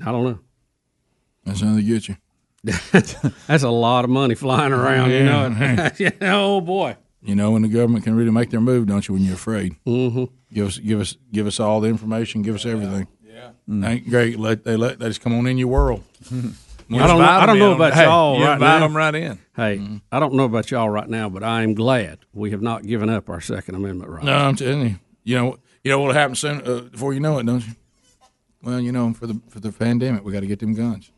I 0.00 0.12
don't 0.12 0.24
know. 0.24 0.38
That's 1.44 1.60
how 1.60 1.74
they 1.74 1.82
get 1.82 2.08
you. 2.08 2.16
That's 2.64 3.62
a 3.62 3.70
lot 3.70 4.04
of 4.04 4.10
money 4.10 4.34
flying 4.34 4.72
around. 4.72 5.10
You 5.10 5.24
know. 5.24 5.48
Yeah. 5.48 5.90
Yeah, 5.98 6.10
oh 6.22 6.60
boy. 6.60 6.96
You 7.22 7.34
know 7.34 7.50
when 7.52 7.62
the 7.62 7.68
government 7.68 8.04
can 8.04 8.14
really 8.14 8.30
make 8.30 8.50
their 8.50 8.60
move, 8.60 8.86
don't 8.86 9.06
you? 9.06 9.14
When 9.14 9.24
you're 9.24 9.34
afraid, 9.34 9.76
mm-hmm. 9.86 10.24
give 10.52 10.66
us, 10.66 10.78
give 10.78 11.00
us, 11.00 11.16
give 11.32 11.46
us 11.46 11.58
all 11.58 11.80
the 11.80 11.88
information. 11.88 12.42
Give 12.42 12.54
us 12.54 12.66
everything. 12.66 13.08
Yeah, 13.26 13.50
ain't 13.88 14.08
great. 14.08 14.38
Let 14.38 14.64
they 14.64 14.76
let 14.76 14.98
they 14.98 15.08
just 15.08 15.22
come 15.22 15.34
on 15.34 15.46
in 15.46 15.58
your 15.58 15.68
world. 15.68 16.02
I 16.90 17.06
don't 17.06 17.18
know. 17.18 17.24
I 17.24 17.46
don't 17.46 17.58
know 17.58 17.72
about 17.74 17.94
Hey, 17.94 18.04
y'all 18.04 18.38
you 18.38 18.44
right 18.44 18.54
invite 18.54 18.78
now. 18.80 18.84
'em 18.84 18.96
right 18.96 19.14
in. 19.14 19.38
Hey, 19.56 20.00
I 20.12 20.20
don't 20.20 20.34
know 20.34 20.44
about 20.44 20.70
y'all 20.70 20.90
right 20.90 21.08
now, 21.08 21.28
but 21.28 21.42
I 21.42 21.62
am 21.62 21.74
glad 21.74 22.18
we 22.32 22.50
have 22.50 22.62
not 22.62 22.84
given 22.86 23.08
up 23.08 23.28
our 23.30 23.40
Second 23.40 23.74
Amendment 23.76 24.10
rights. 24.10 24.26
No, 24.26 24.32
I'm 24.36 24.56
telling 24.56 24.88
you. 24.88 24.96
You 25.24 25.36
know, 25.36 25.56
you 25.82 25.90
know 25.90 25.98
what'll 26.00 26.14
happen 26.14 26.34
soon 26.34 26.60
uh, 26.66 26.80
before 26.90 27.14
you 27.14 27.20
know 27.20 27.38
it, 27.38 27.46
don't 27.46 27.66
you? 27.66 27.72
Well, 28.62 28.80
you 28.80 28.92
know, 28.92 29.12
for 29.14 29.26
the 29.26 29.40
for 29.48 29.60
the 29.60 29.72
pandemic, 29.72 30.24
we 30.24 30.32
got 30.32 30.40
to 30.40 30.46
get 30.46 30.58
them 30.58 30.74
guns. 30.74 31.10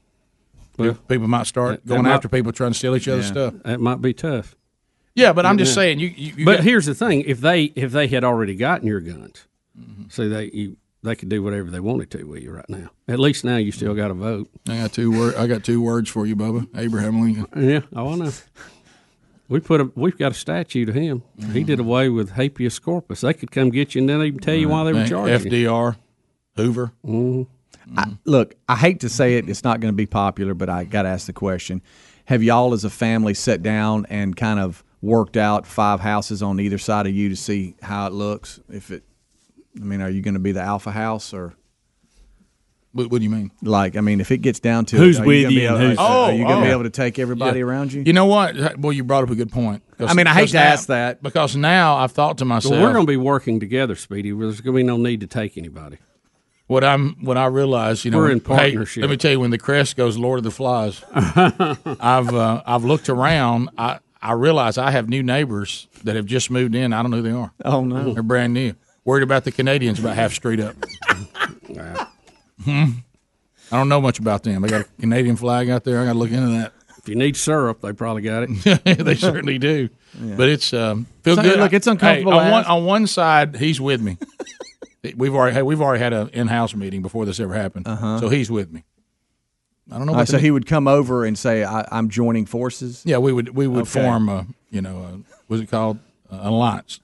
Well, 0.78 0.94
people 0.94 1.26
might 1.28 1.46
start 1.46 1.82
that- 1.84 1.86
going 1.88 2.02
that 2.02 2.08
might- 2.10 2.14
after 2.14 2.28
people 2.28 2.52
trying 2.52 2.72
to 2.72 2.78
steal 2.78 2.94
each 2.96 3.08
other's 3.08 3.26
Yeah, 3.26 3.32
stuff. 3.32 3.54
That 3.64 3.80
might 3.80 4.00
be 4.02 4.12
tough. 4.12 4.54
Yeah, 5.14 5.32
but 5.32 5.46
I'm 5.46 5.56
just 5.56 5.70
Yeah. 5.70 5.74
saying 5.76 6.00
you. 6.00 6.08
you, 6.08 6.32
you 6.36 6.44
but 6.44 6.56
got- 6.58 6.64
here's 6.64 6.86
the 6.86 6.94
thing: 6.94 7.22
if 7.22 7.40
they 7.40 7.64
if 7.74 7.90
they 7.92 8.06
had 8.08 8.22
already 8.24 8.54
gotten 8.54 8.86
your 8.86 9.00
guns, 9.00 9.46
Mm-hmm. 9.78 10.02
see 10.10 10.28
they 10.28 10.50
you 10.52 10.76
they 11.06 11.14
could 11.16 11.28
do 11.28 11.42
whatever 11.42 11.70
they 11.70 11.80
wanted 11.80 12.10
to 12.10 12.24
with 12.24 12.42
you 12.42 12.52
right 12.52 12.68
now. 12.68 12.90
At 13.08 13.18
least 13.18 13.44
now 13.44 13.56
you 13.56 13.72
still 13.72 13.94
got 13.94 14.10
a 14.10 14.14
vote. 14.14 14.48
I 14.68 14.76
got 14.78 14.92
two 14.92 15.10
word. 15.10 15.34
I 15.36 15.46
got 15.46 15.64
two 15.64 15.80
words 15.80 16.10
for 16.10 16.26
you, 16.26 16.36
Bubba. 16.36 16.66
Abraham 16.76 17.20
Lincoln. 17.22 17.46
Yeah, 17.68 17.80
oh, 17.94 18.12
I 18.12 18.16
know. 18.16 18.32
We 19.48 19.60
put 19.60 19.80
a 19.80 19.90
we've 19.94 20.18
got 20.18 20.32
a 20.32 20.34
statue 20.34 20.84
to 20.86 20.92
him. 20.92 21.22
He 21.52 21.62
did 21.62 21.78
away 21.78 22.08
with 22.08 22.30
habeas 22.32 22.78
corpus. 22.80 23.20
They 23.20 23.32
could 23.32 23.50
come 23.52 23.70
get 23.70 23.94
you 23.94 24.00
and 24.00 24.08
then 24.08 24.20
even 24.22 24.40
tell 24.40 24.54
you 24.56 24.68
why 24.68 24.84
they 24.84 24.92
were 24.92 25.00
Right. 25.00 25.08
charging. 25.08 25.52
FDR, 25.52 25.96
Hoover. 26.56 26.92
Mm-hmm. 27.06 27.98
I, 27.98 28.16
look, 28.24 28.54
I 28.68 28.74
hate 28.74 28.98
to 29.00 29.08
say 29.08 29.36
it, 29.38 29.48
it's 29.48 29.62
not 29.62 29.78
going 29.78 29.92
to 29.92 29.96
be 29.96 30.06
popular, 30.06 30.54
but 30.54 30.68
I 30.68 30.82
got 30.82 31.02
to 31.02 31.08
ask 31.08 31.26
the 31.28 31.32
question: 31.32 31.80
Have 32.24 32.42
y'all, 32.42 32.72
as 32.72 32.84
a 32.84 32.90
family, 32.90 33.34
sat 33.34 33.62
down 33.62 34.04
and 34.10 34.34
kind 34.36 34.58
of 34.58 34.82
worked 35.00 35.36
out 35.36 35.64
five 35.64 36.00
houses 36.00 36.42
on 36.42 36.58
either 36.58 36.78
side 36.78 37.06
of 37.06 37.14
you 37.14 37.28
to 37.28 37.36
see 37.36 37.76
how 37.82 38.08
it 38.08 38.12
looks? 38.12 38.58
If 38.68 38.90
it, 38.90 39.04
I 39.80 39.84
mean, 39.84 40.00
are 40.00 40.08
you 40.10 40.22
going 40.22 40.34
to 40.34 40.40
be 40.40 40.52
the 40.52 40.62
alpha 40.62 40.90
house 40.90 41.32
or? 41.34 41.54
What, 42.92 43.10
what 43.10 43.18
do 43.18 43.24
you 43.24 43.30
mean? 43.30 43.50
Like, 43.60 43.94
I 43.96 44.00
mean, 44.00 44.20
if 44.22 44.30
it 44.30 44.38
gets 44.38 44.58
down 44.58 44.86
to 44.86 44.96
Who's 44.96 45.18
it, 45.18 45.22
are 45.22 45.26
with 45.26 45.42
gonna 45.42 45.52
you 45.54 45.60
be 45.60 45.66
and 45.66 45.76
able, 45.76 45.86
who's- 45.88 45.98
are, 45.98 46.30
are 46.30 46.32
you 46.32 46.44
going 46.44 46.48
to 46.48 46.54
Oh, 46.60 46.62
be 46.62 46.68
oh. 46.68 46.72
able 46.72 46.82
to 46.84 46.90
take 46.90 47.18
everybody 47.18 47.58
Yeah. 47.58 47.66
around 47.66 47.92
you? 47.92 48.02
You 48.06 48.14
know 48.14 48.24
what? 48.24 48.78
Well, 48.78 48.90
you 48.92 49.04
brought 49.04 49.22
up 49.22 49.28
a 49.30 49.34
good 49.34 49.52
point. 49.52 49.82
I 50.00 50.14
mean, 50.14 50.26
I 50.26 50.32
hate 50.32 50.48
to 50.50 50.54
now- 50.54 50.62
ask 50.62 50.86
that. 50.88 51.22
because 51.22 51.54
now 51.56 51.96
I've 51.96 52.12
thought 52.12 52.38
to 52.38 52.46
myself, 52.46 52.72
Well, 52.72 52.82
we're 52.82 52.94
going 52.94 53.04
to 53.06 53.10
be 53.10 53.18
working 53.18 53.60
together, 53.60 53.96
Speedy. 53.96 54.30
There's 54.30 54.62
going 54.62 54.74
to 54.74 54.78
be 54.78 54.82
no 54.82 54.96
need 54.96 55.20
to 55.20 55.26
take 55.26 55.58
anybody. 55.58 55.98
what 56.68 56.82
I'm 56.84 57.16
what 57.22 57.36
I 57.36 57.46
realize, 57.46 58.04
you 58.06 58.10
know, 58.10 58.16
We're 58.18 58.30
in 58.30 58.38
hey, 58.38 58.44
partnership. 58.44 59.02
let 59.02 59.10
me 59.10 59.16
tell 59.18 59.30
you, 59.30 59.40
when 59.40 59.50
the 59.50 59.58
crest 59.58 59.94
goes, 59.96 60.16
Lord 60.16 60.38
of 60.38 60.44
the 60.44 60.50
Flies, 60.50 61.04
I've 61.14 62.34
uh, 62.34 62.62
I've 62.66 62.84
looked 62.84 63.08
around. 63.10 63.68
I 63.78 63.98
I 64.22 64.32
realize 64.32 64.78
I 64.78 64.90
have 64.90 65.08
new 65.08 65.22
neighbors 65.22 65.86
that 66.04 66.16
have 66.16 66.26
just 66.26 66.50
moved 66.50 66.74
in. 66.74 66.92
I 66.94 67.02
don't 67.02 67.10
know 67.10 67.18
who 67.18 67.22
they 67.22 67.30
are. 67.30 67.52
Oh 67.64 67.84
no, 67.84 68.14
they're 68.14 68.22
brand 68.22 68.54
new. 68.54 68.74
Worried 69.06 69.22
about 69.22 69.44
the 69.44 69.52
Canadians 69.52 69.98
about 69.98 70.16
half 70.16 70.34
street 70.34 70.60
up. 70.60 70.76
Hmm. 72.64 72.84
I 73.70 73.76
don't 73.76 73.88
know 73.88 74.00
much 74.00 74.18
about 74.18 74.42
them. 74.42 74.62
They 74.62 74.68
got 74.68 74.80
a 74.80 74.84
Canadian 75.00 75.36
flag 75.36 75.68
out 75.68 75.84
there. 75.84 76.00
I 76.00 76.04
got 76.06 76.14
to 76.14 76.18
look 76.18 76.30
into 76.30 76.48
that. 76.58 76.72
If 76.98 77.08
you 77.08 77.14
need 77.14 77.36
syrup, 77.36 77.80
they 77.82 77.92
probably 77.92 78.22
got 78.22 78.44
it. 78.48 78.84
they 79.04 79.14
certainly 79.14 79.58
do. 79.58 79.88
Yeah. 80.18 80.34
But 80.36 80.48
it's 80.48 80.72
um, 80.72 81.06
feel 81.22 81.36
So, 81.36 81.42
good. 81.42 81.58
look, 81.60 81.72
it's 81.72 81.86
uncomfortable 81.86 82.32
Hey, 82.32 82.38
on 82.46 82.50
one 82.50 82.64
on 82.64 82.84
one 82.86 83.06
side, 83.06 83.56
he's 83.56 83.80
with 83.80 84.00
me. 84.00 84.16
we've 85.16 85.34
already 85.34 85.54
had, 85.54 85.64
we've 85.64 85.80
already 85.82 86.02
had 86.02 86.12
an 86.12 86.28
in 86.30 86.46
house 86.48 86.74
meeting 86.74 87.02
before 87.02 87.26
this 87.26 87.38
ever 87.38 87.54
happened. 87.54 87.86
Uh-huh. 87.86 88.18
So 88.20 88.28
he's 88.30 88.50
with 88.50 88.72
me. 88.72 88.82
I 89.92 89.98
don't 89.98 90.06
know. 90.06 90.12
All 90.12 90.16
right, 90.16 90.22
What 90.22 90.28
so 90.28 90.36
the- 90.38 90.42
he 90.42 90.50
would 90.50 90.66
come 90.66 90.88
over 90.88 91.24
and 91.24 91.38
say, 91.38 91.62
I, 91.62 91.86
"I'm 91.92 92.08
joining 92.08 92.46
forces." 92.46 93.02
yeah, 93.04 93.18
we 93.18 93.32
would 93.32 93.50
we 93.50 93.66
would 93.68 93.82
Okay. 93.82 94.02
form 94.02 94.28
a 94.28 94.46
you 94.70 94.80
know 94.80 94.96
a, 95.02 95.20
what's 95.46 95.62
it 95.62 95.70
called 95.70 95.98
uh, 96.30 96.36
an 96.36 96.46
alliance. 96.46 97.00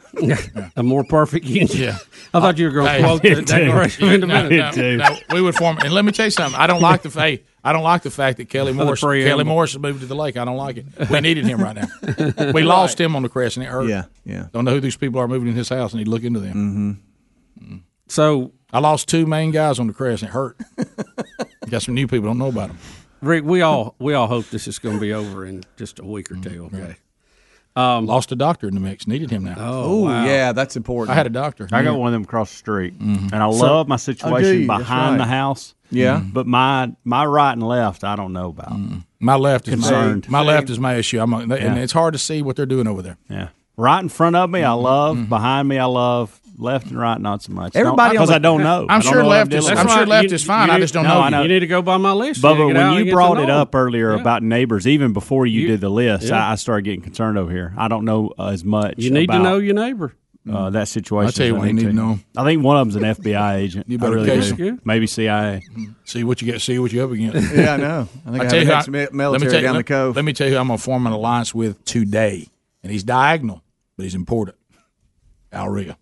a 0.76 0.82
more 0.82 1.04
perfect 1.04 1.46
union. 1.46 1.68
Yeah. 1.72 1.98
I 2.34 2.40
thought 2.40 2.58
you 2.58 2.66
were 2.66 2.72
going 2.72 2.86
to 2.86 2.92
Hey, 2.92 3.02
quote 3.02 3.22
the 3.22 3.42
Declaration 3.42 4.04
of 4.04 4.08
no, 4.08 4.14
Independence. 4.46 4.76
no, 4.76 4.96
no, 4.96 5.18
we 5.32 5.40
would 5.40 5.54
form, 5.54 5.78
and 5.78 5.92
let 5.92 6.04
me 6.04 6.12
tell 6.12 6.26
you 6.26 6.30
something. 6.30 6.58
I 6.60 6.66
don't 6.66 6.80
like 6.82 7.02
the 7.02 7.10
fact. 7.10 7.44
I 7.64 7.72
don't 7.72 7.84
like 7.84 8.02
the 8.02 8.10
fact 8.10 8.38
that 8.38 8.48
Kelly 8.48 8.72
Morris. 8.72 9.00
Kelly 9.00 9.44
Morris 9.44 9.72
has 9.72 9.80
moved 9.80 10.00
to 10.00 10.06
the 10.06 10.16
lake. 10.16 10.36
I 10.36 10.44
don't 10.44 10.56
like 10.56 10.78
it. 10.78 10.86
We 11.10 11.20
needed 11.20 11.46
him 11.46 11.60
right 11.60 11.76
now. 11.76 12.52
We 12.52 12.62
lost 12.64 13.00
him 13.00 13.14
on 13.14 13.22
the 13.22 13.28
crest, 13.28 13.56
and 13.56 13.64
it 13.64 13.68
hurt. 13.68 13.88
Yeah, 13.88 14.04
yeah. 14.24 14.48
Don't 14.52 14.64
know 14.64 14.72
who 14.72 14.80
these 14.80 14.96
people 14.96 15.20
are 15.20 15.28
moving 15.28 15.48
in 15.48 15.54
his 15.54 15.68
house, 15.68 15.92
and 15.92 15.98
need 16.00 16.06
to 16.06 16.10
look 16.10 16.24
into 16.24 16.40
them. 16.40 16.98
Mm-hmm. 17.60 17.76
So 18.08 18.52
I 18.72 18.80
lost 18.80 19.08
two 19.08 19.26
main 19.26 19.52
guys 19.52 19.78
on 19.78 19.86
the 19.86 19.92
crest, 19.92 20.22
and 20.22 20.30
it 20.30 20.32
hurt. 20.32 20.58
Got 21.70 21.82
some 21.82 21.94
new 21.94 22.06
people 22.06 22.26
don't 22.26 22.38
know 22.38 22.48
about 22.48 22.68
them. 22.68 22.78
Rick, 23.20 23.44
we 23.44 23.62
all 23.62 23.94
we 23.98 24.14
all 24.14 24.26
hope 24.26 24.46
this 24.50 24.66
is 24.66 24.78
going 24.80 24.96
to 24.96 25.00
be 25.00 25.12
over 25.12 25.46
in 25.46 25.62
just 25.76 26.00
a 26.00 26.04
week 26.04 26.30
or 26.32 26.36
two. 26.36 26.68
Okay. 26.74 26.96
Um, 27.74 28.04
lost 28.06 28.30
a 28.32 28.36
doctor 28.36 28.68
in 28.68 28.74
the 28.74 28.80
mix. 28.80 29.06
Needed 29.06 29.30
him 29.30 29.44
now. 29.44 29.54
Oh, 29.56 30.02
wow. 30.04 30.26
yeah, 30.26 30.52
that's 30.52 30.76
important. 30.76 31.10
I 31.12 31.14
had 31.14 31.26
a 31.26 31.30
doctor. 31.30 31.66
I 31.72 31.82
got 31.82 31.98
one 31.98 32.08
of 32.08 32.12
them 32.12 32.24
across 32.24 32.50
the 32.50 32.56
street, 32.58 32.94
and 33.00 33.34
I 33.34 33.50
So- 33.50 33.64
love 33.64 33.88
my 33.88 33.94
Oh, 33.94 33.96
do 33.96 34.02
situation 34.02 34.60
you? 34.62 34.66
That's 34.66 34.80
behind 34.80 35.14
the 35.16 35.20
right. 35.24 35.28
house. 35.28 35.74
Yeah. 35.90 36.22
but 36.24 36.46
my 36.46 36.92
my 37.04 37.24
right 37.26 37.52
and 37.52 37.62
left, 37.62 38.02
I 38.04 38.16
don't 38.16 38.32
know 38.32 38.48
about. 38.48 38.74
My 39.20 39.36
left 39.36 39.68
is 39.68 39.74
concerned. 39.74 40.26
My, 40.28 40.42
my 40.42 40.46
left 40.52 40.68
is 40.70 40.78
my 40.78 40.94
issue. 40.94 41.20
I'm, 41.20 41.32
a- 41.34 41.38
and 41.38 41.50
Yeah. 41.50 41.76
it's 41.76 41.92
hard 41.92 42.12
to 42.14 42.18
see 42.18 42.40
what 42.42 42.56
they're 42.56 42.66
doing 42.66 42.86
over 42.86 43.00
there. 43.02 43.16
Yeah, 43.30 43.48
right 43.76 44.00
in 44.02 44.08
front 44.10 44.36
of 44.36 44.48
me, 44.50 44.60
I 44.64 44.68
Mm-hmm. 44.72 44.82
love. 44.84 45.28
Behind 45.28 45.68
me, 45.68 45.78
I 45.78 45.84
love. 45.86 46.40
Left 46.58 46.86
and 46.88 46.98
right, 46.98 47.20
not 47.20 47.42
so 47.42 47.52
much. 47.52 47.74
Everybody 47.74 48.12
because 48.14 48.28
the- 48.28 48.34
I 48.34 48.38
don't 48.38 48.62
know. 48.62 48.82
I'm 48.88 48.90
I 48.90 48.94
don't 48.94 49.02
sure 49.02 49.22
know 49.22 49.28
what 49.28 49.30
left 49.30 49.52
is- 49.54 49.64
dealing 49.64 49.78
I'm 49.78 49.86
with. 49.86 49.94
sure 49.94 50.06
left 50.06 50.32
is 50.32 50.44
fine. 50.44 50.70
I 50.70 50.78
just 50.78 50.92
don't 50.94 51.04
No, 51.04 51.14
know 51.14 51.20
I 51.20 51.28
you. 51.30 51.42
You 51.42 51.48
need 51.48 51.60
to 51.60 51.66
go 51.66 51.80
by 51.82 51.96
my 51.96 52.12
list. 52.12 52.42
Bubba, 52.42 52.58
You 52.68 52.74
get 52.74 52.76
out 52.76 52.88
when 52.90 52.96
and 52.98 52.98
you 52.98 53.04
to 53.06 53.16
brought 53.16 53.36
know 53.38 53.42
it 53.42 53.46
them. 53.46 53.56
up 53.56 53.74
earlier 53.74 54.14
Yeah. 54.14 54.20
about 54.20 54.42
neighbors, 54.42 54.86
even 54.86 55.12
before 55.12 55.46
you, 55.46 55.62
You- 55.62 55.66
did 55.68 55.80
the 55.80 55.88
list, 55.88 56.28
yeah. 56.28 56.46
I, 56.48 56.52
I 56.52 56.54
started 56.56 56.82
getting 56.84 57.00
concerned 57.00 57.38
over 57.38 57.50
here. 57.50 57.72
I 57.76 57.88
don't 57.88 58.04
know 58.04 58.32
uh, 58.38 58.48
as 58.48 58.64
much. 58.64 58.94
You 58.98 59.10
need 59.10 59.30
to 59.30 59.38
know 59.38 59.58
your 59.58 59.74
neighbor. 59.74 60.14
uh, 60.52 60.70
that 60.70 60.88
situation. 60.88 61.26
I'll 61.26 61.32
tell 61.32 61.46
you 61.46 61.52
as 61.54 61.56
I 61.56 61.58
what 61.60 61.68
you 61.68 61.72
need 61.74 61.84
to 61.86 61.92
know. 61.92 62.18
I 62.36 62.44
think 62.44 62.62
one 62.64 62.76
of 62.76 62.92
them's 62.92 62.96
an 62.96 63.02
FBI 63.24 63.54
agent. 63.58 63.88
You 63.88 63.96
I 63.96 64.00
better 64.00 64.14
really 64.16 64.26
case 64.26 64.52
do. 64.52 64.66
it. 64.74 64.84
Maybe 64.84 65.06
CIA. 65.06 65.62
See 66.04 66.24
what 66.24 66.42
you 66.42 66.50
get. 66.52 66.60
See 66.60 66.78
what 66.80 66.92
you 66.92 67.02
up 67.04 67.12
against. 67.12 67.54
Yeah, 67.54 67.74
I 67.74 67.76
know. 67.76 68.08
I 68.26 68.30
think 68.30 68.44
I 68.44 68.46
tell 68.48 68.58
have 68.58 68.66
you 68.68 68.72
ex- 68.74 68.86
who 68.86 68.92
mi- 68.92 68.98
let 68.98 69.12
me 69.12 69.16
military 69.18 69.50
tell 69.52 69.60
you- 69.60 69.66
down 69.68 69.74
let- 69.76 69.86
the 69.86 69.92
cove. 69.94 70.16
Let 70.16 70.24
me 70.24 70.32
tell 70.32 70.48
you, 70.48 70.54
who 70.54 70.60
I'm 70.60 70.66
gonna 70.66 70.78
form 70.78 71.06
an 71.06 71.12
alliance 71.12 71.54
with 71.54 71.82
today, 71.84 72.48
and 72.82 72.90
he's 72.92 73.04
diagonal, 73.04 73.62
but 73.96 74.02
he's 74.04 74.14
important. 74.14 74.56
Al 75.52 75.68
Ria. 75.68 75.96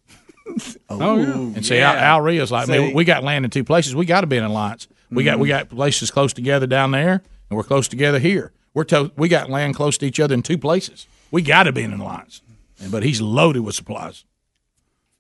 Oh, 0.89 1.17
yeah. 1.19 1.33
And 1.33 1.65
see, 1.67 1.79
Al, 1.79 1.95
Al 1.97 2.21
Ria's 2.21 2.51
like, 2.51 2.69
man, 2.69 2.89
See. 2.89 2.95
we 2.95 3.05
got 3.05 3.23
land 3.25 3.45
in 3.45 3.51
two 3.51 3.65
places. 3.65 3.95
We 3.95 4.07
got 4.07 4.23
to 4.23 4.27
be 4.27 4.37
in 4.37 4.45
an 4.45 4.51
alliance. 4.51 4.89
We 5.11 5.25
got 5.25 5.39
we 5.39 5.49
got 5.49 5.69
places 5.69 6.11
close 6.11 6.33
together 6.33 6.67
down 6.67 6.91
there, 6.93 7.23
and 7.51 7.57
we're 7.57 7.65
close 7.65 7.89
together 7.89 8.19
here. 8.21 8.53
We're 8.75 8.85
to, 8.85 9.11
we 9.17 9.29
got 9.29 9.51
land 9.51 9.75
close 9.75 9.99
to 9.99 10.07
each 10.07 10.21
other 10.21 10.35
in 10.35 10.43
two 10.43 10.57
places. 10.59 11.07
We 11.33 11.43
got 11.43 11.65
to 11.65 11.73
be 11.73 11.83
in 11.83 11.93
an 11.93 12.01
alliance. 12.01 12.43
And- 12.81 12.93
But 12.93 13.03
he's 13.03 13.21
loaded 13.21 13.61
with 13.63 13.75
supplies. 13.75 14.25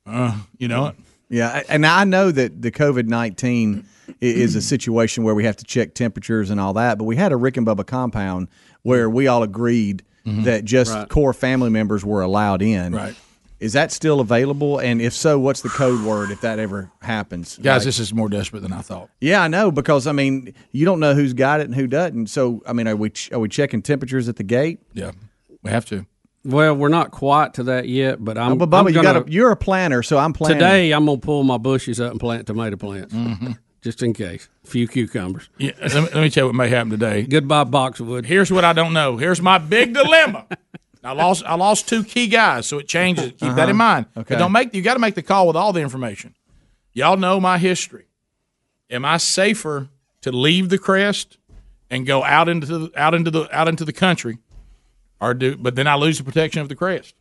Uh, 0.06 0.38
you 0.58 0.68
know 0.68 0.86
it. 0.86 0.94
Yeah, 1.28 1.62
and 1.68 1.84
I 1.86 2.04
know 2.04 2.30
that 2.30 2.62
the 2.62 2.70
COVID 2.70 3.06
nineteen 3.06 3.86
is 4.20 4.56
a 4.56 4.62
situation 4.62 5.22
where 5.24 5.34
we 5.34 5.44
have 5.44 5.56
to 5.56 5.64
check 5.64 5.94
temperatures 5.94 6.50
and 6.50 6.60
all 6.60 6.72
that. 6.74 6.98
But 6.98 7.04
we 7.04 7.16
had 7.16 7.32
a 7.32 7.36
Rick 7.36 7.56
and 7.56 7.66
Bubba 7.66 7.86
compound 7.86 8.48
where 8.82 9.08
we 9.10 9.26
all 9.28 9.42
agreed 9.42 10.02
that 10.24 10.64
just 10.64 10.92
Right. 10.92 11.08
core 11.08 11.32
family 11.32 11.70
members 11.70 12.04
were 12.04 12.20
allowed 12.22 12.62
in. 12.62 12.94
Right. 12.94 13.14
Is 13.61 13.74
that 13.74 13.92
still 13.92 14.20
available? 14.20 14.78
And 14.78 15.00
if 15.02 15.12
so, 15.12 15.38
what's 15.38 15.61
the 15.61 15.68
code 15.68 16.02
word 16.02 16.30
if 16.30 16.40
that 16.40 16.58
ever 16.58 16.90
happens? 17.02 17.56
Guys, 17.58 17.80
Like- 17.80 17.84
this 17.84 17.98
is 17.98 18.12
more 18.14 18.28
desperate 18.30 18.61
than 18.62 18.72
I 18.72 18.80
thought. 18.80 19.11
yeah, 19.20 19.42
I 19.42 19.48
know 19.48 19.70
because 19.70 20.06
I 20.06 20.12
mean 20.12 20.54
you 20.72 20.84
don't 20.86 20.98
know 21.00 21.14
who's 21.14 21.34
got 21.34 21.61
it 21.61 21.64
and 21.66 21.74
who 21.74 21.86
doesn't. 21.86 22.28
So 22.28 22.62
I 22.66 22.72
mean, 22.72 22.88
are 22.88 22.96
we 22.96 23.11
ch- 23.11 23.30
are 23.32 23.38
we 23.38 23.48
checking 23.48 23.82
temperatures 23.82 24.28
at 24.28 24.36
the 24.36 24.44
gate? 24.44 24.80
Yeah, 24.94 25.12
we 25.62 25.70
have 25.70 25.84
to. 25.86 26.06
Well, 26.42 26.74
we're 26.74 26.88
not 26.88 27.11
quite 27.11 27.52
to 27.54 27.64
that 27.64 27.86
yet, 27.86 28.24
but 28.24 28.38
I'm. 28.38 28.52
Oh, 28.52 28.56
but 28.56 28.70
Bubba, 28.70 28.80
I'm 28.80 28.88
you 28.88 28.94
gonna, 28.94 29.12
got 29.20 29.28
a, 29.28 29.30
you're 29.30 29.50
a 29.50 29.56
planner, 29.56 30.02
so 30.02 30.16
I'm 30.16 30.32
planning 30.32 30.58
today. 30.58 30.92
I'm 30.92 31.04
gonna 31.04 31.18
pull 31.18 31.44
my 31.44 31.58
bushes 31.58 32.00
up 32.00 32.12
and 32.12 32.18
plant 32.20 32.46
tomato 32.46 32.76
plants, 32.76 33.12
Mm-hmm. 33.14 33.52
just 33.82 34.02
in 34.02 34.14
case. 34.14 34.48
A 34.64 34.66
few 34.66 34.88
cucumbers. 34.88 35.50
Yeah, 35.58 35.72
let 35.82 35.94
me, 35.94 36.00
let 36.00 36.14
me 36.14 36.30
tell 36.30 36.44
you 36.44 36.46
what 36.48 36.54
may 36.54 36.68
happen 36.70 36.88
today. 36.88 37.24
Goodbye, 37.24 37.64
boxwood. 37.64 38.24
Here's 38.24 38.50
what 38.50 38.64
I 38.64 38.72
don't 38.72 38.94
know. 38.94 39.18
Here's 39.18 39.42
my 39.42 39.58
big 39.58 39.92
dilemma. 39.92 40.46
I 41.03 41.12
lost 41.12 41.42
I 41.46 41.55
lost 41.55 41.88
two 41.88 42.05
key 42.05 42.26
guys, 42.26 42.66
so 42.66 42.78
it 42.78 42.86
changes. 42.88 43.32
Keep 43.38 43.55
that 43.55 43.68
in 43.68 43.76
mind. 43.76 44.07
Uh-huh. 44.11 44.20
Okay. 44.20 44.34
But 44.34 44.38
don't 44.40 44.53
make 44.53 44.74
you 44.74 44.82
got 44.82 44.94
to 44.94 45.01
make 45.01 45.14
the 45.14 45.22
call 45.22 45.46
with 45.46 45.57
all 45.57 45.72
the 45.72 45.80
information. 45.80 46.34
Y'all 46.92 47.16
know 47.16 47.40
my 47.40 47.59
history. 47.59 48.07
Am 48.90 49.05
I 49.05 49.16
safer 49.16 49.88
to 50.22 50.32
leave 50.32 50.68
the 50.68 50.78
crest 50.78 51.38
and 51.88 52.07
go 52.07 52.22
out 52.24 52.48
into 52.48 52.66
the 52.66 52.92
out 53.01 53.14
into 53.14 53.30
the 53.30 53.48
out 53.57 53.68
into 53.68 53.84
the 53.84 53.92
country, 53.92 54.38
or 55.20 55.32
do 55.34 55.57
but 55.57 55.74
then 55.74 55.86
I 55.86 55.94
lose 55.94 56.18
the 56.18 56.24
protection 56.24 56.61
of 56.61 56.68
the 56.68 56.76
crest, 56.76 57.14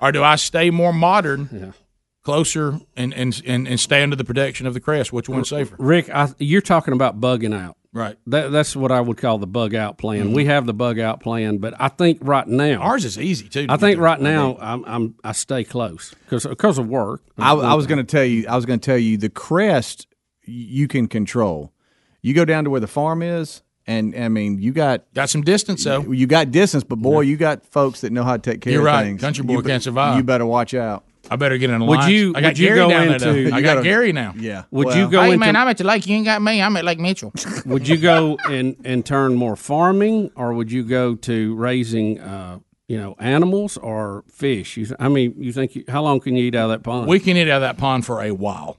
or 0.00 0.12
do 0.12 0.22
I 0.22 0.36
stay 0.36 0.70
more 0.70 0.92
modern, 0.92 1.74
closer 2.22 2.78
and, 2.96 3.12
and 3.14 3.42
and 3.44 3.66
and 3.66 3.80
stay 3.80 4.02
under 4.02 4.16
the 4.16 4.24
protection 4.24 4.66
of 4.66 4.74
the 4.74 4.80
crest? 4.80 5.12
Which 5.12 5.28
one's 5.28 5.48
safer? 5.48 5.74
Rick, 5.78 6.10
I, 6.10 6.28
you're 6.38 6.60
talking 6.60 6.92
about 6.94 7.20
bugging 7.20 7.54
out. 7.54 7.76
Right. 7.96 8.18
That, 8.26 8.52
that's 8.52 8.76
what 8.76 8.92
I 8.92 9.00
would 9.00 9.16
call 9.16 9.38
the 9.38 9.46
bug 9.46 9.74
out 9.74 9.96
plan. 9.96 10.32
We 10.32 10.44
have 10.44 10.66
the 10.66 10.74
bug 10.74 10.98
out 10.98 11.20
plan, 11.20 11.56
but 11.58 11.72
I 11.80 11.88
think 11.88 12.18
right 12.20 12.46
now 12.46 12.64
Mm-hmm. 12.74 12.82
Ours 12.82 13.04
is 13.06 13.18
easy 13.18 13.48
too. 13.48 13.66
to 13.66 13.72
I 13.72 13.76
think 13.78 13.98
right 13.98 14.20
now 14.20 14.58
I'm, 14.60 14.84
I'm 14.84 15.14
I 15.24 15.32
stay 15.32 15.64
close 15.64 16.14
because 16.24 16.44
because 16.46 16.76
of 16.78 16.88
work. 16.88 17.22
I, 17.38 17.52
I 17.54 17.72
was 17.74 17.86
going 17.86 17.98
to 17.98 18.04
tell 18.04 18.24
you. 18.24 18.46
I 18.48 18.54
was 18.56 18.66
going 18.66 18.80
to 18.80 18.84
tell 18.84 18.98
you 18.98 19.16
the 19.16 19.30
crest 19.30 20.06
you 20.44 20.88
can 20.88 21.06
control. 21.08 21.72
You 22.20 22.34
go 22.34 22.44
down 22.44 22.64
to 22.64 22.70
where 22.70 22.80
the 22.80 22.86
farm 22.86 23.22
is, 23.22 23.62
and 23.86 24.14
I 24.14 24.28
mean 24.28 24.58
you 24.60 24.72
got 24.72 25.04
got 25.14 25.30
some 25.30 25.40
distance 25.40 25.84
though. 25.84 26.02
You 26.12 26.26
got 26.26 26.50
distance, 26.50 26.84
but 26.84 26.96
boy, 26.96 27.22
you 27.22 27.38
got 27.38 27.64
folks 27.64 28.02
that 28.02 28.12
know 28.12 28.24
how 28.24 28.36
to 28.36 28.42
take 28.50 28.60
care 28.60 28.74
You're 28.74 28.82
of 28.82 28.86
right. 28.86 29.04
things. 29.04 29.22
Country 29.22 29.42
boy 29.44 29.54
You 29.54 29.62
be- 29.62 29.70
can't 29.70 29.82
survive. 29.82 30.18
You 30.18 30.22
better 30.22 30.44
watch 30.44 30.74
out. 30.74 31.04
I 31.30 31.36
better 31.36 31.58
get 31.58 31.70
in 31.70 31.80
a 31.82 31.84
Would 31.84 31.98
line. 32.00 32.10
you- 32.12 32.32
I 32.36 32.40
got 32.40 32.48
would 32.50 32.58
you 32.58 32.66
Gary 32.68 32.78
go 32.78 32.88
down 32.88 33.06
there. 33.06 33.12
into- 33.16 33.50
though. 33.50 33.56
I 33.56 33.60
got 33.60 33.74
gotta- 33.76 33.82
Gary 33.82 34.12
now. 34.12 34.34
Yeah. 34.38 34.62
Would 34.70 34.86
Well, 34.86 34.96
you 34.96 35.08
go 35.10 35.20
hey 35.22 35.26
into 35.32 35.38
man, 35.38 35.56
I'm 35.56 35.68
at 35.68 35.78
the 35.78 35.84
lake. 35.84 36.06
You 36.06 36.16
ain't 36.16 36.24
got 36.24 36.40
me. 36.42 36.62
I'm 36.62 36.76
at 36.76 36.84
Lake 36.84 36.98
Mitchell. 37.00 37.32
would 37.66 37.88
you 37.88 37.96
go 37.96 38.38
and 38.48 38.76
and 38.84 39.04
turn 39.04 39.34
more 39.34 39.56
farming, 39.56 40.30
or 40.36 40.52
would 40.54 40.70
you 40.70 40.82
go 40.84 41.14
to 41.16 41.54
raising, 41.56 42.20
uh, 42.20 42.58
you 42.88 42.96
know, 42.98 43.16
animals 43.18 43.76
or 43.78 44.22
fish? 44.30 44.76
You, 44.76 44.86
I 45.00 45.08
mean, 45.08 45.34
you 45.38 45.52
think 45.52 45.74
you, 45.74 45.84
how 45.88 46.02
long 46.02 46.20
can 46.20 46.36
you 46.36 46.44
eat 46.44 46.54
out 46.54 46.64
of 46.64 46.70
that 46.70 46.82
pond? 46.84 47.08
we 47.08 47.18
can 47.18 47.36
eat 47.36 47.48
out 47.48 47.56
of 47.56 47.62
that 47.62 47.76
pond 47.78 48.06
for 48.06 48.22
a 48.22 48.30
while. 48.32 48.78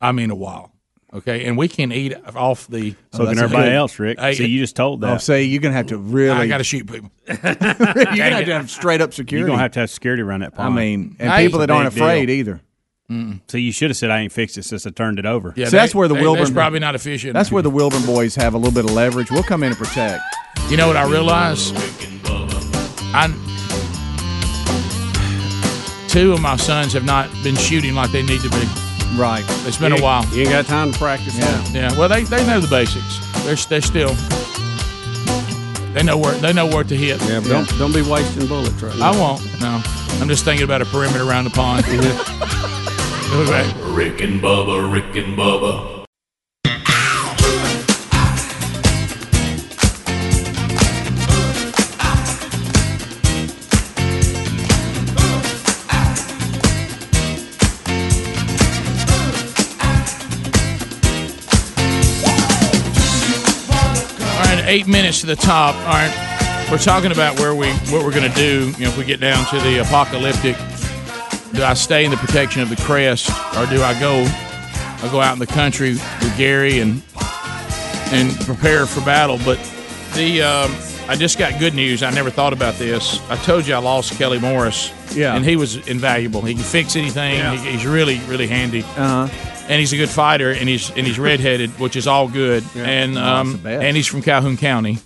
I 0.00 0.12
mean, 0.12 0.30
a 0.30 0.34
while. 0.34 0.72
Okay, 1.14 1.46
and 1.46 1.56
we 1.56 1.68
can 1.68 1.92
eat 1.92 2.14
off 2.34 2.66
the. 2.66 2.90
So 3.12 3.22
oh, 3.22 3.26
can 3.28 3.38
everybody 3.38 3.68
good. 3.68 3.76
else, 3.76 3.98
Rick. 3.98 4.18
Hey, 4.18 4.34
See, 4.34 4.46
you 4.46 4.58
just 4.58 4.76
told 4.76 5.00
that. 5.02 5.14
Oh, 5.14 5.18
say 5.18 5.44
you're 5.44 5.62
going 5.62 5.72
to 5.72 5.76
have 5.76 5.86
to 5.86 5.98
really. 5.98 6.30
I 6.30 6.46
got 6.48 6.58
to 6.58 6.64
shoot 6.64 6.90
people. 6.90 7.10
you're 7.28 7.36
going 7.36 7.56
to 7.56 8.22
have 8.22 8.44
to 8.46 8.52
have 8.54 8.70
straight 8.70 9.00
up 9.00 9.14
security. 9.14 9.40
You're 9.40 9.48
gonna 9.48 9.62
have 9.62 9.72
to 9.72 9.80
have 9.80 9.90
security 9.90 10.22
around 10.22 10.40
that 10.40 10.58
I 10.58 10.68
mean, 10.68 11.16
and 11.18 11.30
Hey, 11.30 11.44
people 11.46 11.60
that 11.60 11.70
aren't 11.70 11.88
afraid 11.88 12.26
deal. 12.26 12.36
either. 12.36 12.60
so 13.48 13.56
you 13.56 13.70
should 13.72 13.90
have 13.90 13.96
said 13.96 14.10
I 14.10 14.18
ain't 14.20 14.32
fixed 14.32 14.58
it 14.58 14.64
since 14.64 14.84
I 14.86 14.90
turned 14.90 15.18
it 15.20 15.26
over. 15.26 15.54
Yeah, 15.56 15.66
So 15.66 15.76
that's 15.76 15.94
where 15.94 16.08
the 16.08 16.14
they- 16.14 16.22
Wilburn- 16.22 16.52
probably 16.52 16.80
not 16.80 16.94
a 16.96 16.98
fish. 16.98 17.24
That's 17.32 17.52
where 17.52 17.62
the 17.62 17.70
Wilburn 17.70 18.04
boys 18.04 18.34
have 18.34 18.54
a 18.54 18.58
little 18.58 18.72
bit 18.74 18.84
of 18.84 18.90
leverage. 18.94 19.30
We'll 19.30 19.42
come 19.44 19.62
in 19.62 19.70
and 19.70 19.78
protect. 19.78 20.22
You 20.68 20.76
know 20.76 20.88
what 20.88 20.96
I 20.96 21.08
realize? 21.08 21.72
I 23.14 23.28
two 26.08 26.32
of 26.32 26.40
my 26.40 26.56
sons 26.56 26.92
have 26.94 27.04
not 27.04 27.30
been 27.44 27.56
shooting 27.56 27.94
like 27.94 28.10
they 28.10 28.22
need 28.22 28.40
to 28.40 28.50
be. 28.50 28.85
Right. 29.14 29.44
It's 29.66 29.76
been 29.78 29.92
You- 29.92 29.98
a 29.98 30.02
while. 30.02 30.24
You 30.34 30.42
ain't 30.42 30.50
got 30.50 30.66
time 30.66 30.92
to 30.92 30.98
practice. 30.98 31.38
Yeah. 31.38 31.64
Yeah. 31.72 31.98
Well, 31.98 32.08
they, 32.08 32.24
they 32.24 32.44
know 32.46 32.60
the 32.60 32.68
basics. 32.68 33.18
They're 33.44 33.54
they're 33.56 33.80
still 33.80 34.14
they 35.94 36.02
know 36.02 36.18
where 36.18 36.34
they 36.34 36.52
know 36.52 36.66
where 36.66 36.84
to 36.84 36.94
hit. 36.96 37.22
Yeah, 37.26 37.40
but 37.40 37.48
don't 37.48 37.78
don't 37.78 37.94
be 37.94 38.02
wasting 38.02 38.46
bullets 38.46 38.82
right 38.82 38.94
now. 38.98 39.12
I 39.12 39.16
won't. 39.18 39.60
No, 39.62 39.80
I'm 40.20 40.28
just 40.28 40.44
thinking 40.44 40.64
about 40.64 40.82
a 40.82 40.84
perimeter 40.84 41.24
around 41.24 41.44
the 41.44 41.50
pond. 41.50 41.86
okay. 43.32 43.72
Rick 43.94 44.20
and 44.20 44.42
Bubba, 44.42 44.92
Rick 44.92 45.16
and 45.16 45.38
Bubba. 45.38 45.95
Eight 64.66 64.86
minutes 64.86 65.20
to 65.20 65.26
the 65.26 65.36
top. 65.36 65.74
All 65.74 65.92
right, 65.94 66.68
we're 66.70 66.78
talking 66.78 67.12
about 67.12 67.38
where 67.38 67.54
we 67.54 67.70
what 67.92 68.04
we're 68.04 68.12
going 68.14 68.30
to 68.30 68.36
do. 68.36 68.72
You 68.78 68.84
know, 68.84 68.90
if 68.90 68.98
we 68.98 69.04
get 69.04 69.20
down 69.20 69.44
to 69.46 69.60
the 69.60 69.78
apocalyptic, 69.80 70.56
do 71.52 71.62
I 71.62 71.74
stay 71.74 72.04
in 72.04 72.10
the 72.10 72.16
protection 72.16 72.62
of 72.62 72.68
the 72.68 72.76
crest, 72.76 73.30
or 73.56 73.66
do 73.66 73.82
I 73.82 73.98
go? 73.98 74.24
I 75.04 75.08
go 75.10 75.20
out 75.20 75.34
in 75.34 75.38
the 75.38 75.46
country 75.46 75.92
with 75.92 76.34
Gary 76.36 76.80
and 76.80 77.02
and 78.12 78.34
prepare 78.40 78.86
for 78.86 79.00
battle. 79.04 79.38
But 79.44 79.58
the 80.14 80.42
um, 80.42 80.74
I 81.08 81.16
just 81.16 81.38
got 81.38 81.58
good 81.58 81.74
news. 81.74 82.02
I 82.02 82.10
never 82.10 82.30
thought 82.30 82.52
about 82.52 82.74
this. 82.74 83.20
I 83.30 83.36
told 83.36 83.66
you 83.66 83.74
I 83.74 83.78
lost 83.78 84.12
Kelly 84.18 84.38
Morris. 84.38 84.92
Yeah. 85.14 85.34
and 85.34 85.44
he 85.46 85.56
was 85.56 85.76
invaluable. 85.88 86.42
He 86.42 86.52
can 86.52 86.62
fix 86.62 86.94
anything. 86.94 87.36
Yeah. 87.36 87.56
He, 87.56 87.70
he's 87.70 87.86
really 87.86 88.18
really 88.20 88.46
handy. 88.46 88.82
Uh 88.96 89.28
huh. 89.28 89.52
And 89.68 89.80
he's 89.80 89.92
a 89.92 89.96
good 89.96 90.08
fighter, 90.10 90.52
and 90.52 90.68
he's 90.68 90.90
and 90.90 91.06
he's 91.06 91.18
redheaded, 91.18 91.70
which 91.80 91.96
is 91.96 92.06
all 92.06 92.28
good. 92.28 92.62
And 92.76 93.18
Oh, 93.18 93.22
um, 93.22 93.60
and 93.66 93.96
he's 93.96 94.06
from 94.06 94.22
Calhoun 94.22 94.56
County. 94.56 94.98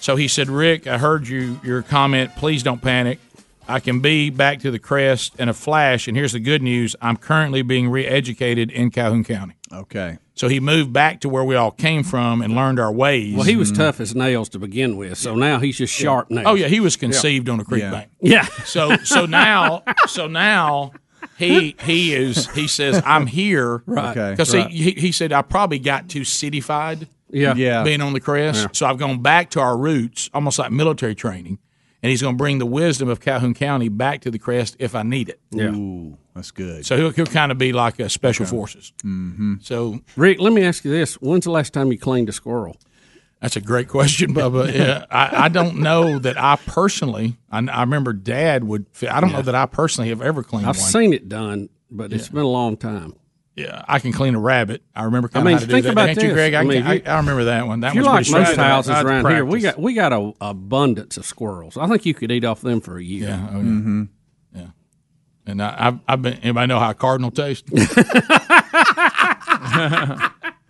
So 0.00 0.14
he 0.16 0.28
said, 0.28 0.48
Rick, 0.48 0.86
I 0.86 0.98
heard 0.98 1.26
you 1.26 1.58
your 1.64 1.82
comment. 1.82 2.36
Please 2.36 2.62
don't 2.62 2.80
panic. 2.80 3.18
I 3.66 3.80
can 3.80 4.00
be 4.00 4.28
back 4.30 4.60
to 4.60 4.70
the 4.70 4.78
crest 4.78 5.34
in 5.40 5.48
a 5.48 5.54
flash. 5.54 6.06
And 6.06 6.16
here's 6.16 6.32
the 6.32 6.38
good 6.40 6.62
news: 6.62 6.94
I'm 7.02 7.16
currently 7.16 7.62
being 7.62 7.88
re-educated 7.88 8.70
in 8.70 8.90
Calhoun 8.90 9.24
County. 9.24 9.54
Okay. 9.72 10.18
So 10.36 10.48
he 10.48 10.58
moved 10.60 10.92
back 10.92 11.20
to 11.20 11.28
where 11.28 11.44
we 11.44 11.54
all 11.54 11.70
came 11.70 12.02
from 12.02 12.42
and 12.42 12.54
learned 12.56 12.78
our 12.80 12.92
ways. 12.92 13.34
Well, 13.34 13.44
he 13.44 13.54
was 13.56 13.70
tough 13.72 14.00
as 14.00 14.14
nails 14.16 14.48
to 14.50 14.58
begin 14.58 14.96
with, 14.96 15.16
so 15.16 15.34
now 15.36 15.58
he's 15.60 15.78
just 15.78 15.94
sharp 15.94 16.28
nails. 16.30 16.46
Oh 16.46 16.54
yeah, 16.54 16.66
he 16.68 16.80
was 16.80 16.96
conceived 16.96 17.48
on 17.48 17.58
a 17.60 17.64
creek 17.64 17.82
Yeah. 17.82 17.90
bank. 17.90 18.10
Yeah. 18.20 18.44
So 18.64 18.96
so 18.98 19.26
now 19.26 19.82
so 20.06 20.26
now 20.26 20.92
he 21.38 21.76
he 21.82 22.14
is 22.14 22.48
he 22.50 22.66
says 22.68 23.02
I'm 23.04 23.26
here 23.26 23.82
Right. 23.86 24.16
Okay. 24.16 24.30
because 24.30 24.54
Right. 24.54 24.70
he, 24.70 24.82
he 24.82 25.00
he 25.00 25.12
said 25.12 25.32
I 25.32 25.42
probably 25.42 25.78
got 25.78 26.08
too 26.08 26.22
cityfied. 26.22 27.06
Yeah. 27.30 27.54
Yeah. 27.56 27.82
being 27.82 28.00
on 28.00 28.12
the 28.12 28.20
crest. 28.20 28.60
Yeah. 28.62 28.66
So 28.72 28.86
I've 28.86 28.98
gone 28.98 29.20
back 29.20 29.50
to 29.50 29.60
our 29.60 29.76
roots, 29.76 30.30
almost 30.32 30.58
like 30.58 30.70
military 30.70 31.16
training, 31.16 31.58
and 32.02 32.10
he's 32.10 32.22
going 32.22 32.34
to 32.34 32.38
bring 32.38 32.58
the 32.58 32.66
wisdom 32.66 33.08
of 33.08 33.18
Calhoun 33.20 33.54
County 33.54 33.88
back 33.88 34.20
to 34.20 34.30
the 34.30 34.38
crest 34.38 34.76
if 34.78 34.94
I 34.94 35.02
need 35.02 35.30
it. 35.30 35.40
Yeah. 35.50 35.74
Ooh, 35.74 36.16
that's 36.36 36.52
good. 36.52 36.86
So 36.86 36.96
he'll, 36.96 37.10
he'll 37.10 37.26
kind 37.26 37.50
of 37.50 37.58
be 37.58 37.72
like 37.72 37.98
a 37.98 38.08
special 38.08 38.46
forces. 38.46 38.92
Mm-hmm. 39.04 39.54
So 39.62 40.00
Rick, 40.16 40.38
let 40.40 40.52
me 40.52 40.62
ask 40.62 40.84
you 40.84 40.92
this: 40.92 41.14
When's 41.14 41.44
the 41.44 41.50
last 41.50 41.72
time 41.72 41.90
you 41.90 41.98
cleaned 41.98 42.28
a 42.28 42.32
squirrel? 42.32 42.76
That's 43.44 43.56
a 43.56 43.60
great 43.60 43.88
question, 43.88 44.32
Bubba. 44.32 44.72
Yeah, 44.74 45.04
I, 45.10 45.44
I 45.44 45.48
don't 45.50 45.80
know 45.80 46.18
that 46.18 46.40
I 46.42 46.56
personally. 46.56 47.36
I, 47.50 47.58
I 47.58 47.82
remember 47.82 48.14
Dad 48.14 48.64
would. 48.64 48.86
I 49.06 49.20
don't 49.20 49.32
know 49.32 49.42
that 49.42 49.54
I 49.54 49.66
personally 49.66 50.08
have 50.08 50.22
ever 50.22 50.42
cleaned 50.42 50.66
I've 50.66 50.78
one. 50.78 50.86
seen 50.88 51.12
it 51.12 51.28
done, 51.28 51.68
but 51.90 52.10
it's 52.14 52.30
been 52.30 52.40
a 52.40 52.48
long 52.48 52.78
time. 52.78 53.12
Yeah, 53.54 53.84
I 53.86 53.98
can 53.98 54.12
clean 54.12 54.34
a 54.34 54.40
rabbit. 54.40 54.82
I 54.96 55.02
remember. 55.02 55.28
I 55.34 55.42
mean, 55.42 55.52
how 55.52 55.58
to 55.60 55.66
think 55.66 55.76
do 55.76 55.82
that. 55.82 55.92
about 55.92 56.08
Ain't 56.08 56.14
this. 56.20 56.24
you, 56.24 56.32
Greg? 56.32 56.54
I, 56.54 56.60
I 56.60 56.64
mean, 56.64 56.82
I, 56.84 56.94
you- 56.94 57.02
I 57.04 57.16
remember 57.18 57.44
that 57.44 57.66
one. 57.66 57.80
That 57.80 57.88
if 57.88 57.96
you're 57.96 58.04
one's 58.06 58.30
like 58.30 58.40
most 58.40 58.52
straight. 58.52 58.64
houses 58.64 58.90
I 58.90 58.96
had 58.96 59.02
to 59.02 59.08
around 59.10 59.30
here, 59.30 59.44
we 59.44 59.60
got 59.60 59.78
we 59.78 59.92
got 59.92 60.14
a 60.14 60.32
abundance 60.40 61.18
of 61.18 61.26
squirrels. 61.26 61.76
I 61.76 61.86
think 61.86 62.06
you 62.06 62.14
could 62.14 62.32
eat 62.32 62.46
off 62.46 62.62
them 62.62 62.80
for 62.80 62.96
a 62.96 63.04
year. 63.04 63.28
Yeah, 63.28 63.48
oh, 63.52 63.56
yeah. 63.56 63.62
Mm-hmm. 63.62 64.02
yeah. 64.54 64.66
And 65.44 65.62
I, 65.62 65.74
I've, 65.78 65.98
I've 66.08 66.22
been. 66.22 66.34
Anybody 66.38 66.68
know 66.68 66.80
how 66.80 66.88
a 66.88 66.94
cardinal 66.94 67.30
tastes? 67.30 67.70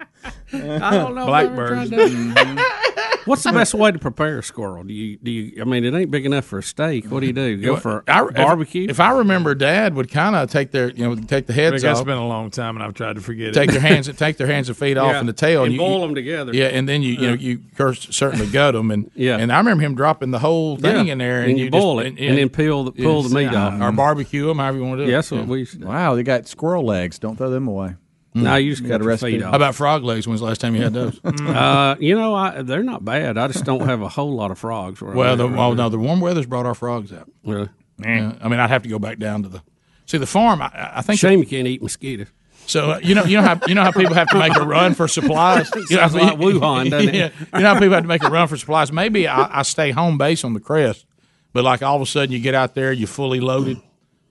I 0.55 0.91
don't 0.93 1.15
know. 1.15 1.27
Blackbirds. 1.27 1.91
Mm-hmm. 2.35 3.31
What's 3.31 3.43
the 3.43 3.53
best 3.53 3.73
way 3.73 3.91
to 3.91 3.99
prepare 3.99 4.39
a 4.41 4.43
squirrel? 4.43 4.85
Do 4.85 4.93
you 4.93 5.17
do 5.17 5.31
you? 5.31 5.63
I 5.63 5.65
mean, 5.65 5.83
it 5.83 5.95
ain't 5.95 6.11
big 6.11 6.27
enough 6.27 6.45
for 6.45 6.59
a 6.59 6.63
steak. 6.63 7.07
What 7.07 7.21
do 7.21 7.27
you 7.27 7.33
do? 7.33 7.57
Go 7.57 7.77
for 7.77 8.05
I- 8.07 8.23
barbecue? 8.31 8.87
If, 8.91 9.01
I 9.01 9.13
remember, 9.13 9.55
Dad 9.55 9.95
would 9.95 10.11
kind 10.11 10.37
of 10.37 10.51
take 10.51 10.73
their, 10.73 10.91
you 10.91 11.05
know, 11.09 11.15
take 11.15 11.47
the 11.47 11.55
heads 11.55 11.73
Rick, 11.73 11.83
that's 11.83 12.01
off, 12.01 12.05
been 12.07 12.19
a 12.19 12.27
long 12.29 12.51
time, 12.51 12.77
and 12.77 12.85
I've 12.85 12.93
tried 12.93 13.15
to 13.15 13.23
forget 13.23 13.55
take 13.55 13.71
it. 13.71 13.73
their 13.73 13.81
hands, 13.81 14.11
take 14.19 14.37
their 14.37 14.47
hands 14.47 14.69
and 14.69 14.77
feet 14.77 14.99
off, 14.99 15.15
and 15.15 15.27
the 15.27 15.33
tail, 15.33 15.65
And 15.65 15.73
you- 15.73 15.79
boil 15.79 16.01
you- 16.01 16.05
'em 16.05 16.15
together. 16.15 16.53
Yeah, 16.55 16.67
and 16.67 16.87
then 16.87 17.01
you, 17.03 17.15
you 17.15 17.27
know, 17.29 17.33
you 17.33 17.61
curse, 17.79 18.07
certainly 18.11 18.47
gut 18.47 18.75
them, 18.75 18.91
and 18.91 19.11
Yeah. 19.15 19.39
and 19.39 19.51
I 19.51 19.57
remember 19.57 19.83
him 19.85 19.95
dropping 19.95 20.31
the 20.31 20.39
whole 20.41 20.77
thing 20.77 21.07
Yeah. 21.07 21.13
in 21.13 21.19
there, 21.19 21.41
And 21.41 21.51
and, 21.53 21.59
you 21.59 21.65
you 21.67 21.71
boil 21.71 22.03
just, 22.03 22.19
it, 22.19 22.27
and 22.29 22.37
then 22.37 22.51
peel 22.51 22.85
the- 22.85 22.93
pull 22.93 23.23
the 23.23 23.35
meat 23.35 23.55
off. 23.55 23.81
or 23.81 23.91
barbecue 23.93 24.47
them, 24.49 24.59
however 24.59 24.77
you 24.77 24.85
want 24.85 24.99
to 24.99 25.07
do 25.07 25.11
Yeah, 25.11 25.21
it. 25.21 25.47
we 25.49 25.61
used 25.61 25.73
to 25.73 25.79
do. 25.79 25.87
Wow, 25.87 26.15
they 26.15 26.25
got 26.25 26.47
squirrel 26.47 26.85
legs. 26.85 27.19
Don't 27.19 27.37
throw 27.37 27.49
them 27.49 27.69
away. 27.69 27.95
No, 28.35 28.57
you 28.57 28.71
just 28.73 28.83
got 28.83 28.89
cut 28.91 29.01
a 29.01 29.05
your 29.05 29.09
recipe. 29.09 29.33
feet 29.33 29.43
off. 29.43 29.51
How 29.51 29.57
about 29.57 29.75
frog 29.77 30.03
legs? 30.03 30.27
When's 30.27 30.41
the 30.41 30.47
last 30.47 30.61
time 30.61 30.75
you 30.75 30.83
had 30.83 30.93
those? 30.93 31.21
Uh, 31.25 31.95
you 32.01 32.17
know, 32.17 32.35
I, 32.35 32.63
they're 32.63 32.83
not 32.83 33.05
bad. 33.05 33.39
I 33.39 33.47
just 33.47 33.65
don't 33.65 33.87
have 33.87 34.03
a 34.03 34.09
whole 34.09 34.35
lot 34.35 34.51
of 34.51 34.59
frogs. 34.59 35.01
well, 35.01 35.37
the, 35.37 35.49
right 35.49 35.59
oh 35.59 35.75
no, 35.75 35.89
the 35.89 35.99
warm 35.99 36.21
weather's 36.21 36.47
brought 36.47 36.67
our 36.67 36.75
frogs 36.75 37.13
out. 37.13 37.31
Really? 37.45 37.69
Yeah, 37.99 38.35
I 38.41 38.49
mean, 38.49 38.59
I'd 38.59 38.71
have 38.71 38.83
to 38.83 38.89
go 38.89 38.99
back 38.99 39.19
down 39.19 39.45
to 39.45 39.49
the 39.49 39.63
see 40.07 40.19
the 40.19 40.27
farm. 40.27 40.61
I, 40.63 40.71
I 40.97 41.03
think 41.03 41.21
Shame 41.21 41.39
you 41.39 41.47
can't 41.47 41.69
eat 41.69 41.81
mosquitoes. 41.83 42.27
So 42.67 42.93
uh, 42.93 43.01
you 43.03 43.15
know, 43.15 43.25
you 43.25 43.37
know 43.37 43.43
how 43.43 43.61
you 43.67 43.75
know 43.75 43.83
how 43.83 43.93
people 43.93 44.15
have 44.15 44.29
to 44.31 44.39
make 44.39 44.57
a 44.57 44.65
run 44.65 44.95
for 44.95 45.07
supplies. 45.07 45.71
You 45.91 45.97
know, 45.97 46.07
like 46.07 46.39
Wuhan, 46.39 46.91
doesn't 46.91 47.09
it? 47.11 47.15
Yeah, 47.15 47.31
you 47.55 47.63
know 47.63 47.75
how 47.75 47.79
people 47.79 47.95
have 47.95 48.05
to 48.05 48.09
make 48.09 48.25
a 48.25 48.31
run 48.31 48.49
for 48.49 48.57
supplies. 48.57 48.91
Maybe 48.91 49.29
I, 49.29 49.61
I 49.61 49.63
stay 49.63 49.91
home 49.91 50.19
base 50.19 50.45
on 50.45 50.55
the 50.55 50.61
crest, 50.61 51.05
but 51.53 51.63
like 51.63 51.83
all 51.83 51.97
of 51.97 52.03
a 52.03 52.07
sudden 52.07 52.33
you 52.33 52.41
get 52.41 52.55
out 52.55 52.75
there, 52.75 52.91
you're 52.93 53.07
fully 53.07 53.39
loaded. 53.41 53.81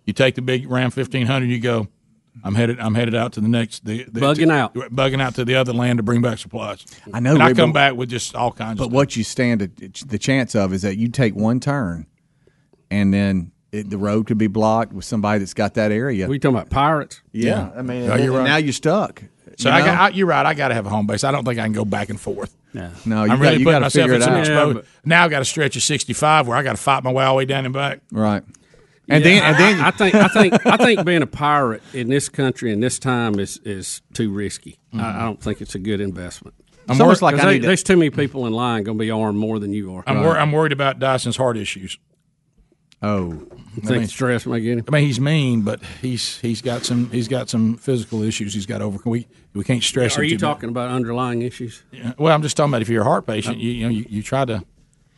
You 0.05 0.13
take 0.13 0.35
the 0.35 0.41
big 0.41 0.69
Ram 0.69 0.91
fifteen 0.91 1.27
hundred, 1.27 1.49
you 1.49 1.59
go. 1.59 1.87
I'm 2.43 2.55
headed. 2.55 2.79
I'm 2.79 2.95
headed 2.95 3.15
out 3.15 3.33
to 3.33 3.41
the 3.41 3.47
next. 3.47 3.85
The, 3.85 4.03
the 4.05 4.19
Bugging 4.21 4.51
out. 4.51 4.73
bugging 4.73 5.21
out 5.21 5.35
to 5.35 5.45
the 5.45 5.55
other 5.55 5.73
land 5.73 5.97
to 5.97 6.03
bring 6.03 6.21
back 6.21 6.37
supplies. 6.39 6.85
I 7.13 7.19
know, 7.19 7.33
And 7.33 7.43
I 7.43 7.53
come 7.53 7.71
but- 7.71 7.73
back 7.75 7.93
with 7.95 8.09
just 8.09 8.35
all 8.35 8.51
kinds. 8.51 8.79
But 8.79 8.85
of 8.87 8.91
what 8.93 9.15
you 9.15 9.23
stand 9.23 9.61
a, 9.61 9.67
the 10.05 10.17
chance 10.17 10.55
of 10.55 10.73
is 10.73 10.81
that 10.81 10.97
you 10.97 11.09
take 11.09 11.35
one 11.35 11.59
turn, 11.59 12.07
and 12.89 13.13
then 13.13 13.51
it, 13.71 13.89
the 13.89 13.97
road 13.97 14.27
could 14.27 14.37
be 14.37 14.47
blocked 14.47 14.93
with 14.93 15.05
somebody 15.05 15.39
that's 15.39 15.53
got 15.53 15.75
that 15.75 15.91
area. 15.91 16.27
We 16.27 16.39
talking 16.39 16.55
about 16.57 16.69
pirates? 16.69 17.21
Yeah, 17.31 17.69
I 17.75 17.81
mean, 17.81 18.03
Yeah, 18.05 18.17
you're 18.17 18.33
right. 18.37 18.43
now 18.45 18.57
you're 18.57 18.73
stuck. 18.73 19.23
So 19.57 19.69
you 19.69 19.75
I 19.75 19.79
got, 19.85 19.99
I, 19.99 20.09
you're 20.15 20.25
right. 20.27 20.45
I 20.45 20.55
got 20.55 20.69
to 20.69 20.73
have 20.73 20.87
a 20.87 20.89
home 20.89 21.05
base. 21.05 21.23
I 21.23 21.31
don't 21.31 21.45
think 21.45 21.59
I 21.59 21.63
can 21.63 21.73
go 21.73 21.85
back 21.85 22.09
and 22.09 22.19
forth. 22.19 22.55
Yeah. 22.73 22.89
No, 23.05 23.23
you 23.23 23.31
I'm 23.31 23.37
got- 23.37 23.41
really 23.43 23.57
you 23.57 23.65
putting 23.65 23.73
gotta 23.81 23.85
myself 23.85 24.03
figure 24.09 24.15
in 24.15 24.21
it 24.21 24.25
some 24.25 24.33
out. 24.33 24.39
exposure. 24.39 24.79
Yeah, 24.79 24.81
now 25.05 25.25
I 25.25 25.27
got 25.29 25.41
a 25.43 25.45
stretch 25.45 25.75
of 25.75 25.83
65 25.83 26.47
where 26.47 26.57
I 26.57 26.63
got 26.63 26.75
to 26.75 26.81
fight 26.81 27.03
my 27.03 27.11
way 27.11 27.23
all 27.23 27.35
the 27.35 27.37
way 27.37 27.45
down 27.45 27.65
and 27.65 27.73
back. 27.73 27.99
right. 28.11 28.41
And 29.13 29.23
Yeah, 29.23 29.31
then 29.31 29.43
and 29.43 29.57
then 29.59 29.79
I, 29.81 29.87
I 29.87 29.91
think 29.91 30.15
I 30.15 30.27
think 30.27 30.65
I 30.65 30.77
think 30.77 31.05
being 31.05 31.21
a 31.21 31.27
pirate 31.27 31.81
in 31.93 32.09
this 32.09 32.29
country 32.29 32.71
in 32.71 32.79
this 32.79 32.99
time 32.99 33.39
is 33.39 33.59
is 33.63 34.01
too 34.13 34.31
risky. 34.31 34.79
I, 34.93 34.97
I 34.97 35.01
mm-hmm. 35.01 35.19
don't 35.19 35.41
think 35.41 35.61
it's 35.61 35.75
a 35.75 35.79
good 35.79 36.01
investment. 36.01 36.55
I'm 36.89 36.99
almost 36.99 37.21
like 37.21 37.35
'Cause 37.35 37.45
I 37.45 37.47
they- 37.53 37.59
to- 37.59 37.65
there's 37.67 37.83
too 37.83 37.95
many 37.95 38.09
people 38.09 38.45
in 38.47 38.53
line 38.53 38.83
going 38.83 38.97
to 38.97 39.01
be 39.01 39.09
armed 39.11 39.37
more 39.39 39.59
than 39.59 39.71
you 39.71 39.95
are. 39.95 40.03
I'm, 40.05 40.21
wor- 40.21 40.37
I'm 40.37 40.51
worried 40.51 40.73
about 40.73 40.99
Dyson's 40.99 41.37
heart 41.37 41.55
issues. 41.57 41.97
Oh, 43.01 43.31
You 43.75 43.81
think 43.83 44.09
stress 44.09 44.45
may 44.45 44.61
get 44.61 44.77
him? 44.77 44.85
I 44.87 44.91
mean, 44.91 45.05
he's 45.05 45.19
mean, 45.19 45.61
but 45.63 45.81
he's 46.01 46.39
he's 46.39 46.61
got 46.61 46.85
some 46.85 47.09
he's 47.09 47.27
got 47.27 47.49
some 47.49 47.75
physical 47.75 48.23
issues 48.23 48.53
he's 48.53 48.65
got 48.65 48.77
to 48.77 48.85
overcome. 48.85 49.11
We 49.11 49.27
we 49.53 49.65
can't 49.65 49.83
stress. 49.83 50.17
Are 50.17 50.23
him 50.23 50.29
you 50.29 50.37
too 50.37 50.45
much. 50.45 50.55
talking 50.55 50.69
about 50.69 50.89
underlying 50.89 51.41
issues? 51.41 51.83
Yeah. 51.91 52.13
Well, 52.17 52.33
I'm 52.33 52.41
just 52.41 52.55
talking 52.55 52.71
about 52.71 52.81
if 52.81 52.87
you're 52.89 53.01
a 53.01 53.05
heart 53.05 53.27
patient, 53.27 53.57
uh, 53.57 53.59
you, 53.59 53.71
you 53.71 53.83
know, 53.83 53.89
you, 53.89 54.05
you 54.07 54.23
try 54.23 54.45
to. 54.45 54.63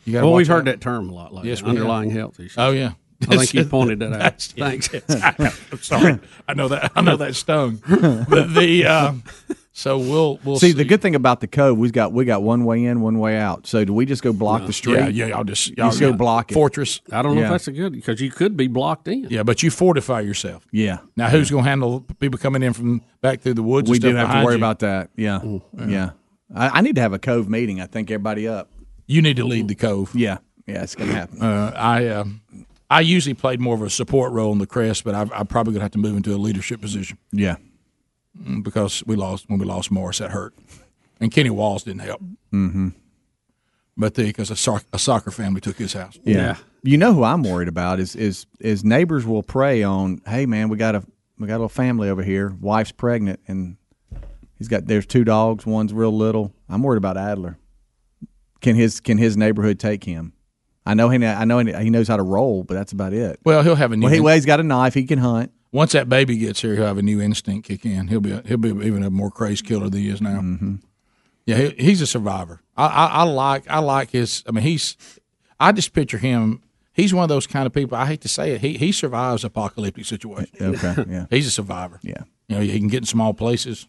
You 0.04 0.14
got. 0.14 0.24
Well, 0.24 0.32
we've 0.32 0.48
heard 0.48 0.64
that 0.64 0.80
term 0.80 1.10
a 1.10 1.14
lot 1.14 1.32
lately. 1.32 1.50
Yes, 1.50 1.62
we 1.62 1.70
underlying 1.70 2.10
have. 2.10 2.18
health 2.18 2.40
issues. 2.40 2.54
Oh 2.58 2.72
yeah. 2.72 2.92
I 3.22 3.36
think 3.36 3.54
you 3.54 3.64
pointed 3.64 4.00
that 4.00 4.12
out. 4.12 4.42
Thanks. 4.42 4.90
I'm 5.72 5.82
sorry. 5.82 6.18
I 6.48 6.54
know 6.54 6.68
that. 6.68 6.92
I 6.94 7.00
know 7.00 7.16
that 7.16 7.34
stung. 7.34 7.80
But 7.86 8.54
the 8.54 8.86
uh, 8.86 9.12
so 9.72 9.98
we'll 9.98 10.38
we'll 10.44 10.58
see, 10.58 10.72
the 10.72 10.84
good 10.84 11.02
thing 11.02 11.14
about 11.14 11.40
the 11.40 11.46
cove, 11.46 11.78
we 11.78 11.90
got 11.90 12.12
we 12.12 12.24
got 12.24 12.42
one 12.42 12.64
way 12.64 12.84
in, 12.84 13.00
one 13.00 13.18
way 13.18 13.36
out. 13.36 13.66
So 13.66 13.84
do 13.84 13.92
we 13.92 14.06
just 14.06 14.22
go 14.22 14.32
block 14.32 14.66
the 14.66 14.72
street? 14.72 15.14
Yeah, 15.14 15.26
yeah. 15.26 15.36
I'll 15.36 15.44
just 15.44 15.68
You 15.68 15.74
y'all 15.78 15.88
just 15.90 16.00
go 16.00 16.12
block 16.12 16.50
it. 16.50 16.54
fortress. 16.54 17.00
I 17.12 17.20
don't 17.22 17.34
know 17.34 17.40
Yeah. 17.42 17.46
if 17.48 17.52
that's 17.52 17.68
a 17.68 17.72
good 17.72 17.92
because 17.92 18.20
you 18.20 18.30
could 18.30 18.56
be 18.56 18.68
blocked 18.68 19.06
in. 19.08 19.26
Yeah, 19.30 19.42
but 19.42 19.62
you 19.62 19.70
fortify 19.70 20.20
yourself. 20.20 20.66
Yeah. 20.70 20.98
Now, 21.14 21.28
who's 21.28 21.50
going 21.50 21.64
to 21.64 21.68
handle 21.68 22.00
people 22.20 22.38
coming 22.38 22.62
in 22.62 22.72
from 22.72 23.02
back 23.20 23.40
through 23.40 23.54
the 23.54 23.62
woods? 23.62 23.90
we 23.90 23.96
and 23.96 24.02
do 24.02 24.14
have 24.14 24.32
to 24.32 24.44
worry 24.44 24.54
you? 24.54 24.60
about 24.60 24.78
that. 24.78 25.10
Yeah, 25.16 25.40
yeah. 25.76 26.10
I, 26.54 26.68
I 26.78 26.80
need 26.80 26.94
to 26.94 27.02
have 27.02 27.12
a 27.12 27.18
cove 27.18 27.48
meeting. 27.48 27.80
I 27.80 27.86
think 27.86 28.10
everybody 28.10 28.48
up. 28.48 28.70
You 29.06 29.20
need 29.22 29.36
to 29.36 29.44
lead 29.44 29.68
the 29.68 29.74
cove. 29.74 30.14
Yeah, 30.14 30.38
yeah, 30.66 30.82
it's 30.82 30.94
gonna 30.94 31.12
happen. 31.12 31.42
Uh, 31.42 31.72
I 31.76 32.06
uh, 32.06 32.24
I 32.90 33.00
usually 33.00 33.34
played 33.34 33.60
more 33.60 33.74
of 33.74 33.82
a 33.82 33.90
support 33.90 34.32
role 34.32 34.52
in 34.52 34.58
the 34.58 34.66
crest, 34.66 35.04
but 35.04 35.14
I, 35.14 35.22
I'm 35.34 35.46
probably 35.46 35.72
going 35.72 35.80
to 35.80 35.84
have 35.84 35.92
to 35.92 35.98
move 35.98 36.16
into 36.16 36.34
a 36.34 36.38
leadership 36.38 36.80
position 36.80 37.18
Yeah. 37.32 37.56
Mm, 38.40 38.62
because 38.62 39.02
we 39.06 39.16
lost 39.16 39.48
when 39.48 39.58
we 39.58 39.64
lost 39.66 39.90
Morris, 39.90 40.18
that 40.18 40.30
hurt, 40.30 40.54
and 41.20 41.32
Kenny 41.32 41.50
Walls 41.50 41.82
didn't 41.82 42.02
help. 42.02 42.20
Mm-hmm. 42.52 42.88
but 43.96 44.14
because 44.14 44.50
a, 44.50 44.56
soc- 44.56 44.84
a 44.92 44.98
soccer 44.98 45.30
family 45.30 45.60
took 45.60 45.76
his 45.76 45.92
house. 45.94 46.18
Yeah. 46.24 46.56
You 46.82 46.96
know 46.98 47.12
who 47.12 47.24
I'm 47.24 47.42
worried 47.42 47.68
about 47.68 47.98
is 47.98 48.14
is 48.14 48.46
is 48.60 48.84
neighbors 48.84 49.26
will 49.26 49.42
prey 49.42 49.82
on, 49.82 50.20
hey 50.26 50.46
man, 50.46 50.68
we 50.68 50.76
got 50.76 50.94
a 50.94 51.02
we 51.38 51.46
got 51.48 51.54
a 51.54 51.58
little 51.58 51.68
family 51.68 52.08
over 52.08 52.22
here, 52.22 52.54
wife's 52.60 52.92
pregnant 52.92 53.40
and 53.48 53.76
he's 54.58 54.68
got 54.68 54.86
there's 54.86 55.06
two 55.06 55.24
dogs, 55.24 55.66
one's 55.66 55.92
real 55.92 56.16
little. 56.16 56.52
I'm 56.68 56.82
worried 56.82 56.98
about 56.98 57.16
Adler. 57.16 57.58
Can 58.60 58.76
his 58.76 59.00
can 59.00 59.18
his 59.18 59.36
neighborhood 59.36 59.80
take 59.80 60.04
him? 60.04 60.32
I 60.86 60.94
know 60.94 61.08
he 61.10 61.24
I 61.26 61.44
know 61.44 61.58
he 61.58 61.90
knows 61.90 62.06
how 62.06 62.16
to 62.16 62.22
roll, 62.22 62.62
but 62.62 62.74
that's 62.74 62.92
about 62.92 63.12
it. 63.12 63.40
Well, 63.44 63.62
he'll 63.62 63.74
have 63.74 63.90
a 63.90 63.96
new. 63.96 64.04
Well, 64.04 64.14
he, 64.14 64.20
well, 64.20 64.34
he's 64.34 64.46
got 64.46 64.60
a 64.60 64.62
knife. 64.62 64.94
He 64.94 65.04
can 65.04 65.18
hunt. 65.18 65.52
Once 65.72 65.92
that 65.92 66.08
baby 66.08 66.38
gets 66.38 66.62
here, 66.62 66.76
he'll 66.76 66.86
have 66.86 66.96
a 66.96 67.02
new 67.02 67.20
instinct 67.20 67.66
kick 67.66 67.84
in. 67.84 68.06
He'll 68.06 68.20
be 68.20 68.30
a, 68.30 68.42
he'll 68.46 68.56
be 68.56 68.68
even 68.68 69.02
a 69.02 69.10
more 69.10 69.30
crazy 69.30 69.64
killer 69.64 69.90
than 69.90 70.00
he 70.00 70.08
is 70.08 70.22
now. 70.22 70.38
Mm-hmm. 70.38 70.76
Yeah, 71.44 71.56
he, 71.56 71.70
he's 71.70 72.00
a 72.00 72.06
survivor. 72.06 72.60
I, 72.76 72.86
I, 72.86 73.06
I 73.06 73.22
like 73.24 73.68
I 73.68 73.80
like 73.80 74.10
his. 74.10 74.44
I 74.46 74.52
mean, 74.52 74.62
he's. 74.62 74.96
I 75.58 75.72
just 75.72 75.92
picture 75.92 76.18
him. 76.18 76.62
He's 76.92 77.12
one 77.12 77.24
of 77.24 77.28
those 77.28 77.46
kind 77.46 77.66
of 77.66 77.72
people. 77.72 77.98
I 77.98 78.06
hate 78.06 78.20
to 78.22 78.28
say 78.28 78.52
it. 78.52 78.60
He 78.60 78.78
he 78.78 78.92
survives 78.92 79.44
apocalyptic 79.44 80.04
situations. 80.04 80.56
Okay, 80.60 81.04
yeah. 81.10 81.26
he's 81.30 81.48
a 81.48 81.50
survivor. 81.50 81.98
Yeah. 82.02 82.22
You 82.48 82.56
know, 82.56 82.62
he 82.62 82.78
can 82.78 82.88
get 82.88 82.98
in 82.98 83.06
small 83.06 83.34
places. 83.34 83.88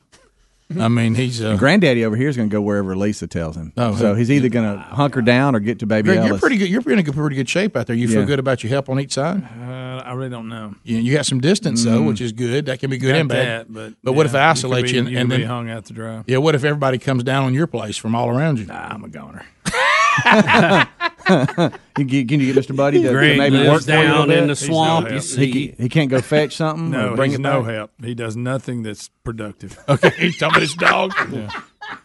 I 0.78 0.90
mean, 0.90 1.16
he's 1.16 1.42
uh, 1.42 1.56
Granddaddy 1.56 2.04
over 2.04 2.18
here 2.18 2.28
is 2.28 2.36
going 2.36 2.50
to 2.50 2.54
go 2.54 2.62
wherever 2.62 2.94
Lisa 2.96 3.26
tells 3.26 3.56
him. 3.56 3.72
Oh, 3.78 3.96
so 3.96 4.16
he's 4.16 4.30
either 4.30 4.50
going 4.50 4.70
to 4.70 4.78
hunker 4.82 5.22
down 5.22 5.56
or 5.56 5.60
get 5.62 5.80
to 5.80 5.86
baby 5.86 6.08
Greg, 6.08 6.18
Ellis. 6.18 6.30
you're 6.30 6.40
pretty 6.40 6.58
good. 6.58 6.68
You're 6.70 6.82
in 6.92 7.00
a 7.00 7.04
pretty 7.14 7.38
good 7.38 7.48
shape 7.48 7.78
out 7.78 7.88
there. 7.88 7.96
You 7.96 8.08
feel 8.10 8.20
Yeah. 8.22 8.26
good 8.26 8.40
about 8.40 8.64
your 8.64 8.70
help 8.72 8.90
on 8.90 9.00
each 9.00 9.14
side. 9.14 9.44
Uh, 9.44 10.04
I 10.06 10.12
really 10.14 10.30
don't 10.30 10.50
know. 10.50 10.76
You, 10.84 10.98
you 10.98 11.14
got 11.14 11.26
some 11.26 11.40
distance 11.40 11.86
though, 11.86 12.02
Mm. 12.02 12.08
which 12.08 12.20
is 12.20 12.34
good. 12.34 12.66
That 12.66 12.80
can 12.82 12.90
be 12.90 12.98
good 12.98 13.14
Got 13.14 13.20
and 13.22 13.30
bad. 13.30 13.74
that, 13.74 13.96
but, 14.04 14.12
what 14.14 14.26
if 14.26 14.34
yeah, 14.34 14.40
I 14.40 14.46
you 14.48 14.52
isolate 14.52 14.86
could 14.88 14.96
you, 14.96 15.02
be- 15.04 15.08
and, 15.08 15.10
you 15.12 15.18
and 15.20 15.30
could 15.30 15.38
be 15.38 15.42
then 15.44 15.50
hung 15.50 15.70
out 15.70 15.86
to 15.86 15.94
dry. 15.94 16.24
Yeah, 16.28 16.38
what 16.40 16.54
if 16.54 16.64
everybody 16.66 16.98
comes 16.98 17.24
down 17.24 17.46
on 17.46 17.54
your 17.54 17.68
place 17.68 17.96
from 17.96 18.14
all 18.14 18.30
around 18.30 18.60
you? 18.60 18.66
Nah, 18.66 18.90
I'm 18.90 19.04
a 19.06 19.08
goner. 19.10 19.46
can, 21.28 21.72
you, 22.10 22.26
can 22.26 22.40
you 22.40 22.54
get 22.54 22.56
Mr. 22.66 22.76
Buddy 22.76 23.02
to, 23.02 23.10
to 23.10 23.14
maybe 23.38 23.58
lives 23.58 23.70
work 23.70 23.82
for 23.84 23.92
a 23.92 24.04
down 24.04 24.32
in 24.32 24.48
the 24.48 24.54
He's 24.56 24.62
no 24.62 24.74
swamp, 24.74 25.08
you 25.10 25.14
help. 25.16 25.26
He, 25.26 25.68
can- 25.70 25.84
he 25.84 25.90
can't 25.90 26.10
go 26.10 26.22
fetch 26.22 26.56
something. 26.56 26.90
No, 26.92 27.10
or 27.12 27.16
bring 27.16 27.32
he's 27.32 27.40
it 27.40 27.42
no 27.44 27.62
back? 27.64 27.74
help. 27.74 27.92
He 28.04 28.16
does 28.16 28.36
nothing 28.36 28.84
that's 28.84 29.10
productive. 29.24 29.78
Okay, 29.90 30.12
he's 30.18 30.38
talking 30.38 30.56
about 30.56 30.62
his 30.62 30.74
dog. 30.76 31.12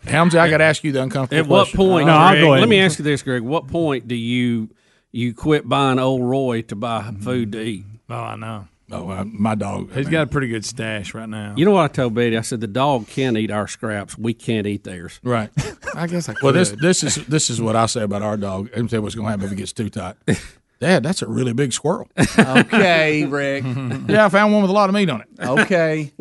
Helmsy, 0.06 0.38
I 0.38 0.48
got 0.48 0.58
to 0.58 0.64
ask 0.64 0.84
you 0.84 0.92
the 0.92 1.02
uncomfortable 1.02 1.44
At 1.44 1.48
what 1.48 1.68
point? 1.74 2.06
No, 2.06 2.12
I'll 2.14 2.32
Greg, 2.32 2.42
go 2.42 2.52
ahead. 2.52 2.60
Let 2.60 2.68
me 2.68 2.78
ask 2.80 2.98
you 2.98 3.04
this, 3.04 3.22
Greg. 3.22 3.42
What 3.42 3.66
point 3.68 4.06
do 4.08 4.14
you 4.14 4.70
you 5.10 5.34
quit 5.34 5.68
buying 5.68 5.98
old 5.98 6.22
Roy 6.22 6.62
to 6.62 6.76
buy 6.76 7.12
food 7.20 7.52
to 7.52 7.60
eat? 7.60 7.84
Oh, 8.08 8.14
I 8.14 8.36
know. 8.36 8.68
Oh, 8.92 9.08
uh, 9.10 9.24
my 9.24 9.54
dog. 9.54 9.92
He's 9.94 10.08
got 10.08 10.22
a 10.24 10.26
pretty 10.26 10.48
good 10.48 10.64
stash 10.64 11.14
right 11.14 11.28
now. 11.28 11.54
You 11.56 11.64
know 11.64 11.70
what 11.72 11.84
I 11.84 11.88
told 11.88 12.14
Betty? 12.14 12.36
I 12.36 12.42
said 12.42 12.60
the 12.60 12.66
dog 12.66 13.06
can't 13.08 13.36
eat 13.38 13.50
our 13.50 13.66
scraps. 13.66 14.18
We 14.18 14.34
can't 14.34 14.66
eat 14.66 14.84
theirs. 14.84 15.18
Right. 15.24 15.50
I 15.94 16.06
guess 16.06 16.28
I 16.28 16.34
could. 16.34 16.42
Well, 16.42 16.52
this 16.52 16.70
this 16.72 17.02
is 17.02 17.14
this 17.26 17.48
is 17.50 17.60
what 17.60 17.74
I 17.74 17.86
say 17.86 18.02
about 18.02 18.20
our 18.22 18.36
dog. 18.36 18.68
Let 18.74 18.82
me 18.82 18.88
tell 18.88 18.98
you 18.98 19.02
what's 19.02 19.14
going 19.14 19.26
to 19.26 19.30
happen 19.30 19.46
if 19.46 19.52
it 19.52 19.56
gets 19.56 19.72
too 19.72 19.88
tight. 19.88 20.16
Dad, 20.80 21.02
that's 21.04 21.22
a 21.22 21.28
really 21.28 21.52
big 21.52 21.72
squirrel. 21.72 22.08
Okay, 22.38 23.24
Rick. 23.28 23.64
yeah, 24.08 24.26
I 24.26 24.28
found 24.28 24.52
one 24.52 24.62
with 24.62 24.70
a 24.70 24.74
lot 24.74 24.88
of 24.90 24.94
meat 24.94 25.08
on 25.08 25.20
it. 25.20 25.28
Okay. 25.40 26.12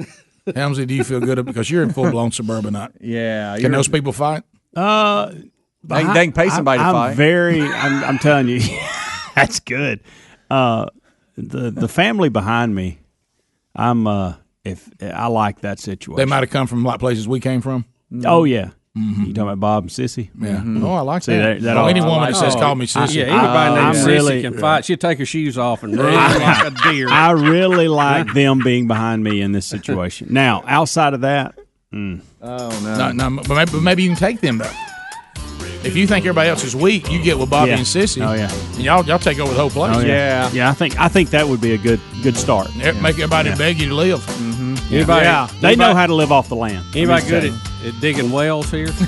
Helmsy, 0.48 0.85
do 0.88 0.93
you 0.93 1.03
feel 1.03 1.19
good 1.19 1.43
because 1.45 1.69
you're 1.69 1.81
in 1.84 1.91
full 1.91 2.10
blown 2.11 2.31
suburbanite? 2.31 2.91
Yeah. 3.02 3.57
Can 3.60 3.72
those 3.72 3.88
people 3.88 4.11
fight? 4.14 4.43
Uh, 4.76 5.31
They- 5.84 6.03
they 6.03 6.26
can 6.26 6.31
pay 6.31 6.49
somebody 6.49 6.77
to 6.80 6.85
I'm 6.85 6.93
fight. 6.93 7.15
Very, 7.15 7.60
I'm, 7.61 8.03
I'm 8.03 8.18
telling 8.19 8.48
you, 8.49 8.60
that's 9.35 9.60
good. 9.60 10.02
Uh, 10.49 10.85
the 11.38 11.72
the 11.72 11.88
family 11.88 12.30
behind 12.30 12.76
me, 12.76 12.99
I'm. 13.76 14.08
Uh, 14.08 14.34
if 14.64 14.88
I 15.02 15.26
like 15.28 15.62
that 15.62 15.80
situation, 15.80 16.18
They 16.18 16.26
might 16.26 16.41
have 16.44 16.52
come 16.52 16.68
from 16.68 16.84
like 16.84 16.99
places 16.99 17.28
we 17.28 17.40
came 17.40 17.62
from. 17.62 17.84
Oh 18.26 18.44
yeah, 18.44 18.70
Mm-hmm. 18.95 19.24
you 19.24 19.34
talking 19.34 19.41
about 19.49 19.60
Bob 19.60 19.84
and 19.86 19.90
Sissy? 19.90 20.30
Yeah. 20.40 20.62
Oh, 20.86 20.94
I 20.94 21.02
like 21.02 21.24
See, 21.24 21.34
that. 21.36 21.62
that 21.62 21.78
Oh, 21.78 21.82
all- 21.84 21.88
any 21.90 21.99
woman 22.02 22.18
like 22.18 22.34
that 22.34 22.40
says 22.40 22.53
that. 22.53 22.62
call 22.62 22.76
me 22.76 22.86
sissy. 22.86 23.16
Yeah, 23.16 23.24
anybody 23.24 23.74
named 23.76 23.86
I'm 23.88 23.95
Sissy 23.95 24.06
really- 24.08 24.41
can 24.44 24.58
fight. 24.60 24.86
She'll 24.86 24.98
take 24.98 25.18
her 25.18 25.26
shoes 25.26 25.58
off 25.58 25.82
and 25.82 25.98
run 25.98 26.14
like 26.14 26.68
a 26.68 26.70
deer. 26.91 27.10
I 27.10 27.32
really 27.32 27.88
like 28.06 28.34
them 28.34 28.60
being 28.64 28.88
behind 28.88 29.24
me 29.24 29.41
in 29.41 29.52
this 29.52 29.66
situation. 29.66 30.28
Now, 30.30 30.64
outside 30.68 31.14
of 31.16 31.22
that, 31.22 31.58
mm, 31.91 32.22
Oh 32.41 32.70
No, 32.84 33.12
no, 33.30 33.41
but 33.48 33.56
maybe, 33.56 33.72
but 33.72 33.82
maybe 33.82 34.03
you 34.03 34.10
can 34.10 34.18
take 34.18 34.41
them 34.41 34.60
though. 34.60 34.70
If 35.84 35.95
you 35.98 36.06
think 36.08 36.26
everybody 36.26 36.49
else 36.49 36.64
is 36.64 36.76
weak, 36.76 37.12
you 37.12 37.22
get 37.24 37.38
with 37.40 37.49
Bobby 37.49 37.72
Yeah. 37.72 37.78
and 37.78 37.86
Sissy. 37.86 38.26
Oh, 38.28 38.34
yeah. 38.34 38.52
and 38.76 38.80
y'all 38.84 39.03
y'all 39.06 39.18
take 39.20 39.40
over 39.40 39.52
the 39.53 39.60
whole 39.60 39.70
place. 39.70 39.95
oh, 39.98 40.02
yeah. 40.02 40.49
yeah, 40.53 40.70
I 40.70 40.74
think 40.74 40.99
I 40.99 41.08
think 41.08 41.30
that 41.32 41.48
would 41.48 41.60
be 41.62 41.74
a 41.74 41.78
good 41.78 41.99
good 42.24 42.38
start. 42.38 42.70
Yeah, 42.76 42.91
Make 42.94 43.16
everybody 43.16 43.49
Yeah. 43.49 43.56
beg 43.58 43.80
you 43.80 43.90
to 43.90 43.95
live. 43.95 44.20
Mm-hmm. 44.22 44.94
Anybody, 44.94 45.26
yeah, 45.26 45.48
they 45.62 45.76
know 45.76 45.94
how 45.95 46.06
to 46.06 46.14
live 46.14 46.32
off 46.32 46.49
the 46.49 46.56
land. 46.56 46.86
Let 46.88 46.95
Anybody 46.98 47.28
good 47.30 47.44
at, 47.45 47.53
at 47.95 48.02
digging 48.02 48.32
wells 48.32 48.70
here? 48.70 48.90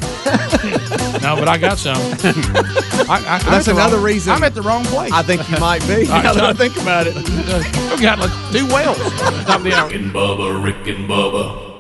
No, 1.23 1.35
but 1.37 1.47
I 1.47 1.57
got 1.57 1.77
some. 1.77 1.95
I, 1.95 3.23
I, 3.25 3.39
That's 3.49 3.67
another 3.69 3.95
wrong- 3.95 4.05
reason- 4.05 4.33
I'm 4.33 4.43
at 4.43 4.53
the 4.55 4.61
wrong 4.61 4.83
place. 4.85 5.11
I 5.13 5.21
think 5.23 5.49
you 5.49 5.57
might 5.57 5.79
be. 5.87 5.93
All 6.07 6.15
right, 6.15 6.23
now 6.23 6.33
that 6.33 6.43
I 6.43 6.53
think 6.53 6.75
about 6.81 7.07
it. 7.07 7.15
we 7.15 8.01
got 8.01 8.19
like 8.19 8.31
two 8.51 8.65
wells. 8.67 8.97
Top 9.45 9.59
of. 9.59 9.65
Rick 9.65 9.75
and 9.95 10.11
Bubba, 10.13 10.61
Rick 10.61 10.87
and 10.87 11.07
Bubba. 11.09 11.71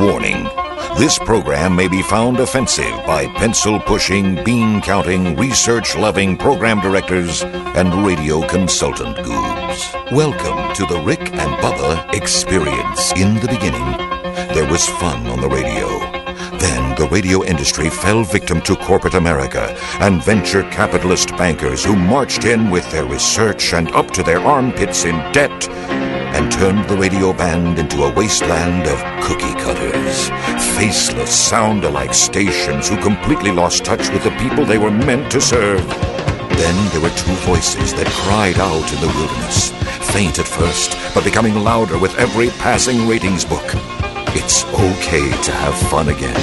Warning 0.00 0.48
this 0.96 1.18
program 1.18 1.76
may 1.76 1.88
be 1.88 2.02
found 2.02 2.40
offensive 2.40 2.92
by 3.06 3.26
pencil 3.36 3.78
pushing, 3.78 4.42
bean 4.44 4.80
counting, 4.80 5.36
research 5.36 5.96
loving 5.96 6.36
program 6.36 6.80
directors 6.80 7.42
and 7.42 8.06
radio 8.06 8.46
consultant 8.48 9.16
goobs. 9.18 10.12
Welcome 10.12 10.74
to 10.74 10.86
the 10.86 11.00
Rick 11.02 11.32
and 11.32 11.52
Bubba 11.62 12.12
experience. 12.14 13.12
In 13.12 13.34
the 13.36 13.48
beginning, 13.48 13.86
there 14.54 14.70
was 14.70 14.86
fun 14.88 15.26
on 15.26 15.40
the 15.40 15.48
radio. 15.48 15.86
Then 16.58 16.96
the 16.96 17.08
radio 17.10 17.44
industry 17.44 17.88
fell 17.88 18.24
victim 18.24 18.60
to 18.62 18.76
corporate 18.76 19.14
America 19.14 19.74
and 20.00 20.22
venture 20.24 20.62
capitalist 20.70 21.30
bankers 21.36 21.84
who 21.84 21.94
marched 21.94 22.44
in 22.44 22.70
with 22.70 22.90
their 22.90 23.04
research 23.04 23.72
and 23.74 23.90
up 23.92 24.10
to 24.12 24.22
their 24.22 24.40
armpits 24.40 25.04
in 25.04 25.16
debt 25.32 25.99
and 26.40 26.50
turned 26.50 26.88
the 26.88 26.96
radio 26.96 27.34
band 27.34 27.78
into 27.78 28.02
a 28.02 28.14
wasteland 28.14 28.86
of 28.86 28.98
cookie 29.22 29.52
cutters, 29.60 30.30
faceless, 30.74 31.30
sound 31.30 31.84
alike 31.84 32.14
stations 32.14 32.88
who 32.88 32.96
completely 32.96 33.50
lost 33.50 33.84
touch 33.84 34.08
with 34.08 34.24
the 34.24 34.30
people 34.38 34.64
they 34.64 34.78
were 34.78 34.90
meant 34.90 35.30
to 35.30 35.38
serve. 35.38 35.86
Then 36.56 36.90
there 36.92 37.02
were 37.02 37.14
two 37.14 37.34
voices 37.44 37.92
that 37.92 38.06
cried 38.06 38.58
out 38.58 38.90
in 38.90 39.00
the 39.02 39.14
wilderness, 39.18 39.70
faint 40.12 40.38
at 40.38 40.48
first, 40.48 40.96
but 41.14 41.24
becoming 41.24 41.56
louder 41.56 41.98
with 41.98 42.16
every 42.16 42.48
passing 42.48 43.06
ratings 43.06 43.44
book. 43.44 43.99
It's 44.32 44.64
okay 44.64 45.28
to 45.42 45.50
have 45.50 45.74
fun 45.90 46.08
again, 46.08 46.38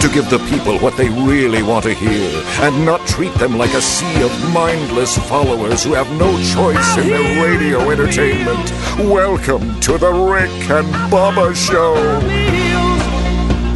to 0.00 0.08
give 0.08 0.30
the 0.30 0.38
people 0.48 0.78
what 0.78 0.96
they 0.96 1.08
really 1.08 1.64
want 1.64 1.82
to 1.84 1.92
hear, 1.92 2.30
and 2.60 2.86
not 2.86 3.04
treat 3.08 3.34
them 3.34 3.58
like 3.58 3.74
a 3.74 3.82
sea 3.82 4.22
of 4.22 4.54
mindless 4.54 5.18
followers 5.28 5.82
who 5.82 5.92
have 5.92 6.08
no 6.12 6.30
choice 6.54 6.96
in 6.98 7.08
their 7.08 7.44
radio 7.44 7.90
entertainment. 7.90 8.70
Welcome 8.96 9.80
to 9.80 9.98
the 9.98 10.12
Rick 10.12 10.52
and 10.70 10.86
Bubba 11.10 11.52
Show. 11.56 11.96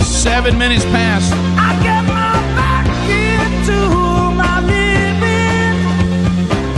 Seven 0.05 0.57
minutes 0.57 0.85
past. 0.85 1.33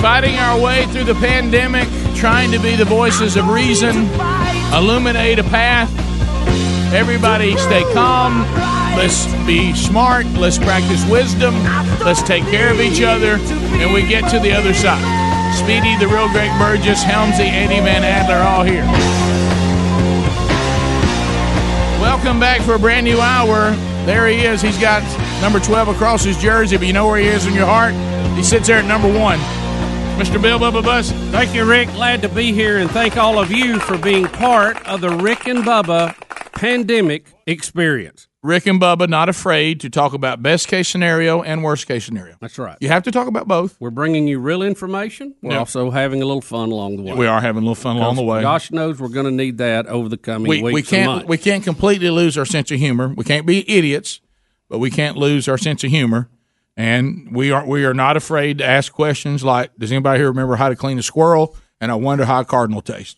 Fighting 0.00 0.36
our 0.36 0.58
way 0.58 0.86
through 0.86 1.04
the 1.04 1.16
pandemic, 1.16 1.86
trying 2.14 2.50
to 2.50 2.58
be 2.58 2.76
the 2.76 2.86
voices 2.86 3.36
of 3.36 3.46
reason, 3.48 4.08
illuminate 4.72 5.38
a 5.38 5.44
path. 5.44 6.07
Everybody 6.92 7.54
stay 7.58 7.82
calm. 7.92 8.40
Let's 8.96 9.26
be 9.46 9.74
smart. 9.74 10.24
Let's 10.28 10.56
practice 10.56 11.04
wisdom. 11.10 11.54
Let's 12.00 12.22
take 12.22 12.44
care 12.44 12.72
of 12.72 12.80
each 12.80 13.02
other. 13.02 13.34
And 13.76 13.92
we 13.92 14.08
get 14.08 14.30
to 14.30 14.40
the 14.40 14.52
other 14.52 14.72
side. 14.72 15.04
Speedy, 15.54 15.98
the 15.98 16.08
real 16.08 16.30
Greg 16.30 16.50
Burgess, 16.58 17.04
Helmsy, 17.04 17.46
Eddie 17.46 17.80
Van 17.80 18.02
Adler, 18.02 18.42
all 18.42 18.64
here. 18.64 18.84
Welcome 22.00 22.40
back 22.40 22.62
for 22.62 22.74
a 22.74 22.78
brand 22.78 23.04
new 23.04 23.20
hour. 23.20 23.72
There 24.06 24.26
he 24.26 24.46
is. 24.46 24.62
He's 24.62 24.78
got 24.78 25.02
number 25.42 25.60
12 25.60 25.88
across 25.88 26.24
his 26.24 26.38
jersey, 26.38 26.78
but 26.78 26.86
you 26.86 26.94
know 26.94 27.06
where 27.06 27.20
he 27.20 27.28
is 27.28 27.46
in 27.46 27.52
your 27.52 27.66
heart? 27.66 27.92
He 28.34 28.42
sits 28.42 28.66
there 28.66 28.78
at 28.78 28.86
number 28.86 29.08
one. 29.08 29.38
Mr. 30.18 30.40
Bill 30.40 30.58
Bubba 30.58 30.82
Bus. 30.82 31.12
Thank 31.30 31.54
you, 31.54 31.66
Rick. 31.66 31.88
Glad 31.90 32.22
to 32.22 32.30
be 32.30 32.52
here, 32.52 32.78
and 32.78 32.90
thank 32.90 33.18
all 33.18 33.38
of 33.38 33.52
you 33.52 33.78
for 33.78 33.98
being 33.98 34.24
part 34.24 34.88
of 34.88 35.02
the 35.02 35.10
Rick 35.10 35.46
and 35.46 35.58
Bubba 35.58 36.14
pandemic 36.58 37.26
experience. 37.46 38.26
Rick 38.42 38.66
and 38.66 38.80
Bubba 38.80 39.08
not 39.08 39.28
afraid 39.28 39.80
to 39.80 39.90
talk 39.90 40.12
about 40.12 40.42
best 40.42 40.68
case 40.68 40.88
scenario 40.88 41.42
and 41.42 41.62
worst 41.62 41.86
case 41.86 42.04
scenario. 42.04 42.36
That's 42.40 42.58
right. 42.58 42.76
You 42.80 42.88
have 42.88 43.02
to 43.04 43.10
talk 43.10 43.26
about 43.26 43.48
both. 43.48 43.76
We're 43.80 43.90
bringing 43.90 44.28
you 44.28 44.38
real 44.38 44.62
information. 44.62 45.34
We're 45.42 45.52
Yeah. 45.52 45.58
also 45.58 45.90
having 45.90 46.22
a 46.22 46.24
little 46.26 46.40
fun 46.40 46.70
along 46.70 46.96
the 46.96 47.02
way. 47.02 47.14
We 47.14 47.26
are 47.26 47.40
having 47.40 47.58
a 47.62 47.66
little 47.66 47.74
fun 47.74 47.96
along 47.96 48.16
the 48.16 48.22
way. 48.22 48.42
Gosh 48.42 48.70
knows 48.70 49.00
we're 49.00 49.08
going 49.08 49.26
to 49.26 49.32
need 49.32 49.58
that 49.58 49.86
over 49.86 50.08
the 50.08 50.16
coming 50.16 50.48
we, 50.48 50.62
weeks 50.62 50.74
we 50.74 50.82
can't 50.82 51.06
months. 51.10 51.28
we 51.28 51.38
can't 51.38 51.64
completely 51.64 52.10
lose 52.10 52.38
our 52.38 52.44
sense 52.44 52.70
of 52.70 52.78
humor. 52.78 53.08
We 53.16 53.24
can't 53.24 53.46
be 53.46 53.68
idiots, 53.68 54.20
but 54.68 54.78
we 54.78 54.90
can't 54.90 55.16
lose 55.16 55.48
our 55.48 55.58
sense 55.58 55.82
of 55.84 55.90
humor. 55.90 56.28
And 56.76 57.28
we 57.32 57.50
are 57.50 57.66
we 57.66 57.84
are 57.84 57.94
not 57.94 58.16
afraid 58.16 58.58
to 58.58 58.64
ask 58.64 58.92
questions 58.92 59.42
like, 59.42 59.72
"Does 59.78 59.90
anybody 59.90 60.20
here 60.20 60.28
remember 60.28 60.54
how 60.56 60.68
to 60.68 60.76
clean 60.76 60.98
a 60.98 61.02
squirrel?" 61.02 61.56
And 61.80 61.90
I 61.90 61.96
wonder 61.96 62.24
how 62.24 62.40
a 62.40 62.44
cardinal 62.44 62.82
tastes. 62.82 63.16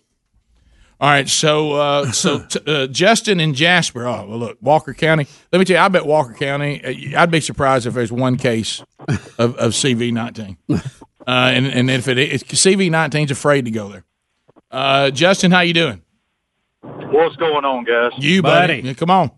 All 1.01 1.09
right, 1.09 1.27
so 1.27 1.73
uh, 1.73 2.13
so 2.13 2.41
t- 2.49 2.61
uh, 2.67 2.87
Justin 2.89 3.41
and 3.41 3.55
Jasper. 3.55 4.07
Oh, 4.07 4.27
well, 4.29 4.39
look, 4.39 4.59
Walker 4.61 4.93
County. 4.93 5.27
Let 5.51 5.59
me 5.59 5.65
tell 5.65 5.77
you, 5.77 5.83
I 5.83 5.89
bet 5.89 6.05
Walker 6.05 6.35
County. 6.35 7.15
uh, 7.15 7.23
I'd 7.23 7.31
be 7.31 7.41
surprised 7.41 7.87
if 7.87 7.95
there's 7.95 8.13
one 8.13 8.37
case 8.37 8.83
of, 9.39 9.57
of 9.57 9.73
CV 9.73 10.13
nineteen, 10.13 10.59
uh, 10.69 10.77
and 11.27 11.67
and 11.67 11.91
if 11.91 12.07
it 12.07 12.19
is 12.19 12.43
CV 12.45 12.91
19's 12.91 13.31
afraid 13.31 13.65
to 13.65 13.71
go 13.71 13.89
there. 13.89 14.05
Uh, 14.71 15.11
Justin, 15.11 15.51
how 15.51 15.61
you 15.61 15.73
doing? 15.73 16.03
What's 16.83 17.37
going 17.37 17.65
on, 17.65 17.85
guys? 17.85 18.13
You 18.19 18.43
buddy, 18.43 18.81
Yeah, 18.85 18.93
come 18.95 19.11
on. 19.11 19.31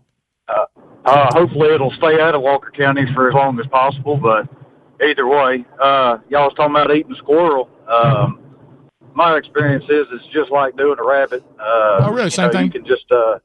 Uh, 0.47 0.65
uh, 1.05 1.33
hopefully 1.33 1.73
it'll 1.73 1.91
stay 1.91 2.19
out 2.19 2.35
of 2.35 2.41
Walker 2.41 2.71
County 2.71 3.05
for 3.13 3.29
as 3.29 3.33
long 3.33 3.59
as 3.59 3.65
possible. 3.67 4.17
But 4.17 4.47
either 5.03 5.27
way, 5.27 5.65
uh, 5.81 6.17
y'all 6.29 6.45
was 6.45 6.53
talking 6.55 6.75
about 6.75 6.93
eating 6.95 7.15
squirrel. 7.15 7.69
Um, 7.87 8.39
my 9.15 9.37
experience 9.37 9.85
is 9.85 10.07
it's 10.11 10.25
just 10.33 10.51
like 10.51 10.75
doing 10.77 10.97
a 10.99 11.03
rabbit. 11.03 11.43
Uh, 11.59 12.05
Oh, 12.05 12.11
really? 12.11 12.29
Same 12.29 12.47
know, 12.47 12.51
thing? 12.51 12.65
You 12.65 12.71
can 12.71 12.85
just, 12.85 13.11
uh, 13.11 13.39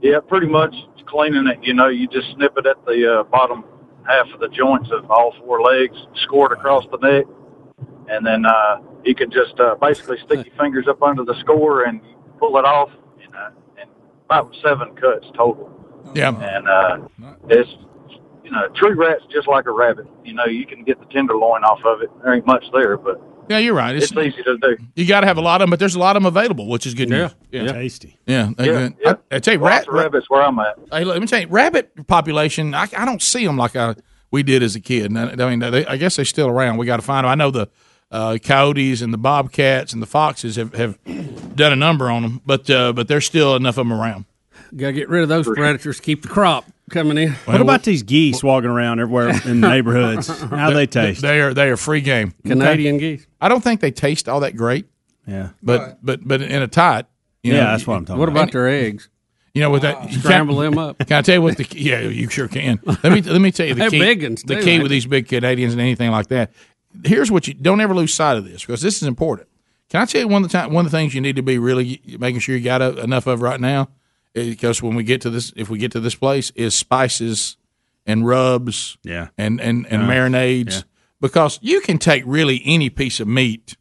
yeah, 0.00 0.18
pretty 0.20 0.46
much 0.48 0.74
cleaning 1.06 1.46
it. 1.46 1.58
You 1.62 1.74
know, 1.74 1.88
you 1.88 2.08
just 2.08 2.32
snip 2.34 2.56
it 2.56 2.66
at 2.66 2.84
the 2.86 3.20
uh, 3.20 3.22
bottom 3.24 3.64
half 4.06 4.26
of 4.34 4.40
the 4.40 4.48
joints 4.48 4.90
of 4.90 5.10
all 5.10 5.34
four 5.40 5.62
legs, 5.62 5.96
score 6.22 6.52
it 6.52 6.58
across 6.58 6.84
the 6.90 6.98
neck, 6.98 7.26
and 8.08 8.26
then 8.26 8.44
uh, 8.46 8.78
you 9.04 9.14
can 9.14 9.30
just 9.30 9.58
uh, 9.60 9.76
basically 9.80 10.16
stick 10.24 10.44
your 10.44 10.54
fingers 10.56 10.88
up 10.88 11.02
under 11.02 11.24
the 11.24 11.38
score 11.40 11.84
and 11.84 12.00
pull 12.38 12.56
it 12.58 12.64
off. 12.64 12.90
You 13.20 13.30
know, 13.30 13.48
and 13.80 13.88
about 14.24 14.54
seven 14.62 14.94
cuts 14.96 15.26
total. 15.36 15.70
Yeah. 16.14 16.30
And 16.30 16.68
uh, 16.68 16.98
it's 17.48 17.70
you 18.44 18.50
know, 18.50 18.68
tree 18.74 18.94
rat's 18.94 19.24
just 19.32 19.46
like 19.46 19.66
a 19.66 19.70
rabbit. 19.70 20.06
You 20.24 20.34
know, 20.34 20.46
you 20.46 20.66
can 20.66 20.82
get 20.82 20.98
the 20.98 21.06
tenderloin 21.06 21.62
off 21.62 21.84
of 21.84 22.02
it. 22.02 22.10
There 22.22 22.34
ain't 22.34 22.46
much 22.46 22.64
there, 22.72 22.96
but 22.96 23.20
Yeah, 23.48 23.58
you're 23.58 23.74
right. 23.74 23.94
it's, 23.96 24.12
easy 24.12 24.42
to 24.42 24.56
do. 24.56 24.76
You 24.94 25.06
got 25.06 25.20
to 25.22 25.26
have 25.26 25.36
a 25.36 25.40
lot 25.40 25.60
of 25.60 25.64
them, 25.66 25.70
but 25.70 25.78
there's 25.78 25.94
a 25.94 25.98
lot 25.98 26.16
of 26.16 26.22
them 26.22 26.26
available, 26.26 26.68
which 26.68 26.86
is 26.86 26.94
good 26.94 27.10
Yeah. 27.10 27.16
news. 27.18 27.32
Yeah. 27.50 27.72
Tasty. 27.72 28.18
Yeah, 28.26 28.50
they 28.56 28.66
Yeah, 28.66 28.72
good. 28.72 28.94
yeah. 29.00 29.14
I, 29.30 29.36
I 29.36 29.38
tell 29.40 29.54
you, 29.54 29.60
rat, 29.60 29.86
rabbits 29.90 30.30
where 30.30 30.42
I'm 30.42 30.58
at. 30.60 30.78
Hey, 30.90 31.04
look, 31.04 31.14
let 31.14 31.20
me 31.20 31.26
tell 31.26 31.40
you, 31.40 31.48
rabbit 31.48 32.06
population. 32.06 32.74
I, 32.74 32.88
I 32.96 33.04
don't 33.04 33.20
see 33.20 33.44
them 33.44 33.56
like 33.56 33.74
I, 33.76 33.96
we 34.30 34.42
did 34.42 34.62
as 34.62 34.76
a 34.76 34.80
kid. 34.80 35.06
And 35.10 35.18
I, 35.18 35.32
I 35.46 35.54
mean, 35.56 35.58
they, 35.58 35.84
I 35.86 35.96
guess 35.96 36.16
they're 36.16 36.24
still 36.24 36.48
around. 36.48 36.76
We 36.78 36.86
got 36.86 36.96
to 36.96 37.02
find 37.02 37.24
them. 37.24 37.30
I 37.30 37.34
know 37.34 37.50
the 37.50 37.68
uh, 38.10 38.38
coyotes 38.42 39.02
and 39.02 39.12
the 39.12 39.18
bobcats 39.18 39.92
and 39.92 40.00
the 40.00 40.06
foxes 40.06 40.56
have, 40.56 40.74
have 40.74 40.98
done 41.56 41.72
a 41.72 41.76
number 41.76 42.10
on 42.10 42.22
them, 42.22 42.40
but 42.46 42.68
uh, 42.70 42.92
but 42.92 43.08
there's 43.08 43.24
still 43.26 43.56
enough 43.56 43.76
of 43.78 43.88
them 43.88 43.92
around. 43.92 44.24
Got 44.76 44.88
to 44.88 44.92
get 44.92 45.08
rid 45.08 45.22
of 45.22 45.28
those 45.28 45.46
predators. 45.48 46.00
Keep 46.00 46.22
the 46.22 46.28
crop 46.28 46.64
coming 46.92 47.18
in. 47.18 47.32
What 47.46 47.60
about 47.60 47.82
these 47.82 48.02
geese 48.02 48.42
walking 48.42 48.70
around 48.70 49.00
everywhere 49.00 49.30
in 49.30 49.60
the 49.60 49.68
neighborhoods? 49.68 50.28
How 50.42 50.70
they 50.70 50.86
taste? 50.86 51.22
They 51.22 51.40
are 51.40 51.52
they 51.52 51.68
are 51.70 51.76
free 51.76 52.00
game. 52.00 52.32
Canadian 52.46 52.98
geese. 52.98 53.26
I 53.40 53.48
don't 53.48 53.62
think 53.64 53.80
they 53.80 53.90
taste 53.90 54.28
all 54.28 54.40
that 54.40 54.56
great. 54.56 54.86
Yeah, 55.26 55.50
but 55.62 55.98
but 56.04 56.20
but 56.26 56.42
in 56.42 56.62
a 56.62 56.68
tot. 56.68 57.08
You 57.42 57.54
Yeah, 57.54 57.64
know, 57.64 57.70
that's 57.72 57.86
what 57.86 57.96
I'm 57.96 58.04
talking 58.04 58.20
What 58.20 58.28
about. 58.28 58.42
about 58.42 58.52
their 58.52 58.68
eggs? 58.68 59.08
You 59.54 59.60
know, 59.62 59.70
with 59.70 59.82
that, 59.82 60.10
you 60.12 60.18
Scramble 60.20 60.54
can't- 60.62 60.74
them 60.74 60.78
up. 60.78 60.98
Can 61.00 61.12
I 61.18 61.22
tell 61.22 61.34
you 61.34 61.42
what 61.42 61.56
the 61.56 61.66
yeah 61.78 62.00
you 62.00 62.28
sure 62.30 62.48
can. 62.48 62.78
Let 62.84 63.04
me 63.12 63.20
let 63.22 63.40
me 63.40 63.50
tell 63.50 63.66
you 63.66 63.74
the 63.74 63.80
They're 63.80 63.90
key. 63.90 63.98
big 63.98 64.22
ones, 64.22 64.42
the 64.44 64.54
too, 64.56 64.62
key 64.62 64.70
ain't 64.70 64.82
with 64.82 64.90
they? 64.90 64.96
these 64.96 65.06
big 65.06 65.28
Canadians 65.28 65.72
and 65.72 65.80
anything 65.82 66.10
like 66.10 66.28
that. 66.28 66.52
Here's 67.04 67.30
what 67.30 67.48
you 67.48 67.54
don't 67.54 67.80
ever 67.80 67.94
lose 67.94 68.14
sight 68.14 68.36
of 68.36 68.44
this 68.44 68.62
because 68.62 68.80
this 68.82 69.02
is 69.02 69.08
important. 69.08 69.48
Can 69.90 70.00
I 70.00 70.04
tell 70.06 70.20
you 70.22 70.28
one 70.28 70.42
of 70.44 70.50
the 70.50 70.56
time, 70.58 70.72
one 70.72 70.86
of 70.86 70.90
the 70.92 70.96
things 70.96 71.14
you 71.14 71.20
need 71.20 71.36
to 71.36 71.42
be 71.42 71.58
really 71.58 72.00
making 72.18 72.40
sure 72.40 72.56
you 72.56 72.62
got 72.64 72.80
a, 72.80 72.98
enough 73.02 73.26
of 73.26 73.42
right 73.42 73.60
now? 73.60 73.88
Because 74.34 74.82
when 74.82 74.94
we 74.94 75.02
get 75.04 75.20
to 75.22 75.30
this, 75.30 75.52
if 75.56 75.68
we 75.68 75.78
get 75.78 75.92
to 75.92 76.00
this 76.00 76.14
place, 76.14 76.50
is 76.54 76.74
spices 76.74 77.56
and 78.06 78.26
rubs, 78.26 78.96
Yeah. 79.04 79.28
and 79.36 79.60
and 79.60 79.86
and 79.90 80.02
Uh, 80.04 80.06
marinades. 80.08 80.72
yeah. 80.72 80.80
Because 81.20 81.58
you 81.62 81.80
can 81.82 81.98
take 81.98 82.24
really 82.26 82.60
any 82.64 82.90
piece 82.90 83.20
of 83.20 83.28
meat, 83.28 83.76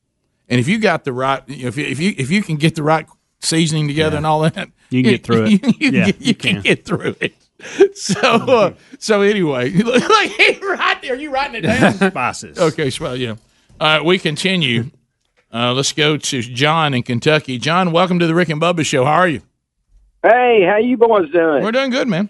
and 0.49 0.59
if 0.59 0.67
you 0.67 0.77
got 0.77 1.05
the 1.05 1.13
right, 1.13 1.41
if 1.47 1.77
you, 1.77 1.85
if 1.85 1.99
you 1.99 2.13
if 2.17 2.29
you 2.29 2.43
can 2.43 2.57
get 2.57 2.75
the 2.75 2.83
right 2.83 3.07
seasoning 3.39 3.87
together 3.87 4.17
and 4.17 4.25
all 4.25 4.41
that, 4.41 4.69
You 4.89 5.01
can 5.03 5.11
get 5.13 5.23
through 5.23 5.45
it. 5.47 5.51
You, 5.51 5.59
you 5.79 5.91
Yeah, 5.97 6.05
you 6.07 6.13
you 6.19 6.35
can. 6.35 6.53
can. 6.55 6.61
get 6.61 6.85
through 6.85 7.15
it. 7.21 7.33
So 7.95 8.19
uh, 8.19 8.73
so 8.99 9.21
anyway, 9.21 9.69
look, 9.71 10.01
he 10.03 10.59
right 10.65 10.97
there. 11.01 11.15
You 11.15 11.31
writing 11.31 11.55
it 11.55 11.61
down? 11.61 11.93
Spices. 12.11 12.57
Okay, 12.59 12.91
well, 12.99 13.15
yeah. 13.15 13.35
All 13.79 13.87
right, 13.97 14.03
we 14.05 14.17
continue. 14.19 14.89
Uh, 15.53 15.71
let's 15.73 15.93
go 15.93 16.17
to 16.17 16.41
John 16.41 16.93
in 16.95 17.03
Kentucky. 17.03 17.57
John, 17.59 17.91
welcome 17.91 18.17
to 18.19 18.25
the 18.27 18.33
Rick 18.33 18.49
and 18.49 18.59
Bubba 18.61 18.83
Show. 18.85 19.05
How 19.05 19.11
are 19.13 19.27
you? 19.27 19.41
Hey, 20.23 20.63
how 20.63 20.77
you 20.77 20.97
boys 20.97 21.29
doing? 21.31 21.63
We're 21.63 21.71
doing 21.71 21.89
good, 21.89 22.07
man. 22.07 22.29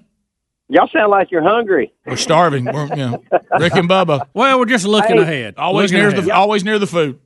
Y'all 0.70 0.88
sound 0.88 1.12
like 1.12 1.32
you're 1.32 1.44
hungry. 1.44 1.92
We're 2.06 2.16
starving. 2.16 2.64
We're, 2.66 2.86
you 2.88 2.96
know, 2.96 3.24
Rick 3.60 3.74
and 3.76 3.90
Bubba. 3.90 4.28
Well, 4.34 4.58
we're 4.60 4.66
just 4.66 4.86
looking 4.86 5.18
Hey. 5.18 5.24
ahead. 5.24 5.56
Always 5.58 5.92
Looking 5.92 5.98
near 6.08 6.10
ahead. 6.16 6.24
the 6.26 6.32
always 6.32 6.64
near 6.64 6.80
the 6.80 6.88
food. 6.88 7.20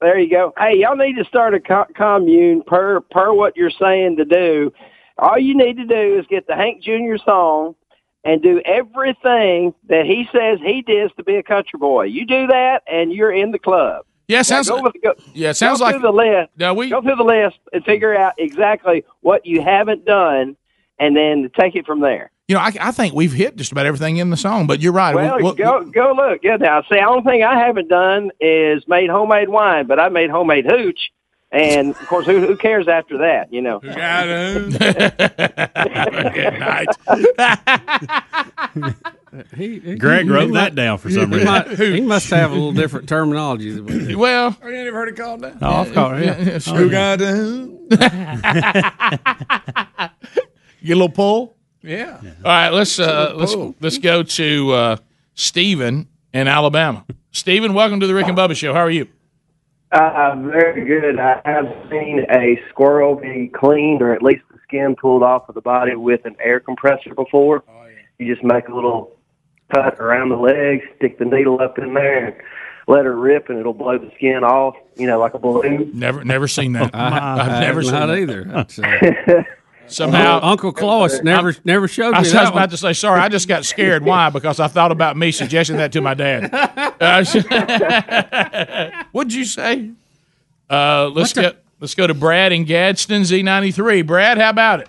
There 0.00 0.18
you 0.18 0.30
go. 0.30 0.52
Hey, 0.56 0.76
y'all 0.78 0.94
need 0.94 1.16
to 1.16 1.24
start 1.24 1.54
a 1.54 1.60
co- 1.60 1.86
commune 1.96 2.62
per 2.64 3.00
per 3.00 3.32
what 3.32 3.56
you're 3.56 3.70
saying 3.70 4.16
to 4.18 4.24
do. 4.24 4.72
All 5.18 5.38
you 5.38 5.56
need 5.56 5.76
to 5.78 5.86
do 5.86 6.18
is 6.18 6.26
get 6.28 6.46
the 6.46 6.54
Hank 6.54 6.82
Jr. 6.82 7.16
song 7.24 7.74
and 8.24 8.40
do 8.42 8.60
everything 8.64 9.74
that 9.88 10.04
he 10.06 10.28
says 10.30 10.60
he 10.62 10.82
does 10.82 11.10
to 11.16 11.24
be 11.24 11.36
a 11.36 11.42
country 11.42 11.78
boy. 11.78 12.04
You 12.04 12.26
do 12.26 12.46
that, 12.48 12.82
and 12.86 13.10
you're 13.12 13.32
in 13.32 13.50
the 13.50 13.58
club. 13.58 14.04
Yeah, 14.28 14.42
sounds 14.42 14.68
Now, 14.68 14.80
go 14.80 14.90
go, 15.02 15.14
yeah, 15.34 15.50
it 15.50 15.54
sounds 15.54 15.78
go 15.78 15.84
like 15.84 15.94
through 15.94 16.02
the 16.02 16.10
list. 16.12 16.50
No, 16.58 16.74
we 16.74 16.90
go 16.90 17.00
through 17.00 17.16
the 17.16 17.22
list 17.24 17.58
and 17.72 17.84
figure 17.84 18.14
out 18.16 18.34
exactly 18.38 19.04
what 19.20 19.46
you 19.46 19.62
haven't 19.62 20.04
done, 20.04 20.56
and 20.98 21.16
then 21.16 21.50
take 21.58 21.76
it 21.76 21.86
from 21.86 22.00
there. 22.00 22.30
you 22.48 22.54
know 22.56 22.60
I, 22.60 22.72
I 22.80 22.90
think 22.90 23.14
we've 23.14 23.32
hit 23.32 23.56
just 23.56 23.70
about 23.72 23.86
everything 23.86 24.16
in 24.16 24.30
the 24.30 24.36
song. 24.36 24.66
But 24.66 24.80
you're 24.80 24.92
right. 24.92 25.14
Well, 25.14 25.38
We'll- 25.40 25.54
go 25.54 25.84
go 25.84 26.12
look. 26.16 26.40
Yeah, 26.42 26.56
now 26.56 26.82
see, 26.82 26.96
the 26.96 27.02
only 27.04 27.22
thing 27.22 27.44
I 27.44 27.56
haven't 27.58 27.88
done 27.88 28.30
is 28.40 28.82
made 28.88 29.10
homemade 29.10 29.48
wine, 29.48 29.86
but 29.86 30.00
I 30.00 30.08
made 30.08 30.30
homemade 30.30 30.66
hooch, 30.68 31.12
and 31.56 31.90
of 31.90 32.06
course, 32.06 32.24
who, 32.26 32.46
who 32.46 32.56
cares 32.56 32.86
after 32.88 33.18
that? 33.18 33.52
You 33.52 33.60
know. 33.62 33.80
Got 33.80 34.28
him. 34.28 34.70
Good 36.32 36.58
night. 36.58 36.88
He, 39.54 39.80
he- 39.80 39.96
Greg 39.96 40.24
he- 40.24 40.30
wrote 40.30 40.46
he 40.46 40.52
that 40.52 40.52
might- 40.52 40.74
down 40.76 40.96
for 40.96 41.10
some 41.10 41.30
he 41.30 41.38
reason. 41.38 41.44
might- 41.52 41.68
he 41.78 42.00
must 42.00 42.30
have 42.30 42.52
a 42.52 42.54
little 42.54 42.72
different 42.72 43.06
terminology. 43.06 43.70
Than 43.70 43.84
we 43.84 44.06
do. 44.06 44.18
well, 44.18 44.52
Have 44.52 44.70
you 44.70 44.76
ever 44.76 44.96
heard 44.96 45.08
it 45.10 45.16
called 45.16 45.42
that? 45.42 45.56
Oh, 45.60 45.68
I've 45.82 45.92
called 45.92 46.14
it, 46.16 46.24
yeah. 46.46 46.58
sure. 46.58 46.74
Who 46.76 46.88
got 46.90 47.20
who? 47.20 47.86
Get 47.90 48.12
a 50.92 50.94
little 50.94 51.10
pull. 51.10 51.54
Yeah. 51.82 52.18
All 52.22 52.30
right, 52.44 52.70
let's 52.70 52.98
uh, 52.98 53.34
let's 53.36 53.54
pull. 53.54 53.74
let's 53.80 53.98
go 53.98 54.22
to 54.22 54.72
uh, 54.72 54.96
Stephen 55.34 56.08
in 56.32 56.48
Alabama. 56.48 57.04
Stephen, 57.32 57.74
welcome 57.74 58.00
to 58.00 58.06
the 58.06 58.14
Rick 58.14 58.28
and 58.28 58.38
Bubba 58.38 58.56
Show. 58.56 58.72
How 58.72 58.80
are 58.80 58.90
you? 58.90 59.06
Uh, 59.92 60.34
very 60.36 60.84
good. 60.84 61.18
I 61.18 61.40
have 61.44 61.66
seen 61.90 62.26
a 62.30 62.60
squirrel 62.70 63.14
be 63.14 63.50
cleaned 63.54 64.02
or 64.02 64.12
at 64.12 64.22
least 64.22 64.42
the 64.50 64.58
skin 64.66 64.96
pulled 65.00 65.22
off 65.22 65.48
of 65.48 65.54
the 65.54 65.60
body 65.60 65.94
with 65.94 66.24
an 66.24 66.36
air 66.40 66.58
compressor 66.60 67.14
before. 67.14 67.62
You 68.18 68.32
just 68.34 68.44
make 68.44 68.68
a 68.68 68.74
little 68.74 69.12
cut 69.74 69.98
around 70.00 70.30
the 70.30 70.36
legs, 70.36 70.82
stick 70.96 71.18
the 71.18 71.24
needle 71.24 71.60
up 71.60 71.78
in 71.78 71.94
there, 71.94 72.26
and 72.26 72.36
let 72.88 73.04
her 73.04 73.14
rip, 73.14 73.48
and 73.48 73.58
it'll 73.58 73.74
blow 73.74 73.98
the 73.98 74.10
skin 74.16 74.42
off, 74.42 74.74
you 74.96 75.06
know, 75.06 75.18
like 75.18 75.34
a 75.34 75.38
balloon. 75.38 75.90
Never 75.94 76.24
never 76.24 76.48
seen 76.48 76.72
that. 76.72 76.94
I, 76.94 77.08
I've 77.40 77.48
I 77.48 77.60
never 77.60 77.82
seen 77.82 77.92
not 77.92 78.06
that. 78.06 78.18
either. 78.18 79.46
That's, 79.86 79.96
Somehow, 79.96 80.40
Uncle 80.42 80.72
Claus 80.72 81.22
never 81.22 81.54
never 81.64 81.86
showed 81.86 82.14
I 82.14 82.18
me 82.18 82.22
was 82.24 82.32
that 82.32 82.42
about 82.48 82.54
one. 82.54 82.68
to 82.70 82.76
say 82.76 82.92
sorry. 82.92 83.20
I 83.20 83.28
just 83.28 83.46
got 83.46 83.64
scared. 83.64 84.04
Why? 84.04 84.30
Because 84.36 84.58
I 84.60 84.66
thought 84.68 84.90
about 84.92 85.16
me 85.16 85.30
suggesting 85.32 85.76
that 85.76 85.92
to 85.92 86.00
my 86.00 86.14
dad. 86.14 86.50
Uh, 87.00 87.24
what'd 89.12 89.32
you 89.32 89.44
say? 89.44 89.90
Uh, 90.68 91.08
let's 91.14 91.32
go. 91.32 91.52
Let's 91.80 91.94
go 91.94 92.06
to 92.06 92.14
Brad 92.14 92.52
in 92.52 92.64
Gadsden 92.64 93.22
Z93. 93.22 94.06
Brad, 94.06 94.38
how 94.38 94.50
about 94.50 94.80
it? 94.80 94.88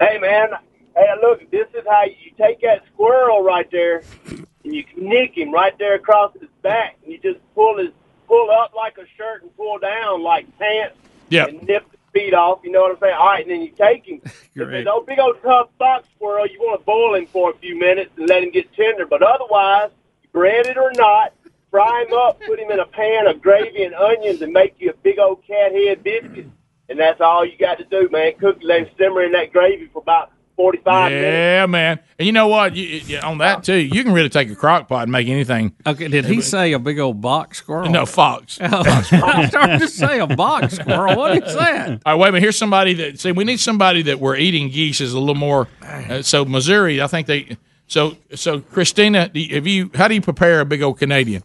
Hey 0.00 0.18
man, 0.18 0.48
hey 0.96 1.06
look, 1.22 1.50
this 1.50 1.66
is 1.74 1.84
how 1.88 2.04
you 2.04 2.30
take 2.36 2.60
that 2.60 2.84
squirrel 2.92 3.42
right 3.42 3.68
there 3.70 4.02
and 4.28 4.46
you 4.74 4.84
nick 4.96 5.36
him 5.36 5.50
right 5.52 5.76
there 5.78 5.94
across 5.94 6.32
his 6.38 6.48
back 6.62 6.96
and 7.02 7.12
you 7.12 7.18
just 7.18 7.38
pull 7.54 7.78
his 7.78 7.88
pull 8.26 8.50
up 8.50 8.72
like 8.76 8.96
a 8.98 9.06
shirt 9.16 9.42
and 9.42 9.56
pull 9.56 9.78
down 9.78 10.22
like 10.22 10.46
pants 10.58 10.96
Yeah. 11.30 11.46
and 11.46 11.62
nip 11.62 11.84
the 11.90 11.97
feet 12.12 12.34
off, 12.34 12.60
you 12.64 12.70
know 12.70 12.82
what 12.82 12.92
I'm 12.92 12.98
saying? 13.00 13.14
All 13.18 13.26
right, 13.26 13.42
and 13.42 13.50
then 13.50 13.62
you 13.62 13.72
take 13.72 14.06
him. 14.06 14.20
If 14.24 14.50
Great. 14.56 14.80
it's 14.80 14.88
old 14.88 15.06
big 15.06 15.18
old 15.18 15.36
tough 15.42 15.68
box 15.78 16.08
squirrel, 16.16 16.46
you 16.46 16.58
want 16.60 16.80
to 16.80 16.84
boil 16.84 17.14
him 17.14 17.26
for 17.26 17.50
a 17.50 17.56
few 17.58 17.78
minutes 17.78 18.10
and 18.16 18.28
let 18.28 18.42
him 18.42 18.50
get 18.50 18.72
tender. 18.74 19.06
But 19.06 19.22
otherwise, 19.22 19.90
bread 20.32 20.66
it 20.66 20.76
or 20.76 20.92
not, 20.94 21.32
fry 21.70 22.04
him 22.06 22.14
up, 22.14 22.40
put 22.40 22.58
him 22.58 22.70
in 22.70 22.80
a 22.80 22.86
pan 22.86 23.26
of 23.26 23.40
gravy 23.40 23.84
and 23.84 23.94
onions 23.94 24.42
and 24.42 24.52
make 24.52 24.74
you 24.78 24.90
a 24.90 24.94
big 24.94 25.18
old 25.18 25.46
cat 25.46 25.72
head 25.72 26.02
biscuit. 26.02 26.46
And 26.88 26.98
that's 26.98 27.20
all 27.20 27.44
you 27.44 27.58
got 27.58 27.78
to 27.78 27.84
do, 27.84 28.08
man. 28.10 28.32
Cook, 28.40 28.58
let 28.62 28.80
him 28.80 28.88
simmer 28.98 29.22
in 29.22 29.32
that 29.32 29.52
gravy 29.52 29.90
for 29.92 30.00
about 30.00 30.32
45 30.58 31.12
minutes. 31.12 31.24
Yeah, 31.24 31.66
man. 31.66 32.00
And 32.18 32.26
you 32.26 32.32
know 32.32 32.48
what? 32.48 32.76
You, 32.76 32.84
you, 32.84 33.18
on 33.20 33.38
that 33.38 33.64
too, 33.64 33.76
you 33.76 34.04
can 34.04 34.12
really 34.12 34.28
take 34.28 34.50
a 34.50 34.56
crock 34.56 34.88
pot 34.88 35.04
and 35.04 35.12
make 35.12 35.28
anything. 35.28 35.74
Okay, 35.86 36.08
did 36.08 36.26
he 36.26 36.42
say 36.42 36.72
a 36.74 36.78
big 36.78 36.98
old 36.98 37.22
box 37.22 37.58
squirrel? 37.58 37.88
No, 37.88 38.04
fox. 38.04 38.58
I 38.62 39.46
started 39.48 39.78
to 39.80 39.88
say 39.88 40.18
a 40.20 40.26
box 40.26 40.74
squirrel. 40.74 41.16
What 41.16 41.42
is 41.42 41.54
that? 41.54 42.02
All 42.04 42.12
right, 42.12 42.20
wait 42.20 42.28
a 42.28 42.32
minute. 42.32 42.42
Here's 42.42 42.58
somebody 42.58 42.92
that 42.94 43.20
see. 43.20 43.32
We 43.32 43.44
need 43.44 43.60
somebody 43.60 44.02
that 44.02 44.20
we're 44.20 44.36
eating 44.36 44.68
geese 44.68 45.00
is 45.00 45.14
a 45.14 45.18
little 45.20 45.34
more. 45.36 45.68
Uh, 45.82 46.20
so 46.22 46.44
Missouri, 46.44 47.00
I 47.00 47.06
think 47.06 47.26
they. 47.28 47.56
So 47.86 48.16
so 48.34 48.60
Christina, 48.60 49.30
do 49.30 49.40
you- 49.40 49.54
have 49.54 49.66
you? 49.66 49.90
How 49.94 50.08
do 50.08 50.14
you 50.14 50.20
prepare 50.20 50.60
a 50.60 50.66
big 50.66 50.82
old 50.82 50.98
Canadian? 50.98 51.42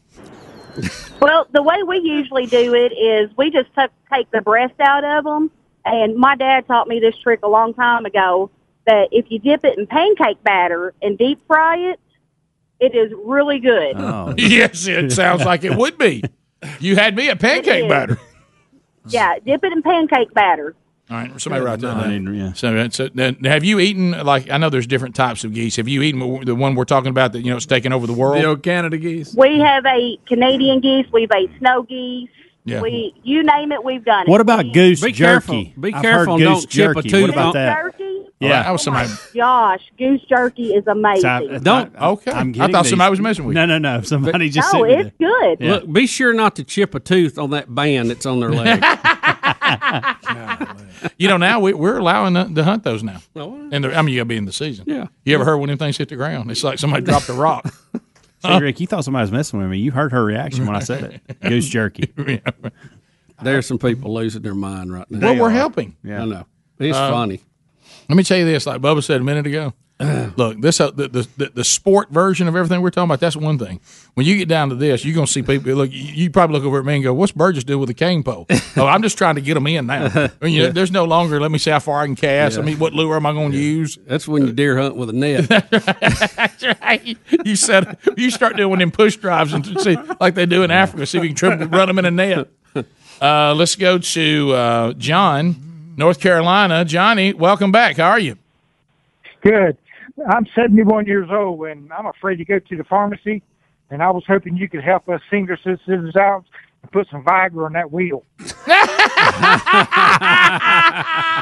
Well, 1.21 1.47
the 1.53 1.61
way 1.61 1.83
we 1.87 1.99
usually 1.99 2.47
do 2.47 2.73
it 2.73 2.91
is 2.93 3.29
we 3.37 3.51
just 3.51 3.69
t- 3.77 3.85
take 4.11 4.29
the 4.31 4.41
breast 4.41 4.73
out 4.79 5.03
of 5.03 5.23
them 5.23 5.51
And 5.85 6.15
my 6.15 6.35
dad 6.35 6.65
taught 6.67 6.87
me 6.87 6.99
this 6.99 7.15
trick 7.21 7.41
a 7.43 7.47
long 7.47 7.73
time 7.75 8.05
ago 8.05 8.49
that 8.85 9.09
if 9.11 9.25
you 9.29 9.39
dip 9.39 9.63
it 9.63 9.77
in 9.77 9.87
pancake 9.87 10.41
batter 10.43 10.93
and 11.01 11.17
deep 11.17 11.39
fry 11.47 11.77
it, 11.77 11.99
it 12.79 12.95
is 12.95 13.11
really 13.23 13.59
good. 13.59 13.95
Oh. 13.95 14.33
yes, 14.37 14.87
it 14.87 15.11
sounds 15.11 15.45
like 15.45 15.63
it 15.63 15.75
would 15.75 15.97
be. 15.97 16.23
You 16.79 16.95
had 16.95 17.13
me 17.17 17.27
a 17.27 17.35
pancake 17.35 17.89
batter. 17.89 18.17
Yeah, 19.09 19.35
dip 19.45 19.65
it 19.65 19.73
in 19.73 19.81
pancake 19.83 20.33
batter. 20.33 20.75
All 21.09 21.17
right, 21.17 21.41
somebody 21.41 21.63
write 21.65 21.81
that 21.81 21.93
down. 22.07 22.23
need- 22.25 22.39
yeah. 22.39 22.53
So, 22.53 22.73
uh, 22.77 22.89
so 22.89 23.09
then 23.13 23.35
have 23.43 23.65
you 23.65 23.79
eaten 23.79 24.11
like 24.11 24.49
I 24.49 24.57
know 24.57 24.69
there's 24.69 24.87
different 24.87 25.13
types 25.13 25.43
of 25.43 25.53
geese. 25.53 25.75
Have 25.75 25.89
you 25.89 26.01
eaten 26.01 26.45
the 26.45 26.55
one 26.55 26.75
we're 26.75 26.85
talking 26.85 27.09
about 27.09 27.33
that 27.33 27.41
you 27.41 27.49
know 27.51 27.57
it's 27.57 27.65
taking 27.65 27.91
over 27.91 28.07
the 28.07 28.13
world? 28.13 28.37
The 28.41 28.45
old 28.45 28.63
Canada 28.63 28.97
geese. 28.97 29.35
We 29.35 29.59
have 29.59 29.85
a 29.85 30.17
Canadian 30.25 30.79
geese. 30.79 31.05
We've 31.11 31.29
ate 31.35 31.51
snow 31.59 31.83
geese. 31.83 32.29
Yeah. 32.63 32.79
We, 32.81 33.13
you 33.23 33.43
name 33.43 33.73
it, 33.73 33.83
we've 33.83 34.05
done 34.05 34.23
it. 34.25 34.29
What 34.29 34.39
about 34.39 34.71
goose 34.71 35.01
Be 35.01 35.11
jerky? 35.11 35.65
careful. 35.65 35.81
Be 35.81 35.93
I've 35.93 36.01
careful 36.01 36.37
heard 36.37 36.41
and 36.47 36.53
goose 36.53 36.61
don't 36.65 36.69
chip 36.69 36.95
a 36.95 37.01
tooth 37.03 37.21
What 37.23 37.29
about 37.29 37.45
on- 37.47 37.53
that? 37.55 37.75
Jerky? 37.75 38.12
Yeah, 38.49 38.63
that 38.63 38.71
was 38.71 38.81
somebody. 38.83 39.09
Gosh, 39.33 39.81
goose 39.97 40.21
jerky 40.29 40.73
is 40.73 40.85
amazing. 40.87 41.59
Don't. 41.63 41.95
Okay, 41.95 42.31
I'm 42.31 42.49
I 42.49 42.51
getting 42.51 42.73
thought 42.73 42.83
these. 42.83 42.89
somebody 42.91 43.09
was 43.11 43.19
messing 43.21 43.45
with 43.45 43.55
you. 43.55 43.65
No, 43.65 43.77
no, 43.77 43.97
no. 43.97 44.01
Somebody 44.01 44.49
just 44.49 44.73
no, 44.73 44.79
sent 44.85 44.97
me 44.99 45.05
it's 45.05 45.17
good. 45.17 45.57
Yeah. 45.59 45.71
Look, 45.75 45.91
be 45.93 46.07
sure 46.07 46.33
not 46.33 46.55
to 46.57 46.63
chip 46.63 46.93
a 46.95 46.99
tooth 46.99 47.37
on 47.37 47.49
that 47.51 47.73
band 47.73 48.09
that's 48.09 48.25
on 48.25 48.39
their 48.39 48.51
leg. 48.51 48.83
You 51.17 51.27
know, 51.27 51.35
now 51.35 51.59
we, 51.59 51.73
we're 51.73 51.97
allowing 51.97 52.33
to, 52.35 52.45
to 52.53 52.63
hunt 52.63 52.83
those 52.83 53.03
now. 53.03 53.19
Oh, 53.35 53.53
And 53.73 53.85
I 53.85 54.01
mean, 54.01 54.13
you 54.13 54.19
got 54.21 54.23
to 54.23 54.25
be 54.25 54.37
in 54.37 54.45
the 54.45 54.53
season. 54.53 54.85
Yeah. 54.87 55.07
You 55.25 55.35
ever 55.35 55.43
heard 55.43 55.57
when 55.57 55.67
them 55.67 55.77
things 55.77 55.97
hit 55.97 56.07
the 56.07 56.15
ground? 56.15 56.49
It's 56.49 56.63
like 56.63 56.79
somebody 56.79 57.03
dropped 57.03 57.27
a 57.27 57.33
rock. 57.33 57.65
See, 58.45 58.57
Rick, 58.57 58.79
you 58.79 58.87
thought 58.87 59.03
somebody 59.03 59.23
was 59.23 59.31
messing 59.31 59.59
with 59.59 59.69
me. 59.69 59.79
You 59.79 59.91
heard 59.91 60.13
her 60.13 60.23
reaction 60.23 60.65
when 60.65 60.77
I 60.77 60.79
said 60.79 61.21
it. 61.27 61.39
Goose 61.41 61.67
jerky. 61.67 62.13
There's 63.41 63.65
some 63.65 63.79
people 63.79 64.13
losing 64.13 64.41
their 64.43 64.55
mind 64.55 64.93
right 64.93 65.09
now. 65.11 65.33
well, 65.33 65.41
we're 65.41 65.49
helping. 65.49 65.97
Yeah. 66.03 66.21
I 66.21 66.25
know. 66.25 66.45
It's 66.79 66.97
Uh, 66.97 67.11
funny. 67.11 67.41
Let 68.13 68.17
me 68.17 68.23
tell 68.23 68.37
you 68.37 68.45
this, 68.45 68.67
like 68.67 68.79
Bubba 68.79 69.03
said 69.03 69.21
a 69.21 69.23
minute 69.23 69.47
ago. 69.47 69.73
Look, 70.35 70.61
this 70.61 70.79
uh, 70.79 70.91
the, 70.91 71.07
the 71.07 71.51
the 71.55 71.63
sport 71.63 72.11
version 72.11 72.47
of 72.47 72.55
everything 72.55 72.79
we're 72.83 72.91
talking 72.91 73.05
about. 73.05 73.19
That's 73.19 73.35
one 73.35 73.57
thing. 73.57 73.79
When 74.13 74.23
you 74.23 74.37
get 74.37 74.47
down 74.47 74.69
to 74.69 74.75
this, 74.75 75.03
you're 75.03 75.15
gonna 75.15 75.25
see 75.25 75.41
people. 75.41 75.73
Look, 75.73 75.91
you, 75.91 75.97
you 76.03 76.29
probably 76.29 76.57
look 76.57 76.63
over 76.63 76.77
at 76.77 76.85
me 76.85 76.93
and 76.93 77.03
go, 77.03 77.11
"What's 77.11 77.31
Burgess 77.31 77.63
do 77.63 77.79
with 77.79 77.89
a 77.89 77.95
cane 77.95 78.21
pole?" 78.21 78.45
oh, 78.77 78.85
I'm 78.85 79.01
just 79.01 79.17
trying 79.17 79.33
to 79.33 79.41
get 79.41 79.55
them 79.55 79.65
in 79.65 79.87
now. 79.87 80.05
I 80.13 80.29
mean, 80.41 80.53
you 80.53 80.61
know, 80.63 80.69
There's 80.69 80.91
no 80.91 81.05
longer. 81.05 81.39
Let 81.39 81.49
me 81.49 81.57
see 81.57 81.71
how 81.71 81.79
far 81.79 82.01
I 82.03 82.05
can 82.05 82.15
cast. 82.15 82.55
I 82.55 82.61
Yeah. 82.61 82.65
mean, 82.67 82.77
what 82.77 82.93
lure 82.93 83.15
am 83.15 83.25
I 83.25 83.31
going 83.33 83.51
to 83.51 83.57
use? 83.57 83.97
That's 84.05 84.27
when 84.27 84.45
you 84.45 84.53
deer 84.53 84.77
hunt 84.77 84.95
with 84.95 85.09
a 85.09 85.13
net. 85.13 85.47
That's 85.71 86.63
right. 86.83 87.17
You 87.43 87.55
said 87.55 87.97
you 88.15 88.29
start 88.29 88.57
doing 88.57 88.77
them 88.77 88.91
push 88.91 89.15
drives 89.17 89.53
and 89.53 89.65
see 89.81 89.97
like 90.19 90.35
they 90.35 90.45
do 90.45 90.61
in 90.61 90.69
Africa. 90.69 91.07
See 91.07 91.17
if 91.17 91.23
you 91.23 91.29
can 91.31 91.35
triple, 91.35 91.65
run 91.67 91.87
them 91.87 91.97
in 91.97 92.05
a 92.05 92.11
net. 92.11 92.47
Uh, 93.19 93.55
let's 93.55 93.75
go 93.75 93.97
to 93.97 94.51
uh, 94.53 94.93
John, 94.93 95.55
North 95.95 96.19
Carolina. 96.19 96.85
Johnny, 96.85 97.33
welcome 97.33 97.71
back. 97.71 97.97
How 97.97 98.09
are 98.09 98.19
you? 98.19 98.37
Good. 99.41 99.77
I'm 100.29 100.45
71 100.55 101.05
years 101.05 101.29
old, 101.31 101.65
and 101.67 101.91
I'm 101.91 102.05
afraid 102.05 102.37
to 102.37 102.45
go 102.45 102.59
to 102.59 102.77
the 102.77 102.83
pharmacy. 102.83 103.41
And 103.89 104.01
I 104.01 104.09
was 104.11 104.23
hoping 104.27 104.55
you 104.57 104.69
could 104.69 104.83
help 104.83 105.07
us 105.09 105.21
senior 105.29 105.57
citizens 105.63 106.15
out 106.15 106.45
and 106.81 106.91
put 106.91 107.07
some 107.09 107.23
Viagra 107.23 107.65
on 107.65 107.73
that 107.73 107.91
wheel. 107.91 108.23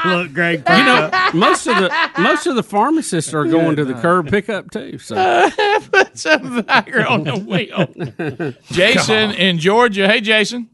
Look, 0.04 0.32
Greg. 0.32 0.62
you 0.68 0.84
know, 0.84 1.10
most 1.34 1.66
of 1.66 1.76
the 1.76 2.10
most 2.18 2.46
of 2.46 2.56
the 2.56 2.62
pharmacists 2.62 3.32
are 3.32 3.44
going 3.44 3.76
to 3.76 3.84
the 3.84 3.94
curb 3.94 4.28
pickup 4.28 4.70
too. 4.70 4.98
So 4.98 5.14
Put 5.92 6.18
some 6.18 6.62
Viagra 6.62 7.10
on 7.10 7.24
the 7.24 7.36
wheel. 7.36 8.52
Jason 8.70 9.32
in 9.32 9.58
Georgia. 9.58 10.08
Hey, 10.08 10.20
Jason. 10.20 10.68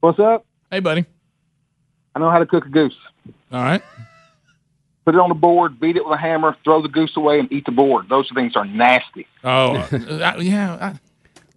What's 0.00 0.18
up? 0.18 0.44
Hey, 0.70 0.80
buddy. 0.80 1.06
I 2.14 2.18
know 2.18 2.30
how 2.30 2.38
to 2.38 2.46
cook 2.46 2.66
a 2.66 2.68
goose. 2.68 2.96
All 3.52 3.62
right. 3.62 3.82
Put 5.04 5.14
it 5.14 5.20
on 5.20 5.30
the 5.30 5.34
board, 5.34 5.80
beat 5.80 5.96
it 5.96 6.04
with 6.04 6.14
a 6.14 6.20
hammer, 6.20 6.56
throw 6.62 6.80
the 6.80 6.88
goose 6.88 7.16
away, 7.16 7.40
and 7.40 7.50
eat 7.52 7.64
the 7.66 7.72
board. 7.72 8.08
Those 8.08 8.30
things 8.34 8.54
are 8.54 8.64
nasty. 8.64 9.26
Oh, 9.42 9.74
uh, 9.92 10.34
yeah. 10.38 10.96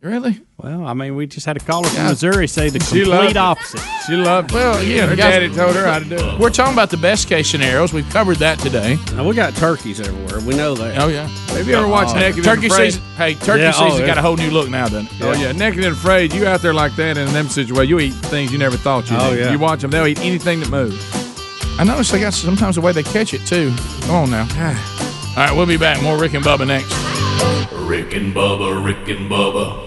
I, 0.06 0.07
really? 0.07 0.40
Well, 0.57 0.86
I 0.86 0.94
mean, 0.94 1.15
we 1.15 1.26
just 1.26 1.45
had 1.48 1.57
a 1.57 1.60
caller 1.60 1.88
from 1.90 2.06
Missouri 2.06 2.48
say 2.48 2.69
the 2.69 2.80
She 2.80 3.03
complete 3.03 3.36
opposite. 3.36 3.82
She 4.06 4.14
loved 4.14 4.52
it. 4.52 4.56
Well, 4.56 4.84
yeah. 4.84 5.07
Her 5.07 5.15
guys- 5.15 5.34
daddy 5.34 5.49
told 5.49 5.76
her 5.76 5.86
how 5.86 5.98
to 5.99 6.06
do 6.06 6.15
it. 6.15 6.40
We're 6.40 6.52
talking 6.52 6.73
about 6.73 6.91
the 6.91 6.98
best 6.98 7.27
case 7.27 7.49
scenarios. 7.49 7.91
We've 7.91 8.10
covered 8.11 8.38
that 8.38 8.60
today. 8.60 8.98
Now, 9.15 9.27
we 9.27 9.36
got 9.36 9.56
turkeys 9.56 9.99
everywhere. 9.99 10.40
We 10.41 10.56
know 10.56 10.76
that. 10.76 10.98
Oh 11.02 11.07
yeah. 11.07 11.27
Have 11.27 11.68
you 11.68 11.76
ever 11.76 11.88
watched 11.88 12.15
Uh, 12.15 12.19
Naked 12.19 12.38
and 12.38 12.45
Turkey 12.45 12.68
Afraid? 12.68 12.91
season. 12.94 13.03
Hey, 13.18 13.34
turkey 13.34 13.64
Yeah, 13.64 13.73
oh, 13.76 13.90
season 13.90 14.06
got 14.06 14.18
a 14.18 14.22
whole 14.22 14.38
new 14.38 14.52
look 14.52 14.69
now, 14.69 14.86
doesn't 14.88 15.07
it? 15.11 15.22
Oh 15.23 15.34
yeah, 15.34 15.52
naked 15.52 15.84
and 15.84 15.94
afraid. 15.95 16.34
You 16.34 16.45
out 16.45 16.61
there 16.61 16.73
like 16.73 16.95
that 16.98 17.18
in 17.18 17.27
them 17.34 17.48
situations, 17.49 17.90
you 17.90 17.99
eat 17.99 18.14
things 18.14 18.52
you 18.52 18.57
never 18.60 18.77
thought 18.77 19.10
you'd 19.10 19.19
Oh, 19.19 19.34
eat. 19.34 19.40
yeah. 19.40 19.52
You 19.52 19.57
watch 19.60 19.82
them; 19.82 19.90
they'll 19.91 20.06
eat 20.07 20.19
anything 20.19 20.60
that 20.60 20.69
moves. 20.69 20.98
I 21.80 21.84
noticed 21.84 22.11
they 22.11 22.19
got 22.19 22.34
sometimes 22.34 22.76
the 22.76 22.82
way 22.82 22.91
they 22.91 23.03
catch 23.03 23.34
it 23.34 23.45
too. 23.45 23.73
Come 24.02 24.15
on 24.15 24.30
now. 24.32 24.44
All 25.38 25.44
right, 25.48 25.52
we'll 25.56 25.65
be 25.65 25.77
back. 25.77 26.02
More 26.02 26.18
Rick 26.18 26.34
and 26.36 26.45
Bubba 26.45 26.65
next. 26.68 26.94
Rick 27.73 28.14
and 28.14 28.34
Bubba, 28.34 28.84
Rick 28.84 29.07
and 29.10 29.30
Bubba. 29.30 29.85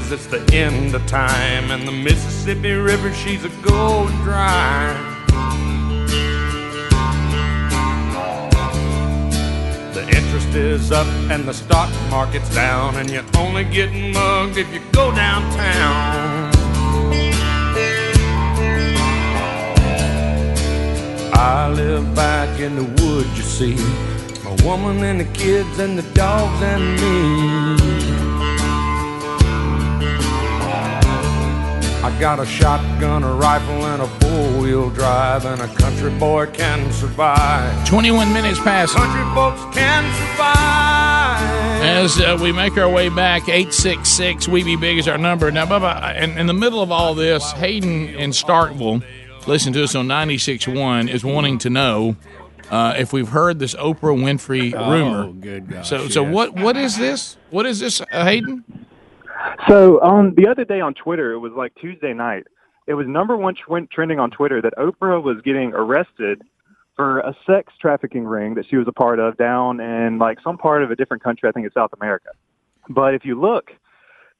Says 0.00 0.12
it's 0.12 0.26
the 0.26 0.54
end 0.54 0.94
of 0.94 1.04
time, 1.06 1.70
and 1.70 1.86
the 1.86 1.92
Mississippi 1.92 2.72
River, 2.72 3.12
she's 3.12 3.44
a 3.44 3.48
going 3.62 4.14
dry. 4.22 4.94
The 9.92 10.02
interest 10.16 10.54
is 10.54 10.92
up 10.92 11.06
and 11.30 11.44
the 11.44 11.54
stock 11.54 11.90
market's 12.10 12.54
down, 12.54 12.96
and 12.96 13.10
you're 13.10 13.24
only 13.36 13.64
getting 13.64 14.12
mugged 14.12 14.56
if 14.56 14.72
you 14.72 14.80
go 14.92 15.14
downtown. 15.14 16.52
I 21.34 21.70
live 21.74 22.14
back 22.14 22.60
in 22.60 22.76
the 22.76 22.84
woods, 23.02 23.36
you 23.36 23.42
see. 23.42 23.76
My 24.44 24.54
woman 24.64 25.02
and 25.02 25.20
the 25.20 25.30
kids 25.38 25.78
and 25.78 25.98
the 25.98 26.08
dogs 26.14 26.62
and 26.62 27.00
me. 27.00 27.67
I 32.08 32.18
got 32.20 32.40
a 32.40 32.46
shotgun, 32.46 33.22
a 33.22 33.34
rifle, 33.34 33.84
and 33.84 34.00
a 34.00 34.06
four 34.06 34.62
wheel 34.62 34.88
drive, 34.88 35.44
and 35.44 35.60
a 35.60 35.68
country 35.74 36.10
boy 36.12 36.46
can 36.46 36.90
survive. 36.90 37.86
21 37.86 38.32
minutes 38.32 38.58
past. 38.60 38.94
Country 38.94 39.22
folks 39.34 39.60
can 39.76 40.04
survive. 40.14 41.82
As 41.84 42.18
uh, 42.18 42.38
we 42.40 42.50
make 42.50 42.78
our 42.78 42.88
way 42.88 43.10
back, 43.10 43.42
866 43.50 44.48
We 44.48 44.64
Be 44.64 44.74
Big 44.76 44.96
is 44.96 45.06
our 45.06 45.18
number. 45.18 45.50
Now, 45.50 45.66
Bubba, 45.66 46.16
in, 46.16 46.38
in 46.38 46.46
the 46.46 46.54
middle 46.54 46.80
of 46.80 46.90
all 46.90 47.14
this, 47.14 47.52
Hayden 47.52 48.08
in 48.08 48.30
Starkville, 48.30 49.04
listen 49.46 49.74
to 49.74 49.84
us 49.84 49.94
on 49.94 50.08
96.1, 50.08 51.10
is 51.10 51.22
wanting 51.26 51.58
to 51.58 51.68
know 51.68 52.16
uh, 52.70 52.94
if 52.96 53.12
we've 53.12 53.28
heard 53.28 53.58
this 53.58 53.74
Oprah 53.74 54.16
Winfrey 54.18 54.72
Oh, 54.74 54.90
rumor. 54.90 55.30
good 55.32 55.68
gosh, 55.68 55.90
So, 55.90 56.08
so 56.08 56.22
what? 56.22 56.54
what 56.54 56.78
is 56.78 56.96
this? 56.96 57.36
What 57.50 57.66
is 57.66 57.80
this, 57.80 58.00
uh, 58.00 58.24
Hayden? 58.24 58.64
So 59.66 60.00
on 60.00 60.34
the 60.34 60.46
other 60.46 60.64
day 60.64 60.80
on 60.80 60.94
Twitter, 60.94 61.32
it 61.32 61.38
was 61.38 61.52
like 61.52 61.74
Tuesday 61.74 62.12
night. 62.12 62.46
It 62.86 62.94
was 62.94 63.06
number 63.06 63.36
one 63.36 63.54
trending 63.90 64.18
on 64.18 64.30
Twitter 64.30 64.62
that 64.62 64.74
Oprah 64.76 65.22
was 65.22 65.40
getting 65.42 65.72
arrested 65.74 66.42
for 66.96 67.20
a 67.20 67.36
sex 67.46 67.72
trafficking 67.80 68.24
ring 68.24 68.54
that 68.54 68.66
she 68.68 68.76
was 68.76 68.88
a 68.88 68.92
part 68.92 69.18
of 69.18 69.36
down 69.36 69.80
in 69.80 70.18
like 70.18 70.38
some 70.42 70.58
part 70.58 70.82
of 70.82 70.90
a 70.90 70.96
different 70.96 71.22
country. 71.22 71.48
I 71.48 71.52
think 71.52 71.66
it's 71.66 71.74
South 71.74 71.92
America. 72.00 72.30
But 72.88 73.14
if 73.14 73.24
you 73.24 73.38
look, 73.38 73.70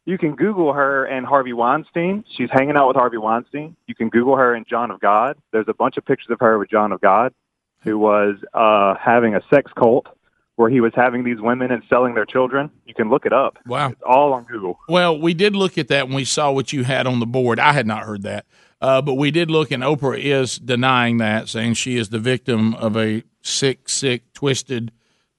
you 0.06 0.16
can 0.16 0.34
Google 0.34 0.72
her 0.72 1.04
and 1.04 1.26
Harvey 1.26 1.52
Weinstein. 1.52 2.24
She's 2.36 2.48
hanging 2.50 2.76
out 2.76 2.88
with 2.88 2.96
Harvey 2.96 3.18
Weinstein. 3.18 3.76
You 3.86 3.94
can 3.94 4.08
Google 4.08 4.36
her 4.36 4.54
and 4.54 4.66
John 4.66 4.90
of 4.90 5.00
God. 5.00 5.36
There's 5.52 5.68
a 5.68 5.74
bunch 5.74 5.98
of 5.98 6.04
pictures 6.04 6.30
of 6.30 6.40
her 6.40 6.58
with 6.58 6.70
John 6.70 6.92
of 6.92 7.00
God, 7.00 7.34
who 7.82 7.98
was 7.98 8.36
uh, 8.54 8.94
having 8.94 9.34
a 9.34 9.42
sex 9.50 9.70
cult 9.76 10.06
where 10.58 10.68
he 10.68 10.80
was 10.80 10.92
having 10.96 11.22
these 11.22 11.40
women 11.40 11.70
and 11.70 11.84
selling 11.88 12.14
their 12.14 12.26
children. 12.26 12.68
You 12.84 12.92
can 12.92 13.08
look 13.08 13.24
it 13.24 13.32
up. 13.32 13.58
Wow. 13.64 13.90
It's 13.90 14.02
all 14.04 14.32
on 14.32 14.42
Google. 14.42 14.76
Well, 14.88 15.16
we 15.16 15.32
did 15.32 15.54
look 15.54 15.78
at 15.78 15.86
that 15.86 16.08
when 16.08 16.16
we 16.16 16.24
saw 16.24 16.50
what 16.50 16.72
you 16.72 16.82
had 16.82 17.06
on 17.06 17.20
the 17.20 17.26
board. 17.26 17.60
I 17.60 17.72
had 17.72 17.86
not 17.86 18.02
heard 18.02 18.24
that. 18.24 18.44
Uh, 18.80 19.00
but 19.00 19.14
we 19.14 19.30
did 19.30 19.52
look, 19.52 19.70
and 19.70 19.84
Oprah 19.84 20.18
is 20.18 20.58
denying 20.58 21.18
that, 21.18 21.48
saying 21.48 21.74
she 21.74 21.96
is 21.96 22.08
the 22.08 22.18
victim 22.18 22.74
of 22.74 22.96
a 22.96 23.22
sick, 23.40 23.88
sick, 23.88 24.32
twisted 24.32 24.90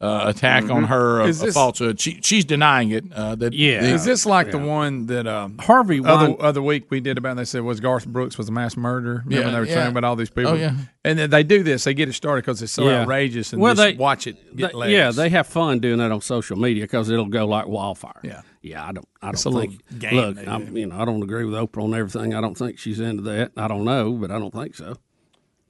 uh, 0.01 0.23
attack 0.27 0.69
on 0.69 0.85
her 0.85 1.19
of, 1.21 1.27
Is 1.29 1.41
of 1.41 1.47
this- 1.47 1.55
falsehood. 1.55 1.99
She, 1.99 2.19
she's 2.23 2.45
denying 2.45 2.91
it. 2.91 3.03
Uh, 3.13 3.35
Is 3.39 4.05
this 4.05 4.25
like 4.25 4.49
the 4.51 4.57
one 4.57 5.07
that 5.07 5.27
um, 5.27 5.57
Harvey 5.57 5.99
other, 6.03 6.29
Wein- 6.29 6.37
other 6.39 6.61
week 6.61 6.89
we 6.89 7.01
did 7.01 7.17
about? 7.17 7.35
They 7.35 7.43
said 7.43 7.63
was 7.63 7.79
Garth 7.81 8.07
Brooks 8.07 8.37
was 8.37 8.47
a 8.47 8.51
mass 8.53 8.77
murderer. 8.77 9.23
Remember 9.25 9.47
Yeah, 9.47 9.51
they 9.53 9.59
were 9.59 9.65
yeah. 9.65 9.73
saying 9.73 9.87
about 9.91 10.05
all 10.05 10.15
these 10.15 10.29
people. 10.29 10.53
Oh, 10.53 10.55
yeah. 10.55 10.73
and 11.03 11.19
then 11.19 11.29
they 11.29 11.43
do 11.43 11.63
this. 11.63 11.83
They 11.83 11.93
get 11.93 12.07
it 12.07 12.13
started 12.13 12.43
because 12.43 12.61
it's 12.61 12.71
so 12.71 12.89
Yeah. 12.89 13.01
outrageous, 13.01 13.51
and 13.51 13.61
Well, 13.61 13.75
just 13.75 13.83
they- 13.83 13.95
watch 13.97 14.25
it 14.25 14.55
get 14.55 14.71
They- 14.77 14.93
yeah, 14.93 15.11
they 15.11 15.27
have 15.29 15.47
fun 15.47 15.79
doing 15.79 15.97
that 15.97 16.11
on 16.11 16.21
social 16.21 16.57
media 16.57 16.85
because 16.85 17.09
it'll 17.09 17.25
go 17.25 17.45
like 17.45 17.67
wildfire. 17.67 18.21
Yeah. 18.23 18.41
yeah. 18.61 18.85
I 18.87 18.93
don't. 18.93 19.07
I 19.21 19.31
don't 19.33 19.45
a 19.45 19.59
think. 19.67 19.99
game 19.99 20.15
look, 20.15 20.47
I'm, 20.47 20.77
you 20.77 20.85
know, 20.85 20.97
I 20.97 21.03
don't 21.03 21.21
agree 21.21 21.43
with 21.43 21.55
Oprah 21.55 21.83
on 21.83 21.93
everything. 21.93 22.33
I 22.33 22.39
don't 22.39 22.57
think 22.57 22.79
she's 22.79 23.01
into 23.01 23.23
that. 23.23 23.51
I 23.57 23.67
don't 23.67 23.83
know, 23.83 24.13
but 24.13 24.31
I 24.31 24.39
don't 24.39 24.53
think 24.53 24.75
so. 24.75 24.95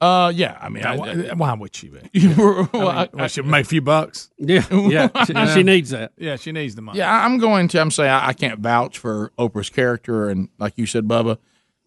Uh, 0.00 0.32
yeah. 0.34 0.56
I 0.60 0.68
mean, 0.70 0.82
Yeah, 0.82 0.92
I- 0.92 0.96
why, 0.96 1.08
I- 1.10 1.34
why 1.34 1.52
would 1.54 1.76
she 1.76 1.88
be? 1.88 1.98
well, 2.38 2.48
I 2.48 2.62
mean, 2.62 2.68
I- 2.74 3.08
well, 3.12 3.28
she'll 3.28 3.44
make 3.44 3.66
a 3.66 3.68
few 3.68 3.82
bucks. 3.82 4.30
Yeah, 4.38 4.64
yeah, 4.70 5.24
she- 5.24 5.54
she 5.54 5.62
needs 5.62 5.90
that. 5.90 6.12
Yeah, 6.16 6.36
she 6.36 6.52
needs 6.52 6.74
the 6.74 6.82
money. 6.82 6.98
Yeah, 6.98 7.10
I- 7.12 7.24
I'm 7.24 7.38
going 7.38 7.68
to. 7.68 7.80
I'm 7.80 7.90
saying 7.90 8.10
I, 8.10 8.28
I 8.28 8.32
can't 8.32 8.60
vouch 8.60 8.96
for 8.98 9.30
Oprah's 9.38 9.68
character, 9.70 10.28
and 10.30 10.48
like 10.58 10.78
you 10.78 10.86
said, 10.86 11.04
Bubba, 11.06 11.36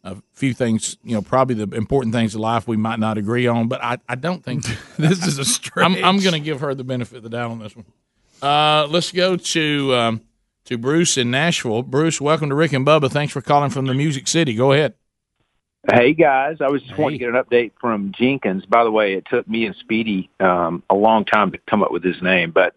a 0.03 0.17
few 0.33 0.53
things. 0.53 0.97
You 1.03 1.15
know, 1.15 1.21
probably 1.23 1.55
the 1.55 1.75
important 1.75 2.13
things 2.13 2.35
in 2.35 2.41
life 2.41 2.67
we 2.67 2.77
might 2.77 2.99
not 2.99 3.17
agree 3.17 3.47
on, 3.47 3.67
but 3.67 3.83
I, 3.83 3.97
I 4.07 4.15
don't 4.15 4.43
think 4.43 4.63
this 4.97 5.25
is 5.25 5.39
a 5.39 5.45
stretch. 5.45 5.85
I'm, 5.85 5.95
I'm 6.03 6.19
going 6.19 6.33
to 6.33 6.39
give 6.39 6.59
her 6.59 6.75
the 6.75 6.83
benefit 6.83 7.17
of 7.17 7.23
the 7.23 7.29
doubt 7.29 7.49
on 7.51 7.59
this 7.59 7.75
one. 7.75 7.85
Uh, 8.41 8.85
let's 8.91 9.11
go 9.11 9.37
to 9.37 9.95
um, 9.95 10.21
to 10.65 10.77
Bruce 10.77 11.17
in 11.17 11.31
Nashville. 11.31 11.81
Bruce, 11.81 12.21
welcome 12.21 12.49
to 12.49 12.55
Rick 12.55 12.73
and 12.73 12.85
Bubba. 12.85 13.09
Thanks 13.09 13.33
for 13.33 13.41
calling 13.41 13.69
from 13.71 13.85
the 13.85 13.93
Music 13.93 14.27
City. 14.27 14.53
Go 14.53 14.71
ahead. 14.73 14.93
Hey 15.91 16.13
guys, 16.13 16.57
I 16.61 16.69
was 16.69 16.81
just 16.81 16.97
wanting 16.97 17.19
to 17.19 17.25
get 17.25 17.35
an 17.35 17.43
update 17.43 17.71
from 17.79 18.13
Jenkins. 18.17 18.65
By 18.65 18.85
the 18.85 18.91
way, 18.91 19.15
it 19.15 19.25
took 19.29 19.45
me 19.49 19.65
and 19.65 19.75
Speedy 19.75 20.29
um, 20.39 20.81
a 20.89 20.95
long 20.95 21.25
time 21.25 21.51
to 21.51 21.57
come 21.69 21.83
up 21.83 21.91
with 21.91 22.05
his 22.05 22.21
name, 22.21 22.51
but 22.51 22.73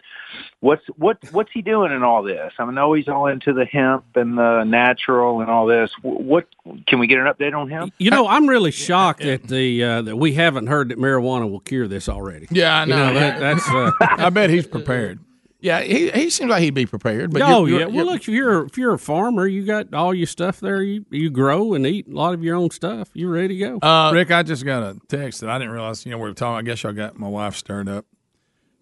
what's 0.58 0.84
what 0.96 1.18
what's 1.30 1.52
he 1.52 1.62
doing 1.62 1.92
in 1.92 2.02
all 2.02 2.24
this? 2.24 2.52
I 2.58 2.68
know 2.72 2.94
he's 2.94 3.06
all 3.06 3.28
into 3.28 3.52
the 3.52 3.64
hemp 3.64 4.04
and 4.16 4.36
the 4.36 4.64
natural 4.64 5.40
and 5.40 5.48
all 5.48 5.66
this. 5.66 5.92
What 6.02 6.48
can 6.88 6.98
we 6.98 7.06
get 7.06 7.18
an 7.18 7.26
update 7.26 7.56
on 7.56 7.68
him? 7.68 7.92
You 7.98 8.10
know, 8.10 8.26
I'm 8.26 8.48
really 8.48 8.72
shocked 8.72 9.22
that 9.22 9.44
the 9.44 9.84
uh, 9.84 10.02
that 10.02 10.16
we 10.16 10.34
haven't 10.34 10.66
heard 10.66 10.88
that 10.88 10.98
marijuana 10.98 11.48
will 11.48 11.60
cure 11.60 11.86
this 11.86 12.08
already. 12.08 12.48
Yeah, 12.50 12.74
I 12.74 12.84
You 12.84 12.90
know. 12.90 13.14
that, 13.14 13.38
that's. 13.38 13.68
Uh, 13.68 13.92
I 14.00 14.30
bet 14.30 14.50
he's 14.50 14.66
prepared. 14.66 15.20
Yeah, 15.66 15.80
he, 15.82 16.10
he 16.10 16.30
seems 16.30 16.48
like 16.50 16.62
he'd 16.62 16.74
be 16.74 16.86
prepared. 16.86 17.32
But 17.32 17.42
oh 17.42 17.66
you're- 17.66 17.72
yeah. 17.72 17.78
you're- 17.78 17.84
Well, 17.86 17.94
you're- 17.94 18.12
look, 18.12 18.20
if 18.22 18.28
you're 18.28 18.64
if 18.66 18.78
you're 18.78 18.94
a 18.94 18.98
farmer, 18.98 19.46
you 19.46 19.64
got 19.64 19.92
all 19.92 20.14
your 20.14 20.26
stuff 20.26 20.60
there. 20.60 20.80
You 20.82 21.04
you 21.10 21.28
grow 21.30 21.74
and 21.74 21.86
eat 21.86 22.06
a 22.08 22.14
lot 22.14 22.34
of 22.34 22.44
your 22.44 22.54
own 22.56 22.70
stuff. 22.70 23.08
You 23.14 23.28
ready 23.28 23.48
to 23.58 23.78
go? 23.80 23.86
Uh, 23.86 24.12
Rick, 24.12 24.30
I 24.30 24.42
just 24.42 24.64
got 24.64 24.82
a 24.82 24.96
text 25.08 25.40
that 25.40 25.50
I 25.50 25.58
didn't 25.58 25.72
realize. 25.72 26.04
You 26.06 26.12
know, 26.12 26.18
we 26.18 26.28
were 26.28 26.34
talking. 26.34 26.58
I 26.58 26.62
guess 26.62 26.82
y'all 26.82 26.92
got 26.92 27.18
my 27.18 27.28
wife 27.28 27.56
stirred 27.56 27.88
up. 27.88 28.06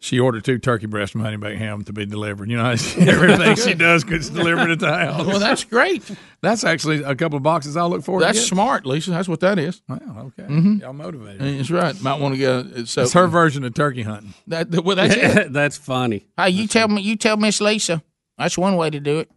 She 0.00 0.20
ordered 0.20 0.44
two 0.44 0.58
turkey 0.58 0.84
breast 0.86 1.12
from 1.12 1.22
Honey 1.22 1.38
Baked 1.38 1.58
Ham 1.58 1.82
to 1.84 1.92
be 1.94 2.04
delivered. 2.04 2.50
You 2.50 2.58
know, 2.58 2.68
everything 2.98 3.56
she 3.56 3.72
does 3.86 4.04
gets 4.04 4.28
delivered 4.28 4.70
at 4.70 4.78
the 4.80 4.92
house. 4.94 5.26
Well, 5.26 5.38
that's 5.38 5.64
great. 5.64 6.02
That's 6.42 6.62
actually 6.62 7.02
a 7.02 7.14
couple 7.14 7.38
of 7.38 7.42
boxes 7.42 7.74
I'll 7.74 7.88
look 7.88 8.04
forward 8.04 8.20
to. 8.20 8.26
That's 8.26 8.42
smart, 8.46 8.84
Lisa. 8.84 9.12
That's 9.12 9.28
what 9.28 9.40
that 9.40 9.58
is. 9.58 9.80
Wow, 9.88 9.98
okay. 10.38 10.42
Mhm. 10.50 10.82
Y'all 10.82 10.92
motivated. 10.92 11.40
That's 11.58 11.70
right. 11.70 11.98
Might 12.02 12.20
want 12.20 12.34
to 12.34 12.40
go. 12.40 12.84
So 12.84 13.02
It's 13.02 13.14
her 13.14 13.26
version 13.26 13.64
of 13.64 13.72
turkey 13.72 14.02
hunting. 14.02 14.34
That 14.46 14.70
well, 14.84 14.96
that's 14.96 15.14
it. 15.14 15.52
that's 15.54 15.78
funny. 15.78 16.26
Hey, 16.36 16.50
you 16.50 16.66
tell 16.66 16.88
me. 16.88 17.00
You 17.00 17.16
tell 17.16 17.38
Miss 17.38 17.62
Lisa. 17.62 18.02
That's 18.36 18.58
one 18.58 18.76
way 18.76 18.90
to 18.90 19.00
do 19.00 19.20
it. 19.20 19.30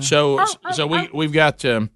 So, 0.00 0.44
so 0.72 0.86
we 0.86 1.08
we've 1.14 1.32
got 1.32 1.64
um, 1.64 1.90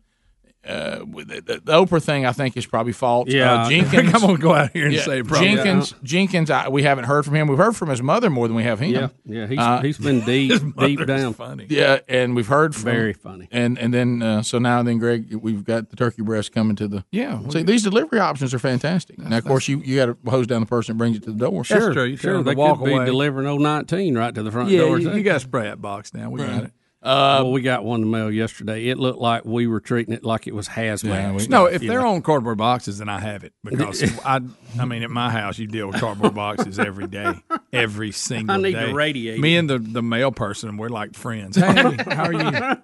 uh, 0.66 0.98
the, 0.98 1.42
the, 1.44 1.60
the 1.64 1.72
Oprah 1.72 2.02
thing. 2.02 2.26
I 2.26 2.32
think 2.32 2.56
is 2.56 2.66
probably 2.66 2.92
false. 2.92 3.28
Yeah. 3.28 3.62
uh, 3.64 3.68
Jenkins. 3.70 4.14
I'm 4.14 4.20
gonna 4.20 4.38
go 4.38 4.54
out 4.54 4.72
here 4.72 4.86
and 4.88 4.96
say 4.98 5.22
probably- 5.22 5.48
Jenkins. 5.48 5.94
Jenkins. 6.02 6.50
I, 6.50 6.68
we 6.68 6.82
haven't 6.82 7.04
heard 7.04 7.24
from 7.24 7.34
him. 7.34 7.46
We've 7.48 7.58
heard 7.58 7.76
from 7.76 7.88
his 7.88 8.02
mother 8.02 8.28
more 8.30 8.46
than 8.46 8.56
we 8.56 8.62
have 8.64 8.78
him. 8.80 8.90
Yeah, 8.90 9.08
yeah, 9.24 9.46
he's- 9.46 9.58
Uh, 9.60 9.80
he's 9.80 9.98
been 9.98 10.20
deep- 10.20 10.50
his 10.52 10.62
deep 10.78 11.06
down. 11.06 11.32
Funny. 11.34 11.66
Yeah, 11.70 12.00
and 12.08 12.36
we've 12.36 12.46
heard 12.48 12.74
from 12.74 12.84
Very 12.84 13.12
funny. 13.14 13.48
And 13.50 13.78
and 13.78 13.92
then 13.94 14.22
uh, 14.22 14.42
so 14.42 14.58
now 14.58 14.82
then, 14.82 14.98
Greg, 14.98 15.34
we've 15.34 15.64
got 15.64 15.90
the 15.90 15.96
turkey 15.96 16.22
breast 16.22 16.52
coming 16.52 16.76
to 16.76 16.88
the. 16.88 17.04
Yeah. 17.10 17.40
See, 17.48 17.62
these 17.62 17.82
delivery 17.82 18.20
options 18.20 18.52
are 18.52 18.58
fantastic. 18.58 19.18
Now, 19.18 19.38
of 19.38 19.44
course, 19.44 19.66
you 19.68 19.78
you 19.78 19.96
got 19.96 20.06
to 20.06 20.30
hose 20.30 20.46
down 20.46 20.60
the 20.60 20.66
person 20.66 20.94
that 20.94 20.98
brings 20.98 21.16
it 21.16 21.22
to 21.24 21.32
the 21.32 21.38
door. 21.38 21.64
Sure, 21.64 21.92
sure. 22.16 22.42
They 22.42 22.54
could 22.54 22.84
be 22.84 23.04
delivering 23.04 23.62
019 23.62 24.16
right 24.16 24.34
to 24.34 24.42
the 24.42 24.50
front 24.50 24.68
Yeah, 24.70 24.80
door. 24.80 24.98
you, 24.98 25.12
you 25.14 25.22
got 25.22 25.34
to 25.34 25.40
spray 25.40 25.64
that 25.64 25.80
box 25.80 26.10
down. 26.10 26.30
We 26.32 26.40
got 26.40 26.64
it. 26.64 26.72
Uh, 27.02 27.40
well, 27.42 27.52
we 27.52 27.62
got 27.62 27.82
one 27.82 28.02
in 28.02 28.10
the 28.10 28.14
mail 28.14 28.30
yesterday. 28.30 28.88
It 28.88 28.98
looked 28.98 29.18
like 29.18 29.46
we 29.46 29.66
were 29.66 29.80
treating 29.80 30.12
it 30.12 30.22
like 30.22 30.46
it 30.46 30.54
was 30.54 30.68
hazmat. 30.68 31.48
no, 31.48 31.64
if 31.64 31.80
they're 31.80 32.04
on 32.04 32.20
cardboard 32.20 32.58
boxes, 32.58 32.98
then 32.98 33.08
I 33.08 33.18
have 33.20 33.42
it 33.42 33.54
because 33.64 34.02
I, 34.22 34.40
I 34.78 34.84
mean, 34.84 35.02
at 35.02 35.10
my 35.10 35.30
house, 35.30 35.58
you 35.58 35.66
deal 35.66 35.86
with 35.86 35.98
cardboard 35.98 36.34
boxes 36.34 36.78
every 36.78 37.06
day, 37.06 37.32
every 37.72 38.10
single 38.12 38.54
day. 38.54 38.60
I 38.60 38.62
need 38.62 38.74
day. 38.74 38.86
to 38.90 38.94
radiate 38.94 39.40
Me 39.40 39.56
and 39.56 39.70
the 39.70 39.78
the 39.78 40.02
mail 40.02 40.30
person, 40.30 40.76
we're 40.76 40.90
like 40.90 41.14
friends. 41.14 41.56
Hey, 41.56 41.64
how 42.10 42.24
are 42.24 42.34
you? 42.34 42.76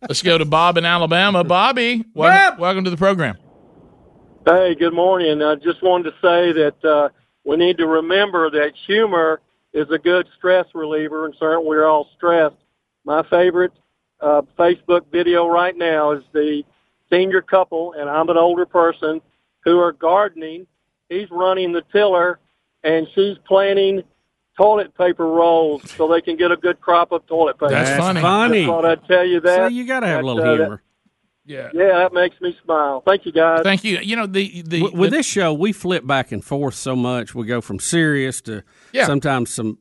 Let's 0.00 0.22
go 0.22 0.38
to 0.38 0.46
Bob 0.46 0.78
in 0.78 0.86
Alabama. 0.86 1.44
Bobby, 1.44 2.06
welcome, 2.14 2.58
welcome 2.58 2.84
to 2.84 2.90
the 2.90 2.96
program. 2.96 3.36
Hey, 4.46 4.76
good 4.76 4.94
morning. 4.94 5.42
I 5.42 5.56
just 5.56 5.82
wanted 5.82 6.04
to 6.04 6.16
say 6.22 6.52
that 6.52 6.84
uh, 6.84 7.10
we 7.44 7.58
need 7.58 7.76
to 7.76 7.86
remember 7.86 8.48
that 8.48 8.72
humor 8.86 9.42
is 9.74 9.90
a 9.90 9.98
good 9.98 10.26
stress 10.38 10.64
reliever, 10.74 11.26
and 11.26 11.34
certainly 11.38 11.68
we're 11.68 11.86
all 11.86 12.08
stressed. 12.16 12.56
My 13.08 13.22
favorite 13.30 13.72
uh, 14.20 14.42
Facebook 14.58 15.10
video 15.10 15.48
right 15.48 15.74
now 15.74 16.10
is 16.12 16.22
the 16.34 16.62
senior 17.10 17.40
couple, 17.40 17.94
and 17.94 18.08
I'm 18.10 18.28
an 18.28 18.36
older 18.36 18.66
person, 18.66 19.22
who 19.64 19.78
are 19.78 19.92
gardening. 19.92 20.66
He's 21.08 21.30
running 21.30 21.72
the 21.72 21.80
tiller, 21.90 22.38
and 22.84 23.06
she's 23.14 23.38
planting 23.46 24.02
toilet 24.58 24.94
paper 24.94 25.26
rolls 25.26 25.90
so 25.92 26.06
they 26.06 26.20
can 26.20 26.36
get 26.36 26.52
a 26.52 26.56
good 26.58 26.82
crop 26.82 27.10
of 27.12 27.24
toilet 27.26 27.54
paper. 27.54 27.70
That's 27.70 27.88
That's 27.88 27.98
funny. 28.02 28.20
funny. 28.20 28.58
Just 28.64 28.68
thought 28.68 28.84
I'd 28.84 29.04
tell 29.06 29.24
you 29.24 29.40
that. 29.40 29.70
See, 29.70 29.76
you 29.76 29.86
gotta 29.86 30.06
have 30.06 30.20
a 30.20 30.22
That, 30.22 30.26
little 30.26 30.42
uh, 30.42 30.50
that- 30.56 30.56
humor. 30.64 30.82
Yeah. 31.46 31.70
Yeah, 31.72 31.98
that 32.00 32.12
makes 32.12 32.38
me 32.42 32.54
smile. 32.62 33.02
Thank 33.06 33.24
you, 33.24 33.32
guys. 33.32 33.62
Thank 33.62 33.82
you. 33.84 34.00
You 34.02 34.16
know 34.16 34.26
the 34.26 34.60
the 34.60 34.82
with, 34.82 34.92
with 34.92 35.10
this 35.12 35.24
show, 35.24 35.54
we 35.54 35.72
flip 35.72 36.06
back 36.06 36.30
and 36.30 36.44
forth 36.44 36.74
so 36.74 36.94
much. 36.94 37.34
We 37.34 37.46
go 37.46 37.62
from 37.62 37.78
serious 37.78 38.42
to 38.42 38.64
Yeah. 38.92 39.06
sometimes 39.06 39.48
some 39.54 39.78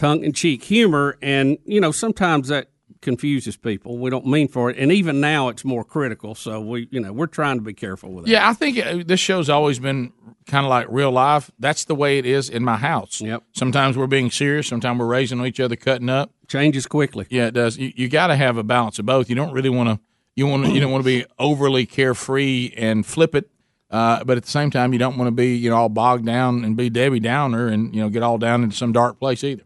tongue 0.00 0.24
in 0.24 0.32
cheek 0.32 0.64
humor, 0.64 1.18
and 1.20 1.58
you 1.64 1.80
know 1.80 1.92
sometimes 1.92 2.48
that 2.48 2.68
confuses 3.02 3.56
people. 3.56 3.98
We 3.98 4.10
don't 4.10 4.26
mean 4.26 4.48
for 4.48 4.70
it, 4.70 4.78
and 4.78 4.90
even 4.90 5.20
now 5.20 5.48
it's 5.48 5.64
more 5.64 5.84
critical. 5.84 6.34
So 6.34 6.60
we, 6.60 6.88
you 6.90 7.00
know, 7.00 7.12
we're 7.12 7.26
trying 7.26 7.58
to 7.58 7.62
be 7.62 7.74
careful 7.74 8.10
with 8.12 8.26
it. 8.26 8.30
Yeah, 8.30 8.48
I 8.48 8.54
think 8.54 8.78
uh, 8.78 9.02
this 9.04 9.20
show's 9.20 9.50
always 9.50 9.78
been 9.78 10.12
kind 10.46 10.64
of 10.64 10.70
like 10.70 10.86
real 10.88 11.10
life. 11.10 11.50
That's 11.58 11.84
the 11.84 11.94
way 11.94 12.18
it 12.18 12.26
is 12.26 12.48
in 12.48 12.64
my 12.64 12.76
house. 12.76 13.20
Yep. 13.20 13.42
Sometimes 13.52 13.96
we're 13.96 14.06
being 14.06 14.30
serious. 14.30 14.66
Sometimes 14.66 14.98
we're 14.98 15.06
raising 15.06 15.44
each 15.44 15.60
other, 15.60 15.76
cutting 15.76 16.08
up. 16.08 16.32
Changes 16.48 16.86
quickly. 16.86 17.26
Yeah, 17.30 17.46
it 17.46 17.54
does. 17.54 17.76
You, 17.78 17.92
you 17.94 18.08
got 18.08 18.28
to 18.28 18.36
have 18.36 18.56
a 18.56 18.64
balance 18.64 18.98
of 18.98 19.06
both. 19.06 19.28
You 19.28 19.36
don't 19.36 19.52
really 19.52 19.70
want 19.70 19.88
to. 19.90 20.00
You 20.34 20.46
want. 20.46 20.66
You 20.72 20.80
don't 20.80 20.90
want 20.90 21.04
to 21.04 21.06
be 21.06 21.26
overly 21.38 21.84
carefree 21.84 22.72
and 22.76 23.04
flip 23.04 23.34
it. 23.34 23.50
Uh, 23.90 24.22
but 24.24 24.36
at 24.36 24.44
the 24.44 24.50
same 24.50 24.70
time, 24.70 24.92
you 24.92 24.98
don't 24.98 25.18
want 25.18 25.26
to 25.26 25.32
be 25.32 25.56
you 25.56 25.68
know 25.68 25.76
all 25.76 25.88
bogged 25.88 26.24
down 26.24 26.64
and 26.64 26.76
be 26.76 26.88
Debbie 26.88 27.20
Downer 27.20 27.66
and 27.66 27.94
you 27.94 28.00
know 28.00 28.08
get 28.08 28.22
all 28.22 28.38
down 28.38 28.62
into 28.62 28.76
some 28.76 28.92
dark 28.92 29.18
place 29.18 29.44
either. 29.44 29.64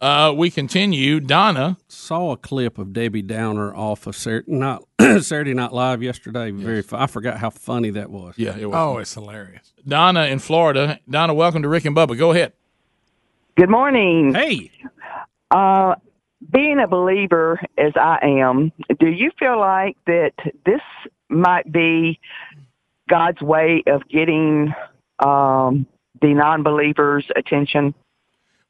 Uh, 0.00 0.32
we 0.36 0.50
continue. 0.50 1.20
Donna 1.20 1.78
saw 1.88 2.32
a 2.32 2.36
clip 2.36 2.76
of 2.76 2.92
Debbie 2.92 3.22
Downer 3.22 3.74
off 3.74 4.06
of 4.06 4.14
Saturday 4.14 4.52
Night, 4.52 4.80
Saturday 5.22 5.54
Night 5.54 5.72
Live 5.72 6.02
yesterday. 6.02 6.50
Very, 6.50 6.84
I 6.92 7.06
forgot 7.06 7.38
how 7.38 7.48
funny 7.48 7.90
that 7.90 8.10
was. 8.10 8.34
Yeah, 8.36 8.56
it 8.58 8.66
was. 8.66 8.76
Oh, 8.76 8.98
it's 8.98 9.14
hilarious. 9.14 9.72
Donna 9.88 10.26
in 10.26 10.38
Florida. 10.38 11.00
Donna, 11.08 11.32
welcome 11.32 11.62
to 11.62 11.68
Rick 11.68 11.86
and 11.86 11.96
Bubba. 11.96 12.18
Go 12.18 12.32
ahead. 12.32 12.52
Good 13.56 13.70
morning. 13.70 14.34
Hey. 14.34 14.70
Uh, 15.50 15.94
being 16.52 16.78
a 16.78 16.86
believer 16.86 17.58
as 17.78 17.92
I 17.96 18.18
am, 18.22 18.72
do 19.00 19.08
you 19.08 19.30
feel 19.38 19.58
like 19.58 19.96
that 20.06 20.32
this 20.66 20.82
might 21.30 21.72
be 21.72 22.20
God's 23.08 23.40
way 23.40 23.82
of 23.86 24.06
getting 24.08 24.74
um, 25.20 25.86
the 26.20 26.34
non-believers' 26.34 27.24
attention? 27.34 27.94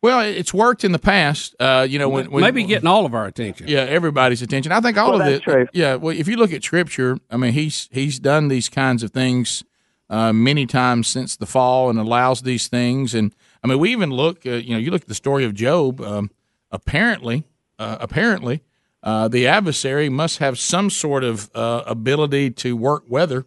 Well, 0.07 0.21
it's 0.21 0.55
worked 0.55 0.85
in 0.85 0.93
the 0.93 1.01
past. 1.01 1.57
Uh, 1.59 1.85
you 1.89 1.99
know, 1.99 2.09
when, 2.09 2.31
when 2.31 2.43
Maybe 2.43 2.63
getting 2.63 2.87
all 2.87 3.07
of 3.07 3.13
our 3.13 3.27
attention. 3.27 3.67
Yeah, 3.67 3.81
everybody's 3.81 4.41
attention. 4.41 4.71
I 4.71 4.81
think 4.81 4.97
all 4.97 5.11
Well, 5.11 5.21
of 5.21 5.27
that's 5.27 5.39
it. 5.39 5.43
true. 5.43 5.67
Yeah, 5.73 5.97
well, 5.97 6.17
if 6.17 6.29
you 6.29 6.37
look 6.37 6.53
at 6.53 6.63
Scripture, 6.63 7.19
I 7.29 7.37
mean, 7.37 7.53
he's 7.53 7.89
he's 7.91 8.21
done 8.21 8.47
these 8.47 8.69
kinds 8.69 9.03
of 9.03 9.11
things 9.11 9.65
uh, 10.09 10.33
many 10.33 10.65
times 10.65 11.09
since 11.09 11.35
the 11.37 11.47
fall, 11.47 11.91
and 11.91 11.99
allows 11.99 12.43
these 12.43 12.69
things. 12.69 13.15
And 13.15 13.35
I 13.65 13.67
mean, 13.67 13.81
we 13.81 13.91
even 13.91 14.11
look. 14.11 14.47
Uh, 14.47 14.51
you 14.53 14.75
know, 14.75 14.79
you 14.79 14.93
look 14.93 15.03
at 15.03 15.09
the 15.09 15.15
story 15.15 15.45
of 15.45 15.55
Job. 15.55 16.01
Um, 16.01 16.31
apparently, 16.71 17.43
uh, 17.81 17.97
apparently, 18.01 18.63
uh, 19.03 19.27
the 19.27 19.49
adversary 19.49 20.09
must 20.09 20.39
have 20.39 20.57
some 20.57 20.89
sort 20.89 21.25
of 21.25 21.51
uh, 21.53 21.83
ability 21.85 22.51
to 22.53 22.77
work 22.77 23.03
weather, 23.09 23.45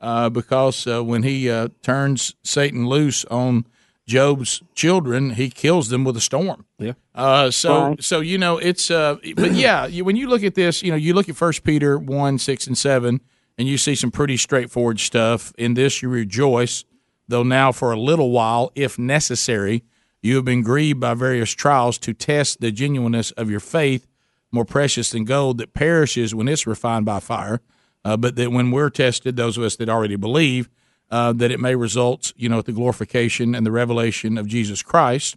uh, 0.00 0.30
because 0.30 0.86
uh, 0.86 1.04
when 1.04 1.22
he 1.22 1.50
uh, 1.50 1.68
turns 1.82 2.34
Satan 2.42 2.86
loose 2.86 3.26
on 3.26 3.66
Job's 4.08 4.62
children, 4.74 5.30
he 5.34 5.50
kills 5.50 5.90
them 5.90 6.02
with 6.02 6.16
a 6.16 6.20
storm. 6.20 6.64
Yeah. 6.78 6.94
Uh, 7.14 7.50
so 7.50 7.88
Right. 7.90 8.02
so 8.02 8.20
you 8.20 8.38
know 8.38 8.56
it's 8.58 8.90
uh, 8.90 9.16
but 9.36 9.52
yeah, 9.52 9.86
you, 9.86 10.04
when 10.04 10.16
you 10.16 10.28
look 10.28 10.42
at 10.42 10.54
this, 10.54 10.82
you 10.82 10.90
know, 10.90 10.96
you 10.96 11.12
look 11.14 11.28
at 11.28 11.36
First 11.36 11.62
Peter 11.62 11.98
one 11.98 12.38
six 12.38 12.66
and 12.66 12.76
seven, 12.76 13.20
and 13.58 13.68
you 13.68 13.76
see 13.76 13.94
some 13.94 14.10
pretty 14.10 14.36
straightforward 14.38 14.98
stuff. 14.98 15.52
In 15.58 15.74
this, 15.74 16.02
you 16.02 16.08
rejoice, 16.08 16.84
though 17.28 17.42
now 17.42 17.70
for 17.70 17.92
a 17.92 18.00
little 18.00 18.30
while, 18.30 18.72
if 18.74 18.98
necessary, 18.98 19.84
you 20.22 20.36
have 20.36 20.44
been 20.46 20.62
grieved 20.62 21.00
by 21.00 21.12
various 21.14 21.50
trials 21.50 21.98
to 21.98 22.14
test 22.14 22.60
the 22.60 22.72
genuineness 22.72 23.30
of 23.32 23.50
your 23.50 23.60
faith, 23.60 24.06
more 24.50 24.64
precious 24.64 25.10
than 25.10 25.24
gold 25.24 25.58
that 25.58 25.74
perishes 25.74 26.34
when 26.34 26.48
it's 26.48 26.66
refined 26.66 27.04
by 27.04 27.20
fire, 27.20 27.60
uh, 28.06 28.16
but 28.16 28.36
that 28.36 28.50
when 28.52 28.70
we're 28.70 28.90
tested, 28.90 29.36
those 29.36 29.58
of 29.58 29.64
us 29.64 29.76
that 29.76 29.88
already 29.90 30.16
believe, 30.16 30.70
uh, 31.10 31.32
that 31.34 31.50
it 31.50 31.60
may 31.60 31.74
result, 31.74 32.32
you 32.36 32.48
know, 32.48 32.58
at 32.58 32.66
the 32.66 32.72
glorification 32.72 33.54
and 33.54 33.64
the 33.64 33.72
revelation 33.72 34.38
of 34.38 34.46
Jesus 34.46 34.82
Christ. 34.82 35.36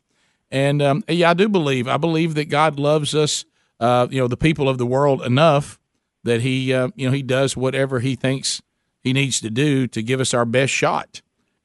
And 0.50 0.82
um, 0.82 1.04
yeah, 1.08 1.30
I 1.30 1.34
do 1.34 1.48
believe. 1.48 1.88
I 1.88 1.98
believe 1.98 2.36
that 2.36 2.46
God 2.50 2.80
loves 2.80 3.16
us, 3.16 3.46
uh, 3.80 4.08
you 4.12 4.20
know, 4.20 4.28
the 4.28 4.38
people 4.38 4.68
of 4.68 4.78
the 4.78 4.86
world 4.86 5.22
enough 5.22 5.80
that 6.24 6.42
He, 6.42 6.74
uh, 6.74 6.90
you 6.96 7.08
know, 7.08 7.14
He 7.14 7.24
does 7.24 7.56
whatever 7.56 8.00
He 8.00 8.16
thinks 8.16 8.62
He 9.00 9.14
needs 9.14 9.40
to 9.42 9.50
do 9.50 9.88
to 9.88 10.02
give 10.04 10.20
us 10.20 10.34
our 10.34 10.46
best 10.46 10.74
shot. 10.74 11.22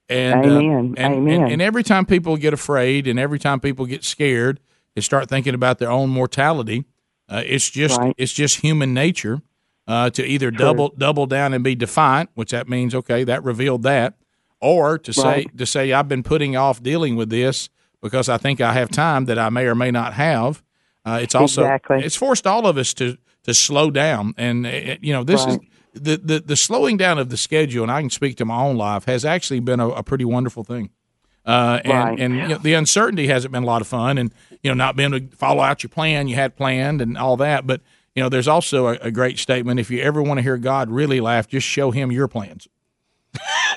And, 0.08 0.46
uh, 0.46 0.48
Amen. 0.48 0.94
and, 0.96 0.98
and, 0.98 1.14
Amen. 1.14 1.50
and 1.50 1.60
every 1.60 1.82
time 1.82 2.06
people 2.06 2.36
get 2.36 2.54
afraid, 2.54 3.08
and 3.08 3.18
every 3.18 3.40
time 3.40 3.58
people 3.58 3.86
get 3.86 4.04
scared, 4.04 4.60
and 4.94 5.04
start 5.04 5.28
thinking 5.28 5.54
about 5.54 5.78
their 5.78 5.90
own 5.90 6.08
mortality, 6.08 6.84
uh, 7.28 7.42
it's 7.44 7.68
just 7.68 8.00
it's 8.16 8.32
just 8.32 8.60
human 8.60 8.94
nature 8.94 9.42
uh, 9.86 10.10
to 10.10 10.24
either 10.24 10.50
double 10.50 10.92
double 10.96 11.26
down 11.26 11.54
and 11.54 11.62
be 11.62 11.74
defiant, 11.74 12.30
which 12.34 12.50
that 12.50 12.68
means 12.68 12.94
okay, 12.94 13.24
that 13.24 13.42
revealed 13.44 13.82
that, 13.84 14.14
or 14.60 14.98
to 14.98 15.12
say 15.12 15.46
to 15.56 15.66
say 15.66 15.92
I've 15.92 16.08
been 16.08 16.22
putting 16.22 16.56
off 16.56 16.82
dealing 16.82 17.16
with 17.16 17.30
this 17.30 17.68
because 18.02 18.28
I 18.28 18.36
think 18.38 18.60
I 18.60 18.72
have 18.72 18.90
time 18.90 19.24
that 19.26 19.38
I 19.38 19.48
may 19.48 19.64
or 19.66 19.74
may 19.74 19.90
not 19.90 20.14
have. 20.14 20.62
Uh, 21.04 21.18
it's 21.22 21.34
also 21.34 21.62
Exactly. 21.62 22.02
it's 22.02 22.16
forced 22.16 22.46
all 22.46 22.66
of 22.66 22.76
us 22.76 22.92
to 22.94 23.16
to 23.44 23.54
slow 23.54 23.90
down, 23.90 24.34
and 24.36 24.66
uh, 24.66 24.96
you 25.00 25.12
know 25.12 25.22
this 25.24 25.46
is 25.46 25.58
the, 25.94 26.16
the 26.16 26.40
the 26.40 26.56
slowing 26.56 26.96
down 26.96 27.18
of 27.18 27.28
the 27.30 27.36
schedule. 27.36 27.82
And 27.84 27.92
I 27.92 28.00
can 28.00 28.10
speak 28.10 28.36
to 28.38 28.44
my 28.44 28.60
own 28.60 28.76
life 28.76 29.04
has 29.04 29.24
actually 29.24 29.60
been 29.60 29.78
a, 29.80 29.88
a 29.88 30.02
pretty 30.02 30.24
wonderful 30.24 30.64
thing. 30.64 30.90
Uh, 31.44 31.80
and 31.84 31.92
Right. 31.92 32.18
and 32.20 32.34
you 32.36 32.48
know, 32.48 32.58
the 32.58 32.74
uncertainty 32.74 33.28
hasn't 33.28 33.52
been 33.52 33.62
a 33.62 33.66
lot 33.66 33.80
of 33.80 33.86
fun, 33.86 34.18
and 34.18 34.34
you 34.64 34.70
know 34.70 34.74
not 34.74 34.96
being 34.96 35.14
able 35.14 35.28
to 35.28 35.36
follow 35.36 35.62
out 35.62 35.84
your 35.84 35.90
plan 35.90 36.26
you 36.26 36.34
had 36.34 36.56
planned 36.56 37.00
and 37.00 37.16
all 37.16 37.36
that. 37.36 37.68
But 37.68 37.82
you 38.16 38.22
know, 38.22 38.28
there's 38.30 38.48
also 38.48 38.88
a, 38.88 38.92
a 39.02 39.10
great 39.10 39.38
statement. 39.38 39.78
If 39.78 39.90
you 39.90 40.00
ever 40.00 40.22
want 40.22 40.38
to 40.38 40.42
hear 40.42 40.56
God 40.56 40.90
really 40.90 41.20
laugh, 41.20 41.46
just 41.46 41.66
show 41.66 41.90
Him 41.90 42.10
your 42.10 42.28
plans. 42.28 42.66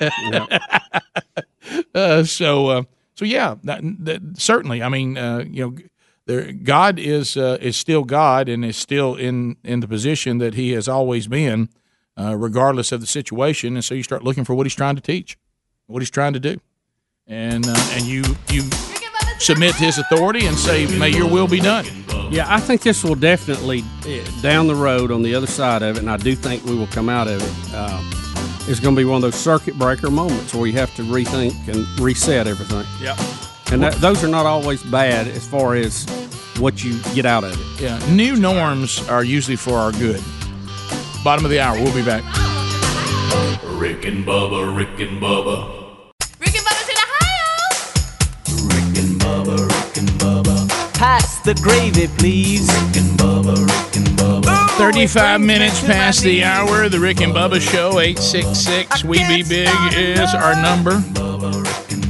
uh, 1.94 2.24
so 2.24 2.66
uh, 2.68 2.82
so 3.14 3.26
yeah, 3.26 3.56
that, 3.64 3.82
that, 3.82 4.22
certainly. 4.38 4.82
I 4.82 4.88
mean, 4.88 5.18
uh, 5.18 5.44
you 5.46 5.66
know, 5.66 5.76
there, 6.24 6.52
God 6.52 6.98
is 6.98 7.36
uh, 7.36 7.58
is 7.60 7.76
still 7.76 8.04
God 8.04 8.48
and 8.48 8.64
is 8.64 8.78
still 8.78 9.14
in 9.14 9.56
in 9.62 9.80
the 9.80 9.88
position 9.88 10.38
that 10.38 10.54
He 10.54 10.72
has 10.72 10.88
always 10.88 11.28
been, 11.28 11.68
uh, 12.16 12.34
regardless 12.34 12.92
of 12.92 13.02
the 13.02 13.06
situation. 13.06 13.74
And 13.74 13.84
so 13.84 13.94
you 13.94 14.02
start 14.02 14.24
looking 14.24 14.44
for 14.44 14.54
what 14.54 14.64
He's 14.64 14.74
trying 14.74 14.96
to 14.96 15.02
teach, 15.02 15.36
what 15.86 16.00
He's 16.00 16.10
trying 16.10 16.32
to 16.32 16.40
do, 16.40 16.58
and 17.26 17.66
uh, 17.68 17.90
and 17.92 18.04
you 18.04 18.24
you 18.48 18.62
submit 19.40 19.74
to 19.76 19.84
His 19.84 19.98
authority 19.98 20.46
and 20.46 20.56
say, 20.56 20.86
"May 20.98 21.10
Your 21.10 21.28
will 21.28 21.48
be 21.48 21.60
done." 21.60 21.86
Yeah, 22.30 22.46
I 22.48 22.60
think 22.60 22.82
this 22.82 23.02
will 23.02 23.16
definitely 23.16 23.82
eh, 24.06 24.24
down 24.40 24.68
the 24.68 24.74
road 24.74 25.10
on 25.10 25.22
the 25.22 25.34
other 25.34 25.48
side 25.48 25.82
of 25.82 25.96
it, 25.96 26.00
and 26.00 26.08
I 26.10 26.16
do 26.16 26.36
think 26.36 26.64
we 26.64 26.76
will 26.76 26.86
come 26.86 27.08
out 27.08 27.26
of 27.26 27.42
it. 27.42 27.74
Uh, 27.74 28.00
it's 28.68 28.78
going 28.78 28.94
to 28.94 29.00
be 29.00 29.04
one 29.04 29.16
of 29.16 29.22
those 29.22 29.34
circuit 29.34 29.76
breaker 29.76 30.10
moments 30.10 30.54
where 30.54 30.66
you 30.66 30.74
have 30.74 30.94
to 30.94 31.02
rethink 31.02 31.54
and 31.66 31.84
reset 31.98 32.46
everything. 32.46 32.86
Yep. 33.00 33.18
And 33.72 33.82
that, 33.82 33.94
those 33.94 34.22
are 34.22 34.28
not 34.28 34.46
always 34.46 34.82
bad 34.84 35.26
as 35.26 35.46
far 35.46 35.74
as 35.74 36.04
what 36.58 36.84
you 36.84 37.00
get 37.14 37.26
out 37.26 37.42
of 37.42 37.52
it. 37.52 37.82
Yeah, 37.82 37.98
new 38.12 38.36
norms 38.36 39.08
are 39.08 39.24
usually 39.24 39.56
for 39.56 39.74
our 39.74 39.90
good. 39.92 40.22
Bottom 41.24 41.44
of 41.44 41.50
the 41.50 41.58
hour. 41.58 41.76
We'll 41.80 41.94
be 41.94 42.04
back. 42.04 42.22
Rick 43.64 44.04
and 44.04 44.24
Bubba, 44.24 44.76
Rick 44.76 45.00
and 45.00 45.20
Bubba. 45.20 45.79
Pass 50.94 51.40
the 51.40 51.54
gravy, 51.62 52.06
please. 52.18 52.70
35 54.78 55.40
minutes 55.40 55.80
past 55.84 56.22
the 56.22 56.44
hour. 56.44 56.88
The 56.88 56.98
Rick 56.98 57.20
and 57.20 57.32
Bubba 57.34 57.60
Show, 57.60 57.98
866 57.98 59.04
We 59.04 59.18
Be 59.26 59.42
Big 59.42 59.68
is 59.94 60.34
our 60.34 60.54
number. 60.60 61.02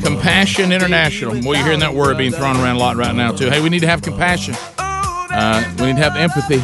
Compassion 0.02 0.72
International. 0.72 1.32
Well, 1.32 1.54
you're 1.54 1.64
hearing 1.64 1.80
that 1.80 1.94
word 1.94 2.18
being 2.18 2.32
thrown 2.32 2.56
around 2.56 2.76
a 2.76 2.78
lot 2.78 2.96
right 2.96 3.14
now, 3.14 3.32
too. 3.32 3.48
Hey, 3.50 3.60
we 3.60 3.70
need 3.70 3.80
to 3.80 3.88
have 3.88 4.02
compassion. 4.02 4.54
Uh, 4.78 5.64
we 5.78 5.86
need 5.86 5.96
to 5.96 6.02
have 6.02 6.16
empathy. 6.16 6.62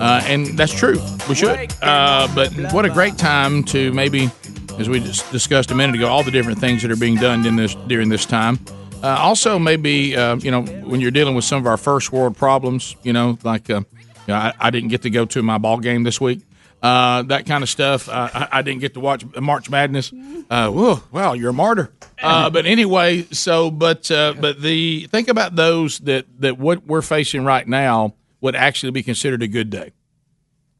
Uh, 0.00 0.22
and 0.26 0.46
that's 0.58 0.72
true. 0.72 0.98
We 1.28 1.34
should. 1.34 1.72
Uh, 1.82 2.28
but 2.34 2.52
what 2.72 2.84
a 2.84 2.90
great 2.90 3.18
time 3.18 3.64
to 3.64 3.92
maybe, 3.92 4.30
as 4.78 4.88
we 4.88 5.00
just 5.00 5.30
discussed 5.30 5.70
a 5.70 5.74
minute 5.74 5.96
ago, 5.96 6.08
all 6.08 6.22
the 6.22 6.30
different 6.30 6.58
things 6.58 6.82
that 6.82 6.90
are 6.90 6.96
being 6.96 7.16
done 7.16 7.44
in 7.46 7.56
this 7.56 7.74
during 7.86 8.08
this 8.08 8.24
time. 8.24 8.58
Uh, 9.02 9.16
also, 9.20 9.58
maybe 9.58 10.16
uh, 10.16 10.36
you 10.36 10.50
know 10.50 10.62
when 10.62 11.00
you're 11.00 11.10
dealing 11.10 11.34
with 11.34 11.44
some 11.44 11.58
of 11.58 11.66
our 11.66 11.76
first 11.76 12.12
world 12.12 12.36
problems, 12.36 12.96
you 13.02 13.12
know, 13.12 13.38
like 13.44 13.70
uh, 13.70 13.82
you 13.96 14.04
know, 14.28 14.34
I, 14.34 14.52
I 14.58 14.70
didn't 14.70 14.88
get 14.88 15.02
to 15.02 15.10
go 15.10 15.24
to 15.26 15.42
my 15.42 15.58
ball 15.58 15.78
game 15.78 16.02
this 16.02 16.20
week. 16.20 16.40
Uh, 16.82 17.22
that 17.22 17.46
kind 17.46 17.62
of 17.62 17.68
stuff. 17.68 18.08
Uh, 18.08 18.28
I, 18.32 18.48
I 18.52 18.62
didn't 18.62 18.80
get 18.80 18.94
to 18.94 19.00
watch 19.00 19.24
March 19.40 19.70
Madness. 19.70 20.12
Uh, 20.50 20.70
whoa, 20.70 21.02
wow, 21.12 21.32
you're 21.32 21.50
a 21.50 21.52
martyr. 21.54 21.92
But 22.20 22.66
anyway, 22.66 23.22
so 23.30 23.70
but 23.70 24.08
but 24.08 24.60
the 24.60 25.06
think 25.10 25.28
about 25.28 25.54
those 25.54 26.00
that 26.00 26.26
that 26.40 26.58
what 26.58 26.84
we're 26.84 27.02
facing 27.02 27.44
right 27.44 27.66
now 27.66 28.14
would 28.40 28.56
actually 28.56 28.92
be 28.92 29.02
considered 29.02 29.42
a 29.42 29.48
good 29.48 29.70
day. 29.70 29.92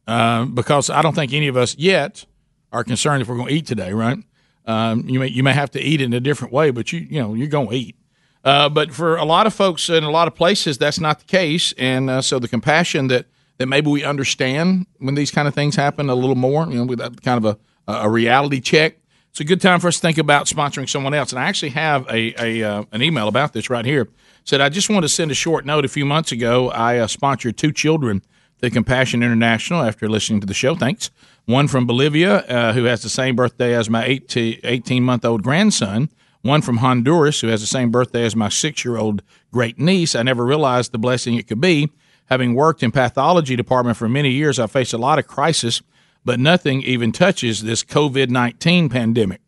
Because 0.05 0.89
I 0.89 1.01
don't 1.01 1.15
think 1.15 1.33
any 1.33 1.47
of 1.47 1.55
us 1.57 1.75
yet 1.77 2.25
are 2.71 2.83
concerned 2.83 3.21
if 3.21 3.27
we're 3.27 3.35
going 3.35 3.49
to 3.49 3.53
eat 3.53 3.67
today, 3.67 3.93
right? 3.93 4.17
Um, 4.65 5.07
you 5.07 5.19
may 5.19 5.27
you 5.27 5.43
may 5.43 5.53
have 5.53 5.71
to 5.71 5.81
eat 5.81 6.01
in 6.01 6.13
a 6.13 6.19
different 6.19 6.53
way, 6.53 6.71
but 6.71 6.91
you 6.93 6.99
you 6.99 7.21
know 7.21 7.33
you're 7.33 7.47
going 7.47 7.69
to 7.69 7.75
eat. 7.75 7.95
Uh, 8.43 8.69
but 8.69 8.93
for 8.93 9.17
a 9.17 9.25
lot 9.25 9.47
of 9.47 9.53
folks 9.53 9.89
in 9.89 10.03
a 10.03 10.11
lot 10.11 10.27
of 10.27 10.35
places, 10.35 10.77
that's 10.77 10.99
not 10.99 11.19
the 11.19 11.25
case, 11.25 11.73
and 11.77 12.09
uh, 12.09 12.21
so 12.21 12.39
the 12.39 12.47
compassion 12.47 13.07
that 13.07 13.25
that 13.57 13.67
maybe 13.67 13.89
we 13.89 14.05
understand 14.05 14.87
when 14.99 15.15
these 15.15 15.31
kind 15.31 15.45
of 15.45 15.53
things 15.53 15.75
happen 15.75 16.09
a 16.09 16.15
little 16.15 16.35
more, 16.35 16.65
you 16.67 16.75
know, 16.75 16.85
with 16.85 16.99
kind 17.21 17.43
of 17.43 17.45
a 17.45 17.59
a 17.89 18.09
reality 18.09 18.61
check. 18.61 18.97
It's 19.31 19.39
a 19.39 19.43
good 19.43 19.61
time 19.61 19.79
for 19.79 19.87
us 19.87 19.95
to 19.95 20.01
think 20.01 20.17
about 20.17 20.47
sponsoring 20.47 20.89
someone 20.89 21.13
else. 21.13 21.31
And 21.31 21.39
I 21.39 21.45
actually 21.45 21.69
have 21.69 22.07
a, 22.07 22.33
a 22.41 22.63
uh, 22.63 22.83
an 22.91 23.01
email 23.01 23.27
about 23.27 23.53
this 23.53 23.69
right 23.69 23.85
here. 23.85 24.07
Said 24.43 24.61
I 24.61 24.69
just 24.69 24.89
want 24.89 25.03
to 25.03 25.09
send 25.09 25.31
a 25.31 25.35
short 25.35 25.65
note. 25.65 25.85
A 25.85 25.89
few 25.89 26.05
months 26.05 26.31
ago, 26.31 26.69
I 26.69 26.97
uh, 26.97 27.07
sponsored 27.07 27.57
two 27.57 27.71
children 27.71 28.21
to 28.61 28.69
Compassion 28.69 29.23
International 29.23 29.81
after 29.81 30.09
listening 30.09 30.41
to 30.41 30.47
the 30.47 30.53
show. 30.53 30.75
Thanks. 30.75 31.11
One 31.45 31.67
from 31.67 31.87
Bolivia, 31.87 32.37
uh, 32.37 32.73
who 32.73 32.83
has 32.85 33.01
the 33.01 33.09
same 33.09 33.35
birthday 33.35 33.73
as 33.73 33.89
my 33.89 34.21
18 34.35 35.03
month 35.03 35.25
old 35.25 35.43
grandson. 35.43 36.09
One 36.41 36.61
from 36.61 36.77
Honduras, 36.77 37.41
who 37.41 37.47
has 37.47 37.61
the 37.61 37.67
same 37.67 37.91
birthday 37.91 38.23
as 38.23 38.35
my 38.35 38.49
six 38.49 38.85
year 38.85 38.97
old 38.97 39.21
great 39.51 39.77
niece. 39.77 40.15
I 40.15 40.23
never 40.23 40.45
realized 40.45 40.91
the 40.91 40.97
blessing 40.97 41.35
it 41.35 41.47
could 41.47 41.59
be. 41.59 41.89
Having 42.27 42.53
worked 42.53 42.83
in 42.83 42.91
pathology 42.91 43.55
department 43.55 43.97
for 43.97 44.07
many 44.07 44.31
years, 44.31 44.59
I 44.59 44.67
faced 44.67 44.93
a 44.93 44.97
lot 44.97 45.19
of 45.19 45.27
crisis, 45.27 45.81
but 46.23 46.39
nothing 46.39 46.81
even 46.83 47.11
touches 47.11 47.63
this 47.63 47.83
COVID 47.83 48.29
19 48.29 48.89
pandemic. 48.89 49.41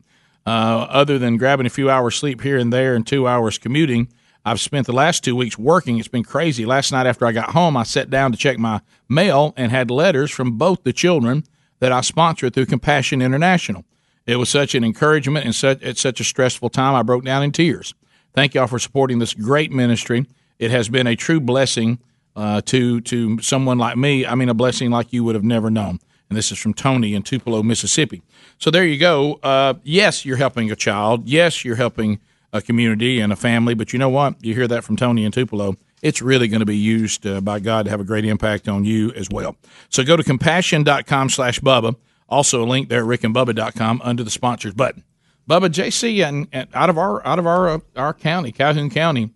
Uh, 0.44 0.86
other 0.90 1.18
than 1.18 1.36
grabbing 1.36 1.66
a 1.66 1.70
few 1.70 1.88
hours 1.88 2.16
sleep 2.16 2.42
here 2.42 2.58
and 2.58 2.72
there 2.72 2.94
and 2.94 3.06
two 3.06 3.28
hours 3.28 3.58
commuting, 3.58 4.08
I've 4.44 4.60
spent 4.60 4.86
the 4.86 4.92
last 4.92 5.22
two 5.22 5.36
weeks 5.36 5.56
working. 5.56 5.98
It's 5.98 6.08
been 6.08 6.24
crazy. 6.24 6.66
Last 6.66 6.90
night 6.90 7.06
after 7.06 7.24
I 7.26 7.32
got 7.32 7.50
home, 7.50 7.76
I 7.76 7.84
sat 7.84 8.10
down 8.10 8.32
to 8.32 8.38
check 8.38 8.58
my 8.58 8.80
mail 9.08 9.54
and 9.56 9.70
had 9.70 9.90
letters 9.90 10.32
from 10.32 10.58
both 10.58 10.82
the 10.82 10.92
children 10.92 11.44
that 11.78 11.92
I 11.92 12.00
sponsor 12.00 12.50
through 12.50 12.66
Compassion 12.66 13.22
International. 13.22 13.84
It 14.26 14.36
was 14.36 14.48
such 14.48 14.74
an 14.74 14.84
encouragement 14.84 15.44
and 15.44 15.54
such 15.54 15.82
at 15.82 15.98
such 15.98 16.20
a 16.20 16.24
stressful 16.24 16.70
time. 16.70 16.94
I 16.94 17.02
broke 17.02 17.24
down 17.24 17.42
in 17.42 17.52
tears. 17.52 17.94
Thank 18.34 18.54
y'all 18.54 18.66
for 18.66 18.78
supporting 18.78 19.18
this 19.18 19.34
great 19.34 19.72
ministry. 19.72 20.26
It 20.58 20.70
has 20.70 20.88
been 20.88 21.06
a 21.06 21.16
true 21.16 21.40
blessing 21.40 21.98
uh, 22.36 22.60
to 22.62 23.00
to 23.02 23.40
someone 23.40 23.78
like 23.78 23.96
me. 23.96 24.24
I 24.24 24.34
mean, 24.34 24.48
a 24.48 24.54
blessing 24.54 24.90
like 24.90 25.12
you 25.12 25.24
would 25.24 25.34
have 25.34 25.44
never 25.44 25.70
known. 25.70 25.98
And 26.28 26.36
this 26.36 26.50
is 26.50 26.58
from 26.58 26.72
Tony 26.72 27.14
in 27.14 27.22
Tupelo, 27.22 27.62
Mississippi. 27.62 28.22
So 28.58 28.70
there 28.70 28.86
you 28.86 28.98
go. 28.98 29.34
Uh, 29.42 29.74
yes, 29.82 30.24
you're 30.24 30.38
helping 30.38 30.70
a 30.70 30.76
child. 30.76 31.28
Yes, 31.28 31.62
you're 31.64 31.76
helping 31.76 32.20
a 32.54 32.62
community 32.62 33.20
and 33.20 33.32
a 33.32 33.36
family. 33.36 33.74
But 33.74 33.92
you 33.92 33.98
know 33.98 34.08
what? 34.08 34.42
You 34.42 34.54
hear 34.54 34.68
that 34.68 34.84
from 34.84 34.96
Tony 34.96 35.24
in 35.24 35.32
Tupelo. 35.32 35.76
It's 36.00 36.22
really 36.22 36.48
going 36.48 36.60
to 36.60 36.66
be 36.66 36.76
used 36.76 37.26
uh, 37.26 37.40
by 37.40 37.60
God 37.60 37.84
to 37.84 37.90
have 37.90 38.00
a 38.00 38.04
great 38.04 38.24
impact 38.24 38.66
on 38.66 38.84
you 38.84 39.12
as 39.12 39.28
well. 39.30 39.56
So 39.88 40.02
go 40.04 40.16
to 40.16 40.24
compassion.com 40.24 41.28
slash 41.28 41.60
Bubba. 41.60 41.96
Also 42.28 42.62
a 42.62 42.66
link 42.66 42.88
there 42.88 43.00
at 43.00 43.20
rickandbubba.com 43.20 44.00
under 44.04 44.24
the 44.24 44.30
sponsors 44.30 44.74
button. 44.74 45.04
Bubba 45.48 45.68
JC 45.68 46.26
and, 46.26 46.46
and 46.52 46.68
out 46.72 46.88
of 46.88 46.96
our 46.98 47.24
out 47.26 47.38
of 47.38 47.46
our 47.46 47.68
uh, 47.68 47.78
our 47.96 48.14
county, 48.14 48.52
Calhoun 48.52 48.90
County, 48.90 49.30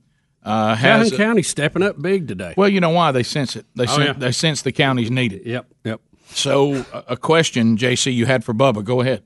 uh, 0.45 0.75
has 0.77 1.11
Calhoun 1.11 1.19
County 1.27 1.43
stepping 1.43 1.83
up 1.83 2.01
big 2.01 2.29
today. 2.29 2.55
well, 2.57 2.69
you 2.69 2.81
know 2.81 2.91
why 2.91 3.11
they 3.13 3.23
sense 3.25 3.57
it. 3.57 3.67
They 3.75 3.85
Oh, 3.85 3.87
sense, 3.87 4.07
yeah. 4.07 4.13
they 4.13 4.33
sense 4.33 4.63
the 4.63 4.73
counties 4.73 5.11
need 5.11 5.33
it. 5.33 5.45
Yep, 5.45 5.67
yep. 5.85 6.01
So 6.29 6.85
a 6.93 7.05
a 7.09 7.17
question, 7.17 7.77
JC, 7.77 8.15
you 8.15 8.25
had 8.27 8.45
for 8.45 8.55
Bubba. 8.55 8.85
Go 8.85 9.01
ahead. 9.01 9.23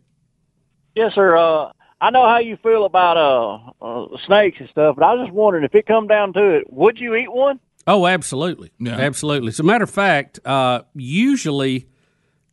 Yes, 0.96 1.14
sir. 1.14 1.36
Uh, 1.36 1.72
I 2.00 2.10
know 2.10 2.26
how 2.26 2.38
you 2.38 2.56
feel 2.56 2.84
about 2.86 3.16
uh, 3.18 3.84
uh, 3.84 4.16
snakes 4.26 4.56
and 4.58 4.68
stuff, 4.70 4.96
but 4.96 5.04
I 5.04 5.12
was 5.14 5.26
just 5.26 5.34
wondering 5.34 5.64
if 5.64 5.74
it 5.74 5.86
come 5.86 6.06
down 6.06 6.32
to 6.32 6.56
it, 6.56 6.72
would 6.72 6.98
you 6.98 7.14
eat 7.14 7.30
one? 7.30 7.60
Oh, 7.86 8.06
absolutely, 8.06 8.72
absolutely. 8.86 9.48
As 9.48 9.60
a 9.60 9.62
matter 9.62 9.84
of 9.84 9.90
fact, 9.90 10.38
uh, 10.46 10.82
usually 10.94 11.86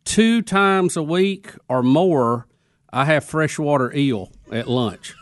two 0.07 0.41
times 0.41 0.97
a 0.97 1.03
week 1.03 1.51
or 1.69 1.83
more, 1.83 2.47
I 2.91 3.05
have 3.05 3.25
freshwater 3.25 3.93
eel 3.95 4.31
at 4.51 4.67
lunch. 4.67 5.13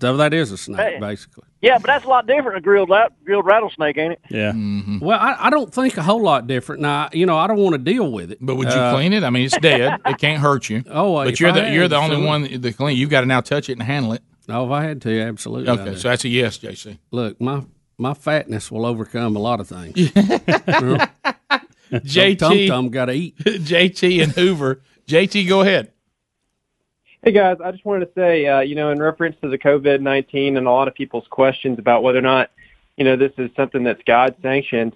So 0.00 0.16
that 0.18 0.34
is 0.34 0.50
a 0.52 0.58
snake, 0.58 0.80
Hey. 0.80 0.98
basically. 1.00 1.44
Yeah, 1.62 1.78
but 1.78 1.86
that's 1.86 2.04
a 2.04 2.08
lot 2.08 2.26
different 2.26 2.50
than 2.50 2.56
a 2.58 2.60
grilled 2.60 2.90
grilled 3.24 3.46
rattlesnake, 3.46 3.96
ain't 3.96 4.12
it? 4.12 4.20
Yeah. 4.28 4.50
Mm-hmm. 4.50 4.80
Mm-hmm. 4.80 4.98
Well, 4.98 5.18
I, 5.18 5.46
I 5.46 5.50
don't 5.50 5.72
think 5.72 5.96
a 5.96 6.02
whole 6.02 6.20
lot 6.20 6.46
different. 6.46 6.82
Now, 6.82 7.08
you 7.12 7.24
know, 7.24 7.38
I 7.38 7.46
don't 7.46 7.56
want 7.56 7.72
to 7.72 7.78
deal 7.78 8.12
with 8.12 8.30
it. 8.30 8.38
But 8.38 8.56
would 8.56 8.68
you 8.68 8.78
uh, 8.78 8.92
clean 8.92 9.14
it? 9.14 9.22
I 9.24 9.30
mean, 9.30 9.46
it's 9.46 9.56
dead. 9.56 9.98
It 10.06 10.18
can't 10.18 10.42
hurt 10.42 10.68
you. 10.68 10.84
Oh, 10.90 11.24
but 11.24 11.40
you're 11.40 11.50
I 11.50 11.60
the 11.60 11.70
you're 11.70 11.88
the 11.88 11.96
only 11.96 12.22
one 12.22 12.60
that 12.60 12.76
clean. 12.76 12.98
You've 12.98 13.08
got 13.08 13.20
to 13.20 13.26
now 13.26 13.40
touch 13.40 13.70
it 13.70 13.74
and 13.74 13.82
handle 13.82 14.12
it. 14.12 14.22
Oh, 14.46 14.66
if 14.66 14.72
I 14.72 14.82
had 14.82 15.00
to, 15.02 15.20
absolutely. 15.22 15.70
Okay, 15.70 15.96
so 15.96 16.08
that's 16.10 16.24
a 16.26 16.28
yes, 16.28 16.58
JC. 16.58 16.98
Look, 17.10 17.40
my 17.40 17.62
my 17.96 18.12
fatness 18.12 18.70
will 18.70 18.84
overcome 18.84 19.34
a 19.36 19.38
lot 19.38 19.60
of 19.60 19.68
things. 19.68 20.12
JT 21.92 22.38
Tum 22.38 22.66
Tum 22.66 22.88
got 22.90 23.06
to 23.06 23.12
eat. 23.12 23.36
JT 23.38 24.22
and 24.22 24.32
Hoover. 24.32 24.82
JT, 25.06 25.48
go 25.48 25.60
ahead. 25.60 25.92
Hey 27.22 27.32
guys, 27.32 27.56
I 27.64 27.70
just 27.72 27.86
wanted 27.86 28.06
to 28.06 28.12
say, 28.14 28.46
uh, 28.46 28.60
you 28.60 28.74
know, 28.74 28.90
in 28.90 29.00
reference 29.00 29.36
to 29.42 29.48
the 29.48 29.56
COVID 29.56 30.00
nineteen 30.00 30.56
and 30.56 30.66
a 30.66 30.70
lot 30.70 30.88
of 30.88 30.94
people's 30.94 31.26
questions 31.30 31.78
about 31.78 32.02
whether 32.02 32.18
or 32.18 32.22
not, 32.22 32.50
you 32.96 33.04
know, 33.04 33.16
this 33.16 33.32
is 33.38 33.50
something 33.56 33.82
that's 33.82 34.02
God 34.06 34.36
sanctioned. 34.42 34.94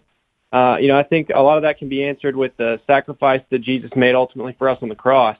Uh, 0.52 0.77
you 0.81 0.89
know, 0.89 0.98
I 0.98 1.02
think 1.02 1.31
a 1.35 1.40
lot 1.40 1.56
of 1.56 1.62
that 1.62 1.78
can 1.78 1.89
be 1.89 2.05
answered 2.05 2.36
with 2.36 2.56
the 2.56 2.81
sacrifice 2.86 3.43
that 3.51 3.60
Jesus 3.60 3.90
made 3.97 4.15
ultimately 4.15 4.55
for 4.59 4.69
us 4.69 4.78
on 4.82 4.89
the 4.89 4.94
cross. 4.94 5.36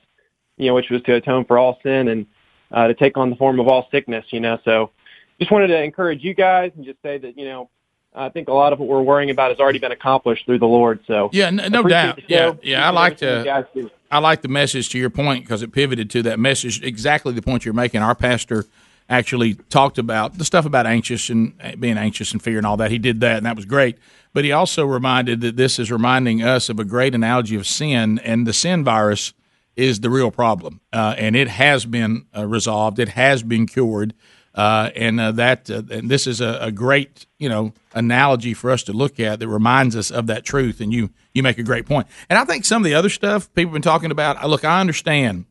You 0.57 0.69
know, 0.69 0.75
which 0.75 0.91
was 0.91 1.03
to 1.03 1.15
atone 1.15 1.45
for 1.45 1.59
all 1.59 1.79
sin 1.83 2.09
and 2.09 2.27
uh, 2.73 2.89
to 2.89 2.95
take 2.95 3.16
on 3.16 3.31
the 3.31 3.37
form 3.37 3.61
of 3.61 3.69
all 3.69 3.87
sickness. 3.91 4.25
You 4.31 4.41
know, 4.41 4.59
so 4.65 4.91
just 5.39 5.53
wanted 5.53 5.69
to 5.69 5.83
encourage 5.83 6.25
you 6.25 6.35
guys 6.35 6.73
and 6.75 6.85
just 6.85 7.01
say 7.03 7.19
that 7.19 7.37
you 7.37 7.45
know, 7.45 7.70
I 8.15 8.29
think 8.31 8.49
a 8.49 8.53
lot 8.53 8.73
of 8.73 8.79
what 8.79 8.89
we're 8.89 9.03
worrying 9.03 9.31
about 9.31 9.51
has 9.51 9.61
already 9.61 9.79
been 9.79 9.93
accomplished 9.93 10.47
through 10.47 10.59
the 10.59 10.67
Lord. 10.67 11.01
So 11.07 11.31
Yeah, 11.33 11.51
no, 11.51 11.69
no 11.69 11.83
doubt. 11.83 12.21
Yeah, 12.29 12.55
yeah. 12.63 12.87
I 12.87 12.91
like 12.91 13.23
everything 13.23 13.39
you 13.39 13.45
guys 13.45 13.65
to. 13.75 13.91
I 14.11 14.19
like 14.19 14.43
the 14.43 14.49
message 14.49 14.89
to 14.91 14.99
your 14.99 15.11
point 15.11 15.45
because 15.45 15.63
it 15.63 15.73
pivoted 15.73 16.11
to 16.11 16.23
that 16.23 16.39
message 16.39 16.83
exactly 16.83 17.33
the 17.33 17.43
point 17.43 17.65
you're 17.65 17.75
making. 17.75 18.01
Our 18.01 18.15
pastor 18.15 18.65
actually 19.09 19.55
talked 19.55 19.99
about 19.99 20.39
the 20.39 20.45
stuff 20.45 20.65
about 20.65 20.87
anxious 20.87 21.31
and 21.31 21.55
uh, 21.63 21.77
being 21.77 21.99
anxious 21.99 22.33
and 22.33 22.43
fear 22.43 22.59
and 22.59 22.67
all 22.67 22.77
that. 22.77 22.91
He 22.91 22.99
did 22.99 23.21
that, 23.21 23.39
and 23.39 23.47
that 23.47 23.57
was 23.57 23.65
great. 23.65 23.99
But 24.33 24.45
he 24.45 24.53
also 24.53 24.85
reminded 24.85 25.41
that 25.41 25.57
this 25.57 25.79
is 25.79 25.91
reminding 25.91 26.43
us 26.43 26.69
of 26.69 26.79
a 26.79 26.85
great 26.85 27.15
analogy 27.15 27.57
of 27.57 27.67
sin, 27.67 28.19
and 28.21 28.47
the 28.47 28.53
sin 28.53 28.85
virus 28.85 29.33
is 29.77 30.01
the 30.01 30.11
real 30.11 30.31
problem, 30.31 30.81
uh, 30.93 31.15
and 31.17 31.37
it 31.37 31.49
has 31.49 31.87
been 31.87 32.27
uh, 32.37 32.47
resolved. 32.47 32.99
It 32.99 33.11
has 33.11 33.43
been 33.43 33.67
cured. 33.67 34.13
Uh, 34.59 34.91
and 34.97 35.21
uh, 35.21 35.31
that 35.31 35.71
uh, 35.71 35.83
and 35.89 36.11
this 36.11 36.27
is 36.27 36.41
a, 36.41 36.59
a 36.61 36.73
great 36.73 37.27
you 37.39 37.49
know 37.49 37.73
analogy 37.95 38.55
for 38.55 38.73
us 38.73 38.83
to 38.83 38.93
look 38.93 39.21
at 39.21 39.39
that 39.39 39.47
reminds 39.47 39.95
us 39.95 40.11
of 40.11 40.27
that 40.27 40.45
truth. 40.45 40.81
And 40.81 40.93
you 40.93 41.11
you 41.33 41.45
make 41.45 41.59
a 41.59 41.63
great 41.63 41.87
point. 41.87 42.09
And 42.29 42.37
I 42.37 42.45
think 42.45 42.65
some 42.65 42.83
of 42.83 42.85
the 42.85 42.95
other 42.97 43.09
stuff 43.09 43.55
people 43.55 43.69
have 43.69 43.75
been 43.75 43.83
talking 43.83 44.11
about. 44.11 44.45
Look, 44.51 44.65
I 44.65 44.81
understand, 44.81 45.45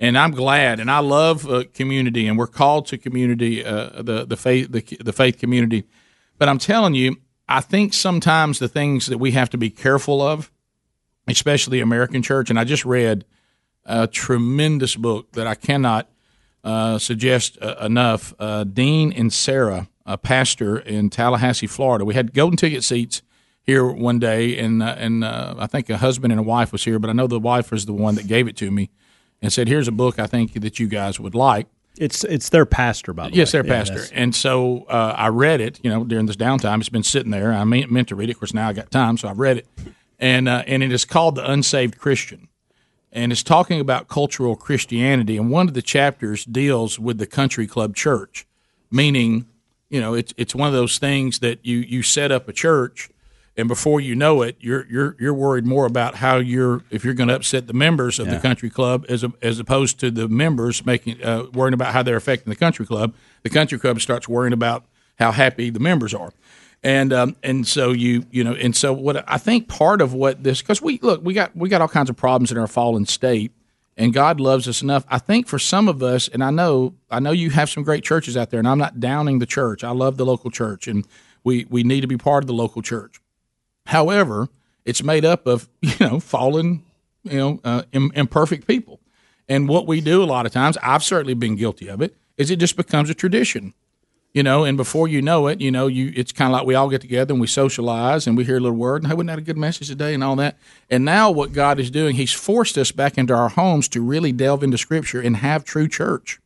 and 0.00 0.18
I'm 0.18 0.32
glad, 0.32 0.80
and 0.80 0.90
I 0.90 0.98
love 0.98 1.48
uh, 1.48 1.64
community, 1.72 2.26
and 2.26 2.36
we're 2.36 2.48
called 2.48 2.86
to 2.86 2.98
community, 2.98 3.64
uh, 3.64 4.02
the 4.02 4.26
the 4.26 4.36
faith 4.36 4.72
the, 4.72 4.82
the 5.04 5.12
faith 5.12 5.38
community. 5.38 5.84
But 6.36 6.48
I'm 6.48 6.58
telling 6.58 6.96
you, 6.96 7.14
I 7.48 7.60
think 7.60 7.94
sometimes 7.94 8.58
the 8.58 8.66
things 8.68 9.06
that 9.06 9.18
we 9.18 9.30
have 9.30 9.50
to 9.50 9.56
be 9.56 9.70
careful 9.70 10.20
of, 10.20 10.50
especially 11.28 11.78
American 11.78 12.24
church, 12.24 12.50
and 12.50 12.58
I 12.58 12.64
just 12.64 12.84
read 12.84 13.24
a 13.84 14.08
tremendous 14.08 14.96
book 14.96 15.30
that 15.34 15.46
I 15.46 15.54
cannot 15.54 16.08
uh, 16.64 16.98
suggest 16.98 17.58
uh, 17.62 17.76
enough. 17.80 18.34
Uh, 18.38 18.64
Dean 18.64 19.12
Inserra, 19.12 19.88
a 20.06 20.18
pastor 20.18 20.78
in 20.78 21.10
Tallahassee, 21.10 21.66
Florida. 21.66 22.04
We 22.04 22.14
had 22.14 22.34
golden 22.34 22.56
ticket 22.56 22.84
seats 22.84 23.22
here 23.62 23.86
one 23.86 24.18
day, 24.18 24.58
and 24.58 24.82
uh, 24.82 24.94
and 24.98 25.24
uh, 25.24 25.54
I 25.58 25.66
think 25.66 25.88
a 25.90 25.98
husband 25.98 26.32
and 26.32 26.40
a 26.40 26.42
wife 26.42 26.72
was 26.72 26.84
here, 26.84 26.98
but 26.98 27.10
I 27.10 27.12
know 27.12 27.26
the 27.26 27.38
wife 27.40 27.70
was 27.70 27.86
the 27.86 27.92
one 27.92 28.14
that 28.16 28.26
gave 28.26 28.48
it 28.48 28.56
to 28.58 28.70
me 28.70 28.90
and 29.42 29.52
said, 29.52 29.68
"Here's 29.68 29.88
a 29.88 29.92
book 29.92 30.18
I 30.18 30.26
think 30.26 30.54
that 30.60 30.78
you 30.78 30.86
guys 30.88 31.20
would 31.20 31.34
like." 31.34 31.66
It's 31.98 32.22
it's 32.24 32.48
their 32.50 32.64
pastor, 32.64 33.12
by 33.12 33.28
the 33.28 33.36
Yes, 33.36 33.52
way. 33.52 33.60
their 33.62 33.66
Yeah, 33.70 33.78
pastor. 33.84 34.04
and 34.14 34.32
so 34.34 34.84
uh, 34.88 35.14
I 35.16 35.28
read 35.28 35.60
it, 35.60 35.80
you 35.82 35.90
know, 35.90 36.04
during 36.04 36.26
this 36.26 36.36
downtime. 36.36 36.78
It's 36.78 36.88
been 36.88 37.02
sitting 37.02 37.32
there. 37.32 37.52
I 37.52 37.64
meant, 37.64 37.90
meant 37.90 38.08
to 38.08 38.14
read 38.14 38.28
it. 38.30 38.32
Of 38.34 38.38
course, 38.38 38.54
now 38.54 38.68
I 38.68 38.72
got 38.72 38.90
time, 38.92 39.16
so 39.18 39.28
I've 39.28 39.38
read 39.40 39.56
it. 39.58 39.66
And 40.20 40.48
uh, 40.48 40.62
and 40.66 40.82
it 40.82 40.92
is 40.92 41.04
called 41.04 41.34
The 41.34 41.50
Unsaved 41.50 41.98
Christian. 41.98 42.48
And 43.12 43.32
it's 43.32 43.42
talking 43.42 43.80
about 43.80 44.08
cultural 44.08 44.54
Christianity. 44.54 45.36
And 45.36 45.50
one 45.50 45.68
of 45.68 45.74
the 45.74 45.82
chapters 45.82 46.44
deals 46.44 46.98
with 46.98 47.18
the 47.18 47.26
country 47.26 47.66
club 47.66 47.96
church, 47.96 48.46
meaning, 48.90 49.46
you 49.88 50.00
know, 50.00 50.14
it's 50.14 50.34
it's 50.36 50.54
one 50.54 50.68
of 50.68 50.74
those 50.74 50.98
things 50.98 51.38
that 51.38 51.64
you 51.64 51.78
you 51.78 52.02
set 52.02 52.30
up 52.30 52.48
a 52.48 52.52
church 52.52 53.10
and 53.58 53.66
before 53.66 54.00
you 54.00 54.14
know 54.14 54.42
it, 54.42 54.56
you're 54.60 54.86
you're 54.88 55.16
you're 55.18 55.34
worried 55.34 55.66
more 55.66 55.84
about 55.84 56.14
how 56.14 56.36
you're 56.36 56.84
if 56.90 57.04
you're 57.04 57.12
going 57.12 57.28
to 57.28 57.34
upset 57.34 57.66
the 57.66 57.72
members 57.72 58.20
of 58.20 58.30
the 58.30 58.38
country 58.38 58.70
club 58.70 59.04
as 59.08 59.24
a, 59.24 59.32
as 59.42 59.58
opposed 59.58 59.98
to 59.98 60.12
the 60.12 60.28
members 60.28 60.86
making 60.86 61.20
uh, 61.24 61.46
worrying 61.52 61.74
about 61.74 61.92
how 61.92 62.04
they're 62.04 62.16
affecting 62.16 62.50
the 62.50 62.56
country 62.56 62.86
club. 62.86 63.14
The 63.42 63.50
country 63.50 63.76
club 63.76 64.00
starts 64.00 64.28
worrying 64.28 64.52
about 64.52 64.84
how 65.18 65.32
happy 65.32 65.70
the 65.70 65.80
members 65.80 66.14
are, 66.14 66.32
and 66.82 67.12
um, 67.12 67.36
and 67.42 67.66
so 67.66 67.90
you 67.92 68.24
you 68.30 68.44
know 68.44 68.54
and 68.54 68.74
so 68.74 68.92
what 68.92 69.24
I 69.30 69.38
think 69.38 69.68
part 69.68 70.00
of 70.00 70.14
what 70.14 70.42
this 70.44 70.60
because 70.60 70.80
we 70.80 70.98
look 71.02 71.24
we 71.24 71.34
got 71.34 71.56
we 71.56 71.68
got 71.68 71.80
all 71.80 71.88
kinds 71.88 72.10
of 72.10 72.16
problems 72.16 72.52
in 72.52 72.58
our 72.58 72.68
fallen 72.68 73.06
state. 73.06 73.52
And 74.00 74.14
God 74.14 74.38
loves 74.38 74.68
us 74.68 74.80
enough. 74.80 75.04
I 75.08 75.18
think 75.18 75.48
for 75.48 75.58
some 75.58 75.88
of 75.88 76.04
us, 76.04 76.28
and 76.28 76.44
I 76.44 76.52
know, 76.52 76.94
I 77.10 77.18
know 77.18 77.32
you 77.32 77.50
have 77.50 77.68
some 77.68 77.82
great 77.82 78.04
churches 78.04 78.36
out 78.36 78.50
there, 78.50 78.60
and 78.60 78.68
I'm 78.68 78.78
not 78.78 79.00
downing 79.00 79.40
the 79.40 79.44
church. 79.46 79.82
I 79.82 79.90
love 79.90 80.16
the 80.16 80.24
local 80.24 80.52
church, 80.52 80.86
and 80.86 81.04
we 81.42 81.66
we 81.68 81.82
need 81.82 82.02
to 82.02 82.06
be 82.06 82.16
part 82.16 82.44
of 82.44 82.46
the 82.46 82.54
local 82.54 82.80
church. 82.80 83.20
However, 83.86 84.48
it's 84.84 85.02
made 85.02 85.24
up 85.24 85.48
of 85.48 85.68
you 85.80 85.94
know 85.98 86.20
fallen, 86.20 86.84
you 87.24 87.38
know, 87.38 87.60
uh, 87.64 87.82
imperfect 87.92 88.68
people, 88.68 89.00
and 89.48 89.68
what 89.68 89.88
we 89.88 90.00
do 90.00 90.22
a 90.22 90.26
lot 90.26 90.46
of 90.46 90.52
times, 90.52 90.78
I've 90.80 91.02
certainly 91.02 91.34
been 91.34 91.56
guilty 91.56 91.88
of 91.88 92.00
it, 92.00 92.14
is 92.36 92.52
it 92.52 92.56
just 92.60 92.76
becomes 92.76 93.10
a 93.10 93.14
tradition, 93.14 93.74
you 94.34 94.42
know, 94.42 94.64
and 94.64 94.76
before 94.76 95.08
you 95.08 95.22
know 95.22 95.46
it, 95.46 95.60
you 95.60 95.70
know, 95.70 95.86
you 95.86 96.12
it's 96.14 96.32
kind 96.32 96.52
of 96.52 96.58
like 96.58 96.66
we 96.66 96.74
all 96.74 96.88
get 96.88 97.00
together 97.00 97.32
and 97.32 97.40
we 97.40 97.46
socialize 97.46 98.26
and 98.26 98.36
we 98.36 98.44
hear 98.44 98.58
a 98.58 98.60
little 98.60 98.76
word, 98.76 99.02
and 99.02 99.10
hey, 99.10 99.14
wasn't 99.14 99.28
that 99.28 99.38
a 99.38 99.42
good 99.42 99.56
message 99.56 99.88
today, 99.88 100.14
and 100.14 100.22
all 100.22 100.36
that, 100.36 100.58
and 100.90 101.04
now 101.04 101.30
what 101.30 101.52
God 101.52 101.80
is 101.80 101.90
doing, 101.90 102.14
He's 102.14 102.32
forced 102.32 102.76
us 102.76 102.92
back 102.92 103.16
into 103.16 103.34
our 103.34 103.48
homes 103.48 103.88
to 103.88 104.02
really 104.02 104.32
delve 104.32 104.62
into 104.62 104.78
Scripture 104.78 105.20
and 105.20 105.36
have 105.38 105.64
true 105.64 105.88
church. 105.88 106.40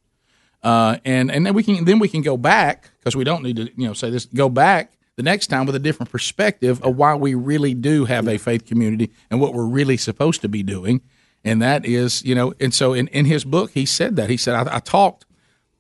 Uh, 0.63 0.99
and 1.05 1.31
and 1.31 1.45
then 1.45 1.55
we 1.55 1.63
can 1.63 1.85
then 1.85 1.99
we 1.99 2.09
can 2.09 2.23
go 2.23 2.37
back 2.37 2.91
because 2.99 3.17
we 3.17 3.25
don't 3.25 3.43
need 3.43 3.57
to 3.57 3.65
you 3.77 3.87
know 3.87 3.93
say 3.93 4.11
this 4.11 4.27
go 4.27 4.49
back 4.49 4.93
the 5.17 5.23
next 5.23 5.49
time 5.49 5.67
with 5.67 5.75
a 5.75 5.81
different 5.81 6.11
perspective 6.11 6.81
of 6.83 6.97
why 6.97 7.15
we 7.17 7.35
really 7.35 7.75
do 7.75 8.05
have 8.05 8.29
a 8.29 8.39
faith 8.39 8.65
community 8.65 9.11
and 9.31 9.41
what 9.41 9.55
we're 9.55 9.67
really 9.67 9.97
supposed 9.97 10.41
to 10.41 10.49
be 10.49 10.63
doing. 10.63 11.01
And 11.45 11.61
that 11.61 11.85
is 11.85 12.25
you 12.25 12.37
know 12.37 12.55
and 12.61 12.73
so 12.73 12.93
in, 12.93 13.09
in 13.09 13.25
his 13.25 13.45
book 13.45 13.73
he 13.73 13.85
said 13.85 14.15
that. 14.17 14.31
He 14.31 14.37
said 14.37 14.55
I, 14.55 14.77
I 14.77 14.79
talked 14.79 15.27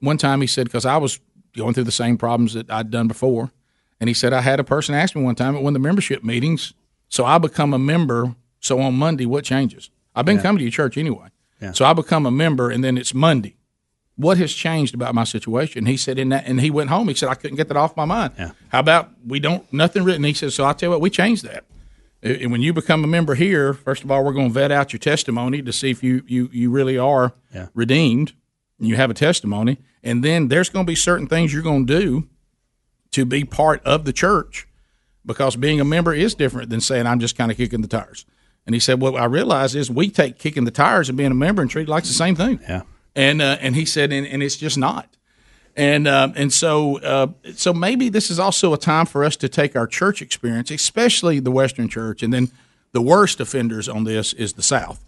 one 0.00 0.18
time 0.18 0.40
he 0.40 0.48
said 0.48 0.64
because 0.64 0.84
I 0.84 0.96
was 0.96 1.20
going 1.56 1.74
through 1.74 1.84
the 1.84 1.92
same 1.92 2.16
problems 2.16 2.54
that 2.54 2.70
I'd 2.70 2.90
done 2.90 3.08
before 3.08 3.50
and 4.00 4.08
he 4.08 4.14
said 4.14 4.32
I 4.32 4.40
had 4.40 4.58
a 4.60 4.64
person 4.64 4.94
ask 4.94 5.14
me 5.14 5.22
one 5.22 5.34
time 5.34 5.54
at 5.54 5.62
one 5.62 5.70
of 5.76 5.82
the 5.82 5.86
membership 5.86 6.24
meetings 6.24 6.72
so 7.08 7.24
I 7.24 7.38
become 7.38 7.74
a 7.74 7.78
member 7.78 8.34
so 8.60 8.80
on 8.80 8.94
Monday 8.94 9.26
what 9.26 9.44
changes 9.44 9.90
I've 10.14 10.24
been 10.24 10.36
Yeah. 10.36 10.42
coming 10.42 10.58
to 10.58 10.64
your 10.64 10.70
church 10.72 10.96
anyway 10.96 11.28
Yeah. 11.60 11.72
so 11.72 11.84
I 11.84 11.92
become 11.92 12.26
a 12.26 12.30
member 12.30 12.70
and 12.70 12.82
then 12.82 12.96
it's 12.98 13.12
Monday 13.14 13.56
what 14.16 14.36
has 14.36 14.52
changed 14.52 14.94
about 14.94 15.14
my 15.14 15.24
situation? 15.24 15.86
He 15.86 15.96
said 15.96 16.18
in 16.18 16.28
that, 16.28 16.46
and 16.46 16.60
he 16.60 16.70
went 16.70 16.90
home. 16.90 17.08
He 17.08 17.14
said 17.14 17.30
I 17.30 17.34
couldn't 17.34 17.56
get 17.56 17.68
that 17.68 17.78
off 17.78 17.96
my 17.96 18.04
mind. 18.04 18.34
How 18.68 18.78
about 18.80 19.08
we 19.26 19.40
don't 19.40 19.70
nothing 19.72 20.04
written? 20.04 20.22
He 20.22 20.34
said 20.34 20.52
so. 20.52 20.66
I 20.66 20.74
tell 20.74 20.88
you 20.88 20.90
what, 20.90 21.00
we 21.00 21.08
changed 21.08 21.44
that. 21.44 21.64
And 22.22 22.52
when 22.52 22.60
you 22.60 22.74
become 22.74 23.02
a 23.02 23.06
member 23.06 23.34
here, 23.34 23.72
first 23.72 24.04
of 24.04 24.10
all, 24.10 24.22
we're 24.22 24.34
going 24.34 24.48
to 24.48 24.52
vet 24.52 24.70
out 24.70 24.92
your 24.92 25.00
testimony 25.00 25.62
to 25.62 25.72
see 25.72 25.90
if 25.90 26.02
you 26.04 26.22
you 26.28 26.50
you 26.52 26.70
really 26.70 26.98
are 26.98 27.32
Yeah. 27.54 27.68
redeemed. 27.74 28.34
And 28.78 28.86
you 28.86 28.96
have 28.96 29.10
a 29.10 29.14
testimony, 29.14 29.78
and 30.02 30.22
then 30.24 30.48
there's 30.48 30.68
going 30.68 30.86
to 30.86 30.90
be 30.90 30.96
certain 30.96 31.26
things 31.26 31.52
you're 31.52 31.62
going 31.62 31.86
to 31.86 32.00
do 32.00 32.28
to 33.12 33.24
be 33.24 33.44
part 33.44 33.82
of 33.84 34.04
the 34.04 34.12
church, 34.12 34.66
because 35.24 35.56
being 35.56 35.80
a 35.80 35.84
member 35.84 36.14
is 36.14 36.34
different 36.34 36.70
than 36.70 36.80
saying 36.80 37.06
I'm 37.06 37.20
just 37.20 37.36
kind 37.36 37.50
of 37.50 37.56
kicking 37.56 37.82
the 37.82 37.88
tires. 37.88 38.26
And 38.64 38.74
he 38.74 38.80
said, 38.80 39.00
what 39.00 39.14
I 39.16 39.24
realize 39.24 39.74
is 39.74 39.90
we 39.90 40.08
take 40.08 40.38
kicking 40.38 40.64
the 40.64 40.70
tires 40.70 41.08
and 41.08 41.18
being 41.18 41.32
a 41.32 41.34
member 41.34 41.62
and 41.62 41.70
treat 41.70 41.88
it 41.88 41.90
like 41.90 42.04
the 42.04 42.10
same 42.10 42.36
thing. 42.36 42.60
Yeah. 42.62 42.82
And 43.14 43.42
uh, 43.42 43.58
and 43.60 43.76
he 43.76 43.84
said, 43.84 44.12
and, 44.12 44.26
and 44.26 44.42
it's 44.42 44.56
just 44.56 44.78
not. 44.78 45.08
And 45.76 46.06
um, 46.06 46.32
and 46.36 46.52
so 46.52 46.98
uh, 47.00 47.26
so 47.54 47.72
maybe 47.72 48.08
this 48.08 48.30
is 48.30 48.38
also 48.38 48.72
a 48.72 48.78
time 48.78 49.06
for 49.06 49.24
us 49.24 49.36
to 49.36 49.48
take 49.48 49.74
our 49.76 49.86
church 49.86 50.22
experience, 50.22 50.70
especially 50.70 51.40
the 51.40 51.50
Western 51.50 51.88
Church, 51.88 52.22
and 52.22 52.32
then 52.32 52.50
the 52.92 53.02
worst 53.02 53.40
offenders 53.40 53.88
on 53.88 54.04
this 54.04 54.32
is 54.32 54.52
the 54.52 54.62
South, 54.62 55.00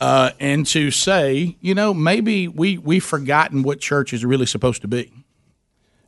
uh, 0.00 0.30
and 0.40 0.66
to 0.66 0.90
say, 0.90 1.56
you 1.60 1.74
know, 1.74 1.92
maybe 1.92 2.48
we 2.48 2.78
we've 2.78 3.04
forgotten 3.04 3.62
what 3.62 3.80
church 3.80 4.12
is 4.12 4.24
really 4.24 4.46
supposed 4.46 4.82
to 4.82 4.88
be. 4.88 5.12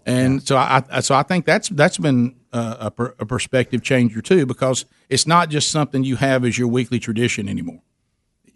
And 0.05 0.43
so 0.43 0.57
I, 0.57 0.83
I 0.91 1.01
so 1.01 1.15
I 1.15 1.23
think 1.23 1.45
that's 1.45 1.69
that's 1.69 1.99
been 1.99 2.35
uh, 2.53 2.77
a, 2.81 2.91
per, 2.91 3.15
a 3.19 3.27
perspective 3.27 3.83
changer 3.83 4.21
too, 4.21 4.47
because 4.47 4.85
it's 5.09 5.27
not 5.27 5.49
just 5.51 5.71
something 5.71 6.05
you 6.05 6.17
have 6.17 6.45
as 6.45 6.59
your 6.59 6.69
weekly 6.69 6.99
tradition 6.99 7.49
anymore. 7.49 7.83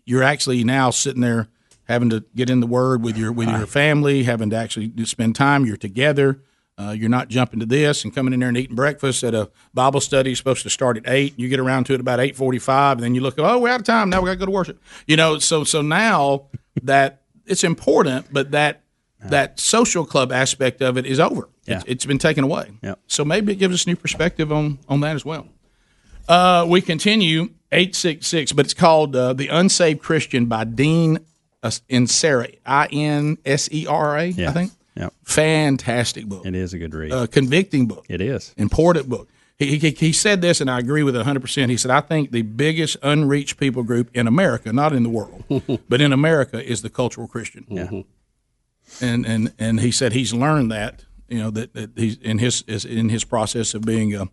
You're 0.05 0.23
actually 0.23 0.65
now 0.65 0.91
sitting 0.91 1.21
there 1.21 1.49
having 1.85 2.11
to 2.11 2.25
get 2.35 2.51
in 2.51 2.61
the 2.61 2.67
Word 2.67 3.03
with 3.03 3.17
your 3.17 3.31
with 3.31 3.49
your 3.49 3.67
family, 3.67 4.25
having 4.25 4.51
to 4.51 4.57
actually 4.57 4.93
spend 5.05 5.37
time. 5.37 5.67
You're 5.67 5.77
together. 5.77 6.41
Uh, 6.79 6.91
you're 6.91 7.09
not 7.09 7.29
jumping 7.29 7.59
to 7.61 7.65
this 7.67 8.05
and 8.05 8.15
coming 8.15 8.35
in 8.35 8.41
there 8.41 8.51
and 8.51 8.59
eating 8.59 8.77
breakfast 8.77 9.25
at 9.25 9.35
a 9.35 9.51
Bible 9.73 10.01
study 10.01 10.35
supposed 10.35 10.63
to 10.63 10.69
start 10.71 10.99
at 10.99 11.05
eight. 11.09 11.33
You 11.39 11.49
get 11.49 11.59
around 11.59 11.85
to 11.85 11.95
it 11.95 12.01
about 12.01 12.21
eight 12.21 12.37
forty-five, 12.37 12.99
and 12.99 13.05
then 13.05 13.15
you 13.15 13.23
look, 13.23 13.37
oh, 13.39 13.59
we're 13.59 13.71
out 13.71 13.81
of 13.81 13.87
time. 13.87 14.11
Now 14.11 14.21
we 14.21 14.27
got 14.27 14.33
to 14.35 14.39
go 14.39 14.45
to 14.45 14.51
worship. 14.53 14.79
You 15.07 15.17
know, 15.17 15.39
so 15.39 15.65
so 15.65 15.81
now 15.81 16.49
that 16.83 17.23
it's 17.47 17.65
important, 17.65 18.27
but 18.31 18.51
that 18.51 18.83
that 19.21 19.59
social 19.59 20.05
club 20.05 20.31
aspect 20.31 20.83
of 20.83 20.99
it 20.99 21.07
is 21.07 21.19
over. 21.19 21.49
It's, 21.67 21.85
it's 21.89 22.05
been 22.05 22.19
taken 22.19 22.45
away. 22.45 22.71
Yep. 22.83 22.99
So 23.09 23.25
maybe 23.25 23.53
it 23.53 23.57
gives 23.57 23.75
us 23.75 23.87
new 23.87 23.97
perspective 23.97 24.53
on 24.53 24.79
on 24.89 25.01
that 25.01 25.17
as 25.17 25.25
well. 25.25 25.49
Uh, 26.29 26.67
we 26.69 26.81
continue 26.83 27.51
eight 27.73 27.95
six 27.97 28.27
six, 28.27 28.53
but 28.53 28.67
it's 28.67 28.75
called 28.75 29.17
uh, 29.17 29.33
"The 29.33 29.49
Unsaved 29.49 30.03
Christian" 30.03 30.45
by 30.45 30.65
Dean 30.65 31.21
uh, 31.63 31.71
Inserra, 31.89 32.55
I 32.67 32.87
N 32.93 33.39
S 33.47 33.69
E 33.73 33.87
R 33.87 34.17
A. 34.19 34.21
I 34.21 34.25
Yeah. 34.27 34.53
think. 34.53 34.73
Yep. 34.97 35.13
Fantastic 35.25 36.27
book. 36.27 36.47
It 36.47 36.55
is 36.55 36.73
a 36.73 36.79
good 36.79 36.95
read. 36.95 37.13
Uh, 37.13 37.27
convicting 37.27 37.87
book. 37.87 38.07
It 38.09 38.21
is. 38.21 38.55
Important 38.57 39.09
book. 39.09 39.29
He, 39.59 39.79
he, 39.79 39.91
he 39.91 40.13
said 40.13 40.43
this, 40.43 40.61
and 40.61 40.71
I 40.71 40.79
agree 40.79 41.03
with 41.03 41.17
it 41.17 41.25
100%. 41.25 41.71
He 41.71 41.77
said, 41.77 41.91
I 41.91 42.01
think 42.01 42.31
the 42.31 42.43
biggest 42.43 42.97
unreached 43.03 43.57
people 43.57 43.83
group 43.83 44.11
in 44.15 44.27
America, 44.27 44.73
not 44.73 44.93
in 44.93 45.03
the 45.03 45.09
world, 45.09 45.45
but 45.89 46.01
in 46.01 46.13
America, 46.13 46.63
is 46.63 46.83
the 46.83 46.91
cultural 46.91 47.27
Christian. 47.27 47.65
Yeah. 47.69 48.03
and 49.01 49.27
and 49.27 49.53
and 49.59 49.81
he 49.81 49.91
said 49.91 50.13
he's 50.13 50.33
learned 50.33 50.71
that 50.71 51.05
you 51.29 51.39
know 51.39 51.51
that, 51.51 51.73
that 51.75 51.91
he's 51.97 52.19
in 52.19 52.39
his 52.39 52.63
in 52.63 53.09
his 53.09 53.25
process 53.25 53.75
of 53.75 53.83
being 53.83 54.15
a 54.15 54.29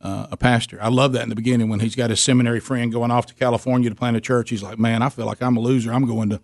uh, 0.00 0.26
a 0.32 0.36
pastor. 0.36 0.78
I 0.82 0.88
love 0.88 1.12
that 1.12 1.22
in 1.22 1.30
the 1.30 1.34
beginning 1.34 1.68
when 1.68 1.80
he's 1.80 1.94
got 1.94 2.10
his 2.10 2.20
seminary 2.20 2.60
friend 2.60 2.92
going 2.92 3.10
off 3.10 3.26
to 3.26 3.34
California 3.34 3.88
to 3.88 3.96
plant 3.96 4.16
a 4.16 4.20
church. 4.20 4.50
He's 4.50 4.62
like, 4.62 4.78
man, 4.78 5.00
I 5.02 5.08
feel 5.08 5.26
like 5.26 5.42
I'm 5.42 5.56
a 5.56 5.60
loser. 5.60 5.92
I'm 5.92 6.06
going 6.06 6.30
to 6.30 6.40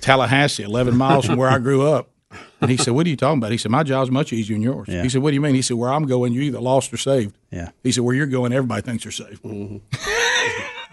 Tallahassee, 0.00 0.62
11 0.64 0.96
miles 0.96 1.26
from 1.26 1.36
where 1.36 1.48
I 1.48 1.58
grew 1.58 1.86
up. 1.86 2.09
And 2.60 2.70
he 2.70 2.76
said, 2.76 2.92
"What 2.94 3.06
are 3.06 3.10
you 3.10 3.16
talking 3.16 3.38
about?" 3.38 3.52
He 3.52 3.58
said, 3.58 3.70
"My 3.70 3.82
job's 3.82 4.10
much 4.10 4.32
easier 4.32 4.54
than 4.54 4.62
yours." 4.62 4.88
Yeah. 4.88 5.02
He 5.02 5.08
said, 5.08 5.22
"What 5.22 5.30
do 5.30 5.34
you 5.34 5.40
mean?" 5.40 5.54
He 5.54 5.62
said, 5.62 5.76
"Where 5.76 5.90
I'm 5.92 6.06
going, 6.06 6.32
you're 6.32 6.42
either 6.42 6.60
lost 6.60 6.92
or 6.92 6.96
saved." 6.98 7.34
Yeah. 7.50 7.70
He 7.82 7.90
said, 7.92 8.04
"Where 8.04 8.14
you're 8.14 8.26
going, 8.26 8.52
everybody 8.52 8.82
thinks 8.82 9.04
you're 9.04 9.12
saved." 9.12 9.42
and, 9.44 9.92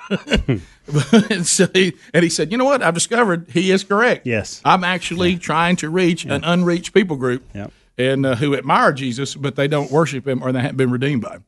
so 1.45 1.67
he, 1.73 1.93
and 2.13 2.23
he 2.23 2.29
said, 2.29 2.51
"You 2.51 2.57
know 2.57 2.65
what? 2.65 2.81
I've 2.81 2.93
discovered 2.93 3.47
he 3.49 3.71
is 3.71 3.83
correct. 3.83 4.25
Yes, 4.25 4.61
I'm 4.63 4.83
actually 4.83 5.37
trying 5.37 5.75
to 5.77 5.89
reach 5.89 6.25
an 6.25 6.43
unreached 6.43 6.93
people 6.93 7.17
group, 7.17 7.43
Yep. 7.53 7.71
and 7.97 8.25
uh, 8.25 8.35
who 8.35 8.55
admire 8.55 8.93
Jesus, 8.93 9.35
but 9.35 9.55
they 9.55 9.67
don't 9.67 9.91
worship 9.91 10.25
him 10.27 10.41
or 10.43 10.51
they 10.51 10.61
haven't 10.61 10.77
been 10.77 10.91
redeemed 10.91 11.23
by 11.23 11.35
him. 11.35 11.45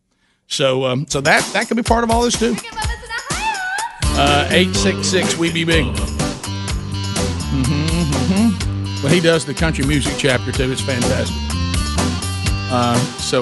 So, 0.48 0.86
um, 0.86 1.06
so 1.08 1.22
that 1.22 1.48
that 1.54 1.68
could 1.68 1.78
be 1.78 1.84
part 1.84 2.04
of 2.04 2.12
all 2.12 2.22
this 2.24 2.38
too. 2.38 2.56
Uh, 4.22 4.48
Eight 4.52 4.76
six 4.76 5.08
six, 5.08 5.38
we 5.38 5.54
be 5.54 5.64
big. 5.64 5.86
Mm-hmm, 7.50 7.79
But 9.02 9.12
he 9.12 9.20
does 9.20 9.46
the 9.46 9.54
country 9.54 9.86
music 9.86 10.16
chapter 10.18 10.52
too. 10.52 10.72
It's 10.72 10.82
fantastic. 10.82 11.36
Uh, 12.72 12.98
so, 13.18 13.42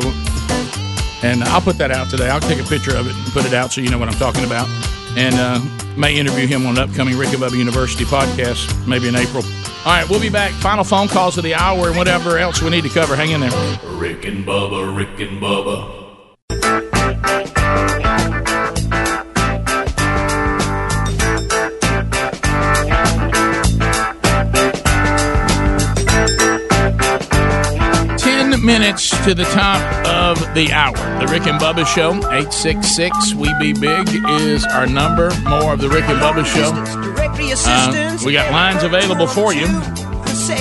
and 1.28 1.44
I'll 1.46 1.62
put 1.62 1.78
that 1.80 1.92
out 1.92 2.10
today. 2.10 2.30
I'll 2.30 2.40
take 2.40 2.60
a 2.60 2.68
picture 2.68 2.96
of 2.96 3.08
it 3.08 3.16
and 3.16 3.26
put 3.34 3.46
it 3.46 3.54
out 3.54 3.72
so 3.72 3.82
you 3.82 3.90
know 3.90 3.98
what 3.98 4.08
I'm 4.08 4.20
talking 4.20 4.46
about. 4.46 4.70
And 5.18 5.36
uh, 5.36 5.60
may 5.98 6.16
interview 6.18 6.46
him 6.46 6.66
on 6.68 6.78
an 6.78 6.90
upcoming 6.90 7.18
Rick 7.18 7.34
and 7.34 7.42
Bubba 7.42 7.58
University 7.58 8.06
podcast, 8.06 8.88
maybe 8.88 9.08
in 9.08 9.16
April. 9.16 9.44
All 9.86 9.94
right, 9.94 10.08
we'll 10.10 10.20
be 10.20 10.30
back. 10.30 10.52
Final 10.52 10.84
phone 10.84 11.08
calls 11.08 11.38
of 11.38 11.44
the 11.44 11.56
hour 11.56 11.88
and 11.88 11.98
whatever 11.98 12.38
else 12.38 12.62
we 12.62 12.70
need 12.70 12.84
to 12.84 12.90
cover. 12.90 13.16
Hang 13.16 13.32
in 13.32 13.42
there. 13.42 13.80
Rick 13.94 14.26
and 14.26 14.46
Bubba, 14.46 14.96
Rick 14.96 15.20
and 15.20 15.42
Bubba. 15.42 15.97
Minutes 28.68 29.12
to 29.24 29.34
the 29.34 29.46
top 29.46 29.82
of 30.06 30.38
the 30.54 30.74
hour. 30.74 30.94
The 31.22 31.28
Rick 31.32 31.48
and 31.48 31.58
Bubba 31.58 31.88
Show, 31.88 32.10
866 32.18 33.34
We 33.34 33.48
Be 33.60 33.72
Big 33.72 34.10
is 34.42 34.66
our 34.66 34.86
number. 34.86 35.32
More 35.48 35.72
of 35.72 35.80
the 35.80 35.88
Rick 35.88 36.04
and 36.10 36.20
Bubba 36.20 36.46
Show. 36.46 36.74
Uh, 37.66 38.18
we 38.26 38.34
got 38.34 38.52
lines 38.52 38.84
available 38.84 39.26
for 39.26 39.54
you. 39.54 39.68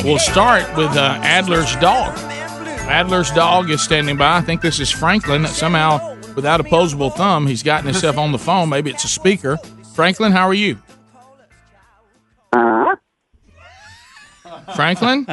We'll 0.05 0.21
start 0.21 0.63
with 0.77 0.97
uh, 0.97 1.19
Adler's 1.23 1.75
dog. 1.77 2.17
Adler's 2.89 3.33
dog 3.33 3.71
is 3.71 3.83
standing 3.83 4.17
by. 4.17 4.37
I 4.37 4.41
think 4.41 4.61
this 4.61 4.79
is 4.79 4.89
Franklin. 4.89 5.45
Somehow, 5.49 6.17
without 6.37 6.61
opposable 6.61 7.11
thumb, 7.11 7.49
he's 7.49 7.65
gotten 7.65 7.87
himself 7.87 8.19
on 8.19 8.31
the 8.31 8.39
phone. 8.39 8.69
Maybe 8.69 8.89
it's 8.89 9.03
a 9.03 9.09
speaker. 9.09 9.57
Franklin, 9.97 10.31
how 10.31 10.47
are 10.47 10.55
you? 10.55 10.79
Franklin? 14.77 15.27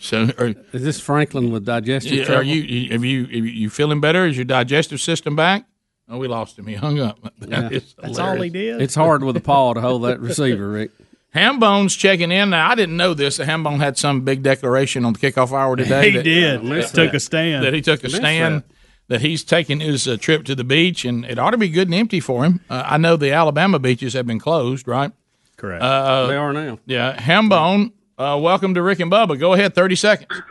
So, 0.00 0.30
are, 0.38 0.54
is 0.72 0.82
this 0.84 1.00
Franklin 1.00 1.50
with 1.50 1.64
digestive 1.64 2.12
Yeah, 2.12 2.24
trouble? 2.24 2.40
Are 2.40 2.44
you, 2.44 2.62
you 2.62 2.92
have 2.92 3.04
you 3.04 3.22
have 3.24 3.32
you 3.32 3.42
you 3.42 3.70
feeling 3.70 4.00
better? 4.00 4.26
Is 4.26 4.36
your 4.36 4.44
digestive 4.44 5.00
system 5.00 5.34
back? 5.36 5.64
Oh, 6.08 6.18
we 6.18 6.28
lost 6.28 6.58
him. 6.58 6.66
He 6.66 6.74
hung 6.74 6.98
up. 7.00 7.18
That 7.40 7.72
is 7.72 7.94
hilarious. 8.00 8.18
All 8.18 8.40
he 8.40 8.48
did. 8.50 8.80
It's 8.80 8.94
hard 8.94 9.22
with 9.24 9.36
a 9.36 9.40
paw 9.40 9.74
to 9.74 9.80
hold 9.80 10.04
that 10.04 10.20
receiver, 10.20 10.68
Rick. 10.70 10.90
Hambone's 11.34 11.94
checking 11.94 12.32
in. 12.32 12.50
Now, 12.50 12.70
I 12.70 12.74
didn't 12.74 12.96
know 12.96 13.12
this. 13.12 13.36
that 13.36 13.46
Hambone 13.48 13.78
had 13.78 13.98
some 13.98 14.22
big 14.22 14.42
declaration 14.42 15.04
on 15.04 15.12
the 15.12 15.18
kickoff 15.18 15.52
hour 15.52 15.76
today. 15.76 16.10
He 16.10 16.22
did. 16.22 16.62
that- 16.62 16.90
Took 16.94 17.12
a 17.14 17.20
stand. 17.20 17.64
That 17.64 17.74
he 17.74 17.82
took 17.82 18.00
a 18.00 18.04
Missed 18.04 18.16
stand. 18.16 18.62
That 19.08 19.20
he's 19.22 19.42
taking 19.44 19.80
his 19.80 20.06
uh, 20.08 20.16
trip 20.18 20.44
to 20.46 20.54
the 20.54 20.64
beach, 20.64 21.04
and 21.04 21.24
it 21.24 21.38
ought 21.38 21.50
to 21.52 21.58
be 21.58 21.68
good 21.68 21.88
and 21.88 21.94
empty 21.94 22.20
for 22.20 22.44
him. 22.44 22.60
Uh, 22.70 22.82
I 22.86 22.98
know 22.98 23.16
the 23.16 23.32
Alabama 23.32 23.78
beaches 23.78 24.12
have 24.14 24.26
been 24.26 24.38
closed, 24.38 24.86
right? 24.86 25.12
Correct. 25.56 25.82
Uh, 25.82 26.26
They 26.26 26.36
are 26.36 26.52
now. 26.52 26.78
Yeah, 26.86 27.16
Hambone. 27.16 27.92
Uh, 28.18 28.36
welcome 28.36 28.74
to 28.74 28.82
Rick 28.82 28.98
and 28.98 29.12
Bubba. 29.12 29.38
Go 29.38 29.52
ahead, 29.52 29.76
thirty 29.76 29.94
seconds. 29.94 30.42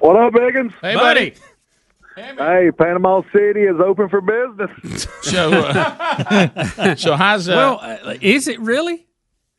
What 0.00 0.16
up, 0.16 0.34
Biggins? 0.34 0.74
Hey, 0.82 0.94
buddy. 0.94 1.34
Hey, 2.14 2.70
Panama 2.76 3.22
City 3.32 3.62
is 3.62 3.80
open 3.80 4.10
for 4.10 4.20
business. 4.20 5.06
So, 5.22 5.50
uh, 5.52 6.94
so 6.96 7.14
how's 7.14 7.48
uh, 7.48 7.52
well? 7.52 7.78
Uh, 7.80 8.14
is 8.20 8.48
it 8.48 8.60
really? 8.60 9.06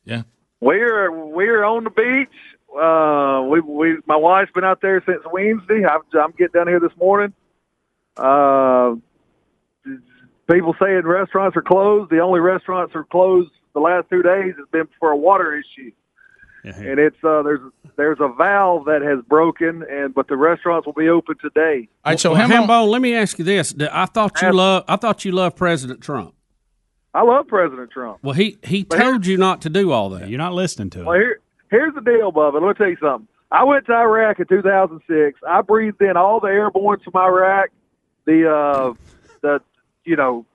Yeah. 0.05 0.23
We're 0.59 1.11
we're 1.11 1.63
on 1.63 1.85
the 1.85 1.89
beach. 1.89 2.29
Uh, 2.79 3.47
we 3.49 3.61
we 3.61 3.97
my 4.05 4.17
wife's 4.17 4.51
been 4.51 4.63
out 4.63 4.81
there 4.81 5.01
since 5.05 5.21
Wednesday. 5.31 5.83
I'm, 5.83 6.01
I'm 6.13 6.31
getting 6.31 6.53
down 6.53 6.67
here 6.67 6.79
this 6.79 6.95
morning. 6.97 7.33
Uh, 8.17 8.95
people 10.47 10.75
saying 10.79 11.03
restaurants 11.05 11.57
are 11.57 11.63
closed. 11.63 12.11
The 12.11 12.19
only 12.19 12.39
restaurants 12.39 12.93
are 12.93 13.05
closed 13.05 13.49
the 13.73 13.79
last 13.79 14.09
two 14.09 14.21
days 14.21 14.53
has 14.57 14.67
been 14.71 14.87
for 14.99 15.11
a 15.11 15.17
water 15.17 15.57
issue. 15.57 15.91
And 16.63 16.99
it's 16.99 17.17
uh, 17.23 17.41
there's 17.41 17.59
there's 17.95 18.19
a 18.19 18.31
valve 18.37 18.85
that 18.85 19.01
has 19.01 19.23
broken, 19.27 19.83
and 19.89 20.13
but 20.13 20.27
the 20.27 20.37
restaurants 20.37 20.85
will 20.85 20.93
be 20.93 21.09
open 21.09 21.35
today. 21.41 21.89
All 22.05 22.11
right, 22.11 22.19
so 22.19 22.33
well, 22.33 22.47
Hambone- 22.47 22.67
Hambone, 22.67 22.89
let 22.89 23.01
me 23.01 23.15
ask 23.15 23.39
you 23.39 23.45
this: 23.45 23.73
I 23.91 24.05
thought 24.05 24.41
you 24.41 24.51
love 24.51 24.83
I 24.87 24.95
thought 24.95 25.25
you 25.25 25.31
loved 25.31 25.55
President 25.57 26.01
Trump. 26.01 26.35
I 27.13 27.23
love 27.23 27.47
President 27.47 27.91
Trump. 27.91 28.19
Well, 28.21 28.35
he 28.35 28.57
he 28.63 28.83
But 28.83 28.97
told 28.97 29.25
you 29.25 29.37
not 29.37 29.61
to 29.61 29.69
do 29.69 29.91
all 29.91 30.09
that. 30.11 30.29
You're 30.29 30.37
not 30.37 30.53
listening 30.53 30.89
to 30.91 30.99
him. 30.99 31.05
Well, 31.05 31.19
here, 31.19 31.41
here's 31.69 31.93
the 31.93 32.01
deal, 32.01 32.31
Bubba. 32.31 32.53
Let 32.53 32.63
me 32.63 32.73
tell 32.75 32.89
you 32.89 32.97
something. 33.01 33.27
I 33.51 33.65
went 33.65 33.85
to 33.87 33.93
Iraq 33.93 34.39
in 34.39 34.47
2006. 34.47 35.39
I 35.47 35.61
breathed 35.61 36.01
in 36.01 36.15
all 36.15 36.39
the 36.39 36.47
airborne 36.47 36.99
from 37.03 37.21
Iraq, 37.21 37.69
the 38.25 38.49
uh, 38.49 38.93
the 39.41 39.61
you 40.05 40.15
know, 40.15 40.45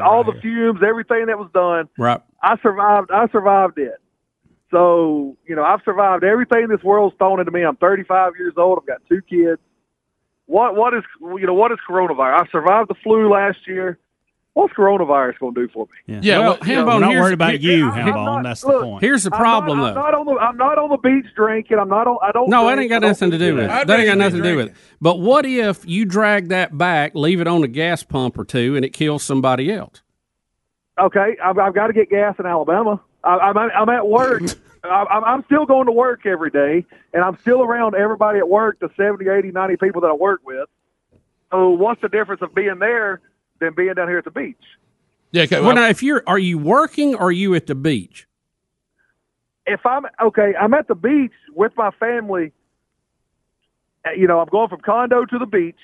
all 0.00 0.24
the 0.24 0.40
fumes, 0.40 0.80
everything 0.86 1.26
that 1.26 1.38
was 1.38 1.50
done. 1.52 1.88
Right. 1.98 2.20
I 2.42 2.56
survived. 2.62 3.10
I 3.10 3.28
survived 3.28 3.78
it. 3.78 4.00
So 4.70 5.36
you 5.46 5.56
know, 5.56 5.64
I've 5.64 5.80
survived 5.84 6.24
everything 6.24 6.68
this 6.68 6.82
world's 6.82 7.16
thrown 7.16 7.40
into 7.40 7.50
me. 7.52 7.62
I'm 7.62 7.76
35 7.76 8.32
years 8.38 8.54
old. 8.56 8.78
I've 8.82 8.86
got 8.86 8.98
two 9.08 9.22
kids. 9.22 9.60
What 10.46 10.76
what 10.76 10.94
is 10.94 11.02
you 11.20 11.46
know 11.46 11.54
what 11.54 11.72
is 11.72 11.78
coronavirus? 11.88 12.42
I 12.46 12.50
survived 12.50 12.90
the 12.90 12.94
flu 13.02 13.30
last 13.30 13.58
year. 13.66 13.98
What's 14.54 14.74
coronavirus 14.74 15.38
going 15.38 15.54
to 15.54 15.66
do 15.66 15.72
for 15.72 15.86
me? 15.86 16.14
Yeah, 16.16 16.20
Yeah, 16.20 16.38
well, 16.40 16.58
you 16.66 16.74
know, 16.74 16.84
Hambone, 16.84 16.86
we're 16.94 16.98
not 17.00 17.10
here's- 17.10 17.22
worried 17.22 17.34
about 17.34 17.60
you, 17.60 17.90
I'm 17.90 18.06
Hambone. 18.12 18.24
not- 18.24 18.42
That's 18.42 18.64
look, 18.64 18.80
the 18.80 18.86
point. 18.86 19.04
Here's 19.04 19.22
the 19.22 19.32
I'm 19.32 19.38
problem, 19.40 19.78
not, 19.78 19.88
I'm 19.90 19.94
though. 19.94 20.00
not 20.00 20.14
on 20.14 20.26
the 20.26 20.32
I'm 20.32 20.56
not 20.56 20.78
on 20.78 20.90
the 20.90 20.96
beach 20.96 21.26
drinking. 21.36 21.78
I'm 21.78 21.88
not 21.88 22.08
on. 22.08 22.18
I 22.22 22.32
don't. 22.32 22.48
No, 22.50 22.64
that 22.66 22.74
drink. 22.74 22.80
ain't 22.80 22.88
got 22.90 22.96
I 22.96 23.00
don't 23.00 23.10
nothing 23.10 23.30
to 23.30 23.38
do 23.38 23.54
with 23.54 23.64
it. 23.64 23.70
I'd 23.70 23.86
That 23.86 24.00
ain't 24.00 24.08
got 24.08 24.18
nothing 24.18 24.42
to 24.42 24.48
do 24.50 24.56
with 24.56 24.66
it. 24.68 24.74
But 25.00 25.20
what 25.20 25.46
if 25.46 25.86
you 25.86 26.04
drag 26.06 26.48
that 26.48 26.76
back, 26.76 27.14
leave 27.14 27.40
it 27.40 27.46
on 27.46 27.62
a 27.62 27.68
gas 27.68 28.02
pump 28.02 28.36
or 28.36 28.44
two, 28.44 28.74
and 28.74 28.84
it 28.84 28.90
kills 28.92 29.22
somebody 29.22 29.72
else? 29.72 30.02
Okay, 30.98 31.36
I've, 31.44 31.56
I've 31.58 31.74
got 31.74 31.86
to 31.88 31.92
get 31.92 32.10
gas 32.10 32.34
in 32.40 32.46
Alabama. 32.46 33.00
I, 33.24 33.36
I'm 33.38 33.56
I'm 33.56 33.88
at 33.88 34.06
work. 34.08 34.42
I- 34.84 35.04
I'm, 35.10 35.24
I'm 35.24 35.44
still 35.44 35.66
going 35.66 35.86
to 35.86 35.92
work 35.92 36.24
every 36.24 36.50
day, 36.50 36.84
and 37.12 37.24
I'm 37.24 37.36
still 37.38 37.62
around 37.62 37.94
everybody 37.96 38.38
at 38.38 38.48
work, 38.48 38.78
the 38.80 38.88
70, 38.96 39.28
80, 39.28 39.50
90 39.50 39.76
people 39.76 40.00
that 40.02 40.08
I 40.08 40.12
work 40.14 40.40
with. 40.44 40.68
So 41.50 41.70
what's 41.70 42.00
the 42.00 42.08
difference 42.08 42.42
of 42.42 42.54
being 42.54 42.78
there 42.78 43.20
than 43.60 43.74
being 43.74 43.94
down 43.94 44.06
here 44.08 44.18
at 44.18 44.24
the 44.24 44.30
beach? 44.30 44.56
Yeah. 45.32 45.42
Okay, 45.42 45.60
well, 45.60 45.74
now, 45.74 45.88
if 45.88 46.02
you're, 46.02 46.22
are 46.26 46.38
you 46.38 46.58
working 46.58 47.14
or 47.16 47.24
are 47.24 47.32
you 47.32 47.54
at 47.54 47.66
the 47.66 47.74
beach? 47.74 48.26
If 49.66 49.84
I'm 49.84 50.06
okay, 50.22 50.54
I'm 50.58 50.72
at 50.74 50.88
the 50.88 50.94
beach 50.94 51.32
with 51.54 51.72
my 51.76 51.90
family. 51.90 52.52
Uh, 54.06 54.12
You 54.12 54.26
know, 54.28 54.40
I'm 54.40 54.48
going 54.48 54.68
from 54.68 54.80
condo 54.80 55.24
to 55.26 55.38
the 55.38 55.46
beach. 55.46 55.76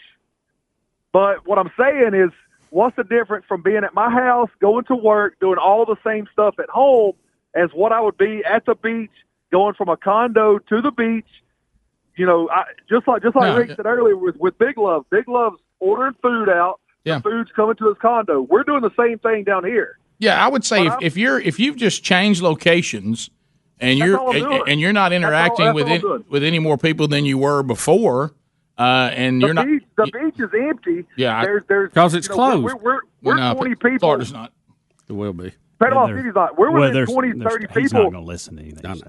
But 1.12 1.46
what 1.46 1.58
I'm 1.58 1.70
saying 1.78 2.14
is, 2.14 2.30
what's 2.70 2.96
the 2.96 3.04
difference 3.04 3.44
from 3.46 3.62
being 3.62 3.84
at 3.84 3.92
my 3.94 4.08
house, 4.10 4.50
going 4.60 4.84
to 4.86 4.94
work, 4.96 5.38
doing 5.40 5.58
all 5.58 5.84
the 5.84 5.96
same 6.04 6.26
stuff 6.32 6.54
at 6.58 6.68
home, 6.70 7.12
as 7.54 7.70
what 7.72 7.92
I 7.92 8.00
would 8.00 8.16
be 8.18 8.42
at 8.44 8.64
the 8.66 8.74
beach, 8.74 9.10
going 9.52 9.74
from 9.74 9.88
a 9.88 9.96
condo 9.96 10.58
to 10.58 10.80
the 10.82 10.90
beach? 10.90 11.26
You 12.16 12.26
know, 12.26 12.48
I, 12.50 12.64
just 12.88 13.08
like 13.08 13.22
just 13.22 13.34
like 13.34 13.44
No, 13.52 13.56
Rick 13.56 13.70
yeah. 13.70 13.76
said 13.76 13.86
earlier 13.86 14.16
with 14.16 14.36
with 14.36 14.56
Big 14.58 14.78
Love. 14.78 15.04
Big 15.10 15.28
Love's 15.28 15.60
ordering 15.80 16.14
food 16.22 16.48
out. 16.48 16.80
Yeah. 17.04 17.16
The 17.18 17.22
food's 17.22 17.50
coming 17.52 17.74
to 17.76 17.88
his 17.88 17.96
condo. 18.00 18.40
We're 18.42 18.62
doing 18.62 18.82
the 18.82 18.92
same 18.98 19.18
thing 19.18 19.44
down 19.44 19.64
here. 19.64 19.98
Yeah, 20.18 20.42
I 20.42 20.48
would 20.48 20.64
say 20.64 20.86
if, 20.86 20.94
if 21.02 21.16
you're 21.16 21.40
if 21.40 21.58
you've 21.58 21.76
just 21.76 22.04
changed 22.04 22.40
locations 22.40 23.30
and 23.80 24.00
That's 24.00 24.08
you're 24.08 24.36
and, 24.36 24.68
and 24.68 24.80
you're 24.80 24.92
not 24.92 25.12
interacting 25.12 25.66
that's 25.66 25.74
with 25.74 25.88
all 25.88 25.92
I'm 25.92 26.12
any, 26.20 26.24
with 26.30 26.44
any 26.44 26.58
more 26.60 26.78
people 26.78 27.08
than 27.08 27.24
you 27.24 27.36
were 27.36 27.64
before, 27.64 28.32
uh, 28.78 29.10
and 29.12 29.42
The 29.42 29.46
you're 29.46 29.54
not 29.54 29.66
the 29.96 30.04
beach 30.04 30.38
is 30.38 30.50
empty. 30.68 31.04
Yeah, 31.16 31.36
I- 31.36 31.44
there's 31.44 31.64
there's 31.68 31.92
'Cause 31.92 32.14
it's 32.14 32.28
you 32.28 32.36
know, 32.36 32.60
we're- 32.60 32.70
closed. 32.70 32.82
We're 32.84 32.92
we're, 32.94 33.00
we're 33.22 33.34
no, 33.36 33.54
20 33.54 33.74
people. 33.74 33.98
Florida's 33.98 34.32
not. 34.32 34.52
It 35.08 35.12
will 35.14 35.32
be. 35.32 35.52
Panama 35.80 36.06
Well, 36.06 36.16
City's 36.16 36.34
not. 36.34 36.58
We're 36.58 36.70
well, 36.70 36.80
within 36.82 36.94
there's- 36.94 37.10
20, 37.12 37.32
there's- 37.32 37.52
30 37.70 37.80
He's 37.80 37.92
not 37.92 38.02
going 38.02 38.12
to 38.14 38.20
listen 38.20 38.56
to 38.56 38.62
anything 38.62 38.90
you 38.90 38.96
say. 38.96 39.06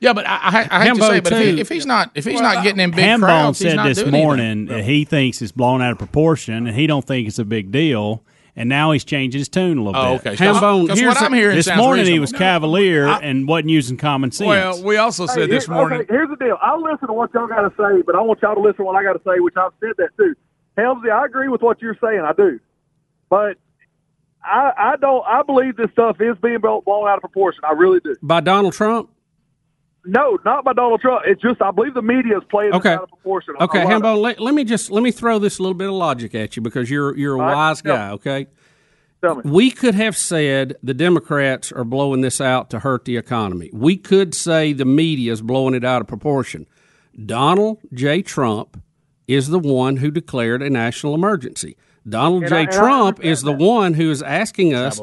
Yeah, 0.00 0.12
but 0.12 0.26
I, 0.28 0.36
I, 0.36 0.68
I 0.70 0.84
hate 0.86 0.94
to 0.94 1.02
say, 1.02 1.20
but 1.20 1.32
if, 1.32 1.38
he, 1.54 1.60
if 1.60 1.68
he's 1.68 1.84
not 1.84 2.12
if 2.14 2.24
he's 2.24 2.40
not 2.40 2.62
getting 2.62 2.78
in 2.80 2.92
big 2.92 3.00
Hambone 3.04 3.18
crowds, 3.20 3.58
he's 3.58 3.70
said 3.70 3.76
not 3.76 3.88
this 3.88 3.98
doing 3.98 4.08
anything. 4.14 4.24
morning 4.26 4.66
that 4.66 4.84
he 4.84 5.04
thinks 5.04 5.42
it's 5.42 5.50
blown 5.50 5.82
out 5.82 5.90
of 5.90 5.98
proportion, 5.98 6.68
and 6.68 6.76
he 6.76 6.86
don't 6.86 7.04
think 7.04 7.26
it's 7.26 7.40
a 7.40 7.44
big 7.44 7.72
deal. 7.72 8.22
and 8.54 8.68
now 8.68 8.90
he's 8.90 9.04
changing 9.04 9.38
his 9.38 9.48
tune 9.48 9.78
a 9.78 9.82
little 9.84 10.00
Oh, 10.00 10.18
bit. 10.18 10.26
okay. 10.26 10.36
'Cause- 10.36 10.56
Hambone, 10.60 10.88
'cause 10.88 11.00
what 11.00 11.22
I'm 11.22 11.32
hearing 11.32 11.54
this 11.54 11.66
sounds 11.66 11.78
morning 11.80 12.06
he 12.06 12.18
was 12.18 12.32
cavalier 12.32 13.06
and 13.06 13.46
wasn't 13.46 13.70
using 13.70 13.96
common 13.96 14.32
sense. 14.32 14.48
Well, 14.48 14.82
we 14.82 14.96
also 14.96 15.28
Hey, 15.28 15.32
said 15.34 15.50
this 15.50 15.66
here- 15.66 15.74
morning. 15.76 16.00
Okay, 16.00 16.12
here's 16.12 16.28
the 16.28 16.34
deal. 16.36 16.58
I'll 16.60 16.82
listen 16.82 17.06
to 17.06 17.12
what 17.12 17.32
y'all 17.34 17.46
got 17.46 17.60
to 17.62 17.70
say, 17.76 18.02
but 18.02 18.16
I 18.16 18.20
want 18.20 18.40
y'all 18.42 18.54
to 18.56 18.60
listen 18.60 18.78
to 18.78 18.82
what 18.84 18.96
I 18.96 19.04
got 19.04 19.12
to 19.12 19.20
say, 19.24 19.38
which 19.38 19.54
I've 19.56 19.70
said 19.78 19.92
that 19.98 20.08
too. 20.16 20.34
Helmsy, 20.76 21.08
I 21.10 21.24
agree 21.24 21.46
with 21.48 21.62
what 21.62 21.80
you're 21.80 21.96
saying. 22.00 22.20
I 22.20 22.32
do, 22.32 22.58
but 23.30 23.58
I, 24.44 24.72
I 24.76 24.96
don't. 24.96 25.24
I 25.26 25.42
believe 25.42 25.76
this 25.76 25.90
stuff 25.92 26.16
is 26.20 26.36
being 26.42 26.58
blown 26.60 26.82
out 26.86 27.16
of 27.16 27.20
proportion. 27.20 27.60
I 27.68 27.72
really 27.72 28.00
do. 28.00 28.16
By 28.22 28.40
Donald 28.40 28.72
Trump? 28.74 29.10
No, 30.04 30.38
not 30.44 30.64
by 30.64 30.72
Donald 30.72 31.00
Trump. 31.00 31.22
It's 31.26 31.42
just 31.42 31.60
I 31.60 31.70
believe 31.70 31.92
the 31.92 32.00
media 32.02 32.38
is 32.38 32.44
playing 32.50 32.72
Okay. 32.72 32.94
out 32.94 33.02
of 33.02 33.08
proportion. 33.10 33.54
Okay, 33.60 33.84
lot 33.84 34.04
of- 34.04 34.18
let, 34.18 34.40
let 34.40 34.54
me 34.54 34.64
just 34.64 34.90
let 34.90 35.02
me 35.02 35.10
throw 35.10 35.38
this 35.38 35.58
a 35.58 35.62
little 35.62 35.74
bit 35.74 35.88
of 35.88 35.94
logic 35.94 36.34
at 36.34 36.56
you 36.56 36.62
because 36.62 36.88
you're 36.88 37.16
you're 37.16 37.34
a 37.36 37.40
All 37.40 37.44
right, 37.46 37.54
wise 37.54 37.82
tell 37.82 37.96
guy. 37.96 38.08
me. 38.08 38.14
Okay, 38.14 38.46
Tell 39.22 39.34
me. 39.34 39.42
we 39.44 39.70
could 39.70 39.94
have 39.96 40.16
said 40.16 40.76
the 40.82 40.94
Democrats 40.94 41.72
are 41.72 41.84
blowing 41.84 42.22
this 42.22 42.40
out 42.40 42.70
to 42.70 42.78
hurt 42.78 43.04
the 43.04 43.16
economy. 43.18 43.68
We 43.72 43.96
could 43.96 44.34
say 44.34 44.72
the 44.72 44.84
media 44.86 45.32
is 45.32 45.42
blowing 45.42 45.74
it 45.74 45.84
out 45.84 46.00
of 46.00 46.06
proportion. 46.08 46.66
Donald 47.26 47.78
J. 47.92 48.22
Trump 48.22 48.80
is 49.26 49.48
the 49.48 49.58
one 49.58 49.96
who 49.98 50.10
declared 50.10 50.62
a 50.62 50.70
national 50.70 51.14
emergency. 51.14 51.76
Donald 52.08 52.44
And 52.44 52.50
J. 52.50 52.56
I- 52.62 52.66
Trump 52.66 53.24
is 53.24 53.42
the 53.42 53.52
one 53.52 53.94
who 53.94 54.10
is 54.10 54.22
asking 54.22 54.74
us 54.74 55.00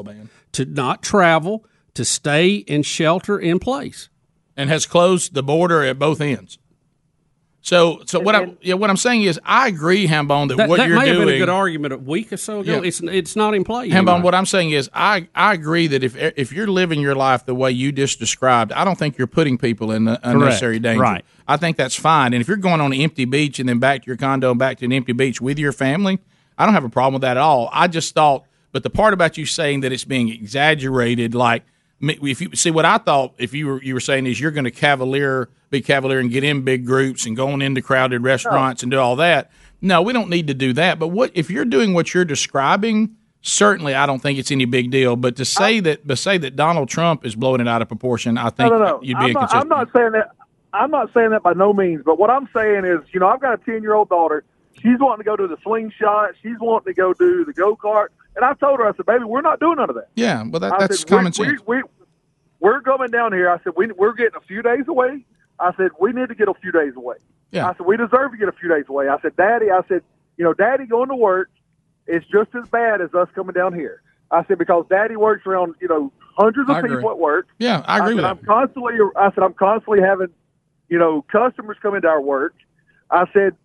to 0.52 0.64
not 0.64 1.02
travel, 1.02 1.64
to 1.94 2.04
stay 2.04 2.64
and 2.68 2.84
shelter 2.84 3.38
in 3.38 3.58
place. 3.58 4.08
and 4.56 4.70
has 4.70 4.86
closed 4.86 5.34
the 5.34 5.42
border 5.42 5.82
at 5.84 5.98
both 5.98 6.20
ends. 6.20 6.58
So, 7.60 8.00
so 8.06 8.20
what 8.20 8.36
I'm 8.36 8.56
yeah, 8.62 8.74
what 8.74 8.90
I'm 8.90 8.96
saying 8.96 9.22
is, 9.24 9.40
I 9.44 9.66
agree, 9.66 10.06
Hambone, 10.06 10.48
that, 10.50 10.56
That, 10.56 10.68
what 10.68 10.76
that 10.76 10.86
you're 10.88 10.98
may 10.98 11.06
doing. 11.06 11.18
have 11.18 11.26
been 11.26 11.34
a 11.34 11.38
good 11.40 11.48
argument 11.48 11.92
a 11.94 11.98
week 11.98 12.32
or 12.32 12.36
so 12.36 12.60
ago. 12.60 12.74
Yeah. 12.80 12.82
It's 12.86 13.00
it's 13.00 13.34
not 13.34 13.54
in 13.56 13.64
play. 13.64 13.88
Hambone, 13.90 13.94
anymore. 13.96 14.20
what 14.20 14.34
I'm 14.36 14.46
saying 14.46 14.70
is, 14.70 14.88
I, 14.94 15.26
I 15.34 15.52
agree 15.52 15.88
that 15.88 16.04
if 16.04 16.14
if 16.16 16.52
you're 16.52 16.68
living 16.68 17.00
your 17.00 17.16
life 17.16 17.44
the 17.44 17.56
way 17.56 17.72
you 17.72 17.90
just 17.90 18.20
described, 18.20 18.70
I 18.70 18.84
don't 18.84 18.96
think 18.96 19.18
you're 19.18 19.26
putting 19.26 19.58
people 19.58 19.90
in 19.90 20.06
uh, 20.06 20.16
unnecessary 20.22 20.78
danger. 20.78 21.02
Right. 21.02 21.24
I 21.48 21.56
think 21.56 21.76
that's 21.76 21.96
fine. 21.96 22.34
And 22.34 22.40
if 22.40 22.46
you're 22.46 22.56
going 22.56 22.80
on 22.80 22.92
an 22.92 23.00
empty 23.00 23.24
beach 23.24 23.58
and 23.58 23.68
then 23.68 23.80
back 23.80 24.02
to 24.02 24.06
your 24.06 24.16
condo 24.16 24.50
and 24.52 24.58
back 24.60 24.78
to 24.78 24.84
an 24.84 24.92
empty 24.92 25.12
beach 25.12 25.40
with 25.40 25.58
your 25.58 25.72
family, 25.72 26.20
I 26.58 26.64
don't 26.64 26.74
have 26.74 26.84
a 26.84 26.88
problem 26.88 27.14
with 27.14 27.22
that 27.22 27.36
at 27.36 27.42
all. 27.42 27.68
I 27.72 27.88
just 27.88 28.14
thought, 28.14 28.44
but 28.72 28.82
the 28.82 28.90
part 28.90 29.14
about 29.14 29.36
you 29.36 29.46
saying 29.46 29.80
that 29.80 29.92
it's 29.92 30.04
being 30.04 30.28
exaggerated, 30.28 31.34
like 31.34 31.64
if 32.00 32.40
you 32.40 32.54
see 32.54 32.70
what 32.70 32.84
I 32.84 32.98
thought, 32.98 33.34
if 33.38 33.54
you 33.54 33.66
were 33.66 33.82
you 33.82 33.94
were 33.94 34.00
saying 34.00 34.26
is 34.26 34.40
you're 34.40 34.50
going 34.50 34.64
to 34.64 34.70
cavalier, 34.70 35.48
be 35.70 35.80
cavalier 35.80 36.18
and 36.18 36.30
get 36.30 36.44
in 36.44 36.62
big 36.62 36.84
groups 36.86 37.26
and 37.26 37.36
going 37.36 37.62
into 37.62 37.82
crowded 37.82 38.22
restaurants 38.22 38.82
and 38.82 38.90
do 38.90 38.98
all 38.98 39.16
that. 39.16 39.50
No, 39.80 40.02
we 40.02 40.12
don't 40.12 40.30
need 40.30 40.46
to 40.48 40.54
do 40.54 40.72
that. 40.74 40.98
But 40.98 41.08
what 41.08 41.30
if 41.34 41.50
you're 41.50 41.64
doing 41.64 41.94
what 41.94 42.14
you're 42.14 42.24
describing? 42.24 43.16
Certainly, 43.42 43.94
I 43.94 44.06
don't 44.06 44.20
think 44.20 44.38
it's 44.38 44.50
any 44.50 44.64
big 44.64 44.90
deal. 44.90 45.14
But 45.14 45.36
to 45.36 45.44
say 45.44 45.78
that, 45.80 46.06
but 46.06 46.18
say 46.18 46.36
that 46.38 46.56
Donald 46.56 46.88
Trump 46.88 47.24
is 47.24 47.36
blowing 47.36 47.60
it 47.60 47.68
out 47.68 47.80
of 47.80 47.88
proportion, 47.88 48.38
I 48.38 48.50
think 48.50 48.72
no, 48.72 48.78
no, 48.78 48.84
no. 48.84 49.02
you'd 49.02 49.18
be 49.18 49.26
I'm 49.26 49.32
not. 49.32 49.54
I'm 49.54 49.68
not 49.68 49.88
saying 49.94 50.12
that. 50.12 50.30
I'm 50.72 50.90
not 50.90 51.12
saying 51.14 51.30
that 51.30 51.42
by 51.42 51.52
no 51.52 51.72
means. 51.72 52.02
But 52.04 52.18
what 52.18 52.28
I'm 52.28 52.48
saying 52.54 52.84
is, 52.84 52.98
you 53.12 53.20
know, 53.20 53.28
I've 53.28 53.40
got 53.40 53.54
a 53.54 53.64
10 53.64 53.82
year 53.82 53.94
old 53.94 54.08
daughter. 54.08 54.44
She's 54.80 54.98
wanting 54.98 55.18
to 55.18 55.24
go 55.24 55.36
to 55.36 55.46
the 55.46 55.56
slingshot. 55.62 56.34
She's 56.42 56.58
wanting 56.60 56.92
to 56.92 56.94
go 56.94 57.14
do 57.14 57.44
the 57.44 57.52
go 57.52 57.76
kart. 57.76 58.08
And 58.34 58.44
I 58.44 58.52
told 58.54 58.80
her, 58.80 58.86
I 58.86 58.94
said, 58.94 59.06
baby, 59.06 59.24
we're 59.24 59.40
not 59.40 59.60
doing 59.60 59.76
none 59.76 59.88
of 59.88 59.96
that. 59.96 60.08
yeah, 60.14 60.42
well, 60.42 60.60
that, 60.60 60.74
that's 60.78 61.00
said, 61.00 61.08
common 61.08 61.32
sense. 61.32 61.60
We, 61.66 61.78
we, 61.78 61.82
we're 62.60 62.82
coming 62.82 63.10
down 63.10 63.32
here. 63.32 63.50
I 63.50 63.58
said, 63.64 63.72
we, 63.76 63.90
we're 63.92 64.12
getting 64.12 64.36
a 64.36 64.46
few 64.46 64.62
days 64.62 64.84
away. 64.88 65.24
I 65.58 65.74
said, 65.76 65.90
we 65.98 66.12
need 66.12 66.28
to 66.28 66.34
get 66.34 66.48
a 66.48 66.54
few 66.54 66.70
days 66.70 66.92
away. 66.96 67.16
Yeah. 67.50 67.68
I 67.68 67.74
said, 67.74 67.86
we 67.86 67.96
deserve 67.96 68.32
to 68.32 68.36
get 68.36 68.48
a 68.48 68.52
few 68.52 68.68
days 68.68 68.84
away. 68.88 69.08
I 69.08 69.18
said, 69.20 69.36
Daddy, 69.36 69.70
I 69.70 69.80
said, 69.88 70.02
you 70.36 70.44
know, 70.44 70.52
Daddy 70.52 70.84
going 70.84 71.08
to 71.08 71.16
work 71.16 71.48
is 72.06 72.22
just 72.30 72.54
as 72.54 72.68
bad 72.68 73.00
as 73.00 73.14
us 73.14 73.28
coming 73.34 73.54
down 73.54 73.72
here. 73.72 74.02
I 74.30 74.44
said, 74.44 74.58
because 74.58 74.84
Daddy 74.90 75.16
works 75.16 75.46
around, 75.46 75.76
you 75.80 75.88
know, 75.88 76.12
hundreds 76.36 76.68
of 76.68 76.82
people 76.82 77.10
at 77.10 77.18
work. 77.18 77.48
Yeah, 77.58 77.82
I 77.86 77.98
agree 77.98 78.10
said, 78.10 78.16
with 78.16 78.24
I'm 78.24 78.36
that. 78.36 78.46
constantly, 78.46 78.94
I 79.16 79.30
said, 79.32 79.44
I'm 79.44 79.54
constantly 79.54 80.02
having, 80.02 80.28
you 80.88 80.98
know, 80.98 81.22
customers 81.22 81.78
come 81.80 81.94
into 81.94 82.08
our 82.08 82.20
work. 82.20 82.54
I 83.10 83.24
said, 83.32 83.56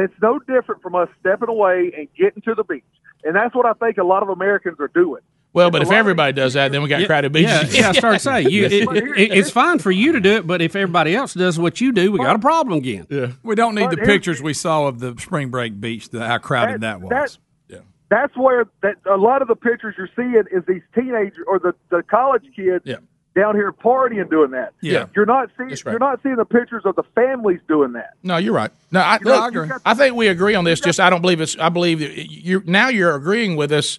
that's 0.00 0.22
no 0.22 0.38
different 0.38 0.82
from 0.82 0.94
us 0.94 1.08
stepping 1.20 1.48
away 1.48 1.92
and 1.96 2.08
getting 2.16 2.42
to 2.42 2.54
the 2.54 2.64
beach. 2.64 2.84
And 3.24 3.36
that's 3.36 3.54
what 3.54 3.66
I 3.66 3.72
think 3.74 3.98
a 3.98 4.04
lot 4.04 4.22
of 4.22 4.30
Americans 4.30 4.78
are 4.80 4.88
doing. 4.88 5.20
Well, 5.52 5.70
but 5.70 5.82
if 5.82 5.90
everybody 5.90 6.32
does 6.32 6.54
that, 6.54 6.70
then 6.70 6.80
we 6.80 6.88
got 6.88 7.04
crowded 7.06 7.32
beaches. 7.32 7.50
Yeah, 7.50 7.60
again. 7.62 7.74
yeah, 7.74 7.88
I 7.88 7.92
started 7.92 8.18
saying 8.20 8.50
you. 8.50 8.66
It, 8.70 9.18
it, 9.18 9.32
it's 9.32 9.50
fine 9.50 9.80
for 9.80 9.90
you 9.90 10.12
to 10.12 10.20
do 10.20 10.36
it, 10.36 10.46
but 10.46 10.62
if 10.62 10.76
everybody 10.76 11.14
else 11.14 11.34
does 11.34 11.58
what 11.58 11.80
you 11.80 11.92
do, 11.92 12.12
we 12.12 12.18
got 12.18 12.36
a 12.36 12.38
problem 12.38 12.78
again. 12.78 13.06
Yeah, 13.10 13.32
we 13.42 13.56
don't 13.56 13.74
need 13.74 13.90
But 13.90 13.98
the 13.98 14.06
pictures 14.06 14.40
we 14.40 14.54
saw 14.54 14.86
of 14.86 15.00
the 15.00 15.16
spring 15.18 15.50
break 15.50 15.80
beach, 15.80 16.10
the, 16.10 16.24
how 16.24 16.38
crowded 16.38 16.82
that, 16.82 17.00
was. 17.00 17.10
That, 17.10 17.82
That's 18.10 18.36
where 18.36 18.66
that 18.82 18.96
a 19.10 19.16
lot 19.16 19.42
of 19.42 19.48
the 19.48 19.56
pictures 19.56 19.96
you're 19.98 20.08
seeing 20.14 20.44
is 20.52 20.62
these 20.68 20.82
teenagers 20.94 21.44
or 21.46 21.58
the, 21.58 21.74
the 21.90 22.02
college 22.04 22.44
kids 22.54 22.84
down 23.34 23.54
here 23.54 23.72
partying 23.72 24.28
doing 24.28 24.50
that. 24.52 24.72
Yeah. 24.80 25.06
You're 25.14 25.26
not 25.26 25.50
seeing 25.56 25.70
right. 25.70 25.84
you're 25.86 25.98
not 25.98 26.20
seeing 26.22 26.36
the 26.36 26.44
pictures 26.44 26.82
of 26.84 26.96
the 26.96 27.04
families 27.14 27.60
doing 27.68 27.92
that. 27.92 28.14
No, 28.22 28.36
you're 28.36 28.54
right. 28.54 28.70
No, 28.90 29.00
I, 29.00 29.18
You 29.20 29.26
know, 29.26 29.48
look, 29.48 29.54
you 29.54 29.76
I 29.84 29.94
think 29.94 30.16
we 30.16 30.28
agree 30.28 30.54
on 30.54 30.64
this. 30.64 30.80
Just 30.80 31.00
I 31.00 31.10
don't 31.10 31.20
believe 31.20 31.40
it's. 31.40 31.56
I 31.58 31.68
believe 31.68 32.00
that 32.00 32.30
you 32.30 32.62
now 32.66 32.88
you're 32.88 33.14
agreeing 33.14 33.56
with 33.56 33.72
us. 33.72 33.98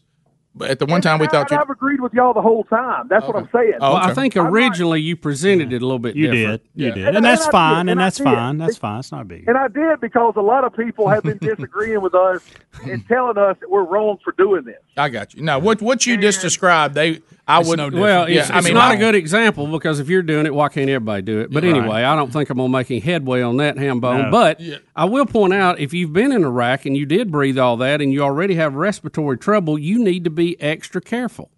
But 0.54 0.70
at 0.70 0.80
the 0.80 0.86
one 0.86 1.02
time 1.02 1.20
we 1.20 1.28
thought 1.28 1.50
you. 1.50 1.58
I've 1.58 1.70
agreed 1.70 2.02
with 2.02 2.14
y'all 2.14 2.34
the 2.34 2.42
whole 2.42 2.66
time. 2.66 3.08
That's 3.10 3.26
what 3.26 3.38
I'm 3.38 3.48
saying. 3.54 3.76
Oh, 3.80 3.94
Well, 3.94 3.96
I 3.96 4.14
think 4.14 4.36
originally 4.36 5.00
you 5.00 5.16
presented 5.16 5.72
it 5.72 5.82
a 5.82 5.86
little 5.86 5.98
bit 5.98 6.16
You 6.18 6.30
different. 6.30 6.64
did, 6.64 6.70
you 6.76 6.88
Yeah. 6.90 6.94
did, 6.94 7.08
And- 7.08 7.16
and 7.18 7.26
that's 7.26 7.44
and 7.46 7.52
fine, 7.54 7.74
did, 7.74 7.80
and 7.80 7.90
and 7.92 8.00
that's 8.02 8.18
fine. 8.20 8.58
That's 8.58 8.78
fine. 8.78 9.00
It's 9.00 9.12
not 9.14 9.30
big. 9.30 9.48
And 9.48 9.58
I 9.58 9.70
did 9.70 10.02
because 10.02 10.34
a 10.36 10.42
lot 10.42 10.66
of 10.66 10.76
people 10.76 11.08
have 11.08 11.24
been 11.24 11.38
disagreeing 11.42 12.02
with 12.02 12.14
us 12.14 12.42
and 12.84 13.08
telling 13.08 13.38
us 13.38 13.56
that 13.62 13.70
we're 13.72 13.86
wrong 13.86 14.18
for 14.24 14.34
doing 14.38 14.66
this. 14.66 14.76
I 14.98 15.08
got 15.08 15.34
you. 15.34 15.42
Now, 15.42 15.58
what 15.60 15.82
what 15.82 16.06
you 16.06 16.18
just 16.18 16.42
described, 16.42 16.96
they. 16.96 17.22
I 17.48 17.60
It's 17.60 17.70
would. 17.70 17.80
no 17.80 17.90
well, 17.90 18.24
it's, 18.26 18.34
yeah, 18.50 18.56
I 18.56 18.60
it's 18.60 18.66
mean, 18.68 18.76
not 18.76 18.92
I- 18.92 18.96
a 18.96 18.98
good 18.98 19.16
example 19.16 19.68
because 19.68 20.00
if 20.00 20.08
you're 20.10 20.22
doing 20.22 20.46
it, 20.46 20.54
why 20.54 20.70
can't 20.70 20.90
everybody 20.90 21.22
do 21.24 21.40
it? 21.42 21.52
But 21.52 21.64
Right. 21.64 21.76
anyway, 21.76 22.04
I 22.04 22.16
don't 22.16 22.32
think 22.32 22.50
I'm 22.50 22.58
going 22.58 22.72
to 22.72 22.78
make 22.78 22.90
any 22.92 23.00
headway 23.02 23.42
on 23.42 23.58
that, 23.58 23.76
Hambone. 23.78 24.26
No. 24.26 24.32
But 24.32 24.62
Yeah. 24.62 24.78
I 24.96 25.06
will 25.06 25.26
point 25.26 25.52
out 25.54 25.80
if 25.80 25.94
you've 25.94 26.14
been 26.14 26.32
in 26.32 26.44
Iraq 26.46 26.86
and 26.86 26.96
you 26.96 27.06
did 27.06 27.30
breathe 27.32 27.58
all 27.58 27.76
that 27.78 28.00
and 28.00 28.14
you 28.14 28.22
already 28.22 28.56
have 28.56 28.76
respiratory 28.76 29.38
trouble, 29.38 29.78
you 29.78 30.02
need 30.02 30.24
to 30.26 30.30
be 30.30 30.41
extra 30.60 31.02
careful 31.02 31.50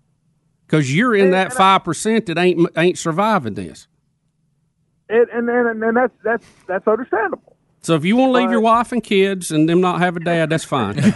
because 0.65 0.95
you're 0.95 1.15
in 1.15 1.31
that 1.31 1.51
five 1.53 1.83
percent 1.83 2.25
that 2.27 2.37
ain't 2.37 2.67
ain't 2.77 2.97
surviving 2.97 3.55
this. 3.55 3.87
And 5.09 5.27
and 5.29 5.49
and, 5.49 5.83
and 5.83 5.97
that's 5.97 6.13
that's 6.23 6.45
that's 6.67 6.87
understandable. 6.87 7.57
So 7.81 7.95
if 7.95 8.05
you 8.05 8.15
want 8.15 8.29
to 8.29 8.33
leave 8.39 8.49
your 8.51 8.61
wife 8.61 8.93
and 8.93 9.03
kids 9.03 9.51
and 9.51 9.67
them 9.67 9.81
not 9.81 9.99
have 9.99 10.15
a 10.15 10.21
dad, 10.21 10.49
that's 10.49 10.63
fine. 10.63 10.97
enjoy, 10.97 11.13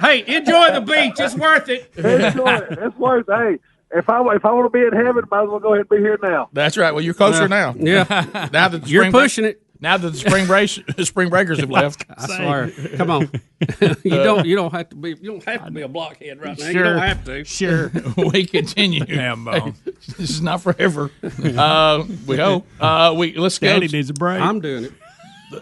hey, 0.00 0.24
enjoy 0.36 0.72
the 0.72 0.84
beach. 0.86 1.14
It's 1.18 1.34
worth 1.34 1.68
it. 1.68 1.90
Enjoy 1.96 2.54
it. 2.54 2.78
It's 2.80 2.96
worth. 2.96 3.26
Hey, 3.26 3.58
if 3.92 4.08
I 4.08 4.20
if 4.34 4.44
I 4.44 4.52
want 4.52 4.66
to 4.66 4.70
be 4.70 4.84
in 4.84 4.92
heaven, 4.92 5.24
might 5.30 5.42
as 5.42 5.48
well 5.48 5.58
go 5.58 5.74
ahead 5.74 5.80
and 5.80 5.88
be 5.88 5.96
here 5.98 6.18
now. 6.22 6.48
That's 6.52 6.76
right. 6.76 6.92
Well, 6.92 7.02
you're 7.02 7.14
closer 7.14 7.42
Yeah. 7.42 7.46
now. 7.48 7.74
Yeah. 7.76 8.04
now 8.52 8.68
that 8.68 8.82
the 8.82 8.88
You're 8.88 9.02
spring 9.02 9.10
break- 9.12 9.24
pushing 9.24 9.44
it. 9.46 9.62
Now 9.80 9.96
that 9.96 10.10
the 10.10 10.16
spring 10.18 10.46
break, 10.48 10.68
spring 10.68 11.28
breakers 11.28 11.58
have 11.60 11.70
left. 11.70 12.04
I 12.16 12.26
swear. 12.26 12.70
Come 12.96 13.10
on. 13.10 13.30
you 13.80 14.10
don't. 14.10 14.46
You 14.46 14.56
don't 14.56 14.72
have 14.72 14.88
to 14.90 14.96
be. 14.96 15.10
You 15.10 15.32
don't 15.32 15.44
have 15.44 15.64
to 15.66 15.70
be 15.70 15.82
a 15.82 15.88
blockhead 15.88 16.40
right 16.40 16.58
now. 16.58 16.68
You 16.68 16.82
don't 16.82 16.98
have 16.98 17.24
to. 17.24 17.44
Sure. 17.44 17.90
we 18.16 18.46
continue. 18.46 19.04
Hambone. 19.04 19.74
this 20.16 20.30
is 20.30 20.42
not 20.42 20.62
forever. 20.62 21.10
Uh, 21.22 22.04
we 22.26 22.36
hope. 22.36 22.66
Uh, 22.80 23.14
we 23.16 23.34
let's 23.36 23.58
go. 23.58 23.66
Daddy 23.68 23.88
needs 23.88 24.10
a 24.10 24.14
break. 24.14 24.40
I'm 24.40 24.60
doing 24.60 24.84
it. 24.84 24.92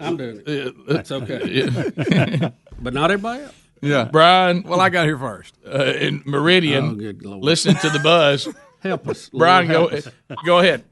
I'm 0.00 0.16
doing 0.16 0.42
it. 0.46 0.74
That's 0.88 1.12
okay. 1.12 2.50
But 2.80 2.94
not 2.94 3.10
everybody 3.10 3.44
else. 3.44 3.54
Yeah, 3.80 4.04
Brian. 4.10 4.62
Well, 4.62 4.80
I 4.80 4.88
got 4.88 5.04
here 5.04 5.18
first. 5.18 5.56
Uh, 5.66 5.84
in 5.84 6.22
Meridian, 6.24 6.84
Oh, 6.90 6.94
good 6.94 7.22
Lord. 7.22 7.44
listen 7.44 7.74
to 7.76 7.90
the 7.90 7.98
buzz. 7.98 8.48
Help 8.80 9.08
us, 9.08 9.28
Brian. 9.28 9.68
Lord, 9.68 9.90
Go 9.90 9.90
help 9.90 10.06
us. 10.06 10.38
go 10.46 10.58
ahead. 10.60 10.84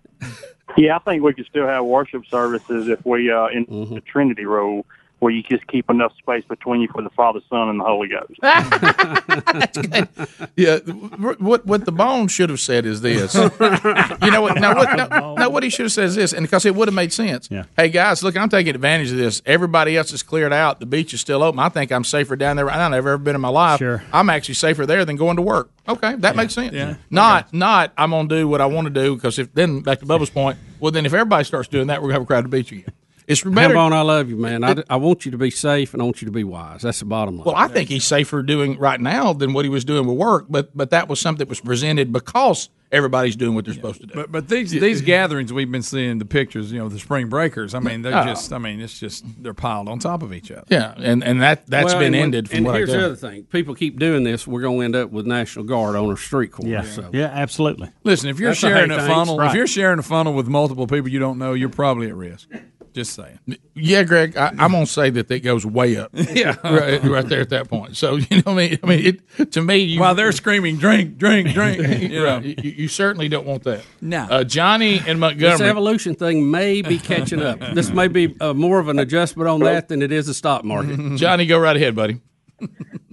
Yeah, 0.76 0.97
I 0.97 0.98
think 1.01 1.22
we 1.22 1.34
could 1.34 1.47
still 1.47 1.66
have 1.66 1.84
worship 1.84 2.24
services 2.30 2.89
if 2.89 3.05
we 3.05 3.30
uh 3.30 3.47
in 3.48 3.66
Mm-hmm. 3.66 3.94
the 3.94 4.01
Trinity 4.01 4.44
role 4.44 4.86
where 5.23 5.32
you 5.32 5.44
just 5.44 5.65
keep 5.69 5.89
enough 5.89 6.12
space 6.19 6.44
between 6.49 6.81
you 6.81 6.89
for 6.89 7.01
the 7.01 7.11
Father, 7.11 7.39
Son, 7.49 7.69
and 7.69 7.78
the 7.78 7.85
Holy 7.85 8.09
Ghost. 8.09 8.40
Yeah, 10.57 10.78
what 10.78 11.65
what 11.65 11.85
the 11.86 11.93
bone 11.93 12.28
should 12.28 12.51
have 12.51 12.61
said 12.61 12.85
is 12.85 13.01
this. 13.01 13.35
you 13.35 14.31
know 14.31 14.43
what? 14.43 14.61
Now 14.61 14.74
what? 14.74 14.97
No, 14.97 15.35
no, 15.35 15.49
what 15.49 15.62
he 15.62 15.70
should 15.70 15.85
have 15.85 15.93
said 15.93 16.05
is 16.05 16.15
this, 16.15 16.32
and 16.32 16.44
because 16.44 16.66
it 16.66 16.74
would 16.74 16.89
have 16.89 16.94
made 16.94 17.12
sense. 17.12 17.49
Yeah. 17.51 17.65
Hey 17.77 17.89
guys, 17.89 18.23
look, 18.23 18.36
I'm 18.36 18.49
taking 18.49 18.74
advantage 18.74 19.11
of 19.12 19.16
this. 19.16 19.40
Everybody 19.47 19.97
else 19.97 20.12
is 20.12 20.23
cleared 20.23 20.53
out. 20.53 20.81
The 20.81 20.86
beach 20.86 21.15
is 21.15 21.20
still 21.20 21.43
open. 21.43 21.59
I 21.59 21.69
think 21.69 21.90
I'm 21.90 22.05
safer 22.05 22.36
down 22.36 22.57
there 22.57 22.66
right 22.66 22.77
now 22.77 22.90
than 22.90 22.94
I've 22.94 23.07
ever 23.07 23.19
been 23.19 23.35
in 23.35 23.40
my 23.40 23.49
life. 23.49 23.78
Sure. 23.78 24.03
I'm 24.12 24.28
actually 24.28 24.55
safer 24.55 24.85
there 24.85 25.05
than 25.05 25.16
going 25.16 25.36
to 25.36 25.43
work. 25.43 25.70
Okay, 25.89 26.16
that 26.16 26.36
makes 26.36 26.55
sense. 26.55 26.74
Yeah. 26.74 26.97
Not 27.11 27.53
not 27.53 27.93
I'm 27.97 28.11
gonna 28.11 28.28
do 28.28 28.47
what 28.49 28.61
I 28.61 28.66
want 28.66 28.86
to 28.86 28.93
do 28.93 29.15
because 29.15 29.39
if 29.39 29.55
then 29.55 29.81
back 29.81 30.01
to 30.01 30.07
Bubba's 30.07 30.31
point. 30.31 30.59
Well, 30.81 30.93
then 30.93 31.07
if 31.07 31.15
everybody 31.15 31.44
starts 31.44 31.69
doing 31.69 31.86
that, 31.86 32.03
we're 32.03 32.09
gonna 32.09 32.15
have 32.15 32.23
a 32.23 32.27
crowded 32.27 32.51
beach 32.51 32.73
again. 32.73 32.93
It's 33.32 33.42
better. 33.42 33.74
Hambone, 33.74 33.92
I 33.92 34.02
love 34.02 34.28
you, 34.28 34.36
man. 34.36 34.62
I, 34.64 34.76
I 34.88 34.96
want 34.96 35.24
you 35.24 35.30
to 35.32 35.38
be 35.38 35.50
safe 35.50 35.92
and 35.92 36.02
I 36.02 36.04
want 36.04 36.22
you 36.22 36.26
to 36.26 36.32
be 36.32 36.44
wise. 36.44 36.82
That's 36.82 36.98
the 37.00 37.04
bottom 37.06 37.36
line. 37.38 37.44
Well, 37.46 37.56
I 37.56 37.68
think 37.68 37.88
he's 37.88 38.04
safer 38.04 38.42
doing 38.42 38.78
right 38.78 39.00
now 39.00 39.32
than 39.32 39.52
what 39.52 39.64
he 39.64 39.68
was 39.68 39.84
doing 39.84 40.06
with 40.06 40.16
work, 40.16 40.46
but 40.48 40.76
but 40.76 40.90
that 40.90 41.09
was 41.09 41.20
something 41.20 41.38
that 41.38 41.48
was 41.48 41.60
presented 41.60 42.12
because 42.12 42.68
everybody's 42.90 43.36
doing 43.36 43.54
what 43.54 43.64
they're 43.64 43.72
supposed 43.72 44.00
to 44.02 44.06
do. 44.06 44.14
But 44.14 44.30
but 44.30 44.48
these 44.48 44.70
these 44.70 45.00
gatherings 45.00 45.52
we've 45.52 45.70
been 45.70 45.82
seeing 45.82 46.18
the 46.18 46.24
pictures, 46.26 46.70
you 46.70 46.78
know, 46.78 46.88
the 46.90 46.98
spring 46.98 47.28
breakers. 47.28 47.74
I 47.74 47.80
mean, 47.80 48.02
they're 48.02 48.14
Oh. 48.14 48.24
just. 48.24 48.52
I 48.52 48.59
mean, 48.59 48.80
it's 48.80 48.98
just 48.98 49.24
they're 49.42 49.54
piled 49.54 49.88
on 49.88 49.98
top 49.98 50.22
of 50.22 50.32
each 50.34 50.50
other. 50.50 50.64
Yeah, 50.68 50.92
and 50.98 51.24
and 51.24 51.40
that 51.40 51.66
that's 51.66 51.92
Well, 51.94 52.00
been 52.00 52.14
and 52.14 52.22
ended 52.22 52.48
from 52.50 52.59
and 52.59 52.66
what 52.66 52.74
here's 52.76 52.90
I 52.90 52.98
the 52.98 53.06
other 53.06 53.16
thing: 53.16 53.44
people 53.44 53.74
keep 53.74 53.98
doing 53.98 54.24
this, 54.24 54.46
we're 54.46 54.60
going 54.60 54.78
to 54.80 54.84
end 54.84 54.96
up 54.96 55.10
with 55.10 55.26
National 55.26 55.64
Guard 55.64 55.96
on 55.96 56.10
our 56.10 56.16
street 56.18 56.52
corners. 56.52 56.70
Yeah. 56.70 56.82
So. 56.92 57.10
Yeah, 57.12 57.30
absolutely. 57.32 57.90
Listen, 58.04 58.28
if 58.28 58.38
you're 58.38 58.50
That's 58.50 58.60
sharing 58.60 58.90
hey, 58.90 58.96
a 58.96 58.98
thanks. 58.98 59.14
funnel, 59.14 59.40
if 59.40 59.54
you're 59.54 59.66
sharing 59.66 59.98
a 59.98 60.02
funnel 60.02 60.34
with 60.34 60.46
multiple 60.48 60.86
people 60.86 61.09
you 61.09 61.18
don't 61.18 61.38
know, 61.38 61.54
you're 61.54 61.70
probably 61.70 62.09
at 62.09 62.14
risk. 62.14 62.48
Just 62.93 63.14
saying. 63.14 63.39
Yeah, 63.74 64.02
Greg, 64.02 64.36
I, 64.36 64.48
I'm 64.48 64.73
gonna 64.73 64.86
say 64.86 65.09
that 65.10 65.28
that 65.28 65.43
goes 65.43 65.64
way 65.64 65.97
up. 65.97 66.10
Yeah. 66.32 66.56
right, 66.64 67.02
right 67.05 67.28
there 67.28 67.40
at 67.40 67.51
that 67.51 67.69
point. 67.69 67.97
So 67.97 68.16
you 68.31 68.36
know, 68.36 68.43
what 68.44 68.52
I 68.52 68.69
mean, 68.69 68.78
I 68.82 68.86
mean, 68.86 69.20
it, 69.39 69.52
to 69.52 69.62
me, 69.62 69.77
you, 69.78 70.01
While 70.01 70.14
they're 70.14 70.32
screaming, 70.32 70.77
drink, 70.77 71.19
drink, 71.19 71.52
drink. 71.52 71.78
You 72.02 72.09
know. 72.09 72.24
Right, 72.24 72.44
you, 72.44 72.70
you 72.70 72.89
certainly 72.89 73.28
don't 73.28 73.47
want 73.47 73.64
that. 73.64 73.85
No. 74.01 74.23
uh, 74.31 74.44
Johnny 74.44 75.01
and 75.06 75.20
Montgomery. 75.20 75.59
This 75.59 75.60
evolution 75.60 76.14
thing 76.14 76.51
may 76.51 76.81
be 76.82 76.98
catching 76.98 77.43
up. 77.43 77.60
this 77.74 77.90
may 77.90 78.09
be 78.09 78.35
uh, 78.40 78.55
more 78.55 78.78
of 78.78 78.89
an 78.89 78.98
adjustment 78.98 79.48
on 79.48 79.60
that 79.60 79.89
than 79.89 80.01
it 80.02 80.12
is 80.12 80.27
the 80.27 80.35
stock 80.35 80.64
market. 80.64 81.16
Johnny, 81.16 81.47
go 81.47 81.59
right 81.59 81.77
ahead, 81.77 81.94
buddy. 81.94 82.20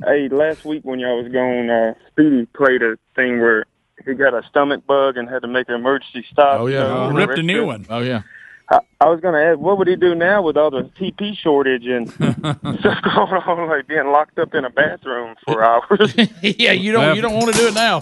Hey, 0.05 0.29
last 0.29 0.63
week 0.65 0.83
when 0.83 0.99
y'all 0.99 1.21
was 1.21 1.31
going, 1.31 1.69
uh, 1.69 1.93
Speedy 2.11 2.45
played 2.55 2.81
a 2.81 2.97
thing 3.15 3.39
where 3.39 3.65
he 4.05 4.13
got 4.13 4.33
a 4.33 4.43
stomach 4.49 4.85
bug 4.85 5.17
and 5.17 5.29
had 5.29 5.41
to 5.41 5.47
make 5.47 5.67
an 5.69 5.75
emergency 5.75 6.25
stop. 6.31 6.61
Oh 6.61 6.67
you 6.67 6.75
yeah, 6.75 7.13
ripped 7.13 7.37
a 7.37 7.43
new 7.43 7.65
restroom. 7.65 7.85
Oh 7.89 7.99
yeah. 7.99 8.21
I, 8.71 8.79
I 9.01 9.09
was 9.09 9.19
going 9.19 9.33
to 9.33 9.41
ask, 9.43 9.59
what 9.59 9.77
would 9.79 9.87
he 9.87 9.95
do 9.95 10.13
now 10.13 10.41
with 10.43 10.55
all 10.57 10.69
the 10.69 10.83
TP 10.99 11.35
shortage 11.35 11.85
and 11.87 12.09
stuff 12.11 13.01
going 13.03 13.41
on, 13.43 13.67
like 13.69 13.87
being 13.87 14.07
locked 14.11 14.37
up 14.37 14.53
in 14.53 14.63
a 14.65 14.69
bathroom 14.69 15.35
for 15.45 15.63
hours? 15.69 16.13
yeah, 16.41 16.71
you 16.73 16.91
don't 16.91 17.15
you 17.15 17.21
don't 17.21 17.33
want 17.33 17.51
to 17.53 17.59
do 17.59 17.67
it 17.67 17.73
now. 17.73 17.99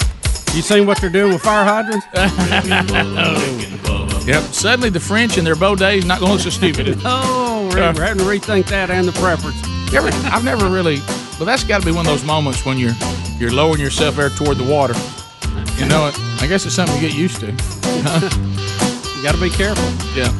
You 0.54 0.62
seen 0.62 0.88
what 0.88 1.00
they're 1.00 1.10
doing 1.10 1.34
with 1.34 1.42
fire 1.42 1.64
hydrants? 1.66 2.06
Yep. 4.28 4.44
Suddenly, 4.54 4.90
the 4.90 5.00
French 5.00 5.38
and 5.38 5.46
their 5.48 5.56
bidets 5.56 6.06
not 6.06 6.20
going 6.20 6.30
to 6.32 6.34
look 6.34 6.42
so 6.42 6.50
stupid. 6.50 6.98
Oh, 7.06 7.70
we're, 7.74 7.94
we're 7.94 8.02
having 8.04 8.18
to 8.24 8.30
rethink 8.30 8.66
that 8.68 8.90
and 8.90 9.08
the 9.08 9.12
preference. 9.14 9.56
You 9.92 10.00
ever- 10.00 10.10
I've 10.28 10.44
never 10.44 10.68
really. 10.70 11.00
Well, 11.38 11.46
that's 11.46 11.64
got 11.64 11.80
to 11.82 11.86
be 11.86 11.92
one 11.94 12.06
of 12.06 12.12
those 12.12 12.26
moments 12.26 12.66
when 12.66 12.78
you're 12.78 12.96
you're 13.38 13.52
lowering 13.52 13.80
yourself 13.80 14.16
there 14.18 14.30
toward 14.30 14.58
the 14.58 14.64
water. 14.66 14.96
You 15.78 15.86
know 15.88 16.08
it. 16.08 16.16
I 16.42 16.48
guess 16.48 16.66
it's 16.66 16.76
something 16.76 16.96
you 16.96 17.08
get 17.08 17.18
used 17.18 17.40
to. 17.42 18.77
You 19.28 19.34
got 19.34 19.40
to 19.40 19.44
be 19.44 19.56
careful. 19.56 19.84
Yeah. 20.16 20.32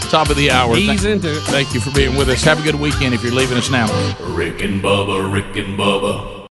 Top 0.10 0.30
of 0.30 0.36
the 0.36 0.50
hour. 0.50 0.76
Ease 0.76 1.04
into 1.04 1.30
it. 1.30 1.42
Thank 1.42 1.74
you 1.74 1.80
for 1.80 1.90
being 1.90 2.16
with 2.16 2.30
us. 2.30 2.42
Have 2.44 2.58
a 2.58 2.62
good 2.62 2.76
weekend 2.76 3.14
if 3.14 3.22
you're 3.22 3.34
leaving 3.34 3.58
us 3.58 3.70
now. 3.70 3.86
Rick 4.34 4.62
and 4.62 4.82
Bubba, 4.82 5.30
Rick 5.30 5.56
and 5.56 5.78
Bubba. 5.78 6.37